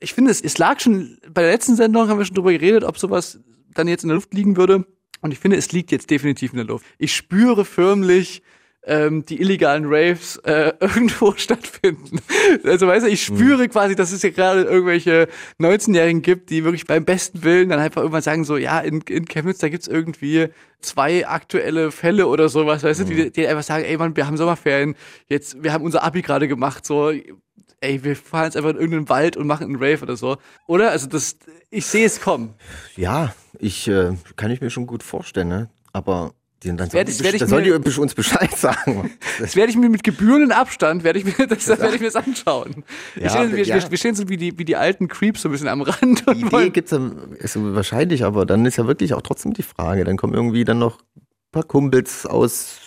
ich 0.00 0.14
finde, 0.14 0.30
es, 0.30 0.40
es 0.40 0.58
lag 0.58 0.80
schon, 0.80 1.18
bei 1.32 1.42
der 1.42 1.52
letzten 1.52 1.76
Sendung 1.76 2.08
haben 2.08 2.18
wir 2.18 2.24
schon 2.24 2.34
drüber 2.34 2.52
geredet, 2.52 2.84
ob 2.84 2.98
sowas 2.98 3.40
dann 3.72 3.88
jetzt 3.88 4.02
in 4.02 4.08
der 4.08 4.16
Luft 4.16 4.34
liegen 4.34 4.56
würde. 4.56 4.86
Und 5.20 5.30
ich 5.30 5.38
finde, 5.38 5.56
es 5.56 5.72
liegt 5.72 5.92
jetzt 5.92 6.10
definitiv 6.10 6.52
in 6.52 6.58
der 6.58 6.66
Luft. 6.66 6.84
Ich 6.98 7.14
spüre 7.14 7.64
förmlich, 7.64 8.42
ähm, 8.84 9.24
die 9.24 9.40
illegalen 9.40 9.84
Raves 9.86 10.36
äh, 10.38 10.72
irgendwo 10.80 11.32
stattfinden. 11.36 12.20
Also 12.64 12.86
weißt 12.86 13.06
du, 13.06 13.10
ich 13.10 13.22
spüre 13.22 13.64
mhm. 13.64 13.70
quasi, 13.70 13.94
dass 13.94 14.12
es 14.12 14.20
hier 14.20 14.32
gerade 14.32 14.62
irgendwelche 14.62 15.28
19-Jährigen 15.60 16.22
gibt, 16.22 16.50
die 16.50 16.64
wirklich 16.64 16.86
beim 16.86 17.04
besten 17.04 17.44
Willen 17.44 17.68
dann 17.68 17.78
einfach 17.78 18.02
irgendwann 18.02 18.22
sagen 18.22 18.44
so, 18.44 18.56
ja, 18.56 18.80
in, 18.80 19.00
in 19.02 19.26
Chemnitz, 19.26 19.58
da 19.58 19.68
gibt's 19.68 19.86
irgendwie 19.86 20.48
zwei 20.80 21.26
aktuelle 21.28 21.92
Fälle 21.92 22.26
oder 22.26 22.48
sowas, 22.48 22.82
weißt 22.82 23.00
mhm. 23.00 23.08
du, 23.08 23.14
die, 23.14 23.22
mhm. 23.24 23.32
die 23.32 23.46
einfach 23.46 23.62
sagen, 23.62 23.84
ey 23.84 23.96
Mann, 23.96 24.16
wir 24.16 24.26
haben 24.26 24.36
Sommerferien, 24.36 24.96
jetzt, 25.28 25.62
wir 25.62 25.72
haben 25.72 25.84
unser 25.84 26.02
Abi 26.02 26.22
gerade 26.22 26.48
gemacht, 26.48 26.84
so, 26.84 27.12
ey, 27.82 28.02
wir 28.02 28.16
fahren 28.16 28.44
jetzt 28.44 28.56
einfach 28.56 28.70
in 28.70 28.76
irgendeinen 28.76 29.08
Wald 29.08 29.36
und 29.36 29.46
machen 29.46 29.64
einen 29.64 29.76
Rave 29.76 30.02
oder 30.02 30.16
so. 30.16 30.38
Oder? 30.66 30.90
Also 30.90 31.08
das, 31.08 31.36
ich 31.70 31.86
sehe 31.86 32.06
es 32.06 32.20
kommen. 32.20 32.54
Ja, 32.96 33.34
ich 33.58 33.88
äh, 33.88 34.12
kann 34.36 34.50
ich 34.50 34.60
mir 34.60 34.70
schon 34.70 34.86
gut 34.86 35.02
vorstellen, 35.02 35.48
ne? 35.48 35.68
Aber 35.92 36.32
die, 36.62 36.74
dann 36.76 36.92
werde 36.92 37.10
ich, 37.10 37.22
werd 37.22 37.34
ich 37.34 37.40
da 37.40 37.46
soll 37.46 37.62
die 37.62 37.72
uns 37.72 38.14
Bescheid 38.14 38.56
sagen. 38.56 39.10
Das 39.40 39.56
werde 39.56 39.70
ich 39.70 39.76
mir 39.76 39.88
mit 39.88 40.04
gebührenden 40.04 40.52
Abstand, 40.52 41.04
werde 41.04 41.18
ich 41.18 41.24
mir, 41.24 41.46
das, 41.46 41.64
das 41.64 41.80
werde 41.80 41.94
ich 41.94 42.00
mir 42.00 42.10
das 42.10 42.16
anschauen. 42.16 42.84
Ja, 43.16 43.22
wir, 43.22 43.30
stehen, 43.30 43.56
wir, 43.56 43.64
ja. 43.64 43.90
wir, 43.90 43.98
stehen 43.98 44.14
so 44.14 44.28
wie 44.28 44.36
die, 44.36 44.58
wie 44.58 44.64
die 44.64 44.76
alten 44.76 45.08
Creeps 45.08 45.42
so 45.42 45.48
ein 45.48 45.52
bisschen 45.52 45.68
am 45.68 45.82
Rand. 45.82 46.24
Die 46.34 46.42
Idee 46.42 46.70
gibt's 46.70 46.92
ist 47.38 47.54
so 47.54 47.74
wahrscheinlich, 47.74 48.24
aber 48.24 48.46
dann 48.46 48.64
ist 48.66 48.76
ja 48.76 48.86
wirklich 48.86 49.14
auch 49.14 49.22
trotzdem 49.22 49.52
die 49.52 49.62
Frage, 49.62 50.04
dann 50.04 50.16
kommen 50.16 50.34
irgendwie 50.34 50.64
dann 50.64 50.78
noch 50.78 50.98
ein 51.16 51.26
paar 51.50 51.64
Kumpels 51.64 52.26
aus 52.26 52.78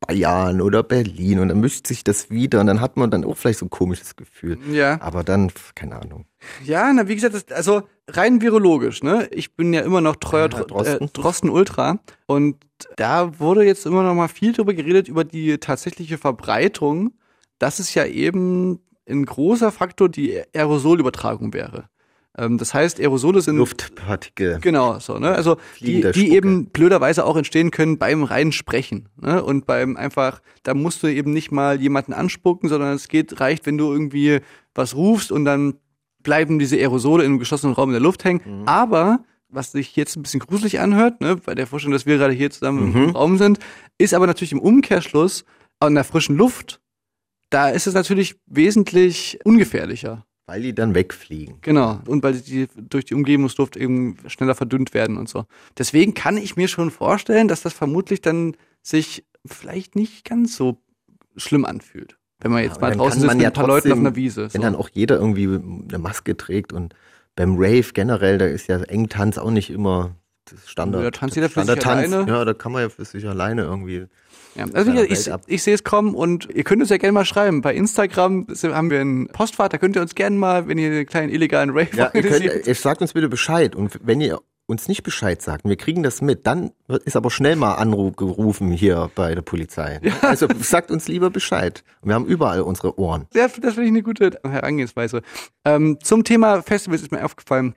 Bayern 0.00 0.60
oder 0.60 0.82
Berlin 0.82 1.40
und 1.40 1.48
dann 1.48 1.60
mischt 1.60 1.86
sich 1.86 2.04
das 2.04 2.30
wieder 2.30 2.60
und 2.60 2.68
dann 2.68 2.80
hat 2.80 2.96
man 2.96 3.10
dann 3.10 3.24
auch 3.24 3.36
vielleicht 3.36 3.58
so 3.58 3.66
ein 3.66 3.70
komisches 3.70 4.14
Gefühl. 4.16 4.58
Ja. 4.70 5.00
Aber 5.00 5.24
dann, 5.24 5.50
keine 5.74 6.00
Ahnung. 6.00 6.24
Ja, 6.64 6.92
na, 6.92 7.08
wie 7.08 7.14
gesagt, 7.14 7.34
das, 7.34 7.48
also 7.48 7.82
rein 8.06 8.40
virologisch, 8.40 9.02
ne? 9.02 9.28
Ich 9.32 9.56
bin 9.56 9.72
ja 9.72 9.80
immer 9.80 10.00
noch 10.00 10.16
treuer 10.16 10.48
ja, 10.50 10.64
Drosten. 10.64 11.08
Äh, 11.08 11.10
Drosten 11.12 11.50
Ultra 11.50 11.98
und 12.26 12.56
da 12.96 13.38
wurde 13.38 13.64
jetzt 13.64 13.86
immer 13.86 14.02
noch 14.02 14.14
mal 14.14 14.28
viel 14.28 14.52
drüber 14.52 14.74
geredet 14.74 15.08
über 15.08 15.24
die 15.24 15.58
tatsächliche 15.58 16.18
Verbreitung, 16.18 17.12
dass 17.58 17.78
es 17.78 17.94
ja 17.94 18.04
eben 18.06 18.80
ein 19.08 19.24
großer 19.24 19.72
Faktor 19.72 20.08
die 20.08 20.40
Aerosolübertragung 20.54 21.52
wäre. 21.52 21.88
Ähm, 22.38 22.56
das 22.56 22.72
heißt, 22.72 23.00
Aerosole 23.00 23.40
sind 23.40 23.56
Luftpartikel. 23.56 24.58
Genau, 24.60 24.98
so, 25.00 25.18
ne? 25.18 25.30
Also 25.30 25.56
die, 25.80 26.08
die 26.12 26.32
eben 26.32 26.66
blöderweise 26.66 27.24
auch 27.24 27.36
entstehen 27.36 27.70
können 27.70 27.98
beim 27.98 28.22
reinen 28.22 28.52
Sprechen, 28.52 29.08
ne? 29.20 29.42
Und 29.42 29.66
beim 29.66 29.96
einfach, 29.96 30.40
da 30.62 30.74
musst 30.74 31.02
du 31.02 31.08
eben 31.08 31.32
nicht 31.32 31.50
mal 31.50 31.80
jemanden 31.80 32.12
anspucken, 32.12 32.68
sondern 32.68 32.94
es 32.94 33.08
geht 33.08 33.40
reicht, 33.40 33.66
wenn 33.66 33.76
du 33.76 33.92
irgendwie 33.92 34.40
was 34.74 34.94
rufst 34.94 35.32
und 35.32 35.44
dann 35.44 35.74
bleiben 36.22 36.58
diese 36.58 36.76
Aerosole 36.76 37.24
in 37.24 37.30
einem 37.30 37.38
geschlossenen 37.38 37.74
Raum 37.74 37.88
in 37.88 37.94
der 37.94 38.02
Luft 38.02 38.24
hängen. 38.24 38.40
Mhm. 38.44 38.68
Aber 38.68 39.20
was 39.48 39.72
sich 39.72 39.96
jetzt 39.96 40.16
ein 40.16 40.22
bisschen 40.22 40.40
gruselig 40.40 40.80
anhört, 40.80 41.20
ne, 41.20 41.36
bei 41.36 41.54
der 41.54 41.66
Vorstellung, 41.66 41.92
dass 41.92 42.06
wir 42.06 42.18
gerade 42.18 42.34
hier 42.34 42.50
zusammen 42.50 42.90
mhm. 42.90 43.04
im 43.04 43.10
Raum 43.10 43.38
sind, 43.38 43.58
ist 43.96 44.14
aber 44.14 44.26
natürlich 44.26 44.52
im 44.52 44.60
Umkehrschluss 44.60 45.44
an 45.80 45.94
der 45.94 46.04
frischen 46.04 46.36
Luft, 46.36 46.80
da 47.50 47.70
ist 47.70 47.86
es 47.86 47.94
natürlich 47.94 48.36
wesentlich 48.46 49.38
ungefährlicher. 49.44 50.26
Weil 50.46 50.62
die 50.62 50.74
dann 50.74 50.94
wegfliegen. 50.94 51.58
Genau. 51.60 52.00
Und 52.06 52.22
weil 52.22 52.34
die 52.34 52.68
durch 52.76 53.04
die 53.04 53.14
Umgebungsluft 53.14 53.76
eben 53.76 54.16
schneller 54.28 54.54
verdünnt 54.54 54.94
werden 54.94 55.18
und 55.18 55.28
so. 55.28 55.44
Deswegen 55.76 56.14
kann 56.14 56.38
ich 56.38 56.56
mir 56.56 56.68
schon 56.68 56.90
vorstellen, 56.90 57.48
dass 57.48 57.60
das 57.60 57.74
vermutlich 57.74 58.22
dann 58.22 58.56
sich 58.82 59.26
vielleicht 59.44 59.94
nicht 59.94 60.24
ganz 60.24 60.56
so 60.56 60.78
schlimm 61.36 61.66
anfühlt. 61.66 62.16
Wenn 62.40 62.52
man 62.52 62.62
jetzt 62.62 62.76
ja, 62.76 62.80
mal 62.80 62.96
draußen 62.96 63.20
sitzt 63.20 63.34
mit 63.34 63.42
ja 63.42 63.48
ein 63.48 63.52
paar 63.52 63.66
Leuten 63.66 63.92
auf 63.92 63.98
einer 63.98 64.16
Wiese. 64.16 64.48
So. 64.48 64.54
Wenn 64.54 64.62
dann 64.62 64.76
auch 64.76 64.88
jeder 64.90 65.16
irgendwie 65.16 65.46
eine 65.46 65.98
Maske 65.98 66.36
trägt 66.36 66.72
und 66.72 66.94
beim 67.38 67.54
Rave 67.56 67.92
generell, 67.94 68.36
da 68.36 68.46
ist 68.46 68.66
ja 68.66 68.82
Engtanz 68.82 69.38
auch 69.38 69.52
nicht 69.52 69.70
immer 69.70 70.16
das 70.44 70.68
Standard. 70.68 71.04
Ja, 71.04 71.10
da 71.10 71.18
tanzt 71.18 71.36
jeder 71.36 71.48
für 71.48 71.64
sich 71.64 71.86
alleine. 71.86 72.26
Ja, 72.26 72.44
da 72.44 72.52
kann 72.52 72.72
man 72.72 72.82
ja 72.82 72.88
für 72.88 73.04
sich 73.04 73.26
alleine 73.28 73.62
irgendwie 73.62 74.06
ja, 74.56 74.66
also 74.72 74.90
ich, 74.90 75.10
ich, 75.10 75.30
ich 75.46 75.62
sehe 75.62 75.74
es 75.74 75.84
kommen 75.84 76.16
und 76.16 76.48
ihr 76.52 76.64
könnt 76.64 76.80
uns 76.80 76.90
ja 76.90 76.96
gerne 76.96 77.12
mal 77.12 77.24
schreiben. 77.24 77.60
Bei 77.60 77.72
Instagram 77.72 78.48
haben 78.64 78.90
wir 78.90 79.00
einen 79.00 79.28
Postfahrt, 79.28 79.72
da 79.72 79.78
könnt 79.78 79.94
ihr 79.94 80.02
uns 80.02 80.16
gerne 80.16 80.36
mal, 80.36 80.66
wenn 80.66 80.78
ihr 80.78 80.90
einen 80.90 81.06
kleinen 81.06 81.32
illegalen 81.32 81.70
Rave 81.70 81.90
ja, 81.94 82.10
ihr, 82.12 82.22
könnt, 82.22 82.66
ihr 82.66 82.74
sagt 82.74 83.00
uns 83.00 83.12
bitte 83.12 83.28
Bescheid 83.28 83.76
und 83.76 84.00
wenn 84.02 84.20
ihr 84.20 84.40
uns 84.68 84.86
nicht 84.86 85.02
Bescheid 85.02 85.40
sagt, 85.40 85.64
wir 85.64 85.76
kriegen 85.76 86.02
das 86.02 86.20
mit, 86.20 86.46
dann 86.46 86.72
ist 87.04 87.16
aber 87.16 87.30
schnell 87.30 87.56
mal 87.56 87.74
Anruf 87.74 88.16
gerufen 88.16 88.70
hier 88.70 89.10
bei 89.14 89.34
der 89.34 89.42
Polizei. 89.42 89.98
Ja. 90.02 90.12
Also 90.20 90.46
sagt 90.60 90.90
uns 90.90 91.08
lieber 91.08 91.30
Bescheid. 91.30 91.82
Wir 92.02 92.14
haben 92.14 92.26
überall 92.26 92.60
unsere 92.60 92.98
Ohren. 92.98 93.26
Ja, 93.34 93.48
das 93.48 93.52
finde 93.52 93.82
ich 93.82 93.88
eine 93.88 94.02
gute 94.02 94.38
Herangehensweise. 94.44 95.22
Ähm, 95.64 95.98
zum 96.02 96.22
Thema 96.22 96.62
Festivals 96.62 97.02
ist 97.02 97.12
mir 97.12 97.24
aufgefallen, 97.24 97.74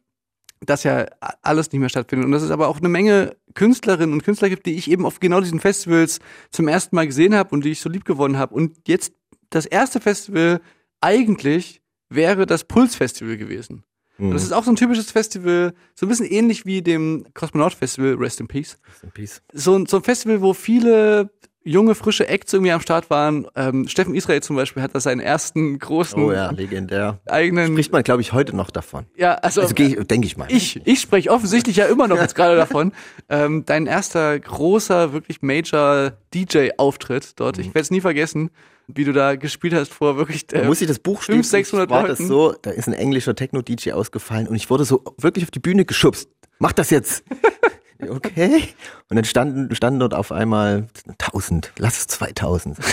dass 0.65 0.83
ja 0.83 1.05
alles 1.41 1.71
nicht 1.71 1.79
mehr 1.79 1.89
stattfindet. 1.89 2.25
Und 2.25 2.33
dass 2.33 2.43
es 2.43 2.51
aber 2.51 2.67
auch 2.67 2.77
eine 2.77 2.89
Menge 2.89 3.37
Künstlerinnen 3.53 4.13
und 4.13 4.23
Künstler 4.23 4.49
gibt, 4.49 4.65
die 4.65 4.75
ich 4.75 4.91
eben 4.91 5.05
auf 5.05 5.19
genau 5.19 5.39
diesen 5.39 5.61
Festivals 5.61 6.19
zum 6.51 6.67
ersten 6.67 6.95
Mal 6.95 7.07
gesehen 7.07 7.33
habe 7.33 7.49
und 7.55 7.63
die 7.63 7.71
ich 7.71 7.81
so 7.81 7.89
lieb 7.89 8.05
gewonnen 8.05 8.37
habe. 8.37 8.53
Und 8.53 8.77
jetzt 8.87 9.13
das 9.49 9.65
erste 9.65 10.01
Festival 10.01 10.61
eigentlich 10.99 11.81
wäre 12.09 12.45
das 12.45 12.65
Puls-Festival 12.65 13.37
gewesen. 13.37 13.83
Mhm. 14.17 14.31
Das 14.31 14.43
ist 14.43 14.51
auch 14.53 14.63
so 14.63 14.71
ein 14.71 14.75
typisches 14.75 15.11
Festival, 15.11 15.73
so 15.95 16.05
ein 16.05 16.09
bisschen 16.09 16.27
ähnlich 16.27 16.65
wie 16.65 16.81
dem 16.81 17.25
Kosmonaut-Festival, 17.33 18.15
Rest 18.15 18.39
in 18.39 18.47
Peace. 18.47 18.77
Rest 18.87 19.03
in 19.03 19.11
Peace. 19.11 19.41
So, 19.53 19.83
so 19.85 19.97
ein 19.97 20.03
Festival, 20.03 20.41
wo 20.41 20.53
viele 20.53 21.29
junge, 21.63 21.93
frische 21.93 22.27
Acts 22.27 22.53
irgendwie 22.53 22.71
am 22.71 22.81
Start 22.81 23.11
waren. 23.11 23.45
Ähm, 23.55 23.87
Steffen 23.87 24.15
Israel 24.15 24.41
zum 24.41 24.55
Beispiel 24.55 24.81
hat 24.81 24.95
da 24.95 24.99
seinen 24.99 25.19
ersten 25.19 25.77
großen 25.77 26.19
Oh 26.23 26.31
ja, 26.31 26.49
legendär. 26.49 27.19
eigenen. 27.27 27.73
Spricht 27.73 27.91
man, 27.91 28.01
glaube 28.01 28.21
ich, 28.21 28.33
heute 28.33 28.55
noch 28.55 28.71
davon. 28.71 29.05
Ja, 29.15 29.35
also, 29.35 29.61
Also 29.61 29.73
denke 29.75 30.25
ich 30.25 30.37
mal. 30.37 30.47
ich, 30.51 30.81
ich 30.85 30.99
spreche 31.01 31.29
offensichtlich 31.29 31.75
ja 31.75 31.85
immer 31.85 32.07
noch 32.07 32.17
jetzt 32.17 32.33
gerade 32.35 32.55
davon. 32.55 32.93
Ähm, 33.29 33.63
dein 33.65 33.85
erster 33.85 34.37
großer, 34.39 35.13
wirklich 35.13 35.41
Major 35.41 36.11
DJ-Auftritt 36.33 37.39
dort. 37.39 37.59
Ich 37.59 37.67
werde 37.67 37.79
es 37.79 37.91
nie 37.91 38.01
vergessen, 38.01 38.49
wie 38.95 39.03
du 39.03 39.13
da 39.13 39.35
gespielt 39.35 39.73
hast 39.73 39.93
vor 39.93 40.17
wirklich 40.17 40.43
äh, 40.53 40.59
Da 40.61 40.63
muss 40.65 40.81
ich 40.81 40.87
das 40.87 40.99
Buch. 40.99 41.21
500, 41.21 41.45
600 41.45 41.89
war 41.89 42.07
das 42.07 42.19
so, 42.19 42.53
da 42.61 42.71
ist 42.71 42.87
ein 42.87 42.93
englischer 42.93 43.35
Techno-DJ 43.35 43.91
ausgefallen 43.91 44.47
und 44.47 44.55
ich 44.55 44.69
wurde 44.69 44.85
so 44.85 45.03
wirklich 45.17 45.43
auf 45.45 45.51
die 45.51 45.59
Bühne 45.59 45.85
geschubst. 45.85 46.29
Mach 46.59 46.71
das 46.73 46.89
jetzt. 46.89 47.23
okay. 48.09 48.69
Und 49.09 49.15
dann 49.15 49.25
standen, 49.25 49.73
standen 49.75 49.99
dort 49.99 50.13
auf 50.13 50.31
einmal 50.31 50.87
1000, 51.07 51.73
lass 51.77 51.97
es 51.99 52.07
2000. 52.07 52.77
sein. 52.77 52.85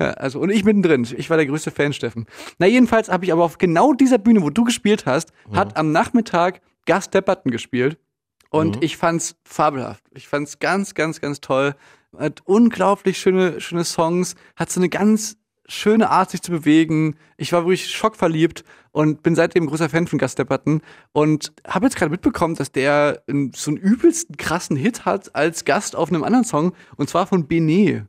Ja, 0.00 0.10
also 0.12 0.38
und 0.38 0.50
ich 0.50 0.64
mittendrin. 0.64 1.06
Ich 1.16 1.28
war 1.28 1.36
der 1.36 1.46
größte 1.46 1.72
Fan, 1.72 1.92
Steffen. 1.92 2.26
Na 2.58 2.66
jedenfalls 2.66 3.08
habe 3.08 3.24
ich 3.24 3.32
aber 3.32 3.42
auf 3.42 3.58
genau 3.58 3.94
dieser 3.94 4.18
Bühne, 4.18 4.42
wo 4.42 4.50
du 4.50 4.62
gespielt 4.62 5.06
hast, 5.06 5.32
hat 5.52 5.76
am 5.76 5.90
Nachmittag 5.90 6.60
Gus 6.86 7.10
Depperton 7.10 7.50
gespielt 7.50 7.98
und 8.50 8.76
Mhm. 8.76 8.82
ich 8.82 8.96
fand's 8.96 9.34
fabelhaft. 9.44 10.04
Ich 10.14 10.28
fand's 10.28 10.60
ganz, 10.60 10.94
ganz, 10.94 11.20
ganz 11.20 11.40
toll. 11.40 11.74
Hat 12.16 12.42
unglaublich 12.44 13.18
schöne, 13.18 13.60
schöne 13.60 13.84
Songs. 13.84 14.34
Hat 14.56 14.70
so 14.70 14.80
eine 14.80 14.88
ganz 14.88 15.36
schöne 15.68 16.10
Art, 16.10 16.30
sich 16.30 16.42
zu 16.42 16.50
bewegen. 16.50 17.16
Ich 17.36 17.52
war 17.52 17.62
wirklich 17.62 17.90
schockverliebt 17.90 18.64
und 18.90 19.22
bin 19.22 19.34
seitdem 19.34 19.66
großer 19.66 19.90
Fan 19.90 20.06
von 20.06 20.18
Gus 20.18 20.34
Depperton 20.34 20.80
und 21.12 21.52
habe 21.66 21.86
jetzt 21.86 21.96
gerade 21.96 22.10
mitbekommen, 22.10 22.54
dass 22.54 22.72
der 22.72 23.22
so 23.54 23.70
einen 23.70 23.76
übelsten 23.78 24.36
krassen 24.36 24.76
Hit 24.76 25.04
hat 25.04 25.34
als 25.34 25.64
Gast 25.64 25.94
auf 25.94 26.08
einem 26.08 26.24
anderen 26.24 26.44
Song 26.44 26.72
und 26.96 27.08
zwar 27.08 27.26
von 27.26 27.46
Benet. 27.46 28.06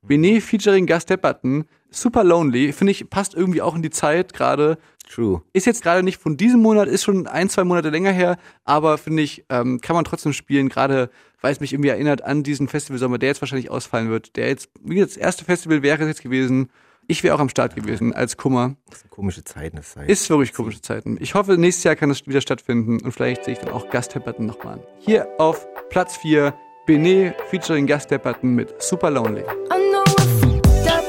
Benet 0.00 0.42
featuring 0.42 0.86
Gus 0.86 1.06
Depperton, 1.06 1.64
Super 1.90 2.24
Lonely, 2.24 2.72
finde 2.72 2.90
ich, 2.90 3.08
passt 3.10 3.34
irgendwie 3.34 3.62
auch 3.62 3.76
in 3.76 3.82
die 3.82 3.90
Zeit 3.90 4.32
gerade. 4.32 4.78
True. 5.12 5.42
Ist 5.52 5.66
jetzt 5.66 5.82
gerade 5.82 6.02
nicht 6.02 6.18
von 6.20 6.36
diesem 6.36 6.60
Monat, 6.60 6.88
ist 6.88 7.04
schon 7.04 7.26
ein, 7.26 7.50
zwei 7.50 7.64
Monate 7.64 7.90
länger 7.90 8.12
her, 8.12 8.38
aber 8.64 8.96
finde 8.96 9.22
ich, 9.22 9.44
ähm, 9.50 9.80
kann 9.80 9.94
man 9.94 10.04
trotzdem 10.04 10.32
spielen, 10.32 10.68
gerade 10.68 11.10
weil 11.42 11.52
es 11.52 11.60
mich 11.60 11.72
irgendwie 11.72 11.90
erinnert 11.90 12.22
an 12.22 12.42
diesen 12.42 12.68
Festivalsommer, 12.68 13.18
der 13.18 13.28
jetzt 13.28 13.42
wahrscheinlich 13.42 13.70
ausfallen 13.70 14.08
wird. 14.08 14.36
Der 14.36 14.48
jetzt, 14.48 14.70
wie 14.82 14.94
gesagt, 14.94 15.12
das 15.12 15.16
erste 15.18 15.44
Festival 15.44 15.82
wäre 15.82 16.02
es 16.02 16.08
jetzt 16.08 16.22
gewesen. 16.22 16.70
Ich 17.08 17.24
wäre 17.24 17.34
auch 17.34 17.40
am 17.40 17.48
Start 17.48 17.74
gewesen 17.74 18.14
als 18.14 18.36
Kummer. 18.36 18.76
Das 18.88 19.00
sind 19.00 19.10
komische 19.10 19.42
Zeiten. 19.42 19.76
Das 19.76 19.92
sei. 19.92 20.06
Ist 20.06 20.30
wirklich 20.30 20.54
komische 20.54 20.80
Zeiten. 20.80 21.18
Ich 21.20 21.34
hoffe, 21.34 21.58
nächstes 21.58 21.84
Jahr 21.84 21.96
kann 21.96 22.10
es 22.10 22.26
wieder 22.26 22.40
stattfinden 22.40 23.00
und 23.00 23.12
vielleicht 23.12 23.44
sehe 23.44 23.54
ich 23.54 23.60
dann 23.60 23.70
auch 23.70 23.90
Gast 23.90 24.14
Depperton 24.14 24.46
nochmal 24.46 24.74
an. 24.74 24.80
Hier 25.00 25.28
auf 25.38 25.66
Platz 25.90 26.16
4, 26.16 26.54
Benet 26.86 27.34
featuring 27.50 27.86
Gast 27.86 28.10
Depperton 28.10 28.54
mit 28.54 28.80
Super 28.80 29.10
Lonely. 29.10 29.42
I 29.42 29.90
know 29.90 30.04
I 30.06 30.24
fucked 30.40 30.88
up. 30.88 31.04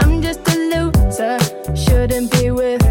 I'm 0.00 0.20
just 0.20 0.40
a 0.48 0.56
loser. 0.74 1.38
Shouldn't 1.74 2.30
be 2.32 2.50
with 2.50 2.85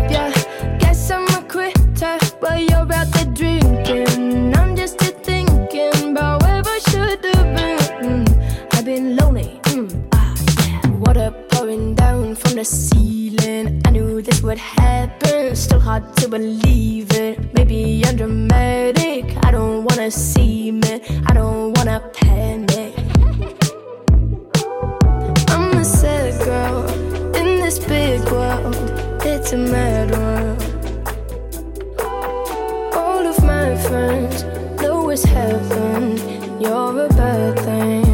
but 2.46 2.62
you're 2.70 2.94
out 2.94 3.08
there 3.16 3.32
drinking. 3.40 4.56
I'm 4.56 4.76
just 4.76 5.02
here 5.02 5.18
thinking 5.30 6.12
about 6.12 6.44
where 6.44 6.62
I 6.64 6.80
should 6.90 7.26
have 7.26 7.50
been. 7.58 8.26
I've 8.74 8.86
been 8.86 9.16
lonely. 9.16 9.60
Mm, 9.74 9.90
ah. 10.14 10.34
Water 11.04 11.32
pouring 11.50 11.96
down 11.96 12.36
from 12.36 12.54
the 12.54 12.64
ceiling. 12.64 13.82
I 13.86 13.90
knew 13.90 14.22
this 14.22 14.44
would 14.44 14.60
happen. 14.60 15.56
Still 15.56 15.80
hard 15.80 16.06
to 16.18 16.28
believe 16.28 17.12
it. 17.14 17.36
Maybe 17.56 18.04
I'm 18.06 18.16
dramatic. 18.16 19.24
I 19.44 19.50
don't 19.50 19.84
wanna 19.88 20.12
see 20.12 20.72
me. 20.72 21.02
I 21.26 21.34
don't 21.34 21.76
wanna 21.76 22.00
panic. 22.14 22.94
I'm 25.50 25.78
a 25.84 25.84
sad 25.84 26.32
girl 26.46 26.78
in 27.40 27.48
this 27.64 27.80
big 27.80 28.22
world. 28.30 28.76
It's 29.26 29.52
a 29.54 29.58
mad 29.58 30.12
world. 30.12 30.75
My 33.66 33.76
friends 33.78 34.44
know 34.80 35.10
heaven. 35.24 36.18
You're 36.62 37.06
a 37.06 37.10
bad 37.10 37.60
thing. 37.62 38.05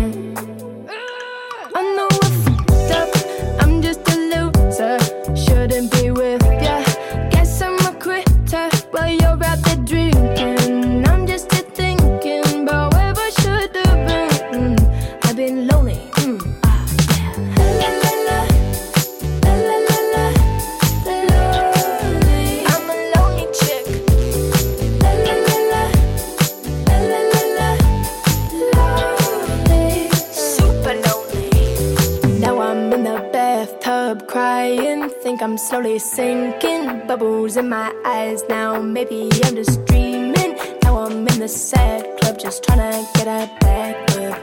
I'm 35.52 35.58
slowly 35.58 36.00
sinking. 36.00 37.06
Bubbles 37.08 37.58
in 37.58 37.68
my 37.68 37.94
eyes 38.06 38.42
now. 38.48 38.82
Maybe 38.82 39.30
I'm 39.44 39.54
just 39.54 39.84
dreaming. 39.84 40.56
Now 40.82 41.00
I'm 41.00 41.28
in 41.28 41.40
the 41.40 41.50
sad 41.50 42.18
club 42.22 42.40
just 42.40 42.64
trying 42.64 42.80
to 42.80 43.06
get 43.16 43.28
a 43.28 43.54
back 43.60 44.12
up. 44.12 44.40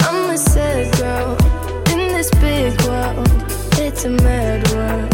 I'm 0.00 0.30
a 0.30 0.38
sad 0.38 0.96
girl 0.96 1.36
in 1.92 2.08
this 2.08 2.30
big 2.40 2.80
world. 2.84 3.28
It's 3.76 4.06
a 4.06 4.08
mad 4.08 4.66
world. 4.72 5.13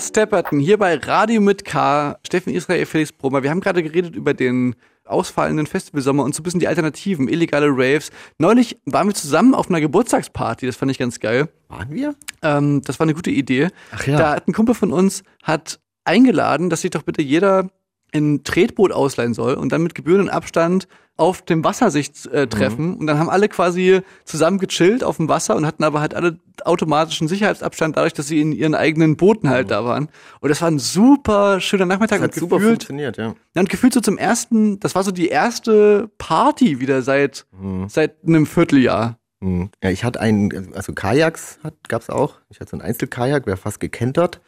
Stepperton 0.00 0.58
hier 0.58 0.78
bei 0.78 0.96
Radio 0.96 1.40
mit 1.40 1.64
K. 1.64 2.18
Steffen 2.26 2.52
Israel, 2.52 2.86
Felix 2.86 3.12
Bromer. 3.12 3.42
Wir 3.42 3.50
haben 3.50 3.60
gerade 3.60 3.82
geredet 3.82 4.16
über 4.16 4.34
den 4.34 4.74
ausfallenden 5.04 5.66
Festivalsommer 5.66 6.24
und 6.24 6.34
so 6.34 6.40
ein 6.40 6.44
bisschen 6.44 6.60
die 6.60 6.68
Alternativen, 6.68 7.28
illegale 7.28 7.68
Raves. 7.68 8.10
Neulich 8.38 8.78
waren 8.86 9.08
wir 9.08 9.14
zusammen 9.14 9.54
auf 9.54 9.68
einer 9.68 9.80
Geburtstagsparty, 9.80 10.66
das 10.66 10.76
fand 10.76 10.90
ich 10.90 10.98
ganz 10.98 11.20
geil. 11.20 11.48
Waren 11.68 11.92
wir? 11.92 12.14
Ähm, 12.42 12.82
das 12.82 12.98
war 12.98 13.04
eine 13.04 13.14
gute 13.14 13.30
Idee. 13.30 13.68
Ach 13.92 14.06
ja. 14.06 14.18
Da 14.18 14.30
hat 14.36 14.48
ein 14.48 14.52
Kumpel 14.52 14.74
von 14.74 14.92
uns 14.92 15.22
hat 15.42 15.80
eingeladen, 16.04 16.70
dass 16.70 16.82
sich 16.82 16.90
doch 16.90 17.02
bitte 17.02 17.22
jeder 17.22 17.70
ein 18.14 18.44
Tretboot 18.44 18.92
ausleihen 18.92 19.34
soll 19.34 19.54
und 19.54 19.72
dann 19.72 19.82
mit 19.82 19.94
gebührendem 19.94 20.28
Abstand 20.28 20.88
auf 21.20 21.42
dem 21.42 21.62
Wasser 21.62 21.90
sich 21.90 22.10
äh, 22.32 22.46
treffen. 22.46 22.96
Und 22.96 23.06
dann 23.06 23.18
haben 23.18 23.28
alle 23.28 23.48
quasi 23.48 24.00
zusammen 24.24 24.58
gechillt 24.58 25.04
auf 25.04 25.18
dem 25.18 25.28
Wasser 25.28 25.54
und 25.54 25.66
hatten 25.66 25.84
aber 25.84 26.00
halt 26.00 26.14
alle 26.14 26.38
automatischen 26.64 27.28
Sicherheitsabstand 27.28 27.96
dadurch, 27.96 28.14
dass 28.14 28.26
sie 28.26 28.40
in 28.40 28.52
ihren 28.52 28.74
eigenen 28.74 29.16
Booten 29.18 29.50
halt 29.50 29.70
da 29.70 29.84
waren. 29.84 30.08
Und 30.40 30.48
das 30.48 30.62
war 30.62 30.70
ein 30.70 30.78
super 30.78 31.60
schöner 31.60 31.84
Nachmittag 31.84 32.20
Das 32.20 32.28
hat 32.28 32.34
und 32.34 32.40
super 32.40 32.56
gefühlt, 32.56 32.84
funktioniert, 32.84 33.18
ja. 33.18 33.34
ja, 33.54 33.60
und 33.60 33.68
gefühlt 33.68 33.92
so 33.92 34.00
zum 34.00 34.16
ersten, 34.16 34.80
das 34.80 34.94
war 34.94 35.02
so 35.02 35.10
die 35.10 35.28
erste 35.28 36.10
Party 36.16 36.80
wieder 36.80 37.02
seit, 37.02 37.46
seit 37.88 38.24
einem 38.26 38.46
Vierteljahr. 38.46 39.19
Hm. 39.42 39.70
Ja, 39.82 39.90
ich 39.90 40.04
hatte 40.04 40.20
einen, 40.20 40.74
also 40.74 40.92
Kajaks 40.92 41.58
hat, 41.64 41.74
gab's 41.88 42.10
auch. 42.10 42.34
Ich 42.50 42.60
hatte 42.60 42.70
so 42.70 42.76
einen 42.76 42.82
Einzelkajak, 42.82 43.46
wäre 43.46 43.56
fast 43.56 43.80
gekentert. 43.80 44.40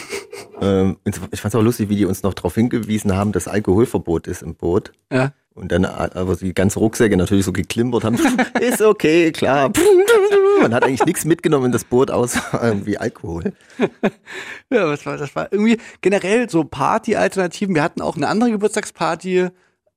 ähm, 0.60 0.96
ich 1.30 1.40
fand's 1.40 1.54
auch 1.54 1.62
lustig, 1.62 1.90
wie 1.90 1.96
die 1.96 2.06
uns 2.06 2.22
noch 2.22 2.32
darauf 2.32 2.54
hingewiesen 2.54 3.14
haben, 3.14 3.32
dass 3.32 3.48
Alkoholverbot 3.48 4.26
ist 4.26 4.42
im 4.42 4.54
Boot. 4.54 4.92
Ja. 5.12 5.32
Und 5.54 5.72
dann 5.72 5.84
aber 5.84 6.36
die 6.36 6.54
ganzen 6.54 6.78
Rucksäcke 6.78 7.16
natürlich 7.18 7.44
so 7.44 7.52
geklimpert 7.52 8.04
haben. 8.04 8.18
ist 8.60 8.80
okay, 8.80 9.30
klar. 9.30 9.70
Man 10.62 10.72
hat 10.72 10.84
eigentlich 10.84 11.04
nichts 11.04 11.26
mitgenommen 11.26 11.66
in 11.66 11.72
das 11.72 11.84
Boot 11.84 12.10
außer 12.10 12.40
irgendwie 12.62 12.96
Alkohol. 12.96 13.52
Ja, 14.70 14.90
das 14.90 15.04
war, 15.04 15.18
das 15.18 15.34
war 15.36 15.52
irgendwie 15.52 15.78
generell 16.00 16.48
so 16.48 16.64
Party-Alternativen. 16.64 17.74
Wir 17.74 17.82
hatten 17.82 18.00
auch 18.00 18.16
eine 18.16 18.28
andere 18.28 18.52
Geburtstagsparty. 18.52 19.48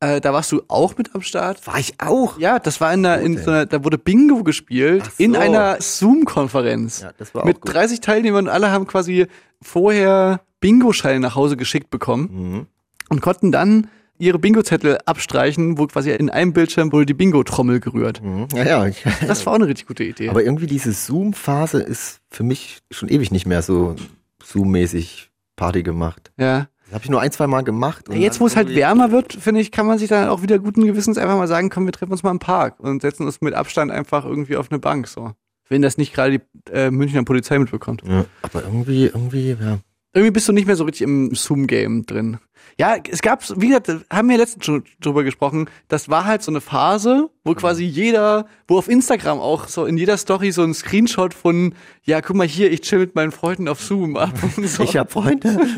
Äh, 0.04 0.20
da 0.22 0.34
warst 0.34 0.52
du 0.52 0.62
auch 0.68 0.98
mit 0.98 1.14
am 1.16 1.22
Start. 1.22 1.66
War 1.68 1.80
ich 1.80 1.94
auch? 2.00 2.38
Ja, 2.40 2.60
das 2.60 2.82
war 2.82 2.94
in, 2.94 3.06
einer, 3.06 3.22
in 3.22 3.38
so 3.38 3.50
einer, 3.52 3.66
da 3.66 3.84
wurde 3.84 3.98
Bingo 3.98 4.44
gespielt 4.44 5.04
so. 5.06 5.24
in 5.24 5.36
einer 5.36 5.78
Zoom-Konferenz. 5.80 7.02
Ja, 7.02 7.12
das 7.18 7.34
war 7.34 7.44
auch 7.44 7.46
mit 7.46 7.62
gut. 7.62 7.74
30 7.74 8.02
Teilnehmern 8.02 8.46
und 8.48 8.52
alle 8.54 8.72
haben 8.72 8.86
quasi 8.88 9.28
vorher 9.62 10.42
Bingo-Scheine 10.60 11.20
nach 11.20 11.36
Hause 11.36 11.58
geschickt 11.58 11.90
bekommen 11.90 12.30
Mhm. 12.32 12.68
und 13.10 13.22
konnten 13.22 13.52
dann 13.52 13.88
ihre 14.20 14.40
Bingo-Zettel 14.40 15.00
abstreichen, 15.06 15.78
wo 15.78 15.88
quasi 15.88 16.12
in 16.12 16.30
einem 16.30 16.54
Bildschirm 16.54 16.92
wurde 16.92 17.06
die 17.06 17.14
Bingo-Trommel 17.14 17.80
gerührt. 17.80 18.22
Mhm. 18.24 18.48
Ja, 18.56 18.86
ja. 18.86 18.94
Das 19.28 19.46
war 19.46 19.54
auch 19.54 19.58
eine 19.58 19.68
richtig 19.68 19.88
gute 19.88 20.04
Idee. 20.04 20.30
aber 20.30 20.44
irgendwie 20.44 20.68
diese 20.68 20.92
Zoom-Phase 20.94 21.82
ist 21.82 22.20
für 22.30 22.44
mich 22.44 22.80
schon 22.92 23.10
ewig 23.10 23.32
nicht 23.32 23.46
mehr 23.46 23.62
so 23.62 23.96
Zoom-mäßig 24.44 25.30
Party 25.56 25.84
gemacht. 25.84 26.32
ja. 26.38 26.68
Das 26.94 27.00
habe 27.00 27.06
ich 27.06 27.10
nur 27.10 27.22
ein, 27.22 27.32
zwei 27.32 27.48
Mal 27.48 27.64
gemacht. 27.64 28.08
und 28.08 28.18
Jetzt, 28.18 28.40
wo 28.40 28.46
es 28.46 28.56
halt 28.56 28.70
wärmer 28.76 29.12
wird, 29.12 29.34
finde 29.34 29.62
ich, 29.62 29.72
kann 29.72 29.88
man 29.88 29.98
sich 29.98 30.10
dann 30.10 30.30
auch 30.30 30.44
wieder 30.44 30.60
guten 30.60 30.86
Gewissens 30.86 31.18
einfach 31.18 31.36
mal 31.36 31.48
sagen, 31.48 31.72
komm, 31.72 31.86
wir 31.86 31.92
treffen 31.92 32.12
uns 32.12 32.22
mal 32.22 32.30
im 32.30 32.38
Park 32.38 32.80
und 32.80 33.02
setzen 33.02 33.26
uns 33.26 33.42
mit 33.42 33.56
Abstand 33.56 33.90
einfach 33.90 34.26
irgendwie 34.26 34.58
auf 34.58 34.70
eine 34.70 34.78
Bank, 34.78 35.08
so. 35.08 35.32
Wenn 35.70 35.82
das 35.82 35.98
nicht 35.98 36.14
gerade 36.14 36.38
die 36.38 36.72
äh, 36.72 36.92
Münchner 36.92 37.24
Polizei 37.24 37.58
mitbekommt. 37.58 38.04
Ja, 38.06 38.26
aber 38.44 38.62
irgendwie, 38.62 39.06
irgendwie, 39.06 39.58
ja. 39.60 39.80
Irgendwie 40.14 40.32
bist 40.32 40.48
du 40.48 40.54
nicht 40.54 40.68
mehr 40.68 40.76
so 40.76 40.84
richtig 40.84 41.02
im 41.02 41.34
Zoom-Game 41.34 42.06
drin. 42.06 42.38
Ja, 42.78 42.96
es 43.10 43.22
gab, 43.22 43.44
wie 43.60 43.68
gesagt, 43.68 43.92
haben 44.12 44.30
wir 44.30 44.38
letztens 44.38 44.66
schon 44.66 44.84
drüber 45.00 45.24
gesprochen, 45.24 45.70
das 45.90 46.10
war 46.10 46.26
halt 46.26 46.42
so 46.42 46.52
eine 46.52 46.62
Phase, 46.62 47.30
wo 47.44 47.54
quasi 47.54 47.84
jeder, 47.84 48.48
wo 48.68 48.78
auf 48.78 48.90
Instagram 48.90 49.40
auch 49.40 49.68
so 49.68 49.86
in 49.86 49.98
jeder 49.98 50.18
Story 50.18 50.52
so 50.52 50.64
ein 50.64 50.74
Screenshot 50.74 51.34
von, 51.34 51.76
ja, 52.04 52.22
guck 52.22 52.36
mal 52.36 52.48
hier, 52.48 52.72
ich 52.72 52.82
chill 52.82 53.00
mit 53.00 53.16
meinen 53.16 53.32
Freunden 53.32 53.68
auf 53.68 53.82
Zoom 53.82 54.18
ab 54.18 54.34
und 54.56 54.68
so. 54.68 54.84
Ich 54.84 54.98
habe 54.98 55.10
Freunde. 55.10 55.60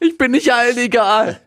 Ich 0.00 0.18
bin 0.18 0.30
nicht 0.32 0.52
allen 0.52 0.76
egal. 0.78 1.40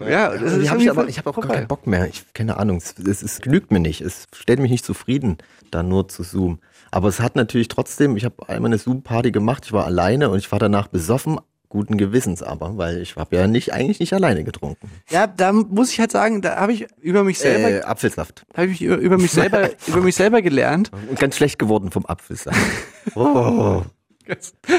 Ja, 0.00 0.36
das 0.36 0.54
ist 0.54 0.70
hab 0.70 0.78
ich 0.78 0.90
aber, 0.90 1.08
ich 1.08 1.18
habe 1.18 1.30
auch 1.30 1.40
gar 1.40 1.52
keinen 1.52 1.68
Bock 1.68 1.86
mehr. 1.86 2.06
Ich 2.08 2.24
keine 2.34 2.58
Ahnung. 2.58 2.78
Es, 2.78 2.94
es, 2.98 3.22
es 3.22 3.40
genügt 3.40 3.70
mir 3.70 3.80
nicht. 3.80 4.00
Es 4.00 4.26
stellt 4.34 4.58
mich 4.58 4.70
nicht 4.70 4.84
zufrieden, 4.84 5.38
da 5.70 5.82
nur 5.82 6.08
zu 6.08 6.22
zoomen. 6.22 6.60
Aber 6.94 7.08
es 7.08 7.18
hat 7.18 7.34
natürlich 7.34 7.66
trotzdem. 7.66 8.16
Ich 8.16 8.24
habe 8.24 8.48
einmal 8.48 8.68
eine 8.68 8.78
Zoom-Party 8.78 9.32
gemacht. 9.32 9.64
Ich 9.66 9.72
war 9.72 9.84
alleine 9.84 10.30
und 10.30 10.38
ich 10.38 10.52
war 10.52 10.60
danach 10.60 10.86
besoffen. 10.86 11.40
Guten 11.68 11.96
Gewissens 11.98 12.40
aber, 12.40 12.76
weil 12.78 13.02
ich 13.02 13.16
habe 13.16 13.34
ja 13.34 13.48
nicht 13.48 13.72
eigentlich 13.72 13.98
nicht 13.98 14.12
alleine 14.12 14.44
getrunken. 14.44 14.88
Ja, 15.10 15.26
da 15.26 15.52
muss 15.52 15.90
ich 15.90 15.98
halt 15.98 16.12
sagen, 16.12 16.40
da 16.40 16.54
habe 16.54 16.72
ich 16.72 16.86
über 17.00 17.24
mich 17.24 17.40
selber, 17.40 17.68
Äh, 17.68 17.80
Apfelsaft. 17.82 18.46
habe 18.56 18.68
ich 18.68 18.80
über, 18.80 18.94
über 18.98 19.18
mich 19.18 19.32
selber, 19.32 19.70
über 19.88 20.02
mich 20.02 20.14
selber 20.14 20.40
gelernt. 20.40 20.92
Und 21.10 21.18
ganz 21.18 21.36
schlecht 21.36 21.58
geworden 21.58 21.90
vom 21.90 22.06
Apfelsaft. 22.06 22.56
Oh. 23.16 23.82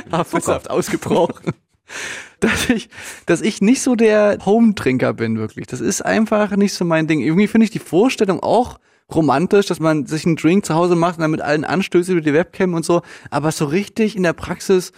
Apfelsaft 0.09 0.69
ausgebrochen. 0.69 1.51
Dass 2.39 2.69
ich, 2.69 2.89
dass 3.27 3.41
ich 3.41 3.61
nicht 3.61 3.81
so 3.81 3.95
der 3.95 4.39
Home-Trinker 4.45 5.13
bin, 5.13 5.37
wirklich. 5.37 5.67
Das 5.67 5.81
ist 5.81 6.03
einfach 6.03 6.55
nicht 6.55 6.73
so 6.73 6.83
mein 6.83 7.07
Ding. 7.07 7.19
Irgendwie 7.21 7.47
finde 7.47 7.65
ich 7.65 7.71
die 7.71 7.79
Vorstellung 7.79 8.41
auch 8.41 8.79
romantisch, 9.13 9.67
dass 9.67 9.79
man 9.79 10.05
sich 10.05 10.25
einen 10.25 10.35
Drink 10.35 10.65
zu 10.65 10.73
Hause 10.75 10.95
macht 10.95 11.17
und 11.17 11.21
dann 11.21 11.31
mit 11.31 11.41
allen 11.41 11.63
Anstößen 11.63 12.13
über 12.13 12.21
die 12.21 12.33
Webcam 12.33 12.73
und 12.73 12.85
so. 12.85 13.01
Aber 13.29 13.51
so 13.51 13.65
richtig 13.65 14.15
in 14.15 14.23
der 14.23 14.33
Praxis, 14.33 14.91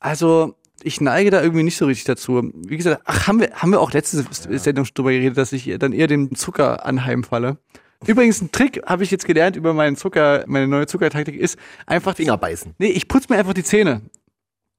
also 0.00 0.54
ich 0.82 1.00
neige 1.00 1.30
da 1.30 1.42
irgendwie 1.42 1.62
nicht 1.62 1.76
so 1.78 1.86
richtig 1.86 2.04
dazu. 2.04 2.50
Wie 2.54 2.76
gesagt, 2.76 3.02
ach, 3.06 3.26
haben 3.26 3.40
wir, 3.40 3.52
haben 3.54 3.70
wir 3.70 3.80
auch 3.80 3.92
letzte 3.92 4.24
Sendung 4.58 4.84
schon 4.84 4.94
drüber 4.94 5.12
geredet, 5.12 5.38
dass 5.38 5.52
ich 5.52 5.74
dann 5.78 5.92
eher 5.92 6.06
dem 6.08 6.34
Zucker 6.34 6.84
anheimfalle. 6.84 7.56
Übrigens, 8.06 8.42
ein 8.42 8.52
Trick 8.52 8.82
habe 8.84 9.02
ich 9.02 9.10
jetzt 9.10 9.24
gelernt 9.24 9.56
über 9.56 9.72
meinen 9.72 9.96
Zucker, 9.96 10.44
meine 10.46 10.68
neue 10.68 10.86
Zuckertaktik 10.86 11.36
ist 11.36 11.58
einfach 11.86 12.14
Finger 12.16 12.36
beißen. 12.36 12.74
Nee, 12.78 12.88
ich 12.88 13.08
putze 13.08 13.32
mir 13.32 13.38
einfach 13.38 13.54
die 13.54 13.64
Zähne. 13.64 14.02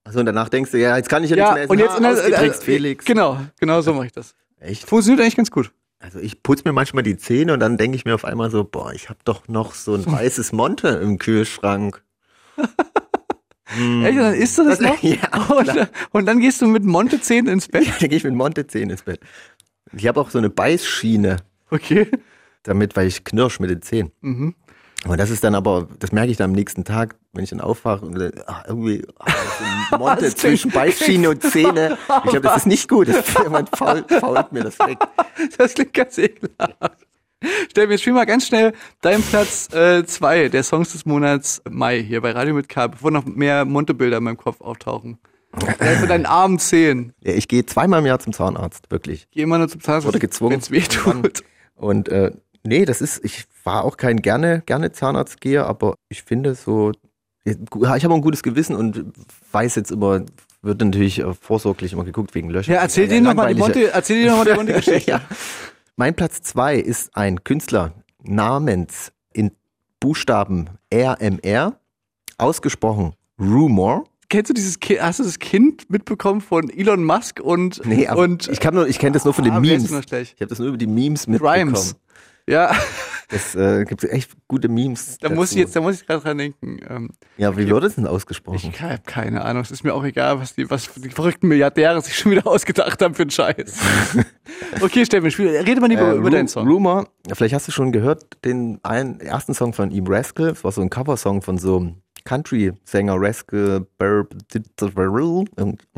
Also 0.04 0.20
und 0.20 0.28
danach 0.28 0.50
denkst 0.50 0.70
du, 0.70 0.78
ja, 0.80 0.96
jetzt 0.96 1.10
kann 1.10 1.24
ich 1.24 1.32
ja, 1.32 1.38
Ja, 1.38 1.54
nichts 1.56 1.56
mehr 1.56 1.64
essen. 1.64 1.72
und 1.72 1.80
jetzt 1.80 2.00
der, 2.00 2.12
ausgetrickst, 2.12 2.62
äh, 2.62 2.66
Felix. 2.66 3.06
Genau, 3.06 3.40
genau 3.60 3.82
so 3.82 3.96
mache 3.96 4.06
ich 4.06 4.12
das. 4.12 4.36
Echt? 4.60 4.88
Funktioniert 4.88 5.22
eigentlich 5.22 5.36
ganz 5.38 5.50
gut. 5.50 5.72
Also 6.06 6.20
ich 6.20 6.44
putze 6.44 6.62
mir 6.66 6.72
manchmal 6.72 7.02
die 7.02 7.18
Zähne 7.18 7.54
und 7.54 7.60
dann 7.60 7.78
denke 7.78 7.98
ich 7.98 8.06
mir 8.06 8.14
auf 8.14 8.26
einmal 8.26 8.52
so, 8.52 8.64
boah, 8.64 8.94
ich 8.94 9.10
habe 9.10 9.18
doch 9.26 9.48
noch 9.48 9.74
so 9.74 9.96
ein 9.96 10.06
weißes 10.06 10.52
Monte 10.52 10.90
im 10.90 11.18
Kühlschrank. 11.18 12.04
Hm. 13.66 14.06
Echt, 14.06 14.18
und 14.18 14.24
dann 14.24 14.34
isst 14.36 14.58
du 14.60 14.64
das 14.66 14.80
noch? 14.80 15.02
Ja, 15.04 15.48
und, 15.50 15.90
und 16.12 16.26
dann 16.28 16.40
gehst 16.40 16.62
du 16.62 16.68
mit 16.68 16.84
Monte-Zähnen 16.84 17.52
ins 17.52 17.68
Bett? 17.68 17.88
Dann 18.00 18.10
gehe 18.10 18.20
ich 18.20 18.24
mit 18.24 18.36
Monte-Zähnen 18.36 18.92
ins 18.92 19.02
Bett. 19.02 19.20
Ich 19.94 20.06
habe 20.06 20.22
auch 20.22 20.30
so 20.30 20.38
eine 20.38 20.52
Beißschiene. 20.52 21.38
Okay. 21.72 22.08
Damit, 22.62 22.96
weil 22.96 23.08
ich 23.08 23.24
knirsch 23.24 23.60
mit 23.60 23.72
den 23.72 23.82
Zähnen. 23.82 24.12
Mhm. 24.22 24.56
Und 25.08 25.20
das 25.20 25.30
ist 25.30 25.44
dann 25.44 25.54
aber, 25.54 25.88
das 26.00 26.12
merke 26.12 26.32
ich 26.32 26.38
dann 26.38 26.50
am 26.50 26.56
nächsten 26.56 26.84
Tag, 26.84 27.16
wenn 27.34 27.44
ich 27.44 27.52
dann 27.52 27.62
aufwache 27.62 28.06
und 28.06 28.18
dann, 28.18 28.32
ah, 28.48 28.64
irgendwie 28.68 29.06
ein 29.20 30.00
Monte 30.00 30.34
zwischen 30.34 30.72
Beißschiene 30.72 31.30
und 31.30 31.44
Zähne. 31.44 31.98
Ich 32.24 32.32
glaube, 32.32 32.42
das 32.42 32.58
ist 32.58 32.66
nicht 32.66 32.90
gut. 32.90 33.08
Das, 33.10 33.24
jemand 33.44 33.76
fault, 33.76 34.12
fault 34.12 34.52
mir 34.52 34.64
das 34.64 34.80
weg. 34.80 34.98
Das 35.58 35.74
klingt 35.76 35.94
ganz 35.94 36.18
ekelhaft. 36.18 37.06
Stell 37.70 37.88
mir, 37.88 37.98
spiel 38.00 38.14
mal 38.14 38.26
ganz 38.26 38.48
schnell 38.48 38.74
deinen 39.02 39.22
Platz 39.22 39.72
äh, 39.74 40.04
zwei 40.06 40.50
der 40.50 40.64
Songs 40.64 40.94
des 40.94 41.06
Monats 41.06 41.62
Mai 41.70 42.02
hier 42.02 42.22
bei 42.22 42.32
Radio 42.32 42.56
mit 42.56 42.70
K, 42.70 42.88
bevor 42.88 43.12
noch 43.12 43.26
mehr 43.26 43.66
Monte-Bilder 43.66 44.18
in 44.18 44.24
meinem 44.24 44.38
Kopf 44.38 44.62
auftauchen. 44.62 45.20
Vielleicht 45.78 46.02
mit 46.02 46.10
deinen 46.10 46.26
armen 46.26 46.58
Zehen. 46.58 47.14
Ja, 47.22 47.34
ich 47.34 47.48
gehe 47.48 47.66
zweimal 47.66 48.00
im 48.00 48.08
Jahr 48.08 48.20
zum 48.20 48.34
Zahnarzt, 48.34 48.90
wirklich. 48.90 49.28
Geh 49.32 49.44
immer 49.44 49.58
nur 49.60 49.70
zum 49.70 49.82
Zahnarzt, 49.82 50.08
Wurde 50.08 50.20
gezwungen. 50.20 50.54
wenn's 50.54 50.72
weh 50.72 50.82
tut. 50.82 51.44
Und 51.76 52.10
äh, 52.10 52.32
nee, 52.66 52.86
das 52.86 53.02
ist, 53.02 53.24
ich 53.24 53.46
war 53.64 53.84
auch 53.84 53.98
kein 53.98 54.22
gerne, 54.22 54.62
gerne 54.66 54.92
Zahnarztgeher, 54.92 55.66
aber 55.66 55.96
ich 56.10 56.24
finde 56.24 56.56
so, 56.56 56.92
ich 57.44 57.56
habe 57.82 58.14
ein 58.14 58.22
gutes 58.22 58.44
Gewissen 58.44 58.76
und 58.76 59.06
weiß 59.52 59.76
jetzt 59.76 59.92
immer, 59.92 60.24
wird 60.62 60.82
natürlich 60.82 61.24
vorsorglich 61.42 61.94
immer 61.94 62.04
geguckt 62.04 62.34
wegen 62.36 62.50
Löschen. 62.50 62.74
Ja, 62.74 62.82
erzähl 62.82 63.08
dir 63.08 63.22
noch 63.22 63.34
mal 63.36 63.54
die 63.54 63.60
Monte- 63.60 63.92
erzähl 63.92 64.24
dir 64.24 64.32
noch 64.32 64.38
mal 64.38 64.46
die 64.46 64.54
Monte-Geschichte. 64.54 65.12
ja. 65.12 65.22
Mein 65.96 66.16
Platz 66.16 66.42
zwei 66.42 66.76
ist 66.76 67.16
ein 67.16 67.44
Künstler 67.44 67.94
namens 68.24 69.12
in 69.32 69.52
Buchstaben 70.00 70.70
RMR, 70.94 71.80
ausgesprochen 72.38 73.14
Rumor. 73.40 74.06
Kennst 74.28 74.50
du 74.50 74.54
dieses 74.56 74.80
Kind, 74.80 75.02
hast 75.02 75.20
du 75.20 75.24
das 75.24 75.38
Kind 75.40 75.90
mitbekommen 75.90 76.42
von 76.42 76.70
Elon 76.70 77.04
Musk 77.04 77.40
und, 77.40 77.86
Nee, 77.86 78.08
aber 78.08 78.24
und 78.24 78.48
ich, 78.50 78.60
kann 78.60 78.74
nur, 78.74 78.88
ich 78.88 78.98
kenne 78.98 79.12
das 79.14 79.24
nur 79.24 79.34
von 79.36 79.44
den 79.44 79.54
Ah, 79.54 79.60
Memes. 79.60 79.84
Ich 79.84 79.92
habe 80.42 80.48
das 80.48 80.58
nur 80.58 80.70
über 80.70 80.78
die 80.78 80.88
Memes 80.88 81.28
mitbekommen. 81.28 81.54
Grimes. 81.74 81.96
Ja, 82.48 82.76
Das 83.30 83.56
äh, 83.56 83.86
gibt 83.86 84.04
echt 84.04 84.34
gute 84.48 84.68
Memes. 84.70 85.18
da 85.18 85.30
muss 85.30 85.50
ich 85.50 85.56
dazu. 85.56 85.60
jetzt, 85.62 85.76
da 85.76 85.82
muss 85.82 85.96
ich 86.00 86.06
gerade 86.06 86.22
dran 86.22 86.38
denken. 86.38 86.80
Ähm, 86.88 87.10
Ja, 87.38 87.58
wie 87.58 87.68
wird 87.68 87.84
es 87.84 87.96
denn 87.96 88.06
ausgesprochen? 88.06 88.60
ich 88.72 88.82
habe 88.82 89.00
keine 89.04 89.44
Ahnung, 89.44 89.64
es 89.64 89.72
ist 89.72 89.84
mir 89.84 89.96
auch 89.96 90.04
egal, 90.04 90.40
was 90.40 90.54
die, 90.54 90.70
was 90.70 90.94
die 90.94 91.10
verrückten 91.10 91.48
Milliardäre 91.48 92.00
sich 92.02 92.16
schon 92.16 92.32
wieder 92.34 92.46
ausgedacht 92.48 93.02
haben 93.02 93.16
für 93.16 93.24
einen 93.24 93.32
Scheiß. 93.32 93.80
okay, 94.82 95.06
Steffen, 95.06 95.32
spiel, 95.32 95.48
rede 95.50 95.82
mal 95.82 95.88
lieber 95.90 96.14
Äh, 96.14 96.18
über 96.18 96.30
deinen 96.30 96.48
Song. 96.48 96.68
Rumor, 96.68 97.08
vielleicht 97.34 97.56
hast 97.56 97.68
du 97.68 97.72
schon 97.72 97.92
gehört, 97.92 98.26
den 98.46 98.80
einen, 98.84 99.20
ersten 99.20 99.56
Song 99.56 99.74
von 99.74 99.90
ihm, 99.90 100.06
Rascal. 100.06 100.50
Das 100.50 100.64
war 100.64 100.72
so 100.72 100.82
ein 100.82 100.92
Coversong 100.92 101.42
von 101.42 101.58
so 101.58 101.78
einem 101.78 101.96
Country-Sänger 102.26 103.16
Rascal 103.18 103.86
Burb, 103.98 104.36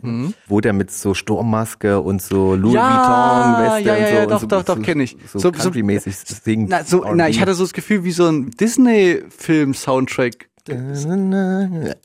Mhm. 0.03 0.33
wo 0.47 0.61
der 0.61 0.73
mit 0.73 0.91
so 0.91 1.13
Sturmmaske 1.13 1.99
und 1.99 2.21
so 2.21 2.53
Louis 2.55 2.75
Ja, 2.75 3.57
Vuitton-Weste 3.79 3.87
ja, 3.89 3.95
ja, 3.95 3.99
und 4.03 4.07
so. 4.09 4.13
ja, 4.15 4.21
und 4.23 4.31
doch, 4.31 4.39
so, 4.41 4.47
doch, 4.47 4.63
doch, 4.63 4.75
so, 4.75 4.81
kenn 4.83 4.99
ich. 4.99 5.17
So, 5.25 5.39
So- 5.39 5.39
so- 5.39 5.51
Country-mäßig 5.51 6.15
singt. 6.17 6.69
Na, 6.69 6.83
so, 6.83 7.03
na, 7.15 7.27
ich 7.29 7.39
hatte 7.41 7.53
so 7.55 7.63
das 7.63 7.73
Gefühl, 7.73 8.03
wie 8.03 8.11
so 8.11 8.27
ein 8.27 8.51
Disney-Film-Soundtrack 8.51 10.49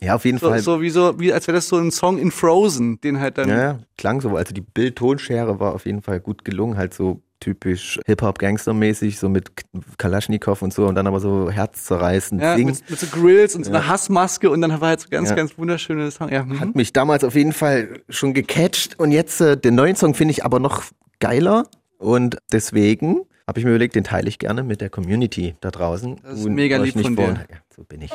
Ja, 0.00 0.14
auf 0.14 0.24
jeden 0.24 0.38
So, 0.38 0.48
Fall. 0.50 0.60
so 0.60 0.80
wie 0.80 0.90
so, 0.90 1.18
wie 1.18 1.32
als 1.32 1.48
wäre 1.48 1.56
das 1.56 1.66
so 1.68 1.76
ein 1.78 1.90
Song 1.90 2.18
in 2.18 2.30
Frozen, 2.30 3.00
den 3.00 3.18
halt 3.18 3.36
dann. 3.38 3.48
Ja, 3.48 3.56
ja, 3.60 3.78
klang 3.98 4.20
so. 4.20 4.36
Also 4.36 4.54
die 4.54 4.60
Bild-Tonschere 4.60 5.58
war 5.58 5.74
auf 5.74 5.84
jeden 5.84 6.00
Fall 6.00 6.20
gut 6.20 6.44
gelungen, 6.44 6.76
halt 6.76 6.94
so 6.94 7.20
typisch 7.42 7.98
Hip-Hop-Gangster-mäßig, 8.06 9.18
so 9.18 9.28
mit 9.28 9.50
Kalaschnikow 9.98 10.62
und 10.62 10.72
so 10.72 10.86
und 10.86 10.94
dann 10.94 11.06
aber 11.06 11.20
so 11.20 11.50
herzzerreißend 11.50 12.40
Ja, 12.40 12.54
singen. 12.56 12.70
mit, 12.70 12.88
mit 12.90 12.98
so 13.00 13.06
Grills 13.08 13.56
und 13.56 13.64
so 13.64 13.70
Ja. 13.72 13.78
einer 13.80 13.88
Hassmaske 13.88 14.48
und 14.50 14.60
dann 14.60 14.80
war 14.80 14.88
halt 14.90 15.00
so 15.00 15.08
ganz, 15.10 15.28
Ja. 15.30 15.34
ganz 15.34 15.58
wunderschöne 15.58 16.10
Song. 16.10 16.28
Ja, 16.30 16.44
mhm. 16.44 16.60
Hat 16.60 16.74
mich 16.74 16.92
damals 16.92 17.24
auf 17.24 17.34
jeden 17.34 17.52
Fall 17.52 18.00
schon 18.08 18.32
gecatcht 18.32 18.98
und 18.98 19.10
jetzt 19.10 19.40
äh, 19.40 19.56
den 19.56 19.74
neuen 19.74 19.96
Song 19.96 20.14
finde 20.14 20.32
ich 20.32 20.44
aber 20.44 20.60
noch 20.60 20.84
geiler 21.20 21.64
und 21.98 22.38
deswegen 22.52 23.22
habe 23.48 23.58
ich 23.58 23.64
mir 23.64 23.72
überlegt, 23.72 23.96
den 23.96 24.04
teile 24.04 24.28
ich 24.28 24.38
gerne 24.38 24.62
mit 24.62 24.80
der 24.80 24.88
Community 24.88 25.56
da 25.60 25.70
draußen. 25.72 26.16
Das 26.22 26.38
ist 26.38 26.46
Und 26.46 26.54
mega 26.54 26.76
lieb 26.78 26.98
von 27.00 27.16
dir. 27.16 27.24
Ja, 27.50 27.56
so 27.76 27.82
bin 27.82 28.00
ich. 28.02 28.12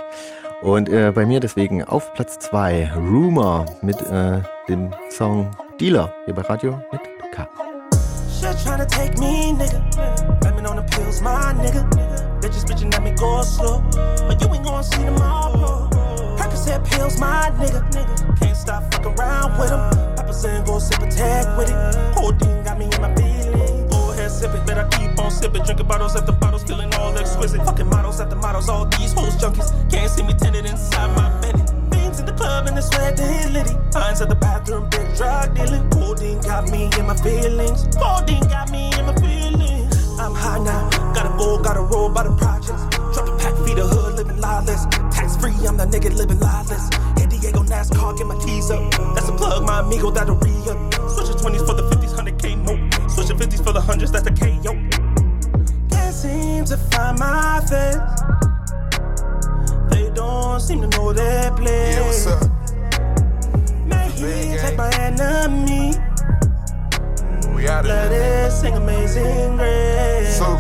Und 0.62 0.88
äh, 0.90 1.12
bei 1.14 1.26
mir 1.26 1.41
deswegen 1.41 1.84
auf 1.84 2.14
Platz 2.14 2.40
zwei 2.40 2.91
Rumor 2.95 3.66
mit 3.82 4.02
äh, 4.02 4.41
dem 4.70 4.94
Song 5.12 5.52
Dealer 5.82 6.14
hier 6.26 6.34
bei 6.34 6.41
Radio 6.44 6.82
mit 6.91 7.02
K. 7.34 7.48
Take 8.89 9.18
me, 9.19 9.53
nigga. 9.53 10.39
Blaming 10.41 10.65
on 10.65 10.76
the 10.77 10.84
pills, 10.84 11.22
my 11.22 11.53
nigga. 11.53 11.84
Bitches 12.41 12.65
bitching 12.65 12.93
at 12.93 13.03
me 13.03 13.11
go 13.11 13.41
slow. 13.41 13.81
But 13.91 14.41
you 14.41 14.53
ain't 14.53 14.64
gonna 14.64 14.84
see 14.84 15.03
tomorrow. 15.03 15.89
Percocet 16.38 16.85
pills, 16.89 17.19
my 17.19 17.51
nigga. 17.57 17.81
Can't 18.39 18.57
stop 18.57 18.93
fucking 18.93 19.18
around 19.19 19.59
with 19.59 19.69
them. 19.69 20.15
Papa 20.15 20.34
saying 20.34 20.65
go 20.65 20.80
sip 20.80 21.01
a 21.01 21.07
tag 21.09 21.57
with 21.57 21.69
it. 21.69 22.15
Codeine 22.15 22.64
got 22.64 22.77
me 22.77 22.85
in 22.85 23.01
my 23.01 23.14
feelings. 23.15 23.91
Go 23.91 24.11
ahead, 24.11 24.31
sip 24.31 24.53
it, 24.53 24.65
but 24.65 24.77
I 24.77 24.88
keep 24.89 25.18
on 25.19 25.31
sipping. 25.31 25.64
Drinking 25.64 25.88
bottles 25.88 26.15
after 26.15 26.31
bottles, 26.31 26.64
feeling 26.64 26.93
all 26.95 27.18
exquisite. 27.18 27.64
Fucking 27.65 27.89
models 27.89 28.19
after 28.19 28.35
models, 28.35 28.69
all 28.69 28.85
these 28.85 29.14
hoes 29.14 29.35
junkies. 29.35 29.72
Can't 29.91 30.11
see 30.11 30.23
me 30.23 30.34
tinted 30.34 30.65
inside 30.65 31.15
my 31.15 31.30
Bentley. 31.41 31.66
Beams 32.48 32.69
in 32.69 32.76
the 32.76 32.82
the 32.82 32.82
sweat 32.82 33.19
and 33.19 33.53
litty. 33.53 33.76
Lines 33.94 34.22
at 34.22 34.30
the 34.30 34.36
bathroom, 34.36 34.90
big 34.90 35.07
drug 35.15 35.56
dealing. 35.56 35.90
Codeine 35.90 36.40
got 36.41 36.72
me 36.72 36.90
in 36.98 37.06
my 37.06 37.15
feelings. 37.15 37.84
Codeine 37.95 38.48
got 38.48 38.72
me 38.72 38.88
in 38.98 39.06
my 39.06 39.15
feelings. 39.15 40.19
I'm 40.19 40.34
high 40.34 40.60
now, 40.64 40.90
gotta 41.14 41.30
go, 41.38 41.61
gotta 41.61 41.82
roll 41.82 42.10
by 42.10 42.24
the 42.24 42.36
projects. 42.36 42.84
Drop 43.14 43.28
a 43.28 43.38
pack, 43.38 43.56
feed 43.65 43.78
the 43.78 43.86
hood, 43.86 44.15
living 44.15 44.40
lawless. 44.40 44.86
Tax 45.11 45.36
free, 45.38 45.53
I'm 45.68 45.78
that 45.78 45.90
nigga 45.90 46.15
living 46.15 46.40
lawless. 46.40 46.88
San 47.18 47.30
Diego 47.30 47.64
NASCAR, 47.64 48.18
get 48.18 48.28
my 48.28 48.38
keys 48.44 48.72
up. 48.72 48.91
That's 49.14 49.28
a 49.28 49.34
plug, 49.34 49.65
my 49.65 49.82
amigo, 49.82 50.11
that'll 50.11 50.36
re 50.36 50.52
up. 50.72 50.78
Switch 51.11 51.28
Switching 51.28 51.60
20s 51.60 51.65
for 51.68 51.76
the 51.76 51.84
50s, 51.91 52.14
100k 52.15 52.45
note. 52.64 53.11
Switching 53.11 53.38
50s 53.38 53.64
for 53.64 53.74
the 53.74 53.82
100s, 53.82 54.11
that's 54.11 54.24
the 54.24 54.32
KO. 54.32 54.74
Can't 55.91 56.15
seem 56.15 56.65
to 56.65 56.78
find 56.78 57.19
my 57.19 57.61
face. 57.68 58.56
Don't 60.18 60.60
seem 60.60 60.81
to 60.81 60.88
know 60.98 61.14
that 61.14 61.56
place. 61.56 61.95
Yeah, 61.95 62.02
what's 62.02 62.26
up? 62.26 62.41
May 63.85 64.49
he 64.49 64.57
take 64.57 64.76
my 64.76 64.89
enemy. 64.98 65.94
We 67.53 67.68
out 67.68 67.85
Let 67.85 68.11
it 68.11 68.52
sing 68.52 68.73
amazing 68.73 69.57
grace. 69.57 70.39
So, 70.39 70.57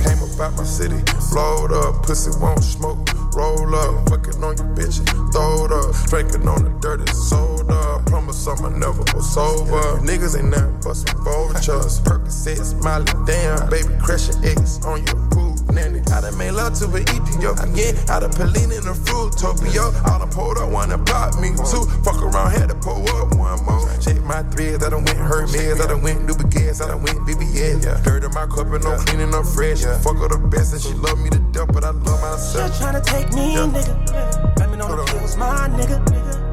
came 0.00 0.16
about 0.32 0.56
my 0.56 0.64
city, 0.64 0.96
blowed 1.30 1.72
up, 1.72 2.06
pussy 2.06 2.30
won't 2.40 2.64
smoke. 2.64 3.06
Roll 3.34 3.74
up, 3.74 4.08
fucking 4.08 4.42
on 4.42 4.56
your 4.56 4.66
bitch, 4.76 5.04
throw 5.32 5.66
it 5.66 5.72
up, 5.72 5.94
drinking 6.08 6.48
on 6.48 6.64
the 6.64 6.70
dirty 6.80 7.12
soda. 7.12 8.02
Promise 8.06 8.46
I'ma 8.46 8.70
never 8.70 9.04
go 9.12 9.20
sober. 9.20 10.00
Niggas 10.00 10.38
ain't 10.38 10.48
nothing 10.48 10.80
but 10.82 10.94
some 10.94 11.22
vultures. 11.22 12.00
Percocet, 12.00 12.64
smiley, 12.64 13.12
damn, 13.26 13.68
baby, 13.68 13.92
crashing 14.00 14.42
eggs 14.42 14.82
on 14.86 15.04
your 15.04 15.16
poop. 15.28 15.51
Nanny, 15.72 16.00
I 16.12 16.20
done 16.20 16.36
made 16.36 16.52
love 16.52 16.78
to 16.78 16.86
an 16.92 17.02
Ethiopian. 17.02 17.96
I 18.08 18.20
done 18.20 18.30
Pelin 18.36 18.70
in 18.76 18.84
a 18.84 18.92
fruitopia. 18.92 19.88
I 20.04 20.18
done 20.18 20.28
pulled 20.30 20.58
up 20.58 20.70
one 20.70 20.92
and 20.92 21.04
blocked 21.04 21.40
me. 21.40 21.48
Two, 21.70 21.88
fuck 22.04 22.20
around, 22.20 22.52
had 22.52 22.68
to 22.68 22.74
pull 22.74 23.00
up 23.16 23.34
one 23.34 23.64
more. 23.64 23.88
Check 24.00 24.20
my 24.22 24.42
threads, 24.52 24.84
I 24.84 24.90
done 24.90 25.04
went 25.04 25.18
Hermes, 25.18 25.80
I 25.80 25.86
done 25.86 26.02
went 26.02 26.26
Nubigas, 26.26 26.82
I 26.84 26.88
done 26.88 27.02
went 27.02 27.18
BBS. 27.20 28.04
Dirt 28.04 28.24
in 28.24 28.30
my 28.32 28.46
cup 28.46 28.68
and 28.68 28.84
no 28.84 28.96
cleaning 28.98 29.34
up 29.34 29.46
fresh. 29.46 29.82
Fuck 30.04 30.18
her 30.18 30.28
the 30.28 30.38
best 30.52 30.72
and 30.72 30.82
she 30.82 30.92
love 30.94 31.18
me 31.18 31.30
to 31.30 31.38
death, 31.52 31.72
but 31.72 31.84
I 31.84 31.90
love 31.90 32.20
myself. 32.20 32.76
Shit 32.76 32.82
tryna 32.82 33.02
take 33.04 33.32
me, 33.32 33.56
nigga. 33.56 34.54
Blaming 34.56 34.80
on 34.82 34.96
the 34.96 35.04
pills, 35.04 35.36
my 35.36 35.68
nigga. 35.72 36.04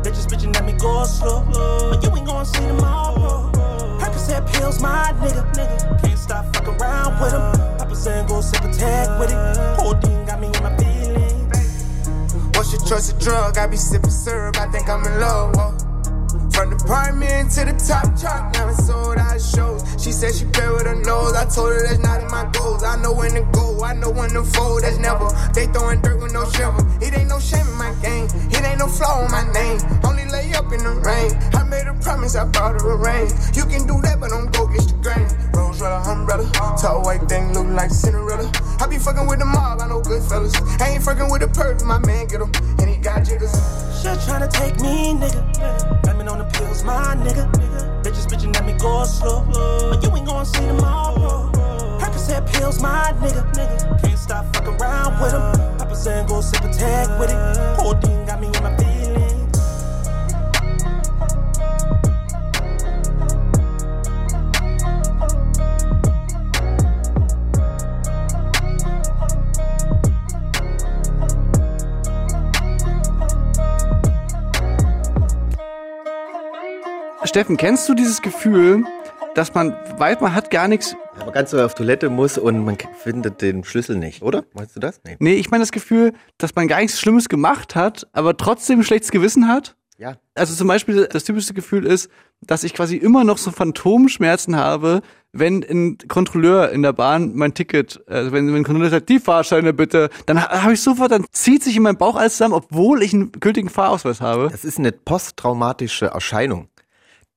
Bitches 0.03 0.27
bitching 0.27 0.55
at 0.55 0.63
me 0.63 0.73
go 0.73 1.03
slow. 1.03 1.43
But 1.91 2.03
you 2.03 2.15
ain't 2.15 2.25
gonna 2.25 2.45
see 2.45 2.59
tomorrow. 2.59 3.58
Percocet 4.29 4.53
pills, 4.53 4.81
my 4.81 5.13
nigga. 5.19 5.53
Nigga. 5.53 6.03
Can't 6.03 6.19
stop 6.19 6.55
fucking 6.55 6.81
around 6.81 7.19
with 7.21 7.31
them. 7.31 7.77
Papa 7.77 7.95
saying 7.95 8.27
go 8.27 8.41
sip 8.41 8.63
a 8.63 8.71
tag 8.71 9.19
with 9.19 9.31
it. 9.31 9.77
Codeine 9.77 10.25
got 10.25 10.39
me 10.39 10.47
in 10.47 10.63
my 10.63 10.75
feelings. 10.77 12.55
What's 12.55 12.71
your 12.71 12.85
choice 12.85 13.11
of 13.11 13.19
drug? 13.19 13.57
I 13.57 13.67
be 13.67 13.77
sipping 13.77 14.11
syrup, 14.11 14.57
I 14.59 14.67
think 14.71 14.89
I'm 14.89 15.03
in 15.05 15.19
love. 15.19 15.78
From 16.59 16.71
the 16.71 16.75
apartment 16.75 17.51
to 17.51 17.63
the 17.63 17.71
top 17.79 18.19
chart, 18.19 18.51
it's 18.51 18.85
sold 18.85 19.15
out 19.15 19.39
shows. 19.39 19.79
She 19.95 20.11
said 20.11 20.35
she 20.35 20.43
play 20.43 20.67
with 20.67 20.83
her 20.83 20.99
nose. 21.07 21.31
I 21.31 21.47
told 21.47 21.71
her 21.71 21.87
that's 21.87 22.03
not 22.03 22.19
in 22.19 22.27
my 22.27 22.51
goals. 22.51 22.83
I 22.83 23.01
know 23.01 23.13
when 23.13 23.31
to 23.31 23.47
go, 23.55 23.81
I 23.81 23.93
know 23.93 24.11
when 24.11 24.31
to 24.31 24.43
fold. 24.43 24.83
That's 24.83 24.97
never. 24.97 25.31
They 25.55 25.67
throwing 25.71 26.01
dirt 26.01 26.21
with 26.21 26.33
no 26.33 26.43
shovel. 26.51 26.83
It 26.99 27.15
ain't 27.15 27.29
no 27.29 27.39
shame 27.39 27.65
in 27.65 27.77
my 27.79 27.95
game. 28.03 28.27
It 28.51 28.59
ain't 28.59 28.79
no 28.79 28.87
flaw 28.87 29.23
in 29.23 29.31
my 29.31 29.47
name. 29.55 29.79
Only 30.03 30.25
lay 30.25 30.51
up 30.51 30.67
in 30.73 30.83
the 30.83 30.99
rain. 30.99 31.31
I 31.55 31.63
made 31.63 31.87
a 31.87 31.93
promise, 32.03 32.35
I 32.35 32.43
brought 32.43 32.81
her 32.81 32.91
a 32.91 32.97
ring. 33.07 33.31
You 33.55 33.63
can 33.63 33.87
do 33.87 34.01
that, 34.03 34.19
but 34.19 34.27
don't 34.27 34.51
go 34.51 34.67
get 34.67 34.83
the 34.83 34.99
grain. 34.99 35.58
Red 35.79 35.93
umbrella, 36.07 36.43
tall 36.77 37.03
white 37.03 37.21
thing 37.29 37.53
look 37.53 37.65
like 37.67 37.89
Cinderella. 37.89 38.51
I 38.81 38.87
be 38.87 38.97
fucking 38.97 39.27
with 39.27 39.39
the 39.39 39.45
mob, 39.45 39.79
I 39.79 39.87
know 39.87 40.01
good 40.01 40.21
fellas. 40.23 40.53
I 40.77 40.89
ain't 40.89 41.03
fucking 41.03 41.31
with 41.31 41.39
the 41.39 41.47
perp, 41.47 41.85
my 41.85 41.99
man 41.99 42.27
get 42.27 42.41
him, 42.41 42.51
and 42.79 42.89
he 42.89 42.97
got 42.97 43.23
jiggers. 43.23 43.51
Shit 44.01 44.19
tryna 44.27 44.51
take 44.51 44.75
me, 44.81 45.15
nigga. 45.15 46.01
Blaming 46.03 46.27
on 46.27 46.39
the 46.39 46.43
pills, 46.51 46.83
my 46.83 47.15
nigga. 47.15 47.49
Bitches 48.03 48.27
bitching 48.27 48.53
at 48.57 48.65
me 48.65 48.73
go 48.73 49.05
slow. 49.05 49.45
But 49.89 50.03
you 50.03 50.13
ain't 50.17 50.27
gonna 50.27 50.45
see 50.45 50.67
tomorrow. 50.67 51.49
Percocet 51.99 52.51
pills, 52.51 52.81
my 52.81 53.13
nigga. 53.21 54.01
Can't 54.01 54.19
stop 54.19 54.53
fucking 54.53 54.75
around 54.81 55.21
with 55.21 55.31
them. 55.31 55.77
Papa 55.77 55.95
saying 55.95 56.27
go 56.27 56.41
sip 56.41 56.61
a 56.61 56.73
tag 56.73 57.07
with 57.21 57.31
it. 57.31 57.77
Codeine 57.77 58.25
got 58.25 58.41
me 58.41 58.47
in 58.47 58.63
my 58.63 58.75
feelings. 58.75 58.88
Steffen, 77.29 77.57
kennst 77.57 77.87
du 77.87 77.93
dieses 77.93 78.23
Gefühl, 78.23 78.83
dass 79.35 79.53
man 79.53 79.75
weiß, 79.97 80.19
man 80.19 80.33
hat 80.33 80.49
gar 80.49 80.67
nichts. 80.67 80.95
Aber 81.19 81.31
ganz 81.31 81.51
so 81.51 81.61
auf 81.61 81.75
Toilette 81.75 82.09
muss 82.09 82.39
und 82.39 82.65
man 82.65 82.75
findet 82.97 83.41
den 83.43 83.63
Schlüssel 83.63 83.97
nicht, 83.97 84.23
oder? 84.23 84.45
Meinst 84.53 84.75
du 84.75 84.79
das? 84.79 84.99
Nee. 85.05 85.15
Nee, 85.19 85.33
ich 85.35 85.51
meine 85.51 85.61
das 85.61 85.71
Gefühl, 85.71 86.13
dass 86.39 86.55
man 86.55 86.67
gar 86.67 86.79
nichts 86.81 86.99
Schlimmes 86.99 87.29
gemacht 87.29 87.75
hat, 87.75 88.07
aber 88.13 88.35
trotzdem 88.35 88.79
ein 88.79 88.83
schlechtes 88.83 89.11
Gewissen 89.11 89.47
hat. 89.47 89.75
Ja. 89.99 90.15
Also 90.33 90.55
zum 90.55 90.67
Beispiel 90.67 91.07
das 91.11 91.23
typischste 91.23 91.53
Gefühl 91.53 91.85
ist, 91.85 92.09
dass 92.41 92.63
ich 92.63 92.73
quasi 92.73 92.95
immer 92.95 93.23
noch 93.23 93.37
so 93.37 93.51
Phantomschmerzen 93.51 94.55
habe, 94.55 95.01
wenn 95.31 95.63
ein 95.63 95.99
Kontrolleur 96.07 96.71
in 96.71 96.81
der 96.81 96.93
Bahn 96.93 97.35
mein 97.35 97.53
Ticket, 97.53 98.01
also 98.07 98.31
wenn, 98.31 98.47
wenn 98.47 98.55
ein 98.55 98.63
Kontrolleur 98.63 98.89
sagt, 98.89 99.09
die 99.09 99.19
Fahrscheine 99.19 99.73
bitte, 99.73 100.09
dann 100.25 100.41
ha- 100.41 100.63
habe 100.63 100.73
ich 100.73 100.81
sofort, 100.81 101.11
dann 101.11 101.25
zieht 101.31 101.63
sich 101.63 101.75
in 101.75 101.83
meinem 101.83 101.97
Bauch 101.97 102.15
alles 102.15 102.37
zusammen, 102.37 102.55
obwohl 102.55 103.03
ich 103.03 103.13
einen 103.13 103.31
gültigen 103.33 103.69
Fahrausweis 103.69 104.19
habe. 104.19 104.47
Das 104.51 104.65
ist 104.65 104.79
eine 104.79 104.91
posttraumatische 104.93 106.07
Erscheinung. 106.07 106.69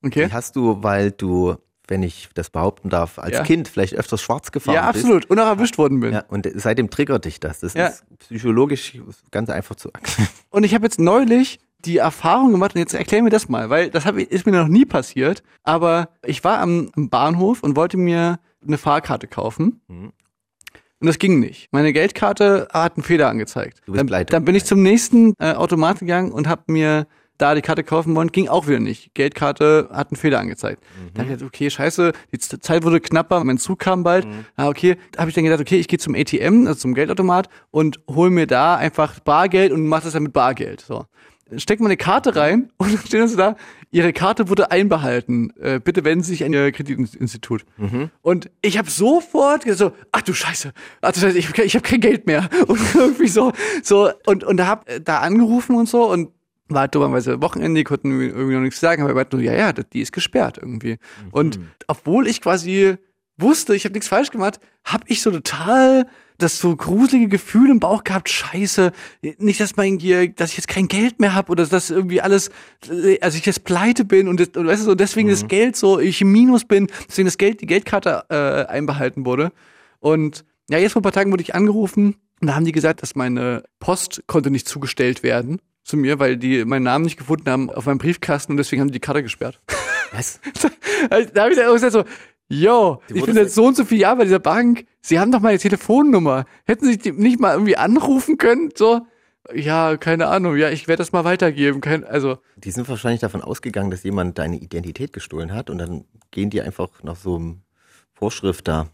Okay. 0.05 0.27
Die 0.27 0.33
hast 0.33 0.57
du, 0.57 0.83
weil 0.83 1.11
du, 1.13 1.57
wenn 1.89 2.03
ich 2.03 2.29
das 2.35 2.51
behaupten 2.51 2.91
darf, 2.91 3.19
als 3.19 3.33
Ja. 3.33 3.43
Kind 3.45 3.69
vielleicht 3.69 3.95
öfters 3.95 4.21
schwarz 4.23 4.53
gefahren 4.53 4.75
Ja, 4.75 4.91
bist. 4.93 5.05
absolut. 5.05 5.27
Und 5.31 5.39
auch 5.39 5.47
erwischt 5.47 5.79
worden 5.79 6.01
bin. 6.01 6.13
Ja, 6.15 6.25
und 6.29 6.49
seitdem 6.55 6.91
triggert 6.91 7.25
dich 7.25 7.41
das. 7.41 7.61
Das 7.61 7.75
Ja. 7.75 7.89
ist 7.89 8.05
psychologisch 8.19 8.99
ganz 9.31 9.51
einfach 9.51 9.75
zu 9.77 9.91
erklären. 9.93 10.29
Und 10.51 10.65
ich 10.65 10.75
habe 10.75 10.85
jetzt 10.85 10.99
neulich 11.01 11.59
die 11.85 11.97
Erfahrung 11.99 12.53
gemacht, 12.53 12.75
und 12.77 12.79
jetzt 12.81 12.95
erklär 12.95 13.23
mir 13.25 13.31
das 13.31 13.49
mal, 13.49 13.69
weil 13.69 13.91
das 13.91 14.05
hab, 14.07 14.17
ist 14.17 14.47
mir 14.47 14.53
noch 14.53 14.69
nie 14.69 14.85
passiert, 14.85 15.43
aber 15.65 16.11
ich 16.25 16.45
war 16.45 16.61
am, 16.61 16.91
am 16.95 17.11
Bahnhof 17.11 17.65
und 17.65 17.75
wollte 17.75 17.97
mir 17.97 18.39
eine 18.65 18.79
Fahrkarte 18.79 19.27
kaufen. 19.27 19.81
Mhm. 19.89 20.13
Und 21.01 21.07
das 21.09 21.19
ging 21.19 21.41
nicht. 21.41 21.69
Meine 21.73 21.93
Geldkarte 21.93 22.69
hat 22.73 22.97
einen 22.97 23.03
Fehler 23.03 23.29
angezeigt. 23.29 23.81
Du 23.87 23.91
bist 23.93 23.99
dann, 24.01 24.07
pleite. 24.07 24.31
dann 24.31 24.45
bin 24.45 24.55
ich 24.55 24.65
zum 24.65 24.83
nächsten 24.85 25.35
äh, 25.41 25.55
Automat 25.55 25.99
gegangen 25.99 26.31
und 26.31 26.47
habe 26.47 26.63
mir 26.69 27.09
da 27.43 27.55
die 27.57 27.63
Karte 27.63 27.83
kaufen 27.83 28.15
wollen, 28.15 28.31
ging 28.31 28.49
auch 28.49 28.69
wieder 28.69 28.79
nicht. 28.79 29.15
Geldkarte 29.15 29.89
hat 29.93 30.11
einen 30.11 30.17
Fehler 30.17 30.39
angezeigt. 30.39 30.83
Mhm. 30.83 31.15
Dann 31.15 31.29
hab 31.29 31.37
ich 31.39 31.45
okay, 31.45 31.71
scheiße, 31.71 32.13
die 32.33 32.39
Zeit 32.39 32.85
wurde 32.85 33.01
knapper, 33.01 33.43
mein 33.43 33.59
Zug 33.59 33.81
kam 33.81 34.05
bald. 34.05 34.27
Mhm. 34.27 34.45
Ah, 34.55 34.69
okay, 34.69 34.97
da 35.11 35.21
habe 35.21 35.31
ich 35.31 35.35
dann 35.35 35.45
gedacht, 35.45 35.61
okay, 35.61 35.77
ich 35.77 35.89
gehe 35.89 35.99
zum 35.99 36.15
ATM, 36.15 36.67
also 36.69 36.75
zum 36.75 36.95
Geldautomat 36.95 37.49
und 37.71 38.01
hol 38.09 38.31
mir 38.31 38.47
da 38.47 38.77
einfach 38.77 39.19
Bargeld 39.21 39.73
und 39.73 39.87
mach 39.87 40.03
das 40.03 40.13
dann 40.13 40.23
mit 40.23 40.33
Bargeld. 40.33 40.83
So. 40.83 41.07
steckt 41.57 41.81
man 41.81 41.89
eine 41.89 41.97
Karte 41.97 42.37
rein 42.37 42.71
und 42.77 42.93
dann 42.93 42.99
steht 42.99 43.21
dann 43.21 43.29
so 43.29 43.37
da, 43.37 43.57
Ihre 43.91 44.13
Karte 44.13 44.49
wurde 44.49 44.71
einbehalten. 44.71 45.53
Äh, 45.61 45.79
bitte 45.79 46.05
wenden 46.05 46.23
Sie 46.25 46.31
sich 46.31 46.45
an 46.45 46.53
Ihr 46.53 46.73
Kreditinstitut. 46.73 47.67
Mhm. 47.77 48.09
Und 48.23 48.51
ich 48.63 48.79
habe 48.79 48.89
sofort 48.89 49.65
gesagt 49.65 49.79
so, 49.79 50.07
ach 50.13 50.23
du 50.23 50.33
Scheiße, 50.33 50.73
ach 51.03 51.13
du 51.13 51.21
Scheiße, 51.21 51.37
ich, 51.37 51.59
ich 51.59 51.75
habe 51.75 51.87
kein 51.87 52.01
Geld 52.01 52.27
mehr. 52.27 52.49
Und 52.69 52.81
irgendwie 52.95 53.29
so, 53.29 53.53
so 53.83 54.11
und 54.27 54.45
und 54.45 54.67
hab 54.67 54.89
äh, 54.89 55.01
da 55.01 55.19
angerufen 55.19 55.77
und 55.77 55.89
so 55.89 56.11
und 56.11 56.31
war 56.69 56.83
halt 56.83 56.95
dummerweise 56.95 57.43
Wochenende, 57.43 57.81
die 57.81 57.85
konnten 57.85 58.21
irgendwie 58.21 58.55
noch 58.55 58.63
nichts 58.63 58.81
sagen, 58.81 59.03
aber 59.03 59.11
ich 59.11 59.17
meinte 59.17 59.37
nur, 59.37 59.45
ja, 59.45 59.53
ja, 59.53 59.73
die 59.73 60.01
ist 60.01 60.13
gesperrt 60.13 60.59
irgendwie. 60.59 60.99
Und 61.31 61.59
obwohl 61.87 62.27
ich 62.27 62.41
quasi 62.41 62.97
wusste, 63.37 63.75
ich 63.75 63.85
habe 63.85 63.95
nichts 63.95 64.09
falsch 64.09 64.31
gemacht, 64.31 64.61
habe 64.85 65.05
ich 65.07 65.23
so 65.23 65.31
total 65.31 66.07
das 66.39 66.59
so 66.59 66.75
gruselige 66.75 67.29
Gefühl 67.29 67.71
im 67.71 67.79
Bauch 67.79 68.05
gehabt, 68.05 68.29
scheiße, 68.29 68.93
nicht, 69.39 69.61
dass 69.61 69.77
man 69.77 69.99
hier, 69.99 70.29
dass 70.29 70.51
ich 70.51 70.57
jetzt 70.57 70.69
kein 70.69 70.89
Geld 70.89 71.21
mehr 71.21 71.35
habe 71.35 71.53
oder 71.53 71.67
dass 71.67 71.91
irgendwie 71.91 72.21
alles, 72.21 72.51
also 73.21 73.39
ich 73.39 73.47
jetzt 73.47 73.65
pleite 73.65 74.05
bin 74.05 74.29
und, 74.29 74.41
das, 74.41 74.49
und 74.49 74.67
weißt 74.67 74.83
du, 74.83 74.87
so 74.87 74.95
deswegen 74.95 75.29
das 75.29 75.47
Geld 75.47 75.77
so, 75.77 76.01
ich 76.01 76.21
im 76.21 76.33
Minus 76.33 76.65
bin, 76.65 76.89
deswegen 77.09 77.27
das 77.27 77.39
Geld, 77.39 77.61
die 77.61 77.67
Geldkarte 77.67 78.25
äh, 78.29 78.71
einbehalten 78.71 79.25
wurde. 79.25 79.53
Und 80.01 80.45
ja, 80.69 80.79
jetzt 80.79 80.93
vor 80.93 81.01
ein 81.01 81.05
paar 81.05 81.13
Tagen 81.13 81.31
wurde 81.31 81.43
ich 81.43 81.55
angerufen 81.55 82.17
und 82.41 82.49
da 82.49 82.55
haben 82.57 82.65
die 82.65 82.73
gesagt, 82.73 83.03
dass 83.03 83.15
meine 83.15 83.63
Post 83.79 84.25
konnte 84.27 84.51
nicht 84.51 84.69
zugestellt 84.69 85.23
werden 85.23 85.61
zu 85.85 85.97
mir, 85.97 86.19
weil 86.19 86.37
die 86.37 86.65
meinen 86.65 86.85
Namen 86.85 87.05
nicht 87.05 87.17
gefunden 87.17 87.51
haben 87.51 87.71
auf 87.71 87.87
meinem 87.87 87.99
Briefkasten 87.99 88.53
und 88.53 88.57
deswegen 88.57 88.81
haben 88.81 88.89
die 88.89 88.95
die 88.95 89.01
Karte 89.01 89.23
gesperrt. 89.23 89.61
Was? 90.13 90.41
da 91.11 91.43
habe 91.43 91.51
ich 91.51 91.57
dann 91.57 91.69
auch 91.69 91.75
gesagt 91.75 91.93
so, 91.93 92.05
yo, 92.49 93.03
ich 93.13 93.25
bin 93.25 93.37
jetzt 93.37 93.55
so 93.55 93.67
und 93.67 93.77
so 93.77 93.85
viele 93.85 94.03
Jahre 94.03 94.19
bei 94.19 94.25
dieser 94.25 94.39
Bank, 94.39 94.87
Sie 95.01 95.19
haben 95.19 95.33
doch 95.33 95.41
meine 95.41 95.59
Telefonnummer. 95.59 96.45
Hätten 96.65 96.85
Sie 96.87 96.97
die 96.97 97.11
nicht 97.11 97.41
mal 97.41 97.55
irgendwie 97.55 97.77
anrufen 97.77 98.39
können? 98.39 98.71
So, 98.77 99.01
ja, 99.53 99.97
keine 99.97 100.29
Ahnung, 100.29 100.57
ja, 100.57 100.71
ich 100.71 100.87
werde 100.87 100.99
das 100.99 101.13
mal 101.13 101.25
weitergeben. 101.25 101.81
Kein, 101.81 102.05
also, 102.05 102.39
Die 102.57 102.71
sind 102.71 102.89
wahrscheinlich 102.89 103.21
davon 103.21 103.43
ausgegangen, 103.43 103.91
dass 103.91 104.05
jemand 104.05 104.39
deine 104.39 104.57
Identität 104.57 105.13
gestohlen 105.13 105.53
hat 105.53 105.71
und 105.71 105.79
dann 105.79 106.05
gehen 106.31 106.51
die 106.51 106.63
einfach 106.63 106.89
nach 107.03 107.17
so 107.17 107.37
einem 107.37 107.63
Vorschrift 108.15 108.69
da. 108.69 108.87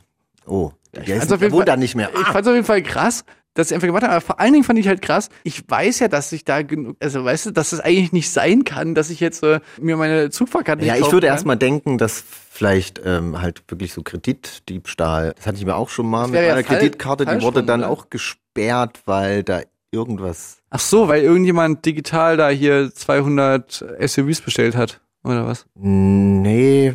Oh, 0.47 0.73
der 0.95 1.17
ist 1.17 1.31
wohnt 1.31 1.53
Fall- 1.53 1.65
da 1.67 1.77
nicht 1.77 1.95
mehr. 1.95 2.11
Ich 2.15 2.27
fand 2.27 2.41
es 2.41 2.49
auf 2.49 2.55
jeden 2.55 2.65
Fall 2.67 2.83
krass, 2.83 3.25
dass 3.59 3.69
sie 3.69 3.75
einfach 3.75 3.87
gemacht 3.87 4.03
haben. 4.05 4.13
Aber 4.13 4.21
vor 4.21 4.39
allen 4.41 4.53
Dingen 4.53 4.65
fand 4.65 4.79
ich 4.79 4.87
halt 4.89 5.03
krass, 5.03 5.29
ich 5.43 5.63
weiß 5.69 5.99
ja, 5.99 6.09
dass 6.09 6.33
ich 6.33 6.45
da 6.45 6.63
genug, 6.63 6.97
also 7.01 7.25
weißt 7.25 7.47
du, 7.47 7.51
dass 7.51 7.73
es 7.73 7.81
eigentlich 7.81 8.13
nicht 8.13 8.31
sein 8.31 8.65
kann, 8.65 8.95
dass 8.95 9.11
ich 9.11 9.21
jetzt 9.21 9.43
äh, 9.43 9.61
mir 9.81 9.97
meine 9.97 10.31
Zugfahrkarte 10.31 10.85
Ja, 10.85 10.97
ich 10.97 11.11
würde 11.13 11.27
erstmal 11.27 11.57
denken, 11.57 11.99
dass 11.99 12.23
vielleicht 12.51 13.01
ähm, 13.05 13.41
halt 13.43 13.63
wirklich 13.69 13.93
so 13.93 14.03
Kreditdiebstahl, 14.03 15.33
das 15.37 15.47
hatte 15.47 15.59
ich 15.59 15.65
mir 15.67 15.77
auch 15.77 15.89
schon 15.89 16.07
mal 16.07 16.23
Das 16.23 16.31
mit 16.31 16.41
ja 16.41 16.49
meiner 16.55 16.65
fall- 16.65 16.77
Kreditkarte, 16.79 17.27
die 17.27 17.43
wurde 17.43 17.63
dann 17.63 17.81
oder? 17.81 17.91
auch 17.91 18.11
gesperrt, 18.11 19.01
weil 19.07 19.43
da 19.43 19.61
irgendwas. 19.91 20.59
Ach 20.71 20.81
so, 20.81 21.09
weil 21.09 21.23
irgendjemand 21.23 21.85
digital 21.87 22.37
da 22.37 22.49
hier 22.51 22.93
200 22.95 23.85
SUVs 24.07 24.41
bestellt 24.43 24.77
hat, 24.77 25.01
oder 25.25 25.47
was? 25.47 25.67
Nee, 25.75 26.95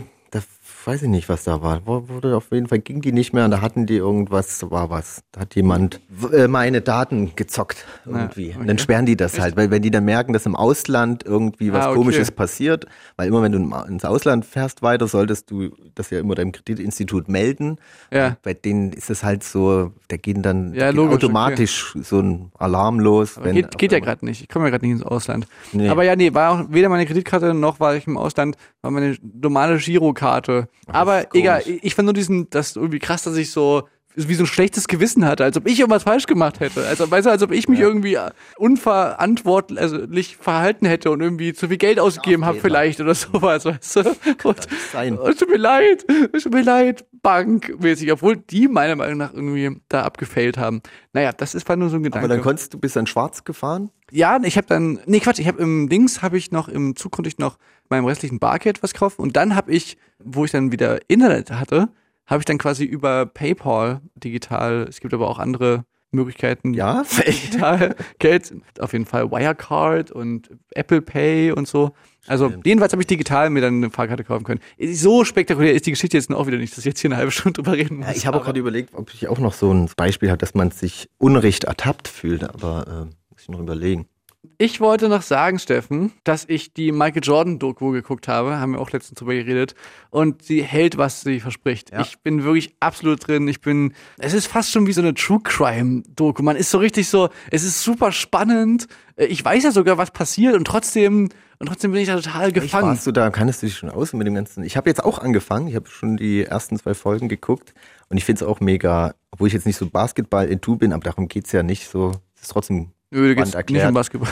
weiß 0.88 1.04
ich 1.04 1.10
nicht, 1.10 1.30
was 1.30 1.44
da 1.44 1.62
war. 1.62 1.86
Wurde 1.86 2.36
auf 2.36 2.52
jeden 2.52 2.68
Fall 2.68 2.80
ging 2.80 3.02
die 3.02 3.12
nicht 3.12 3.34
mehr 3.34 3.46
und 3.46 3.52
da 3.52 3.62
hatten 3.62 3.86
die 3.86 3.96
irgendwas, 3.98 4.60
da 4.60 4.72
war 4.72 4.90
was. 4.90 5.24
Da 5.32 5.42
hat 5.42 5.56
jemand 5.56 6.00
äh, 6.32 6.48
meine 6.48 6.82
Daten 6.82 7.34
gezockt 7.36 7.86
irgendwie. 8.06 8.50
Ja, 8.52 8.58
Und 8.58 8.68
dann 8.68 8.76
okay. 8.78 8.84
sperren 8.84 9.06
die 9.06 9.16
das 9.16 9.40
halt, 9.40 9.56
weil 9.56 9.72
wenn 9.72 9.82
die 9.82 9.92
dann 9.92 10.06
merken, 10.06 10.34
dass 10.34 10.46
im 10.46 10.56
Ausland 10.56 11.24
irgendwie 11.26 11.72
was 11.74 11.86
Ah, 11.86 11.90
okay. 11.90 11.98
komisches 11.98 12.32
passiert, 12.32 12.86
weil 13.18 13.28
immer 13.28 13.42
wenn 13.42 13.52
du 13.52 13.60
ins 13.88 14.06
Ausland 14.06 14.46
fährst 14.46 14.82
weiter, 14.82 15.08
solltest 15.08 15.50
du 15.52 15.70
das 15.96 16.10
ja 16.10 16.20
immer 16.20 16.36
deinem 16.36 16.52
Kreditinstitut 16.52 17.30
melden. 17.30 17.78
Ja. 18.12 18.38
Bei 18.44 18.54
denen 18.54 18.94
ist 18.94 19.10
es 19.10 19.24
halt 19.24 19.44
so, 19.44 19.92
da 20.08 20.18
gehen 20.18 20.42
dann 20.42 20.74
Ja, 20.74 20.88
geht 20.88 20.96
logisch, 20.96 21.16
automatisch 21.16 21.94
so 22.02 22.20
ein 22.20 22.52
Alarm 22.58 23.00
los. 23.00 23.40
Wenn 23.42 23.56
geht, 23.56 23.78
geht 23.78 23.92
ja 23.92 24.00
gerade 24.00 24.26
nicht. 24.26 24.42
Ich 24.42 24.50
komme 24.50 24.66
ja 24.66 24.72
gerade 24.72 24.86
nicht 24.86 24.94
ins 24.96 25.04
Ausland. 25.04 25.48
Nee. 25.72 25.90
Aber 25.90 26.04
ja, 26.04 26.16
nee, 26.16 26.34
war 26.34 26.52
auch 26.52 26.66
weder 26.70 26.90
meine 26.90 27.06
Kreditkarte 27.06 27.54
noch 27.54 27.80
war 27.80 27.96
ich 27.96 28.08
im 28.08 28.18
Ausland, 28.18 28.56
war 28.82 28.92
meine 28.92 29.16
normale 29.22 29.78
Girokarte. 29.78 30.68
Aber 30.88 31.34
egal, 31.34 31.64
ich 31.66 31.84
ich 31.84 31.96
fand 31.96 32.06
nur 32.06 32.14
diesen, 32.14 32.50
das 32.50 32.76
irgendwie 32.76 33.00
krass, 33.00 33.24
dass 33.24 33.38
ich 33.38 33.52
so 33.52 33.88
wie 34.16 34.36
so 34.36 34.44
ein 34.44 34.48
schlechtes 34.48 34.88
Gewissen 34.88 35.26
hatte, 35.26 35.44
als 35.44 35.58
ob 35.58 35.68
ich 35.68 35.80
irgendwas 35.80 36.04
falsch 36.04 36.26
gemacht 36.26 36.60
hätte. 36.60 36.86
Also, 36.86 37.10
weißt 37.10 37.26
du, 37.26 37.32
als 37.32 37.42
ob 37.42 37.52
ich 37.52 37.68
mich 37.68 37.80
irgendwie 37.80 38.16
äh, 38.16 38.32
unverantwortlich 38.58 40.38
verhalten 40.38 40.86
hätte 40.86 41.12
und 41.12 41.22
irgendwie 41.22 41.54
zu 41.54 41.68
viel 41.68 41.78
Geld 41.78 42.00
ausgegeben 42.00 42.46
habe 42.46 42.60
vielleicht 42.60 43.00
oder 43.00 43.16
sowas, 43.16 43.66
weißt 43.66 43.96
du? 43.98 44.16
Und, 44.44 44.68
sein. 44.92 45.18
und 45.18 45.40
tut 45.40 45.50
mir 45.50 45.58
leid, 45.58 46.06
es 46.34 46.44
tut 46.44 46.54
mir 46.54 46.62
leid, 46.62 47.06
bankmäßig, 47.22 48.12
obwohl 48.12 48.38
die 48.38 48.68
meiner 48.68 48.96
Meinung 48.96 49.18
nach 49.18 49.34
irgendwie 49.34 49.82
da 49.90 50.04
abgefailt 50.04 50.58
haben. 50.58 50.82
Naja, 51.14 51.32
das 51.32 51.56
ist 51.56 51.68
war 51.68 51.76
nur 51.76 51.90
so 51.90 51.96
ein 51.96 52.04
Gedanke. 52.04 52.26
Aber 52.26 52.34
dann 52.34 52.44
konntest 52.44 52.74
du 52.74 52.80
bis 52.80 52.94
dann 52.94 53.08
schwarz 53.08 53.44
gefahren? 53.44 53.90
Ja, 54.12 54.40
ich 54.44 54.58
habe 54.58 54.68
dann, 54.68 55.00
nee 55.06 55.20
Quatsch, 55.20 55.40
ich 55.40 55.48
habe 55.48 55.62
im 55.62 55.90
Dings 55.90 56.22
habe 56.22 56.38
ich 56.38 56.52
noch 56.52 56.68
im 56.68 56.96
Zug 56.96 57.12
konnte 57.12 57.30
ich 57.30 57.40
noch 57.40 57.58
meinem 57.90 58.06
restlichen 58.06 58.40
Bargeld 58.40 58.84
was 58.84 58.94
kaufen 58.94 59.22
und 59.22 59.36
dann 59.36 59.56
habe 59.56 59.72
ich, 59.72 59.98
wo 60.20 60.46
ich 60.46 60.52
dann 60.52 60.72
wieder 60.72 61.00
Internet 61.10 61.52
hatte, 61.52 61.90
habe 62.26 62.42
ich 62.42 62.46
dann 62.46 62.58
quasi 62.58 62.86
über 62.86 63.26
PayPal 63.26 64.02
digital. 64.16 64.88
Es 64.90 65.00
gibt 65.00 65.14
aber 65.14 65.30
auch 65.30 65.40
andere 65.40 65.86
Möglichkeiten. 66.14 66.74
Ja, 66.74 67.04
digital 67.28 67.96
Geld, 68.20 68.54
auf 68.80 68.94
jeden 68.94 69.06
Fall 69.06 69.32
Wirecard 69.32 70.12
und 70.12 70.50
Apple 70.72 71.02
Pay 71.02 71.52
und 71.52 71.68
so. 71.68 71.92
Also 72.28 72.54
jedenfalls 72.64 72.94
habe 72.94 73.02
ich 73.02 73.08
digital 73.08 73.50
mir 73.50 73.62
dann 73.62 73.76
eine 73.76 73.90
Fahrkarte 73.90 74.24
kaufen 74.24 74.46
können. 74.46 74.62
So 74.94 75.26
spektakulär 75.26 75.74
ist 75.74 75.86
die 75.86 75.92
Geschichte 75.92 76.16
jetzt 76.16 76.32
auch 76.32 76.48
wieder 76.48 76.58
nicht, 76.58 76.72
dass 76.72 76.80
ich 76.80 76.86
jetzt 76.86 77.02
hier 77.02 77.10
eine 77.10 77.18
halbe 77.18 77.32
Stunde 77.32 77.62
drüber 77.62 77.76
reden 77.76 77.98
muss. 77.98 78.08
Ja, 78.08 78.14
ich 78.14 78.28
habe 78.28 78.38
auch 78.38 78.46
gerade 78.46 78.60
überlegt, 78.60 78.94
ob 78.94 79.14
ich 79.14 79.28
auch 79.28 79.40
noch 79.40 79.54
so 79.54 79.74
ein 79.74 79.90
Beispiel 79.98 80.30
habe, 80.30 80.38
dass 80.38 80.54
man 80.54 80.72
sich 80.72 81.10
unrecht 81.18 81.66
ertappt 81.66 82.08
fühlt, 82.08 82.44
aber 82.44 82.88
äh, 82.88 83.06
muss 83.32 83.42
ich 83.42 83.50
noch 83.50 83.60
überlegen. 83.60 84.08
Ich 84.58 84.82
wollte 84.82 85.08
noch 85.10 85.22
sagen, 85.22 85.58
Steffen, 85.58 86.12
dass 86.26 86.46
ich 86.48 86.74
die 86.74 86.92
Michael 86.92 87.24
Jordan 87.24 87.60
Doku 87.60 87.92
geguckt 87.92 88.28
habe, 88.28 88.58
haben 88.60 88.74
wir 88.74 88.82
auch 88.82 88.92
letztens 88.92 89.20
drüber 89.20 89.34
geredet, 89.34 89.74
und 90.10 90.44
sie 90.44 90.62
hält, 90.62 90.98
was 90.98 91.22
sie 91.22 91.40
verspricht. 91.40 91.92
Ich 92.02 92.20
bin 92.20 92.44
wirklich 92.44 92.76
absolut 92.80 93.26
drin. 93.28 93.48
Ich 93.48 93.62
bin, 93.62 93.94
es 94.20 94.34
ist 94.34 94.48
fast 94.48 94.72
schon 94.72 94.86
wie 94.86 94.92
so 94.94 95.02
eine 95.02 95.14
True 95.14 95.40
Crime 95.44 96.04
Doku. 96.16 96.44
Man 96.44 96.56
ist 96.58 96.72
so 96.72 96.78
richtig 96.78 97.08
so, 97.08 97.30
es 97.52 97.64
ist 97.64 97.82
super 97.82 98.12
spannend. 98.12 98.88
Äh, 99.16 99.26
Ich 99.26 99.44
weiß 99.44 99.64
ja 99.64 99.72
sogar, 99.72 99.98
was 99.98 100.12
passiert 100.12 100.56
und 100.56 100.66
trotzdem, 100.66 101.30
und 101.60 101.68
trotzdem 101.68 101.92
bin 101.92 102.02
ich 102.02 102.08
da 102.08 102.18
total 102.20 102.52
gefangen. 102.52 102.90
Warst 102.90 103.08
du 103.08 103.12
da, 103.14 103.30
kannst 103.30 103.62
du 103.64 103.68
dich 103.68 103.78
schon 103.78 103.90
aus 103.90 104.12
mit 104.14 104.28
dem 104.28 104.36
ganzen. 104.36 104.64
Ich 104.64 104.76
habe 104.76 104.90
jetzt 104.90 105.04
auch 105.04 105.20
angefangen, 105.20 105.68
ich 105.68 105.76
habe 105.76 105.90
schon 105.90 106.18
die 106.18 106.44
ersten 106.44 106.78
zwei 106.78 106.94
Folgen 106.94 107.30
geguckt 107.30 107.74
und 108.10 108.18
ich 108.18 108.26
finde 108.26 108.44
es 108.44 108.48
auch 108.48 108.60
mega, 108.60 109.16
obwohl 109.32 109.48
ich 109.48 109.54
jetzt 109.54 109.66
nicht 109.66 109.78
so 109.78 109.90
Basketball 109.90 110.48
into 110.48 110.76
bin, 110.76 110.92
aber 110.92 111.04
darum 111.04 111.28
geht's 111.30 111.54
ja 111.54 111.64
nicht 111.64 111.88
so. 111.88 112.12
Es 112.36 112.44
ist 112.44 112.52
trotzdem 112.52 112.92
Nö, 113.14 113.28
da 113.30 113.34
geht's 113.36 113.50
spannend 113.52 113.70
nicht 113.70 113.82
erklärt. 113.82 113.88
um 113.90 113.94
Basketball. 113.94 114.30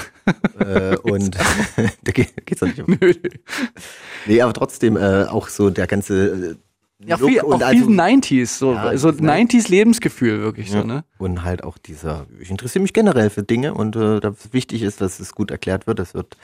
Äh, 0.59 0.97
und 1.03 1.35
da 2.03 2.11
geht, 2.11 2.45
geht's 2.45 2.59
doch 2.59 2.67
nicht 2.67 2.81
um. 2.81 2.97
Nee, 4.25 4.41
aber 4.41 4.53
trotzdem 4.53 4.97
äh, 4.97 5.25
auch 5.25 5.47
so 5.47 5.69
der 5.69 5.87
ganze 5.87 6.55
äh, 7.03 7.07
Ja, 7.07 7.15
Look 7.17 7.29
viel, 7.29 7.41
und 7.41 7.63
auch 7.63 7.67
also- 7.67 7.85
viel 7.87 7.95
90s, 7.95 8.57
so, 8.57 8.73
Ja, 8.73 8.97
so 8.97 9.11
dieses 9.11 9.25
90s 9.25 9.69
Lebensgefühl 9.69 10.41
wirklich 10.41 10.69
Ja. 10.71 10.81
so, 10.81 10.87
ne? 10.87 11.03
Und 11.17 11.43
halt 11.43 11.63
auch 11.63 11.77
dieser, 11.77 12.25
ich 12.39 12.49
interessiere 12.51 12.81
mich 12.81 12.93
generell 12.93 13.29
für 13.29 13.43
Dinge 13.43 13.73
und 13.73 13.95
äh, 13.95 14.19
das 14.19 14.51
wichtig 14.53 14.81
ist, 14.81 14.99
dass 15.01 15.19
es 15.19 15.33
gut 15.33 15.51
erklärt 15.51 15.87
wird. 15.87 15.99
Das 15.99 16.13
wird 16.13 16.35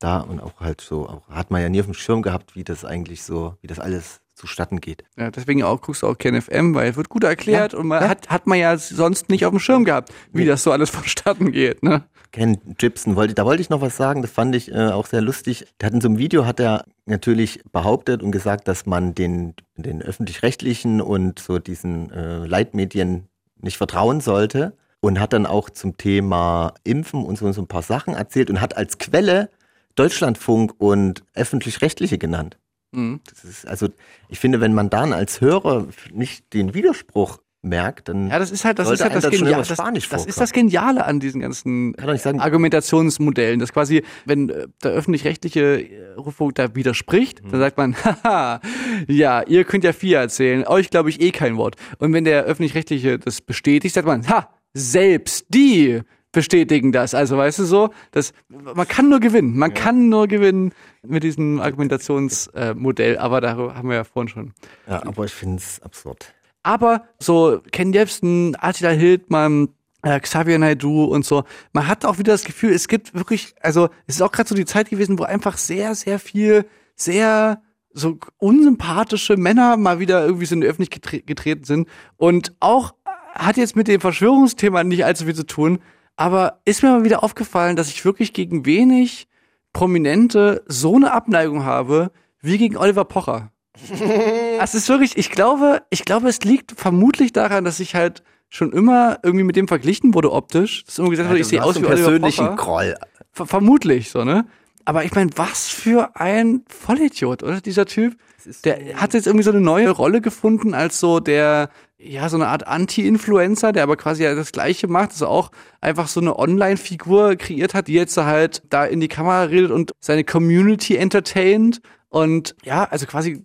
da 0.00 0.18
und 0.18 0.40
auch 0.40 0.60
halt 0.60 0.80
so, 0.80 1.06
auch 1.08 1.28
hat 1.28 1.50
man 1.50 1.62
ja 1.62 1.68
nie 1.68 1.80
auf 1.80 1.86
dem 1.86 1.94
Schirm 1.94 2.22
gehabt, 2.22 2.56
wie 2.56 2.64
das 2.64 2.84
eigentlich 2.84 3.22
so, 3.22 3.56
wie 3.60 3.66
das 3.68 3.78
alles 3.78 4.20
zustatten 4.42 4.80
geht. 4.80 5.04
Ja, 5.16 5.30
deswegen 5.30 5.62
auch 5.62 5.80
guckst 5.80 6.02
du 6.02 6.08
auch 6.08 6.18
KenFM, 6.18 6.74
weil 6.74 6.90
es 6.90 6.96
wird 6.96 7.08
gut 7.08 7.22
erklärt 7.22 7.74
Ja, 7.74 7.78
und 7.78 7.86
man 7.86 8.02
ja. 8.02 8.08
hat, 8.08 8.28
hat 8.28 8.48
man 8.48 8.58
ja 8.58 8.76
sonst 8.76 9.28
nicht 9.28 9.46
auf 9.46 9.50
dem 9.50 9.60
Schirm 9.60 9.84
gehabt, 9.84 10.12
wie 10.32 10.44
das 10.44 10.64
so 10.64 10.72
alles 10.72 10.90
vonstatten 10.98 11.52
geht, 11.52 11.82
ne? 11.84 12.02
Ken 12.32 12.58
Gibson, 12.78 13.14
wollte, 13.14 13.34
da 13.34 13.44
wollte 13.44 13.60
ich 13.60 13.70
noch 13.70 13.82
was 13.82 13.96
sagen, 13.96 14.22
das 14.22 14.32
fand 14.32 14.56
ich 14.56 14.72
äh, 14.72 14.88
auch 14.88 15.06
sehr 15.06 15.20
lustig. 15.20 15.66
Der 15.80 15.86
hat 15.86 15.94
in 15.94 16.00
so 16.00 16.08
einem 16.08 16.18
Video 16.18 16.44
hat 16.44 16.58
er 16.58 16.86
natürlich 17.06 17.60
behauptet 17.70 18.22
und 18.22 18.32
gesagt, 18.32 18.66
dass 18.66 18.84
man 18.86 19.14
den, 19.14 19.54
den 19.76 20.02
öffentlich-rechtlichen 20.02 21.00
und 21.00 21.38
so 21.38 21.58
diesen 21.58 22.10
äh, 22.10 22.44
Leitmedien 22.46 23.28
nicht 23.60 23.76
vertrauen 23.76 24.20
sollte 24.20 24.76
und 25.00 25.20
hat 25.20 25.34
dann 25.34 25.46
auch 25.46 25.70
zum 25.70 25.96
Thema 25.98 26.74
Impfen 26.84 27.24
und 27.24 27.38
so, 27.38 27.52
so 27.52 27.60
ein 27.60 27.68
paar 27.68 27.82
Sachen 27.82 28.14
erzählt 28.14 28.50
und 28.50 28.60
hat 28.60 28.76
als 28.76 28.98
Quelle 28.98 29.50
Deutschlandfunk 29.94 30.74
und 30.78 31.22
öffentlich-rechtliche 31.34 32.18
genannt. 32.18 32.56
Mhm. 32.92 33.20
Ist, 33.42 33.66
also 33.66 33.88
ich 34.28 34.38
finde, 34.38 34.60
wenn 34.60 34.74
man 34.74 34.90
dann 34.90 35.12
als 35.12 35.40
Hörer 35.40 35.88
nicht 36.12 36.52
den 36.54 36.74
Widerspruch 36.74 37.38
merkt, 37.62 38.08
dann 38.08 38.28
Ja, 38.28 38.38
das 38.40 38.50
ist 38.50 38.64
halt 38.64 38.78
das, 38.80 38.90
ist 38.90 39.02
halt 39.02 39.14
das, 39.14 39.30
Genial, 39.30 39.62
das, 39.62 40.08
das 40.08 40.26
ist 40.26 40.40
das 40.40 40.52
Geniale 40.52 41.04
an 41.04 41.20
diesen 41.20 41.40
ganzen 41.40 41.94
sagen, 42.16 42.40
Argumentationsmodellen, 42.40 43.60
dass 43.60 43.72
quasi, 43.72 44.02
wenn 44.24 44.48
äh, 44.48 44.66
der 44.82 44.90
öffentlich-rechtliche 44.90 45.60
äh, 45.82 46.12
Rundfunk 46.14 46.56
da 46.56 46.74
widerspricht, 46.74 47.42
Mhm. 47.44 47.50
dann 47.50 47.60
sagt 47.60 47.76
man, 47.76 47.94
haha, 48.24 48.60
ja, 49.06 49.42
ihr 49.42 49.64
könnt 49.64 49.84
ja 49.84 49.92
viel 49.92 50.14
erzählen, 50.14 50.66
euch 50.66 50.90
glaube 50.90 51.10
ich 51.10 51.20
eh 51.20 51.30
kein 51.30 51.56
Wort. 51.56 51.76
Und 51.98 52.12
wenn 52.12 52.24
der 52.24 52.42
öffentlich-rechtliche 52.44 53.18
das 53.18 53.40
bestätigt, 53.40 53.94
sagt 53.94 54.06
man, 54.08 54.28
ha, 54.28 54.48
selbst 54.74 55.46
die 55.50 56.00
bestätigen 56.32 56.92
das. 56.92 57.14
Also 57.14 57.36
weißt 57.36 57.60
du 57.60 57.64
so, 57.64 57.90
das, 58.10 58.32
man 58.48 58.88
kann 58.88 59.08
nur 59.08 59.20
gewinnen, 59.20 59.56
man 59.56 59.72
kann 59.74 60.08
nur 60.08 60.26
gewinnen 60.26 60.72
mit 61.02 61.22
diesem 61.22 61.60
Argumentationsmodell, 61.60 63.18
aber 63.18 63.40
darüber 63.40 63.74
haben 63.74 63.88
wir 63.88 63.96
ja 63.96 64.04
vorhin 64.04 64.28
schon. 64.28 64.52
Ja, 64.88 65.04
aber 65.04 65.26
ich 65.26 65.32
finde 65.32 65.58
es 65.58 65.80
absurd. 65.82 66.34
Aber 66.62 67.04
so 67.18 67.60
Ken 67.70 67.92
Jebsen, 67.92 68.56
Attila 68.58 68.90
Hildmann, 68.90 69.68
äh, 70.02 70.20
Xavier 70.20 70.58
Naidoo 70.58 71.04
und 71.04 71.24
so. 71.24 71.44
Man 71.72 71.86
hat 71.86 72.04
auch 72.04 72.18
wieder 72.18 72.32
das 72.32 72.44
Gefühl, 72.44 72.72
es 72.72 72.88
gibt 72.88 73.14
wirklich, 73.14 73.54
also 73.60 73.88
es 74.06 74.16
ist 74.16 74.22
auch 74.22 74.32
gerade 74.32 74.48
so 74.48 74.54
die 74.54 74.64
Zeit 74.64 74.90
gewesen, 74.90 75.18
wo 75.18 75.24
einfach 75.24 75.56
sehr, 75.58 75.94
sehr 75.94 76.18
viel, 76.18 76.66
sehr 76.96 77.62
so 77.94 78.18
unsympathische 78.38 79.36
Männer 79.36 79.76
mal 79.76 79.98
wieder 79.98 80.24
irgendwie 80.24 80.46
so 80.46 80.54
in 80.54 80.62
die 80.62 80.66
Öffentlichkeit 80.66 81.02
getre 81.02 81.20
getreten 81.22 81.64
sind. 81.64 81.88
Und 82.16 82.54
auch 82.60 82.94
hat 83.34 83.56
jetzt 83.56 83.76
mit 83.76 83.88
dem 83.88 84.00
Verschwörungsthema 84.00 84.84
nicht 84.84 85.04
allzu 85.04 85.24
viel 85.24 85.34
zu 85.34 85.46
tun, 85.46 85.80
aber 86.16 86.60
ist 86.64 86.82
mir 86.82 86.90
mal 86.90 87.04
wieder 87.04 87.22
aufgefallen, 87.22 87.76
dass 87.76 87.88
ich 87.88 88.04
wirklich 88.04 88.32
gegen 88.32 88.66
wenig 88.66 89.28
Prominente 89.72 90.62
so 90.66 90.96
eine 90.96 91.12
Abneigung 91.12 91.64
habe, 91.64 92.10
wie 92.40 92.58
gegen 92.58 92.76
Oliver 92.76 93.04
Pocher. 93.04 93.50
es 94.60 94.74
ist 94.74 94.88
wirklich, 94.88 95.16
ich 95.16 95.30
glaube, 95.30 95.82
ich 95.90 96.04
glaube, 96.04 96.28
es 96.28 96.40
liegt 96.42 96.72
vermutlich 96.72 97.32
daran, 97.32 97.64
dass 97.64 97.80
ich 97.80 97.94
halt 97.94 98.22
schon 98.48 98.72
immer 98.72 99.18
irgendwie 99.22 99.44
mit 99.44 99.56
dem 99.56 99.66
verglichen 99.66 100.12
wurde 100.12 100.30
optisch. 100.30 100.84
Das 100.84 100.94
ist 100.94 100.98
irgendwie 100.98 101.16
gesagt, 101.16 101.30
Ja, 101.30 101.40
ich 101.40 101.46
sehe 101.46 101.64
aus 101.64 101.76
wie 101.76 101.86
Oliver 101.86 101.94
persönlichen 101.94 102.46
Pocher. 102.48 102.56
Groll. 102.56 102.94
Ver 103.32 103.46
vermutlich 103.46 104.10
so, 104.10 104.24
ne? 104.24 104.44
Aber 104.84 105.04
ich 105.04 105.14
meine, 105.14 105.30
was 105.36 105.68
für 105.68 106.16
ein 106.16 106.62
Vollidiot, 106.68 107.42
oder? 107.42 107.60
Dieser 107.60 107.86
Typ. 107.86 108.16
Der 108.64 109.00
hat 109.00 109.14
jetzt 109.14 109.26
irgendwie 109.26 109.44
so 109.44 109.52
eine 109.52 109.60
neue 109.60 109.90
Rolle 109.90 110.20
gefunden 110.20 110.74
als 110.74 110.98
so 110.98 111.20
der, 111.20 111.70
ja, 112.02 112.28
so 112.28 112.36
eine 112.36 112.48
Art 112.48 112.66
Anti-Influencer, 112.66 113.72
der 113.72 113.84
aber 113.84 113.96
quasi 113.96 114.24
ja 114.24 114.34
das 114.34 114.52
Gleiche 114.52 114.88
macht, 114.88 115.10
also 115.10 115.28
auch 115.28 115.50
einfach 115.80 116.08
so 116.08 116.20
eine 116.20 116.38
Online-Figur 116.38 117.36
kreiert 117.36 117.74
hat, 117.74 117.88
die 117.88 117.94
jetzt 117.94 118.16
halt 118.16 118.62
da 118.68 118.84
in 118.84 119.00
die 119.00 119.08
Kamera 119.08 119.44
redet 119.44 119.70
und 119.70 119.92
seine 120.00 120.24
Community 120.24 120.96
entertaint 120.96 121.80
und 122.08 122.54
ja, 122.62 122.84
also 122.84 123.06
quasi 123.06 123.42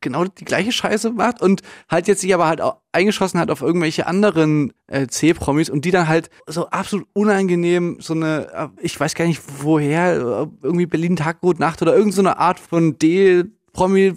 genau 0.00 0.24
die 0.24 0.44
gleiche 0.44 0.72
Scheiße 0.72 1.10
macht 1.10 1.42
und 1.42 1.62
halt 1.90 2.06
jetzt 2.06 2.20
sich 2.20 2.32
aber 2.32 2.46
halt 2.46 2.60
auch 2.60 2.76
eingeschossen 2.92 3.40
hat 3.40 3.50
auf 3.50 3.60
irgendwelche 3.60 4.06
anderen 4.06 4.72
äh, 4.86 5.06
C-Promis 5.08 5.68
und 5.68 5.84
die 5.84 5.90
dann 5.90 6.06
halt 6.06 6.30
so 6.46 6.68
absolut 6.68 7.08
unangenehm 7.12 7.98
so 8.00 8.14
eine, 8.14 8.46
äh, 8.52 8.68
ich 8.80 8.98
weiß 8.98 9.14
gar 9.14 9.26
nicht 9.26 9.42
woher, 9.62 10.14
äh, 10.14 10.46
irgendwie 10.62 10.86
Berlin 10.86 11.16
Tag, 11.16 11.40
Gut, 11.40 11.58
Nacht 11.58 11.82
oder 11.82 11.94
irgendeine 11.94 12.30
so 12.30 12.36
Art 12.36 12.60
von 12.60 12.98
D-Promi 12.98 14.14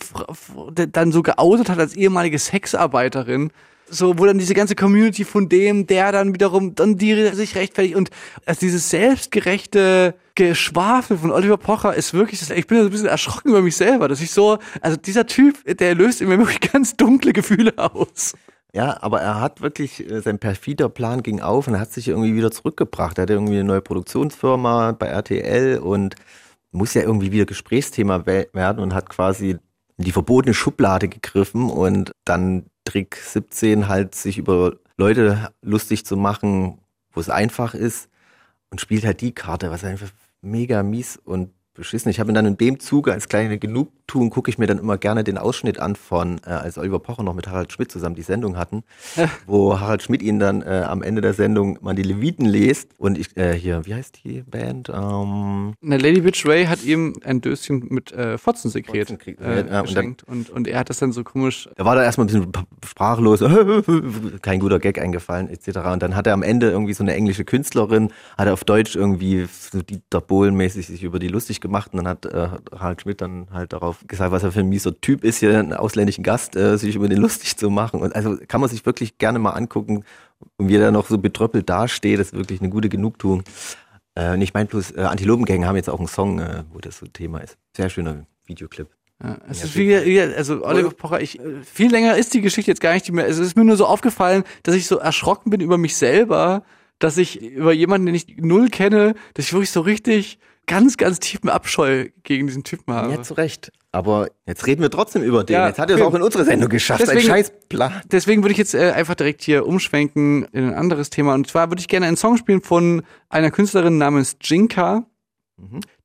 dann 0.76 1.12
so 1.12 1.24
geoutet 1.24 1.70
hat 1.70 1.80
als 1.80 1.96
ehemalige 1.96 2.38
Sexarbeiterin. 2.38 3.52
So, 3.90 4.18
wo 4.20 4.26
dann 4.26 4.38
diese 4.38 4.54
ganze 4.54 4.76
Community 4.76 5.24
von 5.24 5.48
dem, 5.48 5.88
der 5.88 6.12
dann 6.12 6.34
wiederum, 6.34 6.76
dann 6.76 6.98
die 6.98 7.30
sich 7.34 7.56
rechtfertigt 7.56 7.96
und 7.96 8.10
also 8.46 8.60
dieses 8.60 8.90
selbstgerechte 8.90 10.14
Geschwafel 10.36 11.18
von 11.18 11.32
Oliver 11.32 11.58
Pocher 11.58 11.96
ist 11.96 12.14
wirklich, 12.14 12.42
ich 12.50 12.68
bin 12.68 12.80
so 12.80 12.86
ein 12.86 12.92
bisschen 12.92 13.08
erschrocken 13.08 13.50
über 13.50 13.62
mich 13.62 13.78
selber, 13.78 14.08
dass 14.08 14.22
ich 14.22 14.32
so, 14.32 14.58
also 14.82 14.98
dieser 14.98 15.26
Typ, 15.26 15.64
der 15.78 15.96
löst 15.96 16.22
in 16.22 16.28
mir 16.28 16.38
wirklich 16.38 16.60
ganz 16.72 16.96
dunkle 16.98 17.34
Gefühle 17.34 17.74
aus. 17.78 18.34
Ja, 18.74 18.98
aber 19.02 19.22
er 19.22 19.40
hat 19.40 19.62
wirklich, 19.62 20.10
äh, 20.12 20.22
sein 20.22 20.38
perfider 20.38 20.90
Plan 20.90 21.24
ging 21.24 21.40
auf 21.40 21.68
und 21.68 21.80
hat 21.80 21.92
sich 21.92 22.10
irgendwie 22.10 22.36
wieder 22.36 22.52
zurückgebracht. 22.52 23.18
Er 23.18 23.24
hatte 23.24 23.34
irgendwie 23.34 23.54
eine 23.56 23.64
neue 23.64 23.82
Produktionsfirma 23.82 24.92
bei 24.92 25.08
RTL 25.08 25.80
und 25.80 26.16
muss 26.72 26.94
ja 26.94 27.02
irgendwie 27.02 27.32
wieder 27.32 27.46
Gesprächsthema 27.46 28.26
we- 28.26 28.50
werden 28.54 28.80
und 28.80 28.94
hat 28.94 29.10
quasi 29.10 29.52
in 29.98 30.04
die 30.06 30.12
verbotene 30.12 30.54
Schublade 30.54 31.08
gegriffen 31.08 31.70
und 31.70 32.12
dann 32.26 32.66
Trick 32.88 33.18
17 33.18 33.90
halt 33.90 34.16
sich 34.16 34.38
über 34.38 34.78
Leute 34.96 35.52
lustig 35.62 36.06
zu 36.06 36.16
machen, 36.16 36.80
wo 37.12 37.20
es 37.20 37.30
einfach 37.30 37.74
ist 37.74 38.10
und 38.70 38.80
spielt 38.80 39.06
halt 39.06 39.20
die 39.20 39.34
Karte, 39.34 39.72
was 39.72 39.84
einfach 39.84 40.10
mega 40.42 40.84
mies 40.84 41.18
und 41.18 41.52
beschissen. 41.78 42.10
Ich 42.10 42.20
habe 42.20 42.32
ihn 42.32 42.36
dann 42.36 42.46
in 42.46 42.58
dem 42.58 42.80
Zuge 42.80 43.14
als 43.14 43.30
kleine 43.30 43.58
Genugtuung 43.58 44.30
gucke 44.30 44.50
ich 44.50 44.58
mir 44.58 44.68
dann 44.68 44.78
immer 44.80 44.98
gerne 44.98 45.24
den 45.24 45.38
Ausschnitt 45.38 45.80
an 45.80 45.96
von, 45.96 46.40
äh, 46.46 46.50
als 46.50 46.78
Oliver 46.78 47.00
Pocher 47.00 47.24
noch 47.24 47.34
mit 47.34 47.48
Harald 47.48 47.72
Schmidt 47.72 47.92
zusammen 47.92 48.16
die 48.16 48.22
Sendung 48.22 48.58
hatten, 48.58 48.84
wo 49.48 49.80
Harald 49.80 50.04
Schmidt 50.04 50.22
ihn 50.22 50.40
dann 50.40 50.62
äh, 50.62 50.84
am 50.88 51.02
Ende 51.02 51.22
der 51.22 51.34
Sendung 51.34 51.78
mal 51.82 51.94
die 51.96 52.04
Leviten 52.04 52.46
lest 52.46 52.90
und 52.98 53.18
ich, 53.18 53.36
äh, 53.38 53.54
hier, 53.54 53.86
wie 53.86 53.94
heißt 53.94 54.20
die 54.24 54.42
Band? 54.42 54.90
Ähm, 54.90 55.74
Eine 55.84 55.98
Lady 55.98 56.22
Bitch 56.22 56.46
Ray 56.46 56.66
hat 56.66 56.84
ihm 56.84 57.14
ein 57.24 57.42
Döschen 57.42 57.86
mit 57.90 58.12
äh, 58.12 58.38
Fotzensekret 58.38 59.10
Fotzensekret, 59.10 59.40
äh, 59.42 59.56
ja, 59.58 59.62
und 59.62 59.68
dann- 59.72 59.84
geschenkt 59.86 60.24
und, 60.24 60.50
und 60.50 60.68
er 60.68 60.80
hat 60.80 60.90
das 60.90 60.98
dann 61.00 61.12
so 61.12 61.24
komisch 61.24 61.70
Da 61.76 61.86
war 61.86 61.96
da 61.96 62.04
erstmal 62.04 62.28
ein 62.28 62.34
bisschen 62.34 62.52
sprachlos, 62.86 63.44
kein 64.42 64.60
guter 64.60 64.80
Gag 64.80 65.00
eingefallen, 65.00 65.50
etc. 65.50 65.80
Und 65.94 66.02
dann 66.02 66.16
hat 66.16 66.28
er 66.28 66.34
am 66.34 66.44
Ende 66.44 66.72
irgendwie 66.72 66.94
so 66.94 67.04
eine 67.04 67.14
englische 67.14 67.46
Künstlerin, 67.46 68.12
hat 68.38 68.48
er 68.48 68.54
auf 68.54 68.64
Deutsch 68.64 68.96
irgendwie 68.96 69.48
so 69.52 69.82
Dieter 69.82 70.22
Bohlen-mäßig 70.22 70.88
sich 70.88 71.04
über 71.04 71.20
die 71.20 71.28
lustig 71.28 71.60
gemacht 71.62 71.67
und 71.94 71.98
dann 71.98 72.08
hat 72.08 72.26
äh, 72.26 72.50
Harald 72.78 73.02
Schmidt 73.02 73.22
dann 73.22 73.48
halt 73.52 73.74
darauf 73.74 74.04
gesagt, 74.08 74.32
was 74.32 74.44
er 74.44 74.52
für 74.52 74.62
ein 74.62 74.70
mieser 74.70 75.00
Typ 75.00 75.24
ist, 75.24 75.40
hier 75.40 75.58
einen 75.58 75.74
ausländischen 75.74 76.24
Gast 76.24 76.56
äh, 76.56 76.78
sich 76.78 76.96
über 76.96 77.08
den 77.08 77.20
lustig 77.20 77.58
zu 77.58 77.70
machen. 77.70 78.02
Und 78.02 78.16
also 78.16 78.38
kann 78.48 78.62
man 78.62 78.70
sich 78.70 78.86
wirklich 78.86 79.18
gerne 79.18 79.40
mal 79.40 79.52
angucken, 79.52 80.04
und 80.58 80.70
wie 80.70 80.76
er 80.76 80.82
da 80.82 80.92
noch 80.92 81.08
so 81.08 81.18
betröppelt 81.18 81.70
dasteht, 81.70 82.20
das 82.20 82.28
ist 82.28 82.34
wirklich 82.34 82.62
eine 82.62 82.70
gute 82.70 82.90
Genugtuung. 82.90 83.44
Äh, 84.16 84.34
und 84.34 84.42
ich 84.42 84.54
meine 84.54 84.68
bloß, 84.68 84.92
äh, 84.92 85.02
Antilopengang 85.02 85.66
haben 85.66 85.76
jetzt 85.76 85.90
auch 85.90 86.00
einen 86.00 86.08
Song, 86.08 86.40
äh, 86.40 86.64
wo 86.72 86.80
das 86.80 86.98
so 86.98 87.08
Thema 87.08 87.40
ist. 87.40 87.58
Sehr 87.76 87.90
schöner 87.90 88.26
Videoclip. 88.46 88.88
Ja, 89.24 89.38
es 89.50 89.60
Ja, 89.60 89.66
ist 89.66 89.76
wie, 89.76 90.06
wie, 90.06 90.22
also 90.22 90.64
Oliver 90.64 90.92
Pocher, 90.92 91.22
ich, 91.22 91.40
äh, 91.40 91.64
viel 91.64 91.90
länger 91.92 92.18
ist 92.18 92.34
die 92.34 92.42
Geschichte 92.42 92.70
jetzt 92.70 92.82
gar 92.82 92.94
nicht 92.94 93.12
mehr. 93.12 93.28
Es 93.28 93.40
ist 93.40 93.58
mir 93.58 93.64
nur 93.64 93.78
so 93.78 93.86
aufgefallen, 93.88 94.44
dass 94.64 94.76
ich 94.76 94.86
so 94.88 94.98
erschrocken 94.98 95.50
bin 95.50 95.60
über 95.60 95.78
mich 95.78 95.96
selber, 95.96 96.64
dass 97.00 97.18
ich 97.18 97.42
über 97.42 97.74
jemanden, 97.74 98.08
den 98.08 98.16
ich 98.16 98.38
null 98.38 98.70
kenne, 98.70 99.16
dass 99.34 99.46
ich 99.46 99.54
wirklich 99.54 99.72
so 99.72 99.82
richtig 99.82 100.40
ganz, 100.68 100.98
ganz 100.98 101.20
tiefen 101.20 101.50
Abscheu 101.50 102.10
gegen 102.24 102.48
diesen 102.48 102.64
Typen 102.64 102.94
habe. 102.94 103.14
Ja, 103.14 103.22
zu 103.24 103.34
Recht. 103.34 103.72
Aber 103.92 104.28
jetzt 104.46 104.68
reden 104.68 104.82
wir 104.82 104.92
trotzdem 104.92 105.24
über 105.24 105.44
den. 105.44 105.54
Ja, 105.56 105.68
jetzt 105.68 105.80
hat 105.80 105.90
er 105.90 105.96
es 105.96 106.02
auch 106.04 106.14
in 106.14 106.22
unsere 106.22 106.46
Sendung 106.46 106.70
geschafft. 106.70 107.10
ein 107.10 107.20
scheiß 107.20 107.52
Plan. 107.70 107.94
Deswegen 108.12 108.44
würde 108.44 108.52
ich 108.52 108.58
jetzt 108.60 108.76
äh, 108.76 108.92
einfach 108.92 109.16
direkt 109.16 109.42
hier 109.42 109.66
umschwenken 109.66 110.44
in 110.52 110.66
ein 110.68 110.74
anderes 110.76 111.10
Thema. 111.10 111.34
Und 111.34 111.48
zwar 111.48 111.70
würde 111.72 111.80
ich 111.80 111.88
gerne 111.88 112.06
einen 112.06 112.18
Song 112.18 112.38
spielen 112.38 112.62
von 112.62 113.02
einer 113.30 113.50
Künstlerin 113.50 113.98
namens 113.98 114.36
Jinka. 114.42 115.06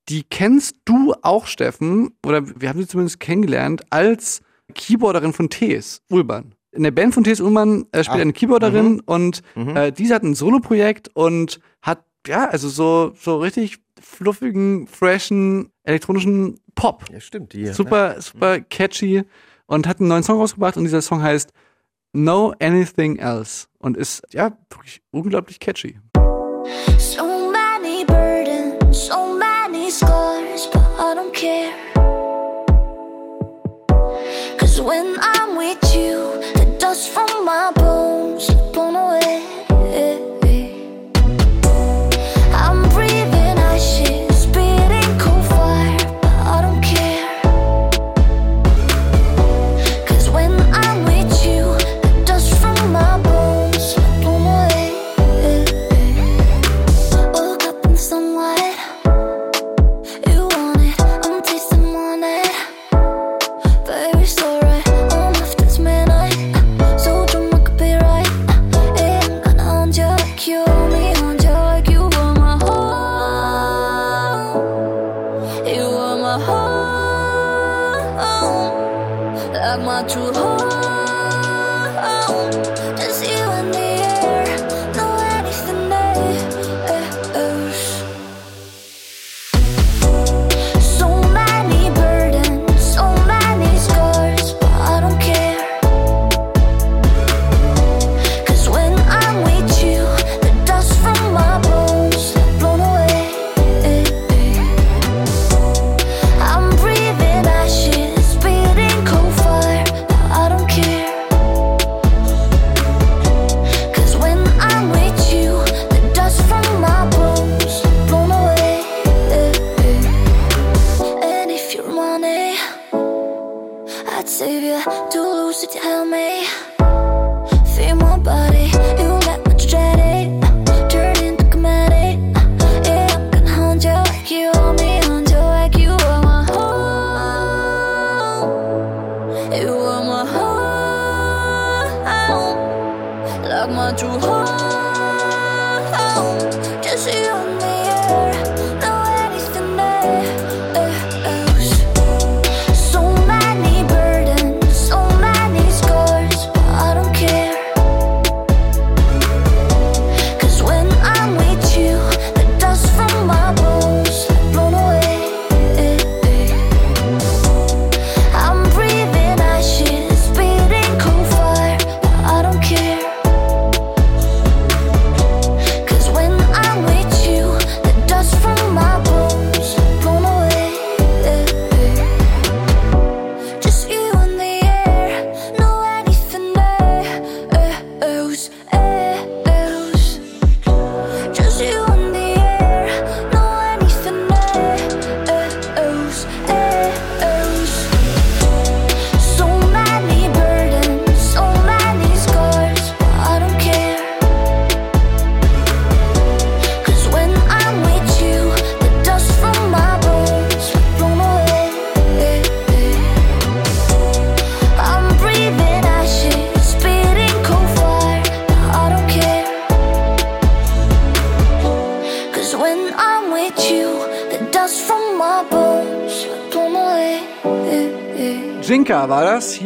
Die 0.09 0.23
kennst 0.25 0.77
du 0.85 1.15
auch, 1.23 1.47
Steffen, 1.47 2.11
oder 2.25 2.43
wir 2.61 2.69
haben 2.69 2.81
sie 2.81 2.89
zumindest 2.89 3.21
kennengelernt, 3.21 3.83
als 3.91 4.41
Keyboarderin 4.75 5.33
von 5.33 5.51
Tees, 5.51 6.01
Ulban. 6.11 6.55
In 6.73 6.85
der 6.85 6.91
Band 6.91 7.13
von 7.13 7.23
Tees 7.23 7.41
Ullmann 7.41 7.85
äh, 7.93 8.03
spielt 8.03 8.19
Ah, 8.19 8.23
eine 8.23 8.33
Keyboarderin 8.33 8.95
mhm. 8.95 9.03
und 9.05 9.43
Mhm. 9.55 9.77
äh, 9.77 9.93
diese 9.93 10.15
hat 10.15 10.23
ein 10.23 10.35
Soloprojekt 10.35 11.11
und 11.15 11.61
hat, 11.83 12.03
ja, 12.27 12.49
also 12.49 12.69
so, 12.71 13.13
so 13.21 13.37
richtig 13.39 13.79
fluffigen, 14.03 14.87
freshen, 14.87 15.73
elektronischen 15.85 16.61
Pop. 16.75 17.05
Ja, 17.11 17.21
stimmt. 17.21 17.53
Die, 17.53 17.67
Super, 17.69 18.21
super 18.21 18.61
catchy 18.61 19.23
und 19.67 19.87
hat 19.87 20.01
einen 20.01 20.09
neuen 20.09 20.23
Song 20.23 20.39
rausgebracht 20.39 20.77
und 20.77 20.85
dieser 20.85 21.03
Song 21.03 21.23
heißt 21.23 21.53
Know 22.13 22.53
Anything 22.61 23.17
Else 23.17 23.67
und 23.79 23.97
ist, 23.97 24.23
ja, 24.33 24.57
wirklich 24.71 25.01
unglaublich 25.13 25.59
catchy. 25.61 25.99
So 26.99 27.51
many 27.51 28.05
burdens, 28.05 29.07
so 29.07 29.35
many 29.35 29.91
scars, 29.91 30.69
but 30.71 30.83
I 30.99 31.15
don't 31.15 31.33
care. 31.33 31.73
Cause 34.59 34.81
when 34.81 35.17
I'm 35.21 35.57
with 35.57 35.95
you, 35.95 36.41
the 36.55 36.67
dust 36.79 37.09
from 37.09 37.45
my 37.45 37.73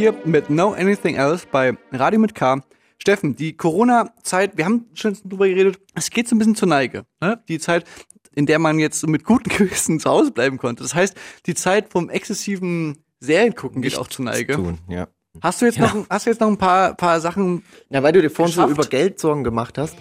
hier 0.07 0.15
mit 0.25 0.51
No 0.51 0.73
Anything 0.73 1.17
Else 1.17 1.49
bei 1.51 1.77
Radio 1.91 2.21
mit 2.21 2.33
K. 2.33 2.61
Steffen, 2.99 3.35
die 3.35 3.57
Corona-Zeit, 3.57 4.57
wir 4.57 4.65
haben 4.65 4.87
schon 4.95 5.19
drüber 5.25 5.49
geredet, 5.49 5.81
es 5.97 6.11
geht 6.11 6.29
so 6.29 6.37
ein 6.37 6.39
bisschen 6.39 6.55
zur 6.55 6.69
Neige. 6.69 7.07
Ne? 7.21 7.43
Die 7.49 7.59
Zeit, 7.59 7.85
in 8.33 8.47
der 8.47 8.61
man 8.61 8.79
jetzt 8.79 9.01
so 9.01 9.09
mit 9.09 9.25
gutem 9.25 9.53
Gewissen 9.57 9.99
zu 9.99 10.09
Hause 10.09 10.31
bleiben 10.31 10.59
konnte. 10.59 10.85
Das 10.85 10.95
heißt, 10.95 11.17
die 11.47 11.55
Zeit 11.55 11.91
vom 11.91 12.09
exzessiven 12.09 12.99
Seriengucken 13.19 13.83
geht 13.83 13.99
auch 13.99 14.07
zur 14.07 14.27
Neige. 14.27 14.55
Tun, 14.55 14.79
ja. 14.89 15.09
Hast 15.43 15.61
du 15.61 15.67
jetzt 15.67 15.79
Ja. 15.79 15.93
noch, 15.93 16.07
hast 16.09 16.27
du 16.27 16.31
jetzt 16.31 16.41
noch 16.41 16.49
ein 16.49 16.57
paar, 16.57 16.95
paar 16.95 17.21
Sachen? 17.21 17.65
Ja, 17.91 18.01
weil 18.05 18.13
du 18.13 18.23
dir 18.23 18.31
vorhin 18.31 18.55
so 18.55 18.63
geschafft? 18.63 18.79
über 18.79 18.89
Geld 18.89 19.19
Sorgen 19.19 19.43
gemacht 19.43 19.77
hast. 19.77 19.97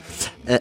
Äh, 0.45 0.59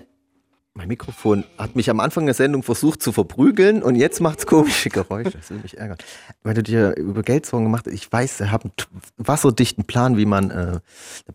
mein 0.76 0.88
Mikrofon 0.88 1.44
hat 1.56 1.76
mich 1.76 1.88
am 1.88 2.00
Anfang 2.00 2.24
der 2.26 2.34
Sendung 2.34 2.64
versucht 2.64 3.00
zu 3.00 3.12
verprügeln 3.12 3.80
und 3.82 3.94
jetzt 3.94 4.20
macht's 4.20 4.44
komische 4.44 4.90
Geräusche. 4.90 5.30
Das 5.30 5.50
will 5.50 5.58
mich 5.58 5.78
ärgern. 5.78 5.98
Weil 6.42 6.54
du 6.54 6.64
dir 6.64 6.96
über 6.96 7.22
Geld 7.22 7.46
Sorgen 7.46 7.66
gemacht 7.66 7.86
hast. 7.86 7.94
Ich 7.94 8.10
weiß, 8.10 8.40
ich 8.40 8.50
habe 8.50 8.64
einen 8.64 8.72
wasserdichten 9.16 9.84
Plan, 9.84 10.16
wie 10.16 10.26
man 10.26 10.50
äh, 10.50 10.54
eine 10.54 10.80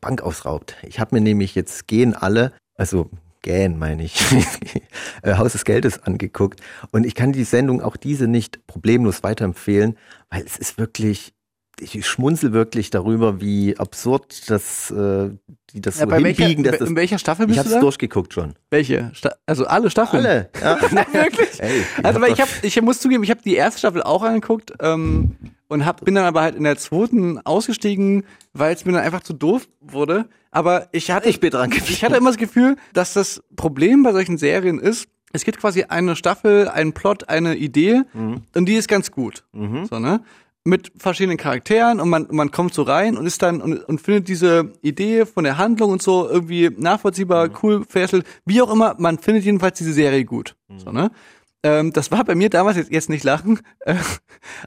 Bank 0.01 0.21
ausraubt. 0.21 0.75
Ich 0.83 0.99
habe 0.99 1.15
mir 1.15 1.21
nämlich 1.21 1.55
jetzt 1.55 1.87
gehen 1.87 2.13
alle, 2.13 2.51
also 2.75 3.09
gähn 3.41 3.79
meine 3.79 4.03
ich, 4.03 4.19
äh, 5.23 5.35
Haus 5.35 5.53
des 5.53 5.63
Geldes 5.63 6.03
angeguckt. 6.03 6.59
Und 6.91 7.05
ich 7.05 7.15
kann 7.15 7.31
die 7.31 7.45
Sendung, 7.45 7.81
auch 7.81 7.95
diese, 7.95 8.27
nicht 8.27 8.67
problemlos 8.67 9.23
weiterempfehlen, 9.23 9.97
weil 10.29 10.43
es 10.45 10.57
ist 10.57 10.77
wirklich, 10.77 11.33
ich 11.81 12.05
schmunzel 12.05 12.53
wirklich 12.53 12.89
darüber, 12.89 13.41
wie 13.41 13.77
absurd 13.77 14.49
das, 14.49 14.91
äh, 14.91 15.29
die 15.73 15.81
das 15.81 15.95
Ja, 15.99 16.05
so 16.05 16.09
bei 16.09 16.23
welcher- 16.23 16.45
hinbiegen. 16.45 16.63
dass 16.63 16.79
in 16.79 16.85
das, 16.87 16.95
welcher 16.95 17.19
Staffel 17.19 17.43
Ich 17.43 17.47
bist 17.49 17.59
habe 17.59 17.69
du 17.69 17.73
es 17.75 17.75
da? 17.75 17.81
durchgeguckt 17.81 18.33
schon. 18.33 18.53
Welche? 18.69 19.11
Sta 19.13 19.31
also 19.45 19.65
alle 19.65 19.89
Staffeln? 19.89 20.25
Alle, 20.25 20.49
ja. 20.61 20.79
Wirklich? 21.13 21.59
Ey, 21.61 21.83
also 22.03 22.21
weil 22.21 22.33
ich 22.33 22.41
habe, 22.41 22.49
ich 22.61 22.81
muss 22.81 22.99
zugeben, 22.99 23.23
ich 23.23 23.29
habe 23.29 23.41
die 23.43 23.55
erste 23.55 23.79
Staffel 23.79 24.01
auch 24.03 24.23
angeguckt 24.23 24.73
ähm, 24.81 25.35
und 25.67 25.85
hab, 25.85 26.03
bin 26.03 26.15
dann 26.15 26.25
aber 26.25 26.41
halt 26.41 26.55
in 26.55 26.63
der 26.63 26.77
zweiten 26.77 27.37
ausgestiegen, 27.45 28.23
weil 28.53 28.73
es 28.73 28.85
mir 28.85 28.93
dann 28.93 29.01
einfach 29.03 29.21
zu 29.21 29.33
doof 29.33 29.67
wurde. 29.81 30.27
Aber 30.51 30.87
ich 30.91 31.11
hatte, 31.11 31.29
ich 31.29 31.39
bin 31.39 31.51
dran 31.51 31.71
ich 31.71 32.03
hatte 32.03 32.17
immer 32.17 32.29
das 32.31 32.37
Gefühl, 32.37 32.75
dass 32.93 33.13
das 33.13 33.43
Problem 33.55 34.01
bei 34.03 34.11
solchen 34.13 34.37
Serien 34.37 34.79
ist, 34.79 35.07
es 35.31 35.43
gibt 35.45 35.59
quasi 35.59 35.83
eine 35.83 36.15
Staffel, 36.15 36.67
einen 36.67 36.93
Plot, 36.93 37.29
eine 37.29 37.55
Idee 37.55 38.01
und 38.15 38.65
die 38.65 38.73
ist 38.73 38.87
ganz 38.87 39.11
gut. 39.11 39.43
So, 39.53 39.99
ne? 39.99 40.21
Mit 40.69 40.91
verschiedenen 40.97 41.37
Charakteren 41.37 41.99
und 41.99 42.09
man, 42.09 42.27
man 42.29 42.51
kommt 42.51 42.73
so 42.73 42.83
rein 42.83 43.17
und 43.17 43.25
ist 43.25 43.41
dann 43.41 43.61
und, 43.61 43.83
und 43.83 43.99
findet 43.99 44.27
diese 44.27 44.73
Idee 44.81 45.25
von 45.25 45.43
der 45.43 45.57
Handlung 45.57 45.91
und 45.91 46.01
so 46.01 46.29
irgendwie 46.29 46.69
nachvollziehbar, 46.69 47.49
cool, 47.63 47.83
fesselt, 47.87 48.25
wie 48.45 48.61
auch 48.61 48.71
immer, 48.71 48.95
man 48.99 49.17
findet 49.17 49.45
jedenfalls 49.45 49.77
diese 49.77 49.93
Serie 49.93 50.25
gut. 50.25 50.55
So, 50.77 50.91
ne? 50.91 51.11
Ähm, 51.63 51.91
das 51.91 52.11
war 52.11 52.23
bei 52.23 52.35
mir 52.35 52.49
damals 52.49 52.77
jetzt, 52.77 52.91
jetzt 52.91 53.09
nicht 53.09 53.23
lachen, 53.23 53.59
äh, 53.79 53.95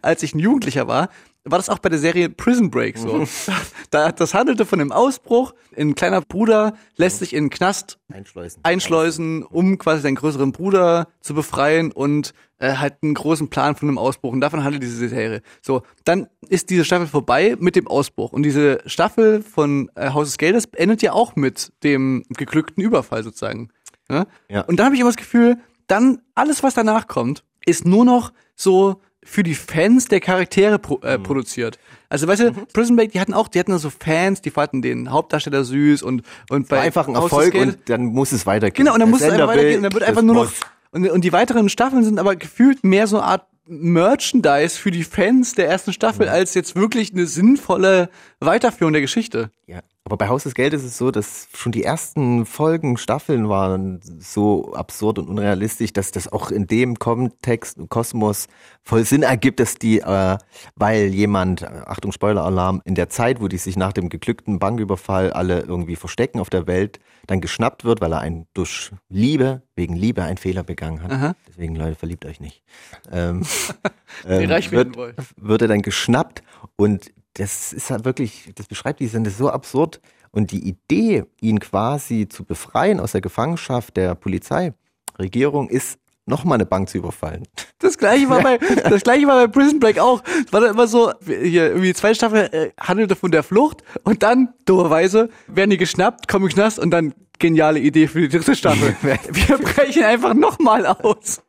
als 0.02 0.22
ich 0.22 0.34
ein 0.34 0.38
Jugendlicher 0.38 0.88
war, 0.88 1.08
war 1.44 1.58
das 1.58 1.68
auch 1.68 1.78
bei 1.78 1.88
der 1.88 1.98
Serie 1.98 2.28
Prison 2.28 2.70
Break 2.70 2.98
so. 2.98 3.26
da, 3.90 4.12
das 4.12 4.34
handelte 4.34 4.64
von 4.64 4.80
einem 4.80 4.92
Ausbruch. 4.92 5.54
Ein 5.76 5.94
kleiner 5.94 6.20
Bruder 6.20 6.74
lässt 6.96 7.18
sich 7.18 7.34
in 7.34 7.44
den 7.44 7.50
Knast 7.50 7.98
Einschleusen. 8.12 8.60
einschleusen, 8.62 9.42
um 9.42 9.78
quasi 9.78 10.02
seinen 10.02 10.14
größeren 10.14 10.52
Bruder 10.52 11.08
zu 11.20 11.34
befreien 11.34 11.90
und 11.90 12.32
äh, 12.58 12.76
halt 12.76 12.94
einen 13.02 13.14
großen 13.14 13.48
Plan 13.48 13.74
von 13.74 13.88
einem 13.88 13.98
Ausbruch. 13.98 14.32
Und 14.32 14.40
davon 14.40 14.62
handelt 14.62 14.82
diese 14.82 15.08
Serie. 15.08 15.42
So, 15.62 15.82
dann 16.04 16.28
ist 16.48 16.70
diese 16.70 16.84
Staffel 16.84 17.08
vorbei 17.08 17.56
mit 17.58 17.74
dem 17.74 17.88
Ausbruch. 17.88 18.32
Und 18.32 18.44
diese 18.44 18.80
Staffel 18.86 19.42
von 19.42 19.90
äh, 19.96 20.10
Haus 20.10 20.28
des 20.28 20.38
Geldes 20.38 20.66
endet 20.76 21.02
ja 21.02 21.12
auch 21.12 21.34
mit 21.34 21.72
dem 21.82 22.24
geglückten 22.30 22.82
Überfall 22.82 23.24
sozusagen. 23.24 23.70
Ja? 24.08 24.26
Ja. 24.48 24.60
Und 24.62 24.76
dann 24.76 24.86
habe 24.86 24.94
ich 24.94 25.00
immer 25.00 25.10
das 25.10 25.16
Gefühl, 25.16 25.58
dann 25.88 26.20
alles, 26.36 26.62
was 26.62 26.74
danach 26.74 27.08
kommt, 27.08 27.42
ist 27.66 27.84
nur 27.84 28.04
noch 28.04 28.32
so 28.54 29.00
für 29.24 29.42
die 29.42 29.54
Fans 29.54 30.06
der 30.06 30.20
Charaktere 30.20 30.78
pro, 30.78 30.98
äh, 31.02 31.18
Mhm. 31.18 31.22
produziert. 31.22 31.78
Also 32.08 32.26
weißt 32.26 32.42
du, 32.42 32.52
Prison 32.72 32.96
Break, 32.96 33.12
die 33.12 33.20
hatten 33.20 33.32
auch, 33.34 33.48
die 33.48 33.58
hatten 33.58 33.76
so 33.78 33.88
Fans, 33.90 34.42
die 34.42 34.50
fanden 34.50 34.82
den 34.82 35.10
Hauptdarsteller 35.10 35.64
süß 35.64 36.02
und 36.02 36.22
und 36.50 36.68
bei 36.68 36.80
einfach 36.80 37.08
ein 37.08 37.14
Erfolg 37.14 37.54
und 37.54 37.78
dann 37.86 38.06
muss 38.06 38.32
es 38.32 38.44
weitergehen. 38.46 38.84
Genau, 38.84 38.94
und 38.94 39.00
dann 39.00 39.10
muss 39.10 39.20
es 39.22 39.30
einfach 39.30 39.46
weitergehen 39.48 39.76
und 39.78 39.82
dann 39.84 39.92
wird 39.94 40.04
einfach 40.04 40.22
nur 40.22 40.34
noch 40.34 40.52
und, 40.90 41.08
und 41.08 41.22
die 41.24 41.32
weiteren 41.32 41.68
Staffeln 41.68 42.04
sind 42.04 42.18
aber 42.18 42.36
gefühlt 42.36 42.84
mehr 42.84 43.06
so 43.06 43.16
eine 43.18 43.26
Art 43.26 43.46
Merchandise 43.66 44.76
für 44.78 44.90
die 44.90 45.04
Fans 45.04 45.54
der 45.54 45.68
ersten 45.68 45.92
Staffel 45.92 46.28
als 46.28 46.54
jetzt 46.54 46.74
wirklich 46.76 47.12
eine 47.12 47.26
sinnvolle 47.26 48.10
Weiterführung 48.40 48.92
der 48.92 49.02
Geschichte. 49.02 49.50
Ja, 49.66 49.80
aber 50.04 50.16
bei 50.16 50.28
Haus 50.28 50.42
des 50.42 50.54
Geldes 50.54 50.82
ist 50.82 50.92
es 50.92 50.98
so, 50.98 51.12
dass 51.12 51.48
schon 51.54 51.70
die 51.70 51.84
ersten 51.84 52.44
Folgen, 52.44 52.96
Staffeln 52.96 53.48
waren 53.48 54.00
so 54.18 54.72
absurd 54.74 55.20
und 55.20 55.28
unrealistisch, 55.28 55.92
dass 55.92 56.10
das 56.10 56.32
auch 56.32 56.50
in 56.50 56.66
dem 56.66 56.98
Kontext, 56.98 57.78
Kosmos 57.88 58.48
voll 58.82 59.04
Sinn 59.04 59.22
ergibt, 59.22 59.60
dass 59.60 59.76
die, 59.76 60.00
äh, 60.00 60.38
weil 60.74 61.06
jemand, 61.06 61.62
äh, 61.62 61.66
Achtung 61.86 62.10
Spoiler-Alarm, 62.10 62.82
in 62.84 62.96
der 62.96 63.10
Zeit, 63.10 63.40
wo 63.40 63.46
die 63.46 63.58
sich 63.58 63.76
nach 63.76 63.92
dem 63.92 64.08
geglückten 64.08 64.58
Banküberfall 64.58 65.32
alle 65.32 65.60
irgendwie 65.60 65.96
verstecken 65.96 66.40
auf 66.40 66.50
der 66.50 66.66
Welt, 66.66 66.98
dann 67.28 67.40
geschnappt 67.40 67.84
wird, 67.84 68.00
weil 68.00 68.12
er 68.12 68.20
einen 68.20 68.48
durch 68.54 68.90
Liebe, 69.08 69.62
wegen 69.76 69.94
Liebe 69.94 70.24
einen 70.24 70.36
Fehler 70.36 70.64
begangen 70.64 71.00
hat. 71.02 71.12
Aha. 71.12 71.36
Deswegen, 71.46 71.76
Leute, 71.76 71.94
verliebt 71.94 72.24
euch 72.24 72.40
nicht. 72.40 72.64
Ähm, 73.12 73.42
werden 74.24 74.96
wird, 74.96 75.16
wird 75.36 75.62
er 75.62 75.68
dann 75.68 75.82
geschnappt 75.82 76.42
und 76.74 77.12
das 77.34 77.72
ist 77.72 77.90
halt 77.90 78.04
wirklich, 78.04 78.52
das 78.54 78.66
beschreibt 78.66 79.00
die 79.00 79.06
Sende 79.06 79.30
so 79.30 79.50
absurd 79.50 80.00
und 80.30 80.50
die 80.50 80.66
Idee, 80.68 81.24
ihn 81.40 81.60
quasi 81.60 82.28
zu 82.28 82.44
befreien 82.44 83.00
aus 83.00 83.12
der 83.12 83.20
Gefangenschaft 83.20 83.96
der 83.96 84.14
Polizeiregierung 84.14 85.68
ist, 85.68 85.98
nochmal 86.26 86.56
eine 86.56 86.66
Bank 86.66 86.88
zu 86.88 86.98
überfallen. 86.98 87.46
Das 87.78 87.98
gleiche 87.98 88.28
war 88.28 88.40
bei 88.40 88.58
das 88.58 89.02
gleiche 89.02 89.26
war 89.26 89.44
bei 89.44 89.52
Prison 89.52 89.80
Break 89.80 89.98
auch. 89.98 90.22
Es 90.46 90.52
war 90.52 90.60
dann 90.60 90.70
immer 90.70 90.86
so, 90.86 91.12
hier 91.26 91.70
irgendwie 91.70 91.92
zwei 91.94 92.14
Staffel 92.14 92.48
äh, 92.52 92.70
handelte 92.80 93.16
von 93.16 93.32
der 93.32 93.42
Flucht 93.42 93.82
und 94.04 94.22
dann 94.22 94.54
dummerweise 94.66 95.30
werden 95.48 95.70
die 95.70 95.78
geschnappt, 95.78 96.28
kommen 96.28 96.44
in 96.44 96.50
den 96.50 96.54
Knast 96.54 96.78
und 96.78 96.92
dann 96.92 97.12
geniale 97.40 97.80
Idee 97.80 98.06
für 98.06 98.20
die 98.20 98.28
dritte 98.28 98.54
Staffel. 98.54 98.94
Wir 99.02 99.58
brechen 99.58 100.04
einfach 100.04 100.32
nochmal 100.32 100.86
aus. 100.86 101.42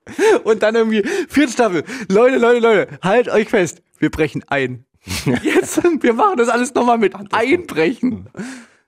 Und 0.43 0.63
dann 0.63 0.73
irgendwie 0.73 1.03
vierte 1.29 1.53
Staffel. 1.53 1.83
Leute, 2.09 2.37
Leute, 2.37 2.59
Leute, 2.59 2.87
halt 3.03 3.29
euch 3.29 3.49
fest. 3.49 3.83
Wir 3.99 4.09
brechen 4.09 4.43
ein. 4.47 4.85
Jetzt, 5.43 5.81
wir 5.83 6.13
machen 6.13 6.37
das 6.37 6.49
alles 6.49 6.73
nochmal 6.73 6.97
mit 6.97 7.13
Einbrechen. 7.33 8.29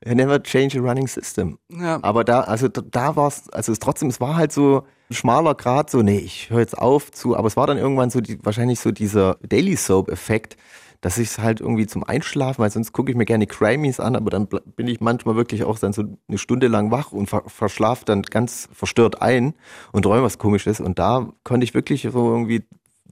Never 0.06 0.42
change 0.44 0.80
a 0.80 0.82
running 0.82 1.08
system. 1.08 1.58
Ja. 1.70 2.00
Aber 2.04 2.24
da, 2.24 2.42
also 2.42 2.68
da, 2.68 2.82
da 2.82 3.16
war 3.16 3.28
es, 3.28 3.50
also 3.50 3.72
es 3.72 3.80
trotzdem, 3.80 4.10
es 4.10 4.22
war 4.22 4.36
halt 4.36 4.52
so 4.52 4.84
ein 5.10 5.14
schmaler 5.14 5.56
Grad, 5.56 5.90
so, 5.90 6.02
nee, 6.04 6.20
ich 6.20 6.50
höre 6.50 6.60
jetzt 6.60 6.78
auf 6.78 7.12
zu, 7.12 7.36
aber 7.36 7.48
es 7.48 7.58
war 7.58 7.66
dann 7.68 7.78
irgendwann 7.78 8.10
so 8.10 8.22
die, 8.22 8.38
wahrscheinlich 8.44 8.80
so 8.80 8.92
dieser 8.92 9.38
Daily 9.42 9.76
Soap-Effekt, 9.76 10.58
dass 11.02 11.18
ich 11.18 11.30
es 11.30 11.40
halt 11.40 11.60
irgendwie 11.60 11.88
zum 11.88 12.04
Einschlafen, 12.04 12.62
weil 12.62 12.72
sonst 12.72 12.94
gucke 12.94 13.12
ich 13.12 13.18
mir 13.18 13.26
gerne 13.26 13.48
Crimies 13.48 14.00
an, 14.00 14.16
aber 14.16 14.30
dann 14.30 14.48
bin 14.48 14.88
ich 14.88 15.02
manchmal 15.02 15.36
wirklich 15.36 15.64
auch 15.64 15.78
dann 15.80 15.94
so 15.94 16.04
eine 16.28 16.38
Stunde 16.38 16.68
lang 16.68 16.92
wach 16.92 17.12
und 17.12 17.28
ver 17.28 17.44
verschlaf 17.48 18.04
dann 18.06 18.22
ganz 18.24 18.70
verstört 18.74 19.22
ein 19.22 19.54
und 19.92 20.04
träume 20.04 20.24
was 20.24 20.38
komisches. 20.38 20.80
Und 20.80 20.98
da 20.98 21.30
konnte 21.44 21.64
ich 21.64 21.74
wirklich 21.74 22.04
so 22.12 22.32
irgendwie 22.32 22.64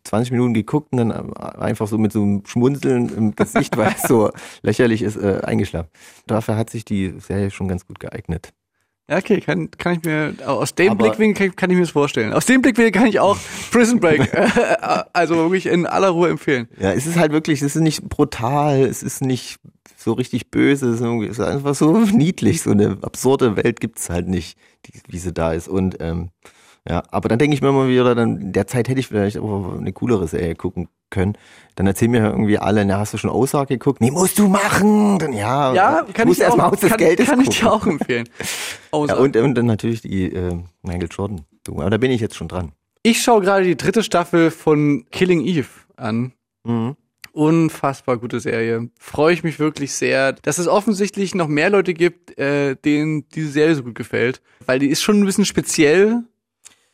20 0.06 0.32
Minuten 0.32 0.54
geguckt 0.54 0.90
und 0.92 0.98
dann 0.98 1.34
einfach 1.34 1.88
so 1.88 1.98
mit 1.98 2.12
so 2.12 2.22
einem 2.22 2.44
Schmunzeln 2.46 3.10
im 3.16 3.36
Gesicht, 3.36 3.78
weil 3.78 3.94
es 3.96 4.04
so 4.04 4.32
lächerlich 4.62 5.02
ist, 5.02 5.16
äh, 5.18 5.40
eingeschlafen. 5.44 5.90
Dafür 6.28 6.58
hat 6.58 6.70
sich 6.70 6.86
die 6.86 7.14
Serie 7.20 7.52
schon 7.52 7.68
ganz 7.68 7.88
gut 7.88 8.00
geeignet. 8.00 8.54
Ja, 9.10 9.18
okay, 9.18 9.42
kann, 9.42 9.70
kann 9.72 9.96
ich 9.98 10.04
mir, 10.04 10.34
aus 10.46 10.76
dem 10.76 10.92
Aber- 10.92 11.04
Blickwinkel 11.06 11.48
kann, 11.50 11.56
kann 11.58 11.70
ich 11.70 11.76
mir 11.76 11.84
das 11.84 11.92
vorstellen. 11.92 12.32
Aus 12.32 12.46
dem 12.46 12.62
Blickwinkel 12.62 12.92
kann 12.92 13.08
ich 13.10 13.20
auch 13.20 13.38
Prison 13.72 14.00
Break, 14.00 14.34
äh, 14.34 14.48
also 15.12 15.36
wirklich 15.36 15.66
in 15.66 15.86
aller 15.86 16.10
Ruhe 16.10 16.30
empfehlen. 16.30 16.70
Ja, 16.80 16.94
es 16.94 17.06
ist 17.06 17.18
halt 17.18 17.34
wirklich, 17.34 17.62
es 17.62 17.76
ist 17.76 17.82
nicht 17.82 18.08
brutal, 18.08 18.82
es 18.84 19.04
ist 19.04 19.22
nicht 19.22 19.60
so 19.98 20.14
richtig 20.14 20.52
böse, 20.52 20.88
es 20.90 20.96
ist, 20.96 21.02
irgendwie, 21.02 21.28
es 21.28 21.38
ist 21.38 21.46
einfach 21.46 21.76
so 21.76 21.98
niedlich, 22.14 22.62
so 22.62 22.72
eine 22.72 22.98
absurde 23.02 23.58
Welt 23.58 23.82
gibt's 23.82 24.10
halt 24.10 24.28
nicht, 24.30 24.58
die, 24.86 24.94
wie 25.08 25.18
sie 25.20 25.34
da 25.34 25.52
ist. 25.54 25.68
Und 25.68 25.98
ähm, 26.00 26.30
ja, 26.88 27.04
aber 27.12 27.30
dann 27.30 27.40
denke 27.40 27.56
ich 27.56 27.62
mir 27.62 27.70
immer 27.70 27.88
wieder, 27.88 28.14
dann 28.14 28.42
in 28.42 28.52
der 28.52 28.68
Zeit 28.68 28.90
hätte 28.90 29.00
ich 29.00 29.08
vielleicht 29.08 29.38
auch 29.38 29.78
eine 29.78 29.94
coolere 29.94 30.28
Serie 30.28 30.54
gucken 30.56 30.90
können. 31.10 31.38
Dann 31.76 31.88
erzählen 31.88 32.12
mir 32.12 32.26
irgendwie 32.26 32.58
alle, 32.58 32.84
na, 32.84 32.98
hast 32.98 33.14
du 33.14 33.18
schon 33.18 33.30
Aussage 33.30 33.78
geguckt? 33.78 34.02
Nee, 34.02 34.12
musst 34.12 34.38
du 34.38 34.50
machen. 34.50 35.18
Dann 35.20 35.32
ja, 35.32 35.74
Ja, 35.74 36.06
kann 36.14 36.28
ich 36.28 36.42
erst 36.42 36.54
auch, 36.54 36.58
mal 36.58 36.70
aus 36.70 36.82
des 36.82 36.90
kann, 36.90 36.98
Geldes 36.98 37.28
kann 37.28 37.40
ich 37.40 37.50
dir 37.50 37.72
auch 37.72 37.86
empfehlen. 37.86 38.28
Ja, 38.94 39.16
und, 39.16 39.36
und 39.36 39.56
dann 39.56 39.66
natürlich 39.66 40.02
die 40.02 40.26
äh, 40.26 40.56
Michael 40.84 41.08
Jordan. 41.10 41.46
Aber 41.68 41.90
da 41.90 41.98
bin 41.98 42.12
ich 42.12 42.22
jetzt 42.22 42.36
schon 42.36 42.48
dran. 42.48 42.74
Ich 43.02 43.24
schaue 43.24 43.42
gerade 43.42 43.66
die 43.66 43.76
dritte 43.76 44.04
Staffel 44.04 44.52
von 44.52 45.06
Killing 45.10 45.42
Eve 45.42 45.68
an. 45.96 46.34
Mhm. 46.64 46.96
Unfassbar 47.32 48.18
gute 48.18 48.40
Serie. 48.40 48.90
Freue 49.00 49.34
ich 49.34 49.44
mich 49.44 49.58
wirklich 49.58 49.94
sehr, 49.94 50.34
dass 50.34 50.60
es 50.60 50.68
offensichtlich 50.68 51.34
noch 51.34 51.48
mehr 51.48 51.72
Leute 51.72 51.96
gibt, 51.96 52.38
äh, 52.38 52.76
denen 52.76 53.28
diese 53.30 53.50
Serie 53.50 53.74
so 53.74 53.82
gut 53.82 53.96
gefällt. 53.96 54.42
Weil 54.68 54.78
die 54.78 54.90
ist 54.90 55.02
schon 55.02 55.20
ein 55.20 55.26
bisschen 55.26 55.46
speziell. 55.46 56.22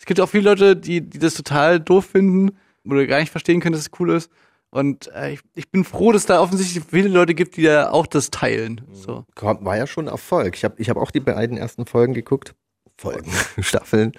Es 0.10 0.15
gibt 0.15 0.22
auch 0.22 0.30
viele 0.30 0.49
Leute, 0.49 0.76
die, 0.76 1.02
die 1.07 1.19
das 1.19 1.36
total 1.36 1.80
doof 1.80 2.03
finden 2.03 2.57
oder 2.84 3.06
gar 3.06 3.19
nicht 3.19 3.30
verstehen 3.31 3.60
können, 3.61 3.73
dass 3.73 3.84
es 3.84 3.91
cool 3.99 4.10
ist. 4.10 4.31
Und 4.72 5.07
äh, 5.14 5.34
ich, 5.34 5.41
ich 5.53 5.69
bin 5.69 5.84
froh, 5.84 6.11
dass 6.11 6.26
da 6.26 6.41
offensichtlich 6.41 6.84
viele 6.84 7.10
Leute 7.10 7.36
gibt, 7.36 7.57
die 7.57 7.61
da 7.61 7.91
auch 7.91 8.07
das 8.07 8.31
teilen. 8.31 8.81
So. 8.91 9.26
Kommt- 9.36 9.64
War 9.64 9.77
ja 9.77 9.86
schon 9.86 10.07
Erfolg. 10.07 10.56
Ich 10.56 10.64
habe 10.64 10.73
ich 10.80 10.90
hab 10.90 10.98
auch 10.98 11.11
die 11.11 11.19
beiden 11.19 11.57
ersten 11.57 11.86
Folgen 11.86 12.15
geguckt. 12.15 12.56
Folgen, 12.98 13.31
Staffeln. 13.60 14.14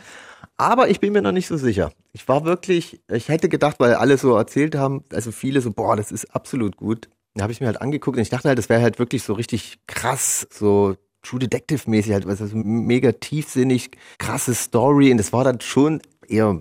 Aber 0.56 0.88
ich 0.90 1.00
bin 1.00 1.12
mir 1.12 1.22
noch 1.22 1.32
nicht 1.32 1.48
so 1.48 1.56
sicher. 1.56 1.90
Ich 2.12 2.28
war 2.28 2.44
wirklich, 2.44 3.00
ich 3.12 3.28
hätte 3.28 3.48
gedacht, 3.48 3.80
weil 3.80 3.94
alle 3.94 4.16
so 4.16 4.36
erzählt 4.36 4.76
haben, 4.76 5.02
also 5.12 5.32
viele 5.32 5.60
so, 5.60 5.72
boah, 5.72 5.96
das 5.96 6.12
ist 6.12 6.32
absolut 6.36 6.76
gut. 6.76 7.08
Da 7.34 7.42
habe 7.42 7.52
ich 7.52 7.60
mir 7.60 7.66
halt 7.66 7.80
angeguckt 7.82 8.16
und 8.16 8.22
ich 8.22 8.30
dachte 8.30 8.46
halt, 8.46 8.58
das 8.58 8.68
wäre 8.68 8.80
halt 8.82 9.00
wirklich 9.00 9.24
so 9.24 9.32
richtig 9.32 9.80
krass, 9.88 10.46
so 10.52 10.94
True 11.22 11.38
Detective 11.40 11.88
mäßig 11.90 12.12
halt, 12.12 12.26
also 12.26 12.48
mega 12.56 13.12
tiefsinnig, 13.12 13.90
krasse 14.18 14.54
Story 14.54 15.10
und 15.12 15.18
das 15.18 15.32
war 15.32 15.44
dann 15.44 15.60
schon 15.60 16.00
eher 16.28 16.58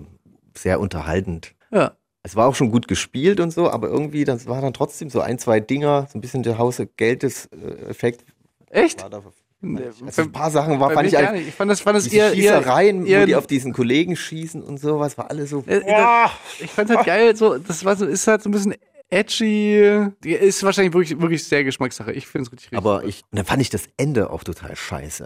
sehr 0.56 0.80
unterhaltend. 0.80 1.54
Ja. 1.70 1.92
Es 2.22 2.36
war 2.36 2.46
auch 2.46 2.54
schon 2.54 2.70
gut 2.70 2.86
gespielt 2.86 3.40
und 3.40 3.50
so, 3.52 3.70
aber 3.70 3.88
irgendwie, 3.88 4.24
das 4.24 4.46
war 4.46 4.60
dann 4.60 4.74
trotzdem 4.74 5.08
so 5.08 5.20
ein, 5.20 5.38
zwei 5.38 5.60
Dinger, 5.60 6.06
so 6.12 6.18
ein 6.18 6.20
bisschen 6.20 6.42
der 6.42 6.58
Hause 6.58 6.86
Geldes-Effekt. 6.86 8.24
Echt? 8.68 9.02
Also 9.02 10.22
ein 10.22 10.32
paar 10.32 10.50
Sachen 10.50 10.80
war, 10.80 10.90
fand 10.90 11.08
ich 11.08 11.14
halt. 11.16 11.38
Ich 11.46 11.54
fand 11.54 11.70
das, 11.70 11.80
fand 11.80 11.96
das 11.96 12.06
eher, 12.06 12.32
Schießereien, 12.34 13.04
eher 13.06 13.22
wo 13.22 13.26
die 13.26 13.36
auf 13.36 13.46
diesen 13.46 13.72
Kollegen 13.74 14.16
schießen 14.16 14.62
und 14.62 14.78
sowas, 14.80 15.18
war 15.18 15.30
alles 15.30 15.50
so. 15.50 15.62
Äh, 15.66 15.80
das- 15.86 16.30
Ich 16.60 16.70
fand 16.70 16.88
halt 16.90 17.04
geil, 17.06 17.36
so, 17.36 17.58
das 17.58 17.84
war 17.84 17.94
so, 17.96 18.06
ist 18.06 18.26
halt 18.26 18.42
so 18.42 18.48
ein 18.48 18.52
bisschen 18.52 18.74
edgy. 19.10 20.06
Die 20.24 20.32
ist 20.32 20.62
wahrscheinlich 20.62 20.92
wirklich, 20.94 21.20
wirklich 21.20 21.44
sehr 21.44 21.64
Geschmackssache. 21.64 22.12
Ich 22.12 22.26
finde 22.26 22.46
es 22.46 22.52
richtig, 22.52 22.66
richtig. 22.72 22.78
Aber 22.78 23.04
ich, 23.04 23.22
und 23.30 23.36
dann 23.38 23.44
fand 23.46 23.62
ich 23.62 23.70
das 23.70 23.84
Ende 23.96 24.30
auch 24.30 24.44
total 24.44 24.74
scheiße. 24.76 25.24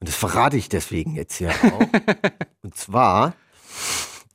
Und 0.00 0.08
das 0.08 0.16
verrate 0.16 0.56
ich 0.56 0.68
deswegen 0.68 1.14
jetzt 1.14 1.34
hier 1.36 1.50
auch. 1.50 1.80
und 2.62 2.74
zwar, 2.76 3.34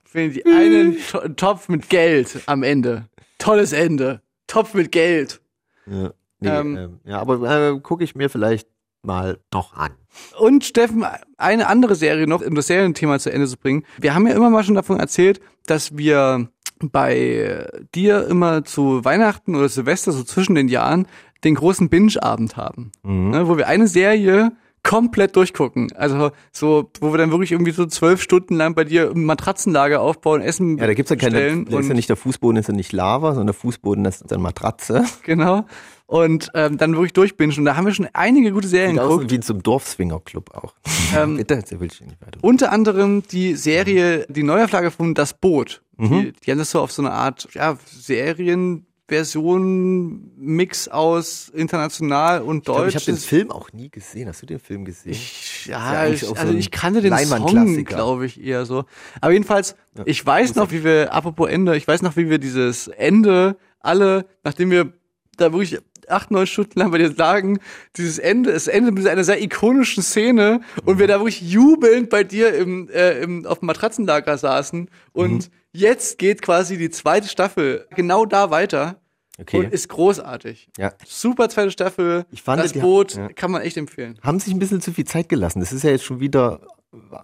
finde 0.04 0.36
die 0.36 0.46
einen 0.46 0.98
To- 1.12 1.28
Topf 1.30 1.70
mit 1.70 1.90
Geld 1.90 2.42
am 2.46 2.64
Ende. 2.64 3.10
Tolles 3.40 3.74
Ende. 3.74 4.22
Topf 4.48 4.74
mit 4.76 4.92
Geld. 4.92 5.42
ja, 5.88 6.12
nee, 6.40 6.50
Ähm, 6.50 6.78
ähm, 6.78 7.00
ja 7.04 7.20
aber 7.20 7.72
äh, 7.74 7.80
gucke 7.80 8.04
ich 8.04 8.16
mir 8.16 8.30
vielleicht 8.30 8.68
mal 9.02 9.40
noch 9.54 9.74
an. 9.74 9.92
Und 10.40 10.64
Steffen, 10.66 11.06
eine 11.38 11.68
andere 11.68 11.96
Serie 11.96 12.26
noch, 12.28 12.42
um 12.42 12.56
das 12.56 12.68
Serienthema 12.68 13.20
zu 13.20 13.32
Ende 13.32 13.48
zu 13.48 13.58
bringen. 13.58 13.86
Wir 14.00 14.14
haben 14.16 14.26
ja 14.28 14.34
immer 14.34 14.50
mal 14.50 14.64
schon 14.64 14.76
davon 14.76 15.00
erzählt, 15.00 15.42
dass 15.66 15.98
wir 15.98 16.50
bei 16.80 17.68
dir 17.94 18.28
immer 18.28 18.64
zu 18.64 19.06
Weihnachten 19.06 19.56
oder 19.56 19.70
Silvester, 19.70 20.12
so 20.12 20.24
zwischen 20.24 20.56
den 20.56 20.68
Jahren, 20.68 21.08
den 21.44 21.56
großen 21.56 21.90
Binge-Abend 21.90 22.58
haben. 22.58 22.92
Mhm. 23.04 23.30
Ne, 23.30 23.48
wo 23.48 23.58
wir 23.58 23.68
eine 23.68 23.88
Serie 23.88 24.52
komplett 24.86 25.36
durchgucken. 25.36 25.92
Also 25.94 26.32
so, 26.52 26.90
wo 27.02 27.12
wir 27.12 27.18
dann 27.18 27.32
wirklich 27.32 27.52
irgendwie 27.52 27.72
so 27.72 27.86
zwölf 27.88 28.22
Stunden 28.22 28.56
lang 28.56 28.76
bei 28.76 28.84
dir 28.84 29.12
im 29.12 29.26
Matratzenlager 29.26 30.00
aufbauen, 30.00 30.42
Essen 30.42 30.78
Ja, 30.78 30.86
da 30.86 30.94
gibt's 30.94 31.10
ja 31.10 31.18
keine, 31.18 31.66
da 31.66 31.80
ist 31.80 31.88
ja 31.90 31.96
nicht 31.96 32.08
der 32.08 32.16
Fußboden, 32.16 32.58
ist 32.58 32.68
ja 32.68 32.74
nicht 32.74 32.94
Lava, 32.94 33.30
sondern 33.30 33.48
der 33.48 33.56
Fußboden 33.56 34.06
ist 34.06 34.24
dann 34.28 34.42
Matratze. 34.42 35.04
Genau. 35.24 35.66
Und 36.06 36.52
ähm, 36.54 36.78
dann 36.78 36.94
wirklich 36.94 37.14
durchbingen. 37.14 37.58
Und 37.58 37.66
da 37.66 37.76
haben 37.76 37.86
wir 37.88 37.94
schon 37.94 38.08
einige 38.14 38.52
gute 38.52 38.68
Serien 38.68 38.92
Sieht 38.92 39.00
aus 39.00 39.10
geguckt. 39.14 39.32
wie 39.32 39.40
zum 39.40 39.64
Dorfswinger-Club 39.64 40.52
auch. 40.54 40.76
Ähm, 41.16 41.38
will 41.38 41.88
ich 41.88 42.02
nicht 42.02 42.22
weiter. 42.22 42.40
Unter 42.42 42.72
anderem 42.72 43.24
die 43.32 43.56
Serie, 43.56 44.26
die 44.28 44.44
Neuauflage 44.44 44.92
von 44.92 45.14
Das 45.14 45.34
Boot. 45.34 45.82
Mhm. 45.98 46.10
Die, 46.10 46.34
die 46.34 46.52
haben 46.52 46.58
das 46.58 46.72
so 46.72 46.82
auf 46.82 46.92
so 46.92 47.02
eine 47.02 47.12
Art 47.12 47.48
ja, 47.54 47.78
Serienversion, 47.86 48.86
Mix 49.08 50.88
aus 50.88 51.50
international 51.50 52.42
und 52.42 52.58
Ich 52.60 52.64
deutsch. 52.64 52.90
ich 52.90 52.96
habe 52.96 53.06
den 53.06 53.18
Film 53.18 53.52
auch 53.52 53.72
nie 53.72 53.90
gesehen. 53.90 54.28
Hast 54.28 54.42
du 54.42 54.46
den 54.46 54.60
Film 54.60 54.86
gesehen? 54.86 55.12
Ich, 55.12 55.68
ja, 55.68 55.80
eigentlich 55.80 56.24
ich, 56.24 56.28
so 56.28 56.36
also 56.36 56.54
ich 56.54 56.72
kannte 56.72 57.02
den 57.02 57.16
Song, 57.18 57.86
glaube 57.86 58.26
ich, 58.26 58.44
eher 58.44 58.66
so. 58.66 58.86
Aber 59.22 59.32
jedenfalls, 59.32 59.76
ich 60.06 60.26
weiß 60.26 60.56
noch, 60.56 60.72
wie 60.72 60.84
wir, 60.84 61.14
apropos 61.14 61.50
Ende, 61.50 61.76
ich 61.78 61.88
weiß 61.88 62.02
noch, 62.02 62.16
wie 62.18 62.30
wir 62.30 62.40
dieses 62.40 62.88
Ende 62.88 63.58
alle, 63.80 64.26
nachdem 64.44 64.72
wir 64.72 64.94
da 65.38 65.52
wirklich 65.54 65.80
acht, 66.08 66.32
neun 66.32 66.48
Stunden 66.48 66.80
lang 66.80 66.92
bei 66.92 66.98
dir 67.00 67.14
lagen, 67.16 67.60
dieses 67.98 68.20
Ende, 68.20 68.52
es 68.52 68.68
endet 68.68 68.94
mit 68.96 69.08
einer 69.08 69.24
sehr 69.24 69.42
ikonischen 69.42 70.04
Szene 70.04 70.62
und 70.86 71.00
wir 71.00 71.08
da 71.08 71.20
wirklich 71.20 71.42
jubelnd 71.42 72.10
bei 72.10 72.24
dir 72.24 72.54
im, 72.56 72.90
äh, 72.90 73.20
im, 73.22 73.46
auf 73.46 73.60
dem 73.60 73.66
Matratzenlager 73.68 74.38
saßen 74.38 74.90
und 75.14 75.32
Mhm. 75.32 75.52
Jetzt 75.76 76.18
geht 76.18 76.42
quasi 76.42 76.78
die 76.78 76.90
zweite 76.90 77.28
Staffel 77.28 77.88
genau 77.96 78.26
da 78.26 78.50
weiter 78.50 79.00
Okay. 79.38 79.58
und 79.58 79.74
ist 79.74 79.90
großartig. 79.90 80.70
Ja. 80.78 80.94
Super 81.06 81.50
zweite 81.50 81.70
Staffel, 81.70 82.26
fand, 82.42 82.64
das 82.64 82.72
Boot, 82.72 83.16
ja. 83.16 83.28
kann 83.30 83.52
man 83.52 83.64
echt 83.64 83.76
empfehlen. 83.76 84.18
Haben 84.22 84.40
sich 84.40 84.54
ein 84.54 84.60
bisschen 84.60 84.80
zu 84.80 84.94
viel 84.94 85.04
Zeit 85.04 85.28
gelassen. 85.28 85.60
Das 85.60 85.74
ist 85.74 85.84
ja 85.84 85.90
jetzt 85.90 86.06
schon 86.06 86.22
wieder 86.22 86.62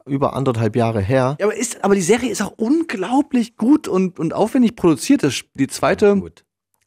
über 0.05 0.33
anderthalb 0.33 0.75
Jahre 0.75 0.99
her. 0.99 1.37
Ja, 1.39 1.45
aber, 1.45 1.55
ist, 1.55 1.81
aber 1.83 1.95
die 1.95 2.01
Serie 2.01 2.29
ist 2.29 2.41
auch 2.41 2.53
unglaublich 2.57 3.55
gut 3.55 3.87
und, 3.87 4.19
und 4.19 4.33
aufwendig 4.33 4.75
produziert. 4.75 5.23
Das, 5.23 5.41
die 5.53 5.67
zweite 5.67 6.21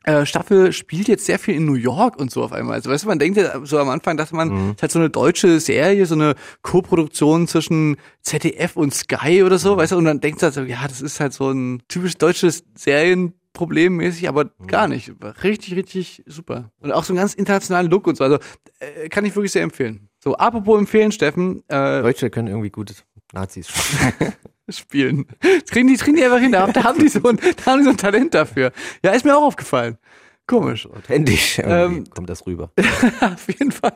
äh, 0.05 0.27
Staffel 0.27 0.73
spielt 0.73 1.09
jetzt 1.09 1.25
sehr 1.25 1.39
viel 1.39 1.55
in 1.55 1.65
New 1.65 1.75
York 1.75 2.19
und 2.19 2.31
so 2.31 2.43
auf 2.45 2.53
einmal. 2.53 2.75
Also 2.75 2.91
weißt 2.91 3.05
du, 3.05 3.09
man 3.09 3.19
denkt 3.19 3.39
ja 3.39 3.65
so 3.65 3.79
am 3.79 3.89
Anfang, 3.89 4.17
dachte 4.17 4.37
man, 4.37 4.73
ist 4.73 4.83
halt 4.83 4.93
so 4.93 4.99
eine 4.99 5.11
deutsche 5.11 5.61
Serie, 5.61 6.05
so 6.07 6.15
eine 6.15 6.35
Co-Produktion 6.63 7.49
zwischen 7.49 7.97
ZDF 8.23 8.77
und 8.77 8.95
Sky 8.95 9.43
oder 9.43 9.59
so, 9.59 9.77
weißt 9.77 9.93
du, 9.93 9.97
und 9.97 10.05
dann 10.05 10.21
denkst 10.21 10.41
du 10.41 10.45
halt 10.45 10.55
so, 10.55 10.63
ja, 10.63 10.87
das 10.87 11.01
ist 11.01 11.21
halt 11.21 11.33
so 11.33 11.51
ein 11.51 11.83
typisch 11.89 12.17
deutsches 12.17 12.65
Serienproblem 12.75 13.97
mäßig, 13.97 14.29
aber 14.29 14.51
gar 14.67 14.89
nicht. 14.89 15.13
Richtig, 15.43 15.75
richtig 15.75 16.23
super. 16.27 16.71
Und 16.81 16.93
auch 16.93 17.05
so 17.05 17.13
einen 17.13 17.21
ganz 17.21 17.35
internationalen 17.35 17.91
Look 17.91 18.07
und 18.07 18.17
so. 18.17 18.25
Also 18.25 18.39
äh, 18.81 19.09
kann 19.09 19.25
ich 19.25 19.35
wirklich 19.35 19.53
sehr 19.53 19.63
empfehlen. 19.63 20.09
So, 20.23 20.37
apropos 20.37 20.79
empfehlen, 20.79 21.13
Steffen, 21.13 21.63
äh, 21.69 22.03
Deutsche 22.03 22.31
können 22.31 22.49
irgendwie 22.49 22.71
gute 22.71 22.95
Nazis 23.35 23.69
spielen. 24.69 25.27
Das 25.41 25.65
kriegen 25.71 25.89
die, 25.89 25.97
kriegen 25.97 26.17
die 26.17 26.25
einfach 26.25 26.39
hin. 26.41 26.53
Da, 26.53 26.73
haben 26.85 26.99
die 26.99 27.09
so 27.09 27.23
ein, 27.23 27.37
da 27.37 27.67
haben 27.73 27.79
die 27.81 27.85
so 27.85 27.91
ein 27.91 27.97
Talent 27.97 28.35
dafür. 28.35 28.73
Ja, 29.05 29.13
ist 29.13 29.25
mir 29.25 29.37
auch 29.37 29.43
aufgefallen. 29.43 29.99
Komisch. 30.47 30.87
Authentisch 30.87 31.59
Ähm, 31.63 32.05
kommt 32.11 32.29
das 32.29 32.47
rüber. 32.47 32.71
Auf 33.21 33.47
jeden 33.49 33.73
Fall. 33.73 33.93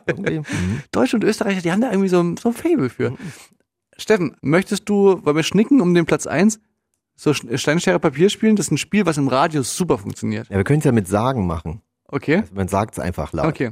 Deutsche 0.91 1.15
und 1.17 1.23
Österreicher, 1.23 1.61
die 1.61 1.71
haben 1.71 1.81
da 1.81 1.91
irgendwie 1.91 2.09
so, 2.09 2.19
ein- 2.21 2.37
so 2.37 2.49
ein 2.49 2.53
Fable 2.55 2.89
für. 2.89 3.15
Steffen, 3.97 4.35
möchtest 4.41 4.87
du, 4.89 5.23
wollen 5.25 5.35
wir 5.35 5.43
schnicken 5.43 5.81
um 5.81 5.93
den 5.93 6.05
Platz 6.05 6.25
eins 6.25 6.59
so 7.15 7.31
Sch- 7.31 7.57
Steinschere 7.57 7.99
Papier 7.99 8.29
spielen? 8.29 8.55
Das 8.55 8.67
ist 8.67 8.71
ein 8.71 8.77
Spiel, 8.77 9.05
was 9.05 9.17
im 9.17 9.27
Radio 9.27 9.61
super 9.61 9.97
funktioniert. 9.97 10.49
Ja, 10.49 10.57
wir 10.57 10.63
können 10.63 10.79
es 10.79 10.85
ja 10.85 10.91
mit 10.91 11.07
Sagen 11.07 11.45
machen. 11.45 11.81
Okay. 12.07 12.37
Also 12.37 12.53
man 12.55 12.67
sagt 12.67 12.93
es 12.95 12.99
einfach 12.99 13.33
laut. 13.33 13.45
Okay. 13.47 13.71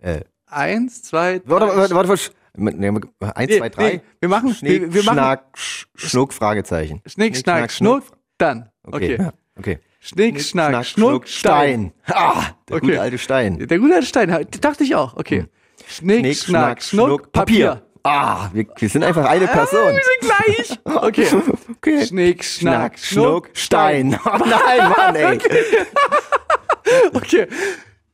Äh, 0.00 0.22
Eins, 0.46 1.02
zwei, 1.02 1.38
drei. 1.38 1.48
warte, 1.48 1.66
warte, 1.76 1.94
warte, 1.94 2.08
warte. 2.10 2.30
Eins, 2.54 3.56
zwei, 3.56 3.68
drei. 3.70 4.02
wir 4.20 4.28
machen- 4.28 4.54
Schnick, 4.54 4.92
wir- 4.92 5.02
machen- 5.04 5.14
Schnack, 5.16 5.44
Sch- 5.56 5.86
Schnuck, 5.96 6.32
Fragezeichen. 6.34 7.00
Schnick, 7.06 7.36
Schnack, 7.36 7.70
Schnuck, 7.72 8.04
dann. 8.38 8.68
Okay. 8.84 9.14
Okay. 9.14 9.28
Okay. 9.58 9.78
Schnick, 10.00 10.40
Schnack, 10.42 10.84
Schnuck, 10.84 11.28
Stein. 11.28 11.92
Ah, 12.06 12.42
der 12.68 12.76
Okay. 12.76 12.86
gute 12.86 13.00
alte 13.00 13.18
Stein. 13.18 13.58
Der 13.66 13.78
gute 13.78 13.94
alte 13.94 14.06
Stein, 14.06 14.46
dachte 14.60 14.84
ich 14.84 14.94
auch. 14.94 15.16
Okay. 15.16 15.46
Schnick, 15.88 16.36
Schnack, 16.36 16.82
Schnuck, 16.82 17.32
Papier. 17.32 17.82
Ah, 18.04 18.50
wir, 18.52 18.66
wir 18.76 18.88
sind 18.88 19.04
einfach 19.04 19.24
eine 19.26 19.46
Person. 19.46 19.80
Ah, 19.80 19.94
wir 19.94 20.02
sind 20.02 20.20
gleich. 20.20 20.78
Okay. 21.04 21.26
okay. 21.76 22.06
Schnick, 22.06 22.42
Schnack, 22.44 22.98
Schnuck, 22.98 23.50
Stein. 23.54 24.18
Oh 24.26 24.38
nein, 24.44 24.88
Mann, 24.96 25.14
ey. 25.14 25.38
Okay. 27.14 27.46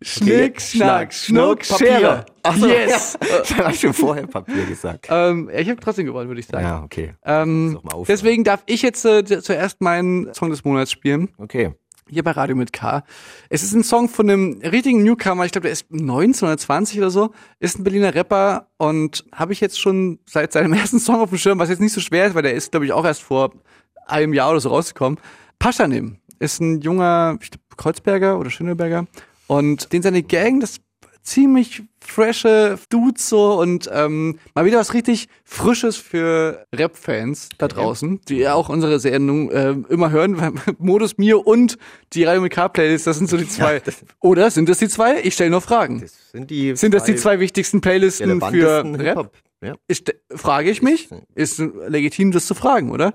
Schnick, 0.00 0.60
Schnack, 0.60 1.12
Schnuck, 1.12 1.64
Schere. 1.64 2.24
Ach 2.44 2.56
so, 2.56 2.68
Yes. 2.68 3.18
Ich 3.44 3.58
habe 3.58 3.74
schon 3.74 3.92
vorher 3.92 4.26
Papier 4.26 4.64
gesagt. 4.64 5.08
Ähm, 5.10 5.50
ich 5.52 5.68
habe 5.68 5.80
trotzdem 5.80 6.06
gewonnen, 6.06 6.28
würde 6.28 6.40
ich 6.40 6.46
sagen. 6.46 6.64
Ja, 6.64 6.82
okay. 6.84 7.14
Ähm, 7.24 7.80
deswegen 8.06 8.44
darf 8.44 8.62
ich 8.66 8.82
jetzt 8.82 9.04
äh, 9.04 9.24
zuerst 9.24 9.80
meinen 9.80 10.32
Song 10.34 10.50
des 10.50 10.64
Monats 10.64 10.92
spielen. 10.92 11.30
Okay. 11.38 11.74
Hier 12.08 12.22
bei 12.22 12.30
Radio 12.30 12.54
mit 12.56 12.72
K. 12.72 13.02
Es 13.50 13.62
ist 13.62 13.74
ein 13.74 13.82
Song 13.82 14.08
von 14.08 14.30
einem 14.30 14.60
richtigen 14.62 15.02
Newcomer, 15.02 15.44
ich 15.44 15.52
glaube, 15.52 15.64
der 15.64 15.72
ist 15.72 15.86
19 15.90 16.48
oder 16.48 16.56
20 16.56 16.98
oder 16.98 17.10
so, 17.10 17.34
ist 17.58 17.78
ein 17.78 17.84
Berliner 17.84 18.14
Rapper 18.14 18.68
und 18.78 19.24
habe 19.34 19.52
ich 19.52 19.60
jetzt 19.60 19.78
schon 19.78 20.20
seit 20.26 20.52
seinem 20.52 20.72
ersten 20.74 21.00
Song 21.00 21.20
auf 21.20 21.30
dem 21.30 21.38
Schirm, 21.38 21.58
was 21.58 21.68
jetzt 21.68 21.80
nicht 21.80 21.92
so 21.92 22.00
schwer 22.00 22.26
ist, 22.26 22.34
weil 22.34 22.42
der 22.42 22.54
ist, 22.54 22.70
glaube 22.70 22.86
ich, 22.86 22.92
auch 22.92 23.04
erst 23.04 23.22
vor 23.22 23.52
einem 24.06 24.32
Jahr 24.32 24.50
oder 24.50 24.60
so 24.60 24.70
rausgekommen. 24.70 25.18
Paschanim 25.58 26.18
ist 26.38 26.60
ein 26.60 26.80
junger 26.80 27.36
ich 27.42 27.50
glaub, 27.50 27.76
Kreuzberger 27.76 28.38
oder 28.38 28.48
Schöneberger 28.50 29.06
und 29.48 29.92
den 29.92 30.02
seine 30.02 30.22
Gang, 30.22 30.60
das 30.60 30.80
ziemlich 31.22 31.82
frische 32.00 32.78
Dudes 32.88 33.28
so 33.28 33.60
und 33.60 33.88
ähm, 33.92 34.38
mal 34.54 34.64
wieder 34.64 34.78
was 34.78 34.94
richtig 34.94 35.28
Frisches 35.44 35.96
für 35.96 36.64
Rap-Fans 36.74 37.50
da 37.58 37.68
draußen, 37.68 38.20
die 38.28 38.36
ja 38.36 38.54
auch 38.54 38.68
unsere 38.70 38.98
Sendung 38.98 39.50
äh, 39.50 39.74
immer 39.90 40.10
hören. 40.10 40.36
Modus 40.78 41.18
Mir 41.18 41.46
und 41.46 41.76
die 42.14 42.24
Radio 42.24 42.40
mit 42.40 42.52
K-Playlist, 42.52 43.06
das 43.06 43.18
sind 43.18 43.28
so 43.28 43.36
die 43.36 43.48
zwei. 43.48 43.82
Oder 44.20 44.50
sind 44.50 44.68
das 44.68 44.78
die 44.78 44.88
zwei? 44.88 45.20
Ich 45.22 45.34
stelle 45.34 45.50
nur 45.50 45.60
Fragen. 45.60 46.02
Sind, 46.32 46.50
die 46.50 46.74
sind 46.76 46.94
das 46.94 47.04
die 47.04 47.16
zwei 47.16 47.40
wichtigsten 47.40 47.80
Playlisten 47.80 48.40
für 48.40 48.84
Rap? 48.98 49.32
Ja. 49.60 49.74
Ich, 49.86 50.04
frage 50.30 50.70
ich 50.70 50.82
mich. 50.82 51.08
Ist 51.34 51.58
legitim, 51.58 52.30
das 52.30 52.46
zu 52.46 52.54
fragen, 52.54 52.90
oder? 52.90 53.14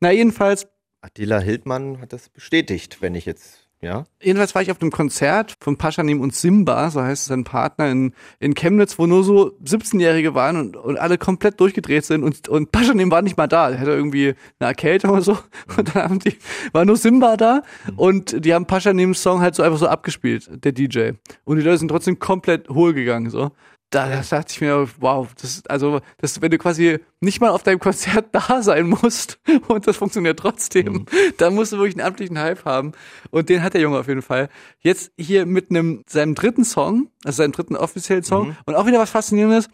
Na, 0.00 0.12
jedenfalls 0.12 0.68
Attila 1.02 1.40
Hildmann 1.40 2.00
hat 2.00 2.12
das 2.12 2.28
bestätigt, 2.28 2.98
wenn 3.00 3.14
ich 3.14 3.24
jetzt, 3.24 3.59
ja. 3.82 4.04
Jedenfalls 4.20 4.54
war 4.54 4.60
ich 4.60 4.70
auf 4.70 4.80
einem 4.82 4.90
Konzert 4.90 5.56
von 5.60 5.76
Paschanim 5.76 6.20
und 6.20 6.34
Simba, 6.34 6.90
so 6.90 7.02
heißt 7.02 7.26
sein 7.26 7.44
Partner 7.44 7.90
in, 7.90 8.12
in 8.38 8.54
Chemnitz, 8.54 8.98
wo 8.98 9.06
nur 9.06 9.24
so 9.24 9.52
17-Jährige 9.64 10.34
waren 10.34 10.56
und, 10.56 10.76
und 10.76 10.98
alle 10.98 11.16
komplett 11.16 11.58
durchgedreht 11.60 12.04
sind 12.04 12.22
und, 12.22 12.48
und 12.48 12.72
Paschanim 12.72 13.10
war 13.10 13.22
nicht 13.22 13.38
mal 13.38 13.46
da. 13.46 13.70
Er 13.70 13.80
hatte 13.80 13.92
irgendwie 13.92 14.34
eine 14.58 14.68
Erkältung 14.68 15.12
oder 15.12 15.22
so. 15.22 15.38
Und 15.76 15.94
dann 15.94 16.02
haben 16.02 16.18
die, 16.18 16.36
war 16.72 16.84
nur 16.84 16.96
Simba 16.96 17.36
da 17.36 17.62
und 17.96 18.44
die 18.44 18.52
haben 18.52 18.66
Paschanims 18.66 19.22
Song 19.22 19.40
halt 19.40 19.54
so 19.54 19.62
einfach 19.62 19.78
so 19.78 19.88
abgespielt, 19.88 20.50
der 20.64 20.72
DJ. 20.72 21.12
Und 21.44 21.56
die 21.56 21.62
Leute 21.62 21.78
sind 21.78 21.88
trotzdem 21.88 22.18
komplett 22.18 22.68
hohl 22.68 22.92
gegangen, 22.92 23.30
so. 23.30 23.52
Da, 23.90 24.08
da 24.08 24.22
dachte 24.22 24.52
ich 24.52 24.60
mir, 24.60 24.88
wow, 25.00 25.28
das, 25.40 25.66
also, 25.66 26.00
das, 26.18 26.40
wenn 26.40 26.52
du 26.52 26.58
quasi 26.58 27.00
nicht 27.20 27.40
mal 27.40 27.50
auf 27.50 27.64
deinem 27.64 27.80
Konzert 27.80 28.28
da 28.32 28.62
sein 28.62 28.88
musst 28.88 29.40
und 29.68 29.86
das 29.86 29.96
funktioniert 29.96 30.38
trotzdem, 30.38 31.06
dann 31.38 31.54
musst 31.54 31.72
du 31.72 31.78
wirklich 31.78 31.96
einen 31.96 32.06
amtlichen 32.06 32.38
Hype 32.38 32.64
haben. 32.64 32.92
Und 33.30 33.48
den 33.48 33.62
hat 33.62 33.74
der 33.74 33.80
Junge 33.80 33.98
auf 33.98 34.08
jeden 34.08 34.22
Fall. 34.22 34.48
Jetzt 34.78 35.12
hier 35.18 35.44
mit 35.44 35.70
einem, 35.70 36.04
seinem 36.08 36.34
dritten 36.34 36.64
Song, 36.64 37.10
also 37.24 37.38
seinem 37.38 37.52
dritten 37.52 37.76
offiziellen 37.76 38.22
Song. 38.22 38.56
Und 38.64 38.76
auch 38.76 38.86
wieder 38.86 39.00
was 39.00 39.10
Faszinierendes. 39.10 39.68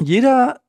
Jeder 0.00 0.60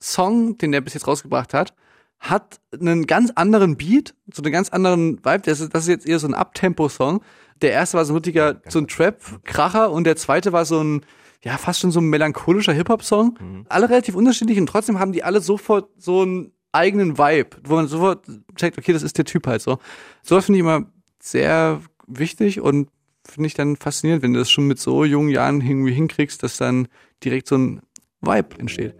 Song, 0.00 0.58
den 0.58 0.72
der 0.72 0.80
bis 0.80 0.94
jetzt 0.94 1.06
rausgebracht 1.06 1.54
hat, 1.54 1.74
hat 2.22 2.60
einen 2.72 3.06
ganz 3.06 3.32
anderen 3.34 3.76
Beat, 3.76 4.14
so 4.32 4.42
einen 4.42 4.52
ganz 4.52 4.68
anderen 4.68 5.18
Vibe. 5.24 5.42
Das 5.44 5.60
ist, 5.60 5.74
das 5.74 5.84
ist 5.84 5.88
jetzt 5.88 6.06
eher 6.06 6.20
so 6.20 6.28
ein 6.28 6.34
Abtempo-Song. 6.34 7.20
Der 7.62 7.72
erste 7.72 7.96
war 7.96 8.04
so 8.04 8.12
ein 8.12 8.16
richtiger, 8.16 8.62
so 8.68 8.78
ein 8.78 8.86
Trap-Kracher 8.86 9.90
und 9.90 10.04
der 10.04 10.16
zweite 10.16 10.52
war 10.52 10.64
so 10.64 10.82
ein, 10.82 11.04
ja, 11.44 11.58
fast 11.58 11.80
schon 11.80 11.90
so 11.90 12.00
ein 12.00 12.08
melancholischer 12.08 12.72
Hip-Hop-Song. 12.72 13.64
Alle 13.68 13.88
relativ 13.90 14.14
unterschiedlich 14.14 14.58
und 14.58 14.66
trotzdem 14.66 14.98
haben 14.98 15.12
die 15.12 15.24
alle 15.24 15.40
sofort 15.40 15.90
so 15.98 16.22
einen 16.22 16.52
eigenen 16.72 17.18
Vibe, 17.18 17.56
wo 17.64 17.74
man 17.74 17.88
sofort 17.88 18.26
checkt, 18.56 18.78
okay, 18.78 18.92
das 18.92 19.02
ist 19.02 19.18
der 19.18 19.24
Typ 19.24 19.46
halt 19.46 19.60
so. 19.60 19.78
So 20.22 20.40
finde 20.40 20.58
ich 20.58 20.60
immer 20.60 20.86
sehr 21.20 21.80
wichtig 22.06 22.60
und 22.60 22.88
finde 23.28 23.46
ich 23.46 23.54
dann 23.54 23.76
faszinierend, 23.76 24.22
wenn 24.22 24.32
du 24.32 24.38
das 24.38 24.50
schon 24.50 24.66
mit 24.66 24.78
so 24.78 25.04
jungen 25.04 25.28
Jahren 25.28 25.60
irgendwie 25.60 25.92
hinkriegst, 25.92 26.42
dass 26.42 26.56
dann 26.56 26.88
direkt 27.22 27.48
so 27.48 27.56
ein 27.56 27.82
Vibe 28.20 28.58
entsteht. 28.58 28.94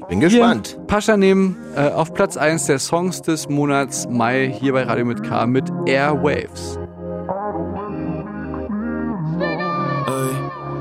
Ich 0.00 0.06
bin 0.06 0.20
gespannt. 0.20 0.74
Hier, 0.76 0.86
Pascha 0.86 1.16
nehmen 1.16 1.56
äh, 1.76 1.88
auf 1.88 2.12
Platz 2.12 2.36
1 2.36 2.66
der 2.66 2.78
Songs 2.78 3.22
des 3.22 3.48
Monats 3.48 4.06
Mai 4.08 4.54
hier 4.60 4.74
bei 4.74 4.82
Radio 4.82 5.06
mit 5.06 5.22
K 5.22 5.46
mit 5.46 5.70
Airwaves. 5.86 6.78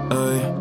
Ey, 0.10 0.53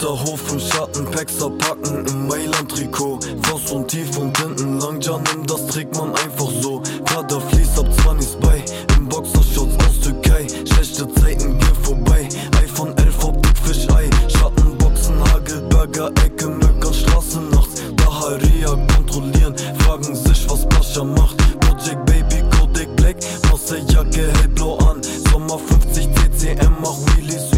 Hinterhof 0.00 0.52
im 0.52 0.60
Schatten, 0.60 1.10
Paxer 1.10 1.50
packen 1.50 2.06
im 2.06 2.28
Mailand-Trikot. 2.28 3.18
Faust 3.42 3.72
und 3.72 3.88
tief 3.88 4.16
und 4.16 4.38
hinten 4.38 4.78
lang, 4.78 5.00
ja 5.00 5.18
nimm, 5.18 5.44
das 5.44 5.66
trägt 5.66 5.96
man 5.96 6.14
einfach 6.14 6.48
so. 6.62 6.80
Prada 7.04 7.40
fließt 7.40 7.80
ab 7.80 7.86
20 8.02 8.38
bei, 8.38 8.64
im 8.96 9.08
Boxershorts 9.08 9.74
aus 9.84 10.00
Türkei. 10.00 10.46
Schlechte 10.72 11.12
Zeiten 11.14 11.58
gehen 11.58 11.76
vorbei, 11.82 12.28
iPhone 12.62 12.96
11 12.96 13.24
auf 13.24 13.42
Dickfisch-Ei. 13.42 14.08
Schattenboxen, 14.28 15.20
Hagelberger, 15.32 16.12
Ecke, 16.24 16.46
Möckern, 16.46 16.94
Straße 16.94 17.40
nachts. 17.40 17.82
Daharia 17.96 18.76
kontrollieren, 18.94 19.56
fragen 19.80 20.14
sich, 20.14 20.48
was 20.48 20.64
Pascha 20.68 21.02
macht. 21.02 21.38
Project 21.58 22.06
Baby, 22.06 22.44
Kodak 22.56 22.94
Black, 22.94 23.16
Marseille-Jacke, 23.50 24.32
hellblau 24.38 24.78
an. 24.78 25.00
Sommer 25.32 25.58
50 25.58 26.08
CCM, 26.14 26.76
mach 26.80 26.96
Wheelies 27.16 27.57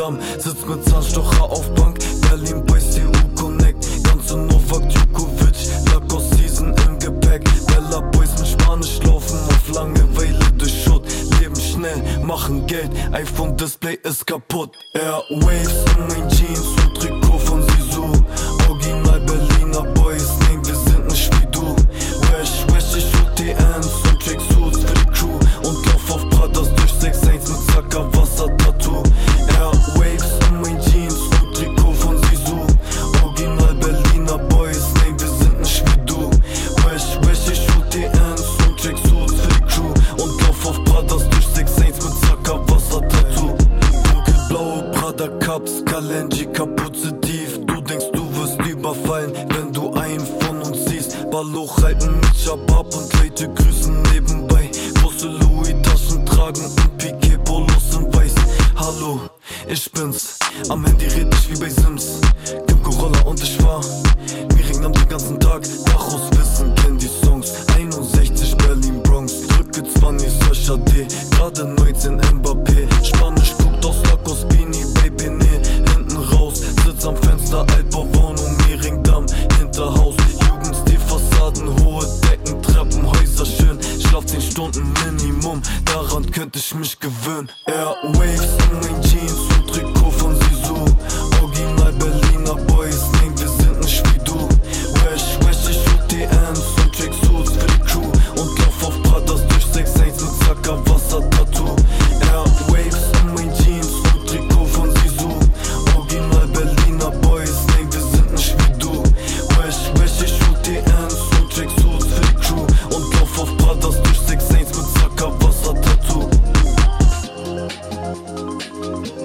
Miringdamm. 0.00 0.18
Sitz 0.38 0.64
mit 0.66 0.84
Zahnstocher 0.88 1.44
auf 1.44 1.68
Bank, 1.74 1.98
Berlin 2.22 2.64
bei 2.66 2.78
CU 2.78 3.34
Connect. 3.34 4.04
Ganze 4.04 4.36
Novak 4.36 4.88
Djokovic, 4.88 5.56
Lacoste 5.92 6.36
Season 6.36 6.74
im 6.86 6.98
Gepäck. 6.98 7.44
Bella 7.66 8.00
Boys 8.12 8.30
mit 8.38 8.48
Spanisch 8.48 9.00
laufen 9.04 9.38
auf 9.48 9.74
Langeweile 9.74 10.38
durch 10.56 10.84
Schutt. 10.84 11.04
Leben 11.40 11.56
schnell, 11.56 12.02
machen 12.22 12.66
Geld, 12.66 12.90
iPhone 13.12 13.56
Display 13.56 13.98
ist 14.02 14.26
kaputt. 14.26 14.70
Airwaves 14.94 15.84
in 15.96 16.08
mein 16.08 16.28
Jeans 16.30 16.89
Cups, 45.50 45.82
Kalenji 45.84 46.46
Kapuze-Tief. 46.46 47.66
Du 47.66 47.80
denkst, 47.80 48.12
du 48.12 48.22
wirst 48.36 48.56
überfallen, 48.70 49.32
wenn 49.48 49.72
du 49.72 49.92
einen 49.94 50.24
von 50.38 50.62
uns 50.62 50.84
siehst. 50.84 51.28
Balloch 51.28 51.82
halten 51.82 52.14
mit 52.20 52.36
Shabab 52.36 52.94
und 52.94 53.12
Leute 53.18 53.48
grüßen 53.54 54.00
nebenbei. 54.14 54.70
Große 55.02 55.26
Louis-Taschen 55.26 56.24
tragen 56.24 56.64
und 56.64 56.98
Piquet-Polos 56.98 57.96
in 57.96 58.14
weiß. 58.14 58.34
Hallo, 58.76 59.22
ich 59.66 59.90
bin's. 59.90 60.38
Am 60.68 60.84
Handy 60.84 61.06
red 61.06 61.34
ich 61.34 61.50
wie 61.50 61.58
bei 61.58 61.68
Sims. 61.68 62.20
Kim 62.68 62.80
Corolla 62.84 63.20
und 63.22 63.42
ich 63.42 63.60
war. 63.64 63.80
Miring 64.54 64.82
nahm 64.82 64.92
den 64.92 65.08
ganzen 65.08 65.40
Tag. 65.40 65.62
Daraus 65.86 66.30
wissen, 66.30 66.72
kenn 66.76 66.96
die 66.96 67.10
Songs. 67.24 67.66
61 67.76 68.56
Berlin 68.56 69.02
Bronx. 69.02 69.48
Drücke 69.48 69.82
20 69.82 70.30
Sascha 70.30 70.76
D. 70.76 71.08
Gerade 71.32 71.64
19 71.64 72.20
Mbappé. 72.20 72.86
Spanisch 73.02 73.52
guckt 73.58 73.84
aus 73.84 73.96
Lacoste 74.04 74.46
Beanie, 74.46 74.84
Fenster, 77.50 77.66
Altbauwohnung, 77.74 78.56
Miringdamm. 78.68 79.26
Hinterhaus. 79.58 80.14
Jugendstil, 80.48 80.98
Fassaden, 81.00 81.68
hohe 81.84 82.06
Decken, 82.22 82.62
Treppenhäuser 82.62 83.46
schön. 83.46 83.78
Schlaf 84.00 84.24
10 84.26 84.40
Stunden 84.40 84.92
Minimum. 85.04 85.60
Daran 85.84 86.30
könnte 86.30 86.58
ich 86.58 86.74
mich 86.74 86.98
gewöhnen. 86.98 87.50
Airwaves 87.66 88.56
in 88.70 88.80
mein 88.80 89.02
Jeans 89.02 89.49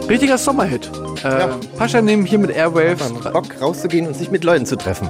Richtiger 0.07 0.38
Sommerhit. 0.38 0.91
Äh, 1.23 1.48
Pascha 1.77 1.99
nehmen 1.99 2.26
hier 2.26 2.38
mit 2.38 2.52
Airwaves. 2.52 3.11
Bock 3.32 3.60
rauszugehen 3.60 4.06
und 4.06 4.15
sich 4.15 4.30
mit 4.30 4.44
Leuten 4.44 4.68
zu 4.68 4.76
treffen. 4.76 5.10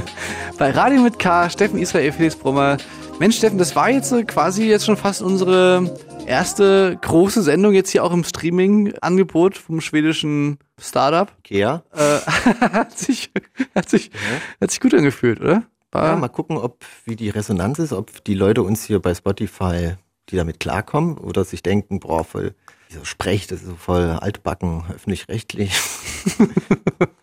Bei 0.58 0.70
Radio 0.70 1.02
mit 1.02 1.18
K, 1.18 1.50
Steffen 1.50 1.78
Israel, 1.78 2.10
Felix 2.10 2.36
Brummer. 2.36 2.78
Mensch, 3.18 3.36
Steffen, 3.36 3.58
das 3.58 3.76
war 3.76 3.90
jetzt 3.90 4.12
äh, 4.12 4.24
quasi 4.24 4.64
jetzt 4.66 4.86
schon 4.86 4.96
fast 4.96 5.20
unsere 5.20 5.94
erste 6.26 6.96
große 7.02 7.42
Sendung 7.42 7.74
jetzt 7.74 7.90
hier 7.90 8.02
auch 8.02 8.12
im 8.12 8.24
Streaming-Angebot 8.24 9.58
vom 9.58 9.82
schwedischen 9.82 10.58
Startup. 10.80 11.30
Ikea. 11.40 11.82
Äh, 11.92 12.00
hat, 12.72 12.98
sich, 12.98 13.30
hat, 13.74 13.90
sich, 13.90 14.10
hat 14.58 14.70
sich 14.70 14.80
gut 14.80 14.94
angefühlt, 14.94 15.40
oder? 15.40 15.64
War, 15.92 16.06
Ja, 16.06 16.16
mal 16.16 16.28
gucken, 16.28 16.56
ob 16.56 16.82
wie 17.04 17.16
die 17.16 17.28
Resonanz 17.28 17.78
ist, 17.78 17.92
ob 17.92 18.24
die 18.24 18.34
Leute 18.34 18.62
uns 18.62 18.84
hier 18.84 19.00
bei 19.00 19.14
Spotify, 19.14 19.96
die 20.30 20.36
damit 20.36 20.60
klarkommen 20.60 21.18
oder 21.18 21.44
sich 21.44 21.62
denken, 21.62 22.00
boah, 22.00 22.24
voll, 22.24 22.54
wieso 22.90 23.04
sprecht 23.04 23.50
das 23.52 23.60
ist 23.60 23.68
so 23.68 23.76
voll 23.76 24.02
altbacken, 24.20 24.82
öffentlich-rechtlich. 24.94 25.72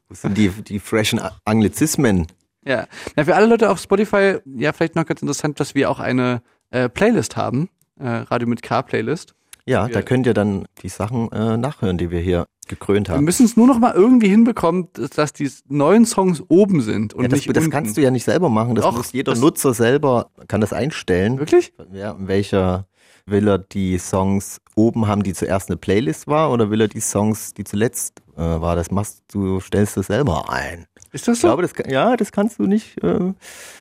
Wo 0.10 0.14
sind 0.16 0.38
die, 0.38 0.50
die 0.50 0.80
freshen 0.80 1.20
Anglizismen? 1.46 2.28
Ja. 2.66 2.88
Na, 3.16 3.26
für 3.26 3.36
alle 3.36 3.48
Leute 3.48 3.70
auf 3.70 3.80
Spotify, 3.80 4.38
ja, 4.46 4.74
vielleicht 4.74 4.96
noch 4.96 5.06
ganz 5.06 5.22
interessant, 5.22 5.60
dass 5.60 5.76
wir 5.76 5.90
auch 5.90 6.00
eine 6.00 6.42
äh, 6.72 6.90
Playlist 6.90 7.36
haben. 7.38 7.70
Äh, 8.00 8.08
Radio 8.08 8.48
mit 8.48 8.62
K 8.62 8.82
Playlist. 8.82 9.34
Ja, 9.66 9.88
Wir- 9.88 9.94
da 9.96 10.02
könnt 10.02 10.26
ihr 10.26 10.34
dann 10.34 10.66
die 10.82 10.90
Sachen 10.90 11.32
äh, 11.32 11.58
nachhören, 11.58 11.98
die 11.98 12.10
wir 12.12 12.20
hier 12.20 12.46
gekrönt 12.68 13.08
Wir 13.10 13.16
haben. 13.16 13.24
müssen 13.26 13.46
es 13.46 13.56
nur 13.58 13.68
noch 13.68 13.80
mal 13.80 13.94
irgendwie 13.94 14.28
hinbekommen, 14.30 14.90
dass, 15.16 15.32
die 15.34 15.50
neuen 15.70 16.06
Songs 16.06 16.44
oben 16.50 16.82
sind 16.82 17.14
und 17.14 17.24
Ja, 17.24 17.28
das, 17.30 17.40
nicht 17.40 17.50
das 17.50 17.58
unten. 17.64 17.72
kannst 17.72 17.96
du 17.98 18.02
ja 18.02 18.12
nicht 18.12 18.26
selber 18.26 18.50
machen. 18.50 18.76
Das 18.76 18.84
Doch, 18.86 18.96
muss 18.98 19.12
jeder 19.14 19.36
Nutzer 19.36 19.74
selber, 19.74 20.32
kann 20.48 20.60
das 20.62 20.74
einstellen. 20.74 21.40
Wirklich? 21.40 21.74
Ja, 21.94 22.16
welcher 22.20 22.87
will 23.28 23.48
er 23.48 23.58
die 23.60 23.98
Songs 24.00 24.60
oben 24.76 25.08
haben, 25.08 25.24
die 25.24 25.34
zuerst 25.34 25.70
eine 25.70 25.78
Playlist 25.78 26.28
war, 26.28 26.52
oder 26.52 26.70
will 26.72 26.82
er 26.82 26.88
die 26.88 27.02
Songs, 27.02 27.54
die 27.54 27.64
zuletzt 27.64 28.22
äh, 28.36 28.42
war? 28.42 28.76
Das 28.76 28.90
machst 28.92 29.24
du, 29.32 29.60
stellst 29.60 29.98
du 29.98 30.02
selber 30.02 30.50
ein. 30.50 30.86
Ist 31.12 31.28
das 31.28 31.38
Ich 31.38 31.42
so? 31.42 31.48
glaube, 31.48 31.62
das, 31.64 31.74
ja, 31.88 32.16
das 32.18 32.32
kannst 32.32 32.60
du 32.60 32.64
nicht. 32.64 33.02
Äh, 33.04 33.34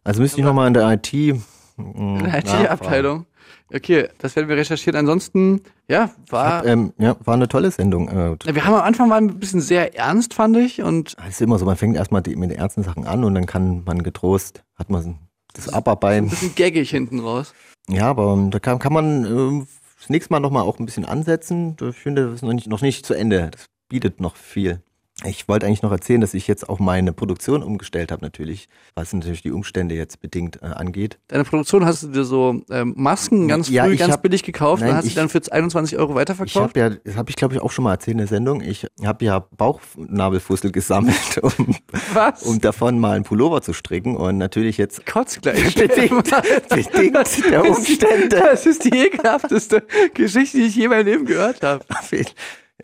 also 0.05 0.21
müsste 0.23 0.39
ich 0.41 0.45
nochmal 0.45 0.69
in 0.69 0.75
der 0.75 0.91
IT. 0.93 1.13
In 1.13 2.25
der 2.25 2.39
IT-Abteilung. 2.39 3.27
Okay, 3.73 4.09
das 4.19 4.37
werden 4.37 4.49
wir 4.49 4.57
recherchieren. 4.57 4.97
Ansonsten, 4.99 5.61
ja, 5.89 6.11
war. 6.31 6.65
Ähm, 6.65 6.93
ja, 6.99 7.17
war 7.25 7.35
eine 7.35 7.49
tolle 7.49 7.71
Sendung. 7.71 8.09
Äh, 8.09 8.37
wir 8.55 8.65
haben 8.65 8.75
am 8.75 8.83
Anfang 8.83 9.09
mal 9.09 9.17
ein 9.17 9.39
bisschen 9.41 9.61
sehr 9.61 9.97
ernst, 9.97 10.35
fand 10.35 10.57
ich. 10.57 10.83
Und 10.83 11.17
es 11.27 11.35
ist 11.35 11.41
immer 11.43 11.59
so, 11.59 11.65
man 11.65 11.77
fängt 11.77 11.97
erstmal 11.97 12.23
mit 12.25 12.51
den 12.51 12.59
ernsten 12.59 12.85
Sachen 12.85 13.07
an 13.07 13.25
und 13.25 13.35
dann 13.35 13.47
kann 13.47 13.83
man 13.85 14.03
getrost, 14.03 14.63
hat 14.77 14.89
man 14.89 15.19
das 15.53 15.69
ein 15.69 15.75
Abarbeiten. 15.75 16.31
bisschen 16.31 16.55
gaggig 16.55 16.91
hinten 16.91 17.19
raus. 17.21 17.55
Ja, 17.89 18.09
aber 18.11 18.33
ähm, 18.33 18.51
da 18.51 18.59
kann, 18.59 18.79
kann 18.79 18.93
man 18.93 19.25
ähm, 19.25 19.69
das 19.99 20.09
nächste 20.11 20.33
Mal 20.33 20.41
nochmal 20.41 20.63
auch 20.63 20.79
ein 20.79 20.87
bisschen 20.87 21.05
ansetzen. 21.05 21.77
Ich 21.81 21.97
finde, 21.97 22.27
das 22.27 22.35
ist 22.37 22.43
noch 22.43 22.53
nicht, 22.53 22.67
noch 22.67 22.83
nicht 22.83 23.07
zu 23.07 23.15
Ende. 23.15 23.51
Das 23.53 23.67
bietet 23.89 24.21
noch 24.21 24.37
viel. 24.37 24.83
Ich 25.25 25.49
wollte 25.49 25.65
eigentlich 25.67 25.81
noch 25.81 25.93
erzählen, 25.93 26.21
dass 26.21 26.35
ich 26.35 26.47
jetzt 26.47 26.69
auch 26.69 26.79
meine 26.79 27.15
Produktion 27.15 27.63
umgestellt 27.63 28.13
habe, 28.13 28.23
natürlich, 28.23 28.69
was 28.95 29.15
natürlich 29.15 29.41
die 29.41 29.51
Umstände 29.51 29.95
jetzt 29.95 30.21
bedingt 30.21 30.61
äh, 30.63 30.67
angeht. 30.67 31.19
Deine 31.29 31.45
Produktion 31.45 31.87
hast 31.87 32.03
du 32.03 32.09
dir 32.09 32.25
so 32.25 32.61
ähm, 32.71 32.93
Masken 32.99 33.49
ganz 33.49 33.71
Ja, 33.71 33.85
früh, 33.85 33.95
ich 33.95 33.99
ganz 34.01 34.13
hab- 34.13 34.23
billig 34.23 34.43
gekauft 34.43 34.83
Nein, 34.83 34.91
und 34.91 34.97
hast 34.99 35.05
ich- 35.07 35.13
sie 35.13 35.17
dann 35.17 35.31
für 35.31 35.41
21 35.51 35.97
Euro 35.99 36.11
Ich 36.11 36.17
weiterverkauft. 36.17 36.57
habe 36.77 36.79
ja, 36.79 36.91
das 36.91 37.17
habe 37.17 37.31
ich 37.31 37.37
glaube 37.37 37.55
ich 37.55 37.63
auch 37.63 37.71
schon 37.73 37.85
mal 37.85 37.93
erzählt 37.93 38.13
in 38.13 38.19
der 38.19 38.27
Sendung. 38.27 38.61
Ich 38.61 38.87
habe 39.03 39.25
ja 39.25 39.39
Bauchnabelfussel 39.57 40.71
gesammelt, 40.73 41.39
um, 41.41 41.75
Was? 42.13 42.43
um 42.43 42.61
davon 42.61 42.99
mal 42.99 43.13
einen 43.17 43.25
Pullover 43.25 43.63
zu 43.63 43.73
stricken 43.73 44.19
und 44.19 44.37
natürlich 44.37 44.77
jetzt 44.77 45.07
Kotz 45.07 45.41
gleich. 45.41 45.75
bedingt, 45.75 46.31
bedingt 46.69 47.51
der 47.51 47.65
Umstände. 47.71 48.29
Das 48.37 48.67
ist 48.67 48.85
die 48.85 48.91
ekelhafteste 48.91 49.83
Geschichte, 50.13 50.59
die 50.59 50.65
ich 50.65 50.77
je 50.77 50.85
in 50.85 50.91
meinem 50.91 51.07
Leben 51.07 51.25
gehört 51.25 51.63
habe. 51.63 51.83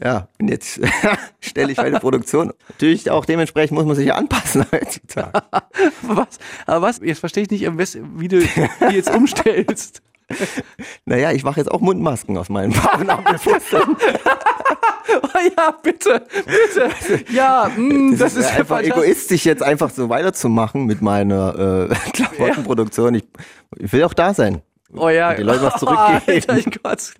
Ja, 0.00 0.28
und 0.40 0.48
jetzt 0.48 0.80
stelle 1.40 1.72
ich 1.72 1.78
meine 1.78 2.00
Produktion. 2.00 2.52
Natürlich 2.68 3.10
auch 3.10 3.24
dementsprechend 3.24 3.76
muss 3.76 3.84
man 3.84 3.96
sich 3.96 4.06
ja 4.06 4.14
anpassen 4.14 4.64
heutzutage. 4.72 5.42
Was? 6.02 6.38
Aber 6.66 6.82
was? 6.82 7.00
Jetzt 7.02 7.20
verstehe 7.20 7.42
ich 7.44 7.50
nicht, 7.50 7.62
wie 8.16 8.28
du 8.28 8.40
die 8.40 8.94
jetzt 8.94 9.10
umstellst. 9.10 10.02
Naja, 11.04 11.30
ich 11.32 11.44
mache 11.44 11.60
jetzt 11.60 11.70
auch 11.70 11.80
Mundmasken 11.80 12.38
aus 12.38 12.48
meinen 12.48 12.72
Bauchnabelfusseln. 12.72 13.96
Oh 15.22 15.38
ja, 15.56 15.72
bitte, 15.82 16.24
bitte. 16.46 17.24
Ja, 17.30 17.70
mh, 17.76 18.16
das, 18.16 18.36
ist 18.36 18.48
ja 18.48 18.56
einfach 18.56 18.80
egoistisch, 18.80 19.44
jetzt 19.44 19.62
einfach 19.62 19.90
so 19.90 20.08
weiterzumachen 20.08 20.86
mit 20.86 21.02
meiner 21.02 21.90
äh, 21.90 21.94
Klamottenproduktion. 22.12 23.16
Ich, 23.16 23.24
ich 23.78 23.92
will 23.92 24.04
auch 24.04 24.14
da 24.14 24.32
sein. 24.32 24.62
Oh 24.94 25.08
ja. 25.08 25.30
Und 25.30 25.38
die 25.38 25.42
Leute 25.42 25.62
was 25.62 25.74
Alter, 25.84 26.20
zurückgeben. 26.26 26.58
ich 26.74 26.82
kotze. 26.82 27.12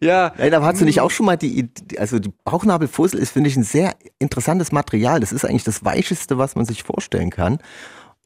Ja. 0.00 0.32
Nein, 0.38 0.54
aber 0.54 0.66
hast 0.66 0.80
du 0.80 0.84
nicht 0.84 1.00
auch 1.00 1.10
schon 1.10 1.26
mal 1.26 1.36
die, 1.36 1.58
Idee- 1.58 1.98
also 1.98 2.18
die 2.18 2.32
Bauchnabelfussel 2.44 3.18
ist, 3.18 3.32
finde 3.32 3.50
ich, 3.50 3.56
ein 3.56 3.64
sehr 3.64 3.94
interessantes 4.18 4.72
Material. 4.72 5.20
Das 5.20 5.32
ist 5.32 5.44
eigentlich 5.44 5.64
das 5.64 5.84
Weicheste, 5.84 6.38
was 6.38 6.54
man 6.54 6.64
sich 6.64 6.82
vorstellen 6.84 7.30
kann. 7.30 7.58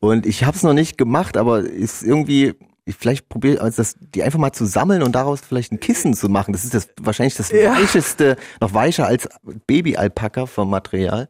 Und 0.00 0.26
ich 0.26 0.44
habe 0.44 0.56
es 0.56 0.62
noch 0.62 0.72
nicht 0.74 0.98
gemacht, 0.98 1.36
aber 1.36 1.60
ist 1.60 2.02
irgendwie, 2.02 2.54
ich 2.86 2.96
vielleicht 2.96 3.28
probiere 3.28 3.60
also 3.62 3.76
das, 3.78 3.96
die 4.14 4.22
einfach 4.22 4.38
mal 4.38 4.52
zu 4.52 4.64
sammeln 4.64 5.02
und 5.02 5.12
daraus 5.12 5.40
vielleicht 5.46 5.72
ein 5.72 5.80
Kissen 5.80 6.14
zu 6.14 6.28
machen. 6.28 6.52
Das 6.52 6.64
ist 6.64 6.74
das 6.74 6.88
wahrscheinlich 7.00 7.36
das 7.36 7.50
Ja. 7.52 7.74
weicheste, 7.74 8.36
noch 8.60 8.72
weicher 8.74 9.06
als 9.06 9.28
Babyalpaka 9.66 10.46
vom 10.46 10.70
Material. 10.70 11.28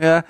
Ja. 0.00 0.24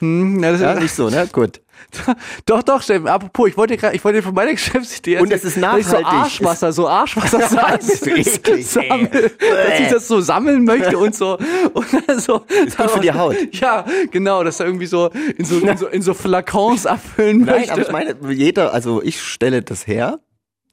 Hm, 0.00 0.42
ja, 0.42 0.52
das 0.52 0.60
Ja, 0.60 0.72
ist 0.74 0.80
nicht 0.82 0.94
so, 0.94 1.10
ne? 1.10 1.28
Gut. 1.32 1.60
Doch, 2.46 2.62
doch, 2.64 2.82
Steffen. 2.82 3.06
Apropos, 3.06 3.48
ich 3.48 3.56
wollte 3.56 3.74
dir 3.74 3.80
grad- 3.80 3.94
ich 3.94 4.04
wollte 4.04 4.18
dir 4.18 4.22
von 4.24 4.34
meiner 4.34 4.50
Geschäftsidee 4.58 5.18
Und 5.20 5.30
erzählen, 5.30 5.38
es 5.52 5.56
ist 5.56 5.62
dass 5.62 5.78
ich 5.78 5.86
so 5.86 5.92
nachhaltig. 5.92 6.06
Arschwasser, 6.20 6.72
so 6.72 6.88
Arschwasser 6.88 7.38
Das 7.78 7.88
ist 7.88 8.06
eklig, 8.06 8.66
sammel, 8.66 9.08
ey. 9.14 9.30
dass 9.70 9.80
ich 9.80 9.88
das 9.88 10.08
so 10.08 10.20
sammeln 10.20 10.64
möchte 10.64 10.98
und 10.98 11.14
so 11.14 11.38
und 11.74 12.20
so. 12.20 12.44
ist 12.66 12.76
gut 12.76 12.90
für 12.90 13.00
die 13.00 13.12
Haut. 13.12 13.36
Ja, 13.52 13.84
genau, 14.10 14.42
dass 14.42 14.58
er 14.58 14.66
irgendwie 14.66 14.86
so 14.86 15.08
in 15.36 15.44
so 15.44 15.58
in 15.60 15.76
so, 15.76 15.86
in 15.86 16.02
so 16.02 16.14
Flakons 16.14 16.84
abfüllen 16.84 17.42
Nein, 17.44 17.54
möchte. 17.60 17.72
aber 17.72 17.82
ich 17.82 17.92
meine, 17.92 18.16
jeder, 18.32 18.74
also 18.74 19.00
ich 19.00 19.22
stelle 19.22 19.62
das 19.62 19.86
her, 19.86 20.18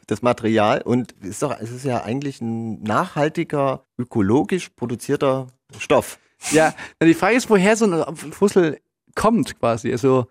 das 0.08 0.24
Material, 0.24 0.82
und 0.82 1.12
ist 1.24 1.44
doch, 1.44 1.56
es 1.62 1.70
ist 1.72 1.86
ja 1.86 2.04
eigentlich 2.04 2.42
ein 2.42 2.82
nachhaltiger, 2.82 3.84
ökologisch 4.00 4.70
produzierter 4.70 5.48
Stoff. 5.80 6.18
Ja, 6.52 6.74
na, 7.00 7.06
die 7.08 7.14
Frage 7.14 7.36
ist, 7.38 7.50
woher 7.50 7.76
so 7.78 7.86
ein 7.86 8.16
Fussel 8.16 8.80
kommt 9.16 9.58
quasi. 9.60 9.92
Also, 9.92 10.28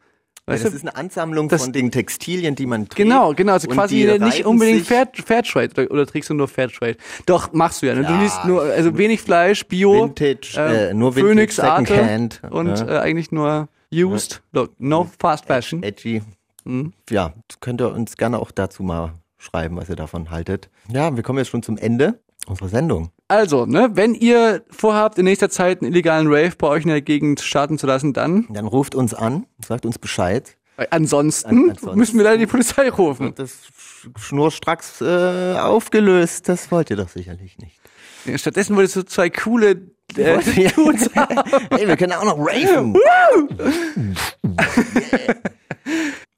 Ja, 0.46 0.52
das 0.54 0.62
du, 0.62 0.68
ist 0.68 0.82
eine 0.82 0.94
Ansammlung 0.94 1.48
das- 1.48 1.62
von 1.62 1.72
den 1.72 1.90
Textilien, 1.90 2.54
die 2.54 2.66
man 2.66 2.84
trägt. 2.84 2.96
Genau, 2.96 3.32
genau. 3.34 3.54
Also 3.54 3.66
quasi 3.68 4.04
nicht 4.20 4.44
unbedingt 4.44 4.86
Fair, 4.86 5.08
Fairtrade 5.14 5.70
oder, 5.84 5.90
oder 5.90 6.06
trägst 6.06 6.28
du 6.30 6.34
nur 6.34 6.48
Fairtrade? 6.48 6.96
Doch, 7.26 7.52
machst 7.52 7.80
du 7.82 7.86
ja. 7.86 7.94
Ne? 7.94 8.02
Du 8.04 8.12
Ja. 8.12 8.20
liest 8.22 8.44
nur, 8.44 8.62
also 8.62 8.96
wenig 8.98 9.22
Fleisch, 9.22 9.64
Bio, 9.66 10.04
Vintage, 10.04 10.56
äh, 10.58 10.92
nur 10.94 11.16
Vintage, 11.16 11.34
Phoenix 11.34 11.58
Arte 11.60 11.86
Secondhand, 11.94 12.42
und 12.50 12.68
ja. 12.78 12.88
äh, 12.88 12.98
eigentlich 12.98 13.32
nur 13.32 13.68
used. 13.92 14.42
Look, 14.52 14.72
no 14.78 15.08
fast 15.18 15.46
fashion. 15.46 15.82
Edgy. 15.82 16.22
Mhm. 16.64 16.92
Ja, 17.10 17.32
könnt 17.60 17.80
ihr 17.80 17.92
uns 17.92 18.16
gerne 18.16 18.38
auch 18.38 18.50
dazu 18.50 18.82
mal 18.82 19.14
schreiben, 19.38 19.76
was 19.76 19.88
ihr 19.88 19.96
davon 19.96 20.30
haltet. 20.30 20.68
Ja, 20.90 21.14
wir 21.16 21.22
kommen 21.22 21.38
jetzt 21.38 21.48
schon 21.48 21.62
zum 21.62 21.76
Ende 21.78 22.18
unserer 22.46 22.68
Sendung. 22.68 23.10
Also, 23.36 23.66
ne, 23.66 23.90
wenn 23.94 24.14
ihr 24.14 24.62
vorhabt, 24.70 25.18
in 25.18 25.24
nächster 25.24 25.50
Zeit 25.50 25.82
einen 25.82 25.90
illegalen 25.90 26.26
Rave 26.28 26.52
bei 26.56 26.68
euch 26.68 26.84
in 26.84 26.88
der 26.90 27.02
Gegend 27.02 27.40
starten 27.40 27.78
zu 27.78 27.86
lassen, 27.86 28.12
dann. 28.12 28.46
Dann 28.50 28.66
ruft 28.66 28.94
uns 28.94 29.12
an, 29.14 29.46
sagt 29.66 29.84
uns 29.86 29.98
Bescheid. 29.98 30.56
Weil 30.76 30.88
Ansonsten, 30.90 31.48
An- 31.48 31.70
ansonsten. 31.70 31.98
müssen 31.98 32.16
wir 32.18 32.24
leider 32.24 32.38
die 32.38 32.46
Polizei 32.46 32.88
rufen. 32.90 33.32
Das 33.36 33.50
sch- 33.50 34.18
schnurstracks 34.18 35.00
äh, 35.00 35.54
aufgelöst, 35.58 36.48
das 36.48 36.70
wollt 36.70 36.90
ihr 36.90 36.96
doch 36.96 37.08
sicherlich 37.08 37.56
nicht. 37.58 38.40
Stattdessen 38.40 38.74
wolltest 38.76 38.96
du 38.96 39.02
zwei 39.04 39.30
coole 39.30 39.82
äh, 40.16 40.40
Ja. 40.62 40.70
Dudes. 40.70 41.10
Hey, 41.70 41.86
wir 41.88 41.96
können 41.96 42.12
auch 42.12 42.24
noch 42.24 42.38
raven. 42.38 42.96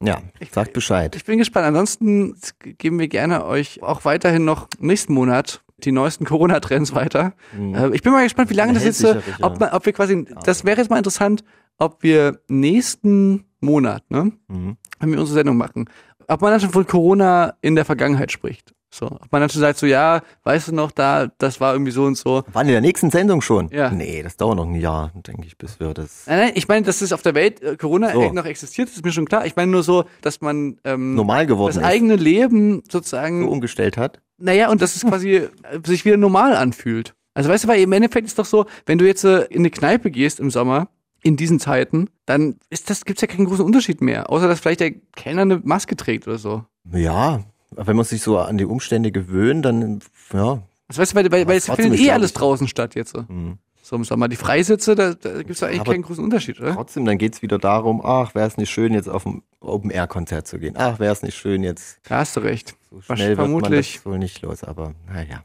ja, 0.02 0.20
sagt 0.52 0.72
Bescheid. 0.72 1.14
Ich 1.16 1.24
bin 1.24 1.38
gespannt. 1.38 1.66
Ansonsten 1.66 2.36
geben 2.78 2.98
wir 2.98 3.08
gerne 3.08 3.44
euch 3.44 3.82
auch 3.82 4.04
weiterhin 4.04 4.44
noch 4.44 4.68
nächsten 4.78 5.14
Monat 5.14 5.62
die 5.84 5.92
neuesten 5.92 6.24
Corona-Trends 6.24 6.94
weiter. 6.94 7.32
Äh, 7.58 7.94
Ich 7.94 8.02
bin 8.02 8.12
mal 8.12 8.22
gespannt, 8.24 8.50
wie 8.50 8.54
lange 8.54 8.72
das 8.72 8.84
jetzt, 8.84 9.02
äh, 9.04 9.14
Hellsicherig, 9.14 9.44
ob, 9.44 9.52
ja. 9.54 9.58
man, 9.60 9.70
ob 9.70 9.86
wir 9.86 9.92
quasi, 9.92 10.24
das 10.44 10.64
wäre 10.64 10.78
jetzt 10.78 10.90
mal 10.90 10.98
interessant, 10.98 11.44
ob 11.78 12.02
wir 12.02 12.40
nächsten 12.48 13.44
Monat, 13.60 14.02
ne, 14.10 14.32
Mhm. 14.48 14.76
wenn 15.00 15.12
wir 15.12 15.20
unsere 15.20 15.34
Sendung 15.38 15.56
machen, 15.56 15.88
ob 16.28 16.40
man 16.40 16.50
dann 16.52 16.60
schon 16.60 16.70
von 16.70 16.86
Corona 16.86 17.54
in 17.60 17.74
der 17.74 17.84
Vergangenheit 17.84 18.32
spricht. 18.32 18.72
So, 18.88 19.06
ob 19.06 19.30
man 19.30 19.40
dann 19.42 19.50
schon 19.50 19.60
sagt, 19.60 19.78
so, 19.78 19.84
ja, 19.84 20.22
weißt 20.44 20.68
du 20.68 20.74
noch, 20.74 20.90
da, 20.90 21.26
das 21.38 21.60
war 21.60 21.72
irgendwie 21.74 21.90
so 21.92 22.04
und 22.04 22.16
so. 22.16 22.44
Wann 22.52 22.66
in 22.66 22.72
der 22.72 22.80
nächsten 22.80 23.10
Sendung 23.10 23.42
schon? 23.42 23.68
Ja. 23.70 23.90
Nee, 23.90 24.22
das 24.22 24.36
dauert 24.38 24.56
noch 24.56 24.64
ein 24.66 24.76
Jahr, 24.80 25.10
denke 25.26 25.44
ich, 25.46 25.58
bis 25.58 25.78
wir 25.80 25.92
das 25.92 26.24
Nein, 26.26 26.38
nein, 26.38 26.52
ich 26.54 26.66
meine, 26.68 26.86
dass 26.86 27.02
es 27.02 27.12
auf 27.12 27.20
der 27.20 27.34
Welt 27.34 27.60
äh, 27.62 27.76
Corona 27.76 28.12
So. 28.12 28.32
noch 28.32 28.46
existiert, 28.46 28.88
ist 28.88 29.04
mir 29.04 29.12
schon 29.12 29.26
klar. 29.26 29.44
Ich 29.44 29.54
meine 29.56 29.70
nur 29.70 29.82
so, 29.82 30.04
dass 30.22 30.40
man 30.40 30.78
ähm, 30.84 31.14
normal 31.14 31.46
geworden 31.46 31.74
das 31.74 31.76
ist, 31.78 31.82
eigene 31.84 32.16
Leben 32.16 32.82
sozusagen 32.88 33.42
so 33.42 33.50
umgestellt 33.50 33.98
hat. 33.98 34.20
Naja, 34.38 34.70
und 34.70 34.82
dass 34.82 34.96
es 34.96 35.02
quasi 35.02 35.34
äh, 35.34 35.48
sich 35.84 36.04
wieder 36.04 36.16
normal 36.16 36.54
anfühlt. 36.54 37.14
Also 37.34 37.50
weißt 37.50 37.64
du, 37.64 37.68
weil 37.68 37.80
im 37.80 37.92
Endeffekt 37.92 38.26
ist 38.26 38.38
doch 38.38 38.44
so, 38.44 38.66
wenn 38.86 38.98
du 38.98 39.06
jetzt 39.06 39.24
äh, 39.24 39.42
in 39.44 39.60
eine 39.60 39.70
Kneipe 39.70 40.10
gehst 40.10 40.40
im 40.40 40.50
Sommer, 40.50 40.88
in 41.22 41.36
diesen 41.36 41.58
Zeiten, 41.58 42.08
dann 42.24 42.56
ist 42.70 42.88
das, 42.88 43.04
gibt's 43.04 43.22
ja 43.22 43.28
keinen 43.28 43.46
großen 43.46 43.64
Unterschied 43.64 44.00
mehr. 44.00 44.30
Außer, 44.30 44.48
dass 44.48 44.60
vielleicht 44.60 44.80
der 44.80 44.92
Kellner 45.16 45.42
eine 45.42 45.60
Maske 45.64 45.96
trägt 45.96 46.28
oder 46.28 46.38
so. 46.38 46.64
Ja, 46.92 47.44
wenn 47.70 47.96
man 47.96 48.04
sich 48.04 48.22
so 48.22 48.38
an 48.38 48.58
die 48.58 48.64
Umstände 48.64 49.10
gewöhnt, 49.10 49.64
dann, 49.64 50.00
ja. 50.32 50.62
Das 50.88 50.98
weißt 50.98 51.12
du, 51.12 51.16
weil, 51.16 51.32
weil, 51.32 51.48
weil 51.48 51.56
es 51.56 51.66
findet 51.66 52.00
eh 52.00 52.12
alles 52.12 52.32
draußen 52.32 52.68
statt 52.68 52.94
jetzt. 52.94 53.12
So. 53.12 53.24
Mhm. 53.28 53.58
So 53.86 53.94
im 53.94 54.02
Sommer. 54.02 54.26
Die 54.26 54.34
Freisitze, 54.36 54.96
da, 54.96 55.14
da 55.14 55.38
gibt 55.38 55.50
es 55.50 55.62
eigentlich 55.62 55.80
Aber 55.80 55.92
keinen 55.92 56.02
großen 56.02 56.24
Unterschied, 56.24 56.60
oder? 56.60 56.74
Trotzdem, 56.74 57.04
dann 57.04 57.18
geht's 57.18 57.40
wieder 57.40 57.58
darum, 57.58 58.00
ach, 58.04 58.34
wäre 58.34 58.48
es 58.48 58.56
nicht 58.56 58.70
schön, 58.70 58.92
jetzt 58.92 59.08
auf 59.08 59.24
ein 59.24 59.42
Open-Air-Konzert 59.60 60.48
zu 60.48 60.58
gehen. 60.58 60.74
Ach, 60.76 60.98
wäre 60.98 61.12
es 61.12 61.22
nicht 61.22 61.36
schön, 61.36 61.62
jetzt 61.62 62.00
Da 62.08 62.16
hast 62.18 62.34
du 62.36 62.40
recht. 62.40 62.74
so 62.90 63.14
schnell 63.14 63.36
vermutlich- 63.36 63.70
wird 63.70 63.70
man 63.70 63.78
das 63.78 64.06
wohl 64.06 64.18
nicht 64.18 64.42
los. 64.42 64.64
Aber 64.64 64.94
naja, 65.06 65.42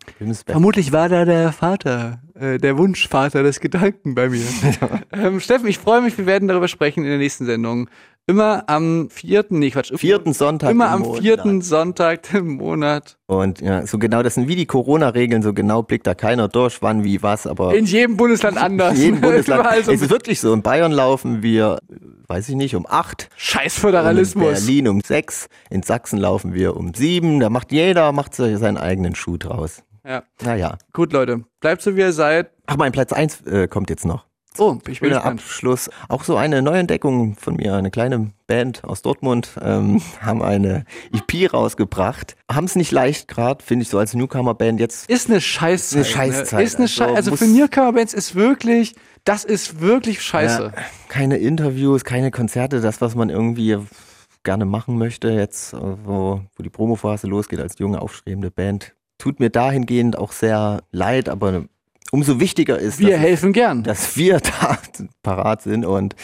Vermutlich 0.48 0.92
war 0.92 1.08
da 1.08 1.26
der 1.26 1.52
Vater, 1.52 2.22
äh, 2.34 2.58
der 2.58 2.80
Wunschvater 2.80 3.44
des 3.44 3.60
Gedanken 3.60 4.16
bei 4.16 4.30
mir. 4.30 4.44
ähm, 5.12 5.40
Steffen, 5.40 5.68
ich 5.68 5.78
freue 5.78 6.02
mich, 6.02 6.18
wir 6.18 6.26
werden 6.26 6.48
darüber 6.48 6.68
sprechen 6.68 7.04
in 7.04 7.10
der 7.10 7.20
nächsten 7.20 7.46
Sendung. 7.46 7.90
Immer 8.32 8.64
am 8.68 9.10
vierten, 9.10 9.60
nee, 9.60 9.72
Quatsch. 9.72 9.92
Vierten 9.94 10.32
Sonntag 10.32 10.72
Immer 10.72 10.86
im 10.88 10.92
am 10.94 11.02
Monat. 11.02 11.22
vierten 11.22 11.62
Sonntag 11.62 12.34
im 12.34 12.56
Monat. 12.56 13.18
Und 13.28 13.60
ja, 13.60 13.86
so 13.86 13.98
genau, 13.98 14.24
das 14.24 14.36
sind 14.36 14.48
wie 14.48 14.56
die 14.56 14.66
Corona-Regeln, 14.66 15.42
so 15.44 15.54
genau 15.54 15.84
blickt 15.84 16.08
da 16.08 16.14
keiner 16.16 16.48
durch, 16.48 16.82
wann, 16.82 17.04
wie, 17.04 17.22
was, 17.22 17.46
aber 17.46 17.76
In 17.76 17.86
jedem 17.86 18.16
Bundesland 18.16 18.58
anders. 18.58 18.96
in 18.96 19.02
jedem 19.02 19.22
Bundesland. 19.22 19.60
Überall 19.64 19.84
so 19.84 19.92
es 19.92 20.02
ist 20.02 20.10
wirklich 20.10 20.40
so, 20.40 20.54
in 20.54 20.62
Bayern 20.62 20.94
laufen 20.94 21.44
wir, 21.44 21.80
weiß 22.28 22.48
ich 22.48 22.56
nicht, 22.56 22.74
um 22.76 22.86
acht. 22.88 23.28
Scheiß 23.36 23.76
In 23.76 23.82
Föderalismus. 23.82 24.66
Berlin 24.66 24.88
um 24.88 25.02
sechs, 25.02 25.50
in 25.70 25.84
Sachsen 25.84 26.18
laufen 26.18 26.54
wir 26.54 26.78
um 26.78 26.94
sieben, 26.94 27.42
da 27.42 27.50
macht 27.50 27.74
jeder, 27.74 28.14
macht 28.14 28.34
seinen 28.34 28.78
eigenen 28.78 29.14
Schuh 29.14 29.36
draus. 29.36 29.84
Ja. 30.08 30.24
Naja. 30.42 30.78
Gut, 30.94 31.12
Leute. 31.12 31.44
Bleibt 31.60 31.82
so, 31.82 31.98
wie 31.98 32.00
ihr 32.00 32.14
seid. 32.14 32.50
Ach, 32.66 32.78
mein 32.78 32.94
Platz 32.94 33.12
eins 33.12 33.42
äh, 33.42 33.68
kommt 33.68 33.90
jetzt 33.90 34.06
noch. 34.06 34.26
Oh, 34.58 34.78
ich 34.88 35.00
bin 35.00 35.10
gespannt. 35.12 35.40
Abschluss. 35.40 35.90
Auch 36.10 36.24
so 36.26 36.36
eine 36.36 36.62
Neuentdeckung 36.62 37.36
von 37.36 37.56
mir. 37.56 37.74
Eine 37.76 37.90
kleine 37.90 38.32
Band 38.48 38.84
aus 38.84 39.02
Dortmund 39.02 39.52
ähm, 39.62 40.02
haben 40.22 40.44
eine 40.44 40.86
EP 41.14 41.54
rausgebracht. 41.54 42.36
Haben 42.52 42.66
es 42.66 42.76
nicht 42.76 42.92
leicht 42.92 43.28
gerade, 43.30 43.64
finde 43.64 43.84
ich 43.84 43.90
so 43.90 43.98
als 43.98 44.14
Newcomer-Band 44.14 44.80
jetzt. 44.80 45.10
Ist 45.10 45.30
eine 45.30 45.40
Scheißzeit. 45.40 45.96
Eine 45.98 46.06
Scheißzeit. 46.06 46.60
Ne? 46.60 46.66
Ist 46.66 46.76
eine 46.78 46.88
Scheiße. 46.90 47.16
Also 47.16 47.32
muss- 47.32 47.40
für 47.40 47.46
Newcomer-Bands 47.48 48.14
ist 48.14 48.36
wirklich, 48.36 48.96
das 49.24 49.46
ist 49.46 49.80
wirklich 49.80 50.22
scheiße. 50.22 50.74
Ja, 50.76 50.82
keine 51.08 51.38
Interviews, 51.38 52.04
keine 52.04 52.30
Konzerte, 52.32 52.82
das, 52.82 53.00
was 53.00 53.16
man 53.16 53.30
irgendwie 53.30 53.78
gerne 54.44 54.66
machen 54.66 54.98
möchte, 54.98 55.30
jetzt, 55.30 55.72
äh, 55.74 55.78
wo, 56.04 56.42
wo 56.56 56.64
die 56.64 56.70
Promophase 56.70 57.28
losgeht 57.28 57.60
als 57.62 57.80
junge, 57.80 58.02
aufstrebende 58.02 58.52
Band. 58.52 58.96
Tut 59.18 59.40
mir 59.40 59.50
dahingehend 59.50 60.18
auch 60.18 60.32
sehr 60.34 60.82
leid, 60.92 61.30
aber 61.30 61.66
umso 62.12 62.40
wichtiger 62.40 62.78
ist, 62.78 63.00
Wir 63.00 63.12
dass, 63.12 63.20
helfen 63.20 63.54
gern. 63.54 63.84
dass 63.84 64.16
wir 64.16 64.40
da 64.62 64.78
parat 65.24 65.64
sind 65.64 65.86
und 65.86 66.16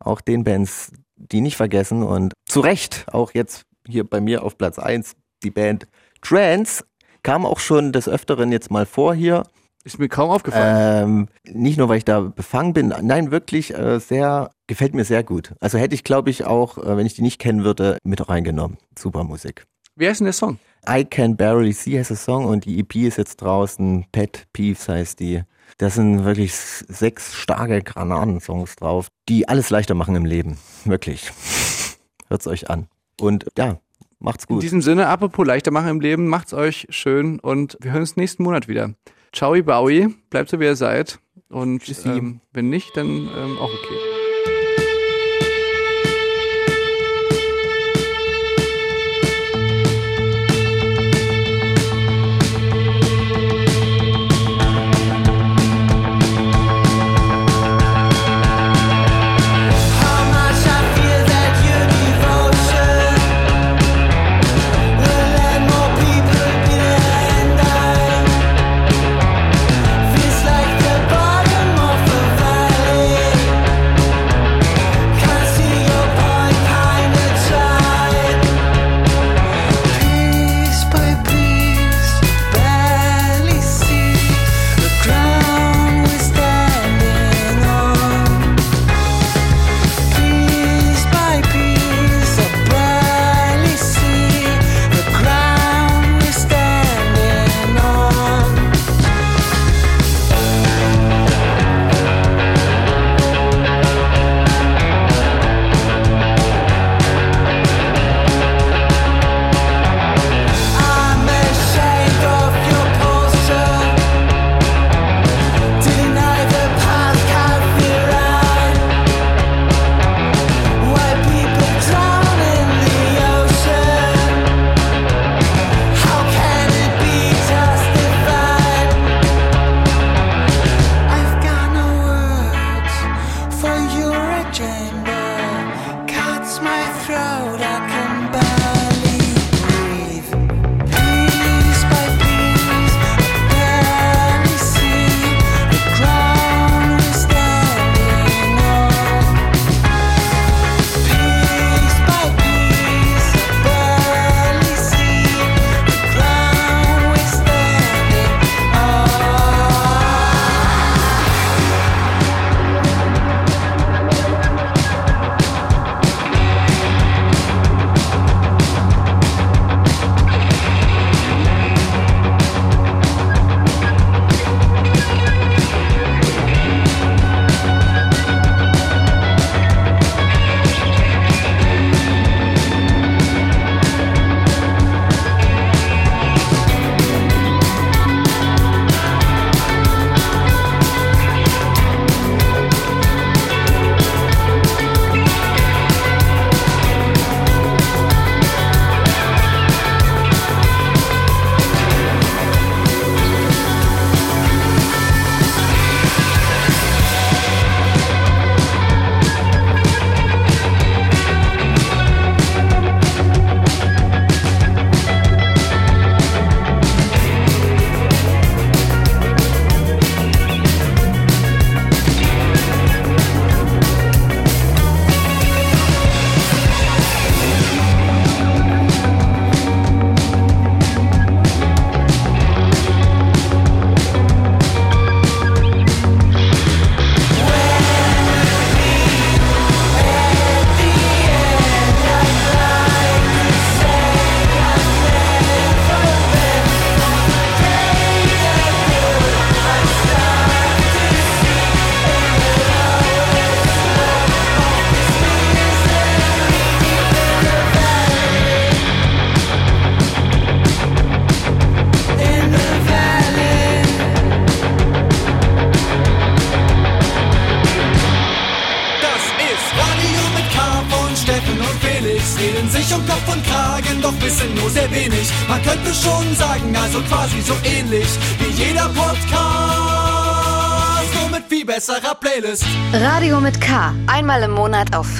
auch 0.00 0.20
den 0.20 0.44
Bands, 0.44 0.92
die 1.16 1.40
nicht 1.40 1.56
vergessen 1.56 2.02
und 2.02 2.34
zu 2.44 2.60
Recht 2.60 3.06
auch 3.10 3.32
jetzt 3.32 3.62
hier 3.88 4.04
bei 4.04 4.20
mir 4.20 4.42
auf 4.42 4.58
Platz 4.58 4.78
eins 4.78 5.14
die 5.42 5.50
Band 5.50 5.86
Trance 6.20 6.84
kam 7.22 7.44
auch 7.44 7.58
schon 7.58 7.92
des 7.92 8.08
Öfteren 8.08 8.52
jetzt 8.52 8.70
mal 8.70 8.86
vor 8.86 9.14
hier. 9.14 9.44
Ist 9.84 9.98
mir 9.98 10.08
kaum 10.08 10.30
aufgefallen. 10.30 11.28
Ähm, 11.44 11.54
nicht 11.60 11.78
nur, 11.78 11.88
weil 11.88 11.98
ich 11.98 12.04
da 12.04 12.20
befangen 12.20 12.72
bin, 12.72 12.92
nein, 13.02 13.30
wirklich 13.30 13.72
äh, 13.72 14.00
sehr, 14.00 14.50
gefällt 14.66 14.94
mir 14.94 15.04
sehr 15.04 15.22
gut. 15.22 15.54
Also 15.60 15.78
hätte 15.78 15.94
ich, 15.94 16.02
glaube 16.02 16.30
ich, 16.30 16.44
auch, 16.44 16.78
äh, 16.78 16.96
wenn 16.96 17.06
ich 17.06 17.14
die 17.14 17.22
nicht 17.22 17.40
kennen 17.40 17.62
würde, 17.62 17.98
mit 18.02 18.28
reingenommen. 18.28 18.78
Super 18.98 19.22
Musik. 19.22 19.64
Wie 19.94 20.08
heißt 20.08 20.20
denn 20.20 20.26
der 20.26 20.32
Song? 20.34 20.58
I 20.88 21.04
Can 21.04 21.36
Barely 21.36 21.72
See 21.72 21.98
heißt 21.98 22.10
der 22.10 22.16
Song 22.16 22.44
und 22.46 22.64
die 22.64 22.78
EP 22.78 22.94
ist 22.96 23.18
jetzt 23.18 23.36
draußen. 23.36 24.06
Pet 24.12 24.46
Peeves 24.52 24.88
heißt 24.88 25.20
die. 25.20 25.42
Das 25.78 25.94
sind 25.96 26.24
wirklich 26.24 26.54
sechs 26.54 27.34
starke 27.34 27.82
Granatensongs 27.82 28.76
drauf, 28.76 29.08
die 29.28 29.48
alles 29.48 29.70
leichter 29.70 29.94
machen 29.94 30.14
im 30.14 30.24
Leben. 30.24 30.58
Wirklich. 30.84 31.30
Hört's 32.28 32.46
euch 32.46 32.70
an. 32.70 32.86
Und 33.20 33.46
ja, 33.58 33.78
macht's 34.18 34.44
In 34.44 34.54
gut. 34.54 34.62
diesem 34.62 34.80
Sinne, 34.80 35.08
apropos 35.08 35.46
leichter 35.46 35.70
machen 35.70 35.88
im 35.88 36.00
Leben, 36.00 36.28
macht's 36.28 36.54
euch 36.54 36.86
schön 36.90 37.40
und 37.40 37.76
wir 37.80 37.92
hören 37.92 38.02
uns 38.02 38.16
nächsten 38.16 38.42
Monat 38.42 38.68
wieder. 38.68 38.94
Ciao, 39.32 39.60
Bowie, 39.62 40.14
bleibt 40.30 40.48
so 40.48 40.60
wie 40.60 40.64
ihr 40.64 40.76
seid 40.76 41.18
und 41.48 41.82
ähm, 42.06 42.40
wenn 42.52 42.70
nicht, 42.70 42.96
dann 42.96 43.08
ähm, 43.08 43.58
auch 43.58 43.70
okay. 43.70 44.15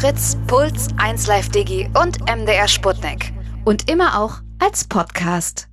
Fritz, 0.01 0.37
Puls, 0.47 0.89
1Live 0.99 1.51
Digi 1.51 1.89
und 1.99 2.19
MDR 2.29 2.69
Sputnik. 2.69 3.33
Und 3.65 3.91
immer 3.91 4.21
auch 4.21 4.43
als 4.59 4.85
Podcast. 4.85 5.66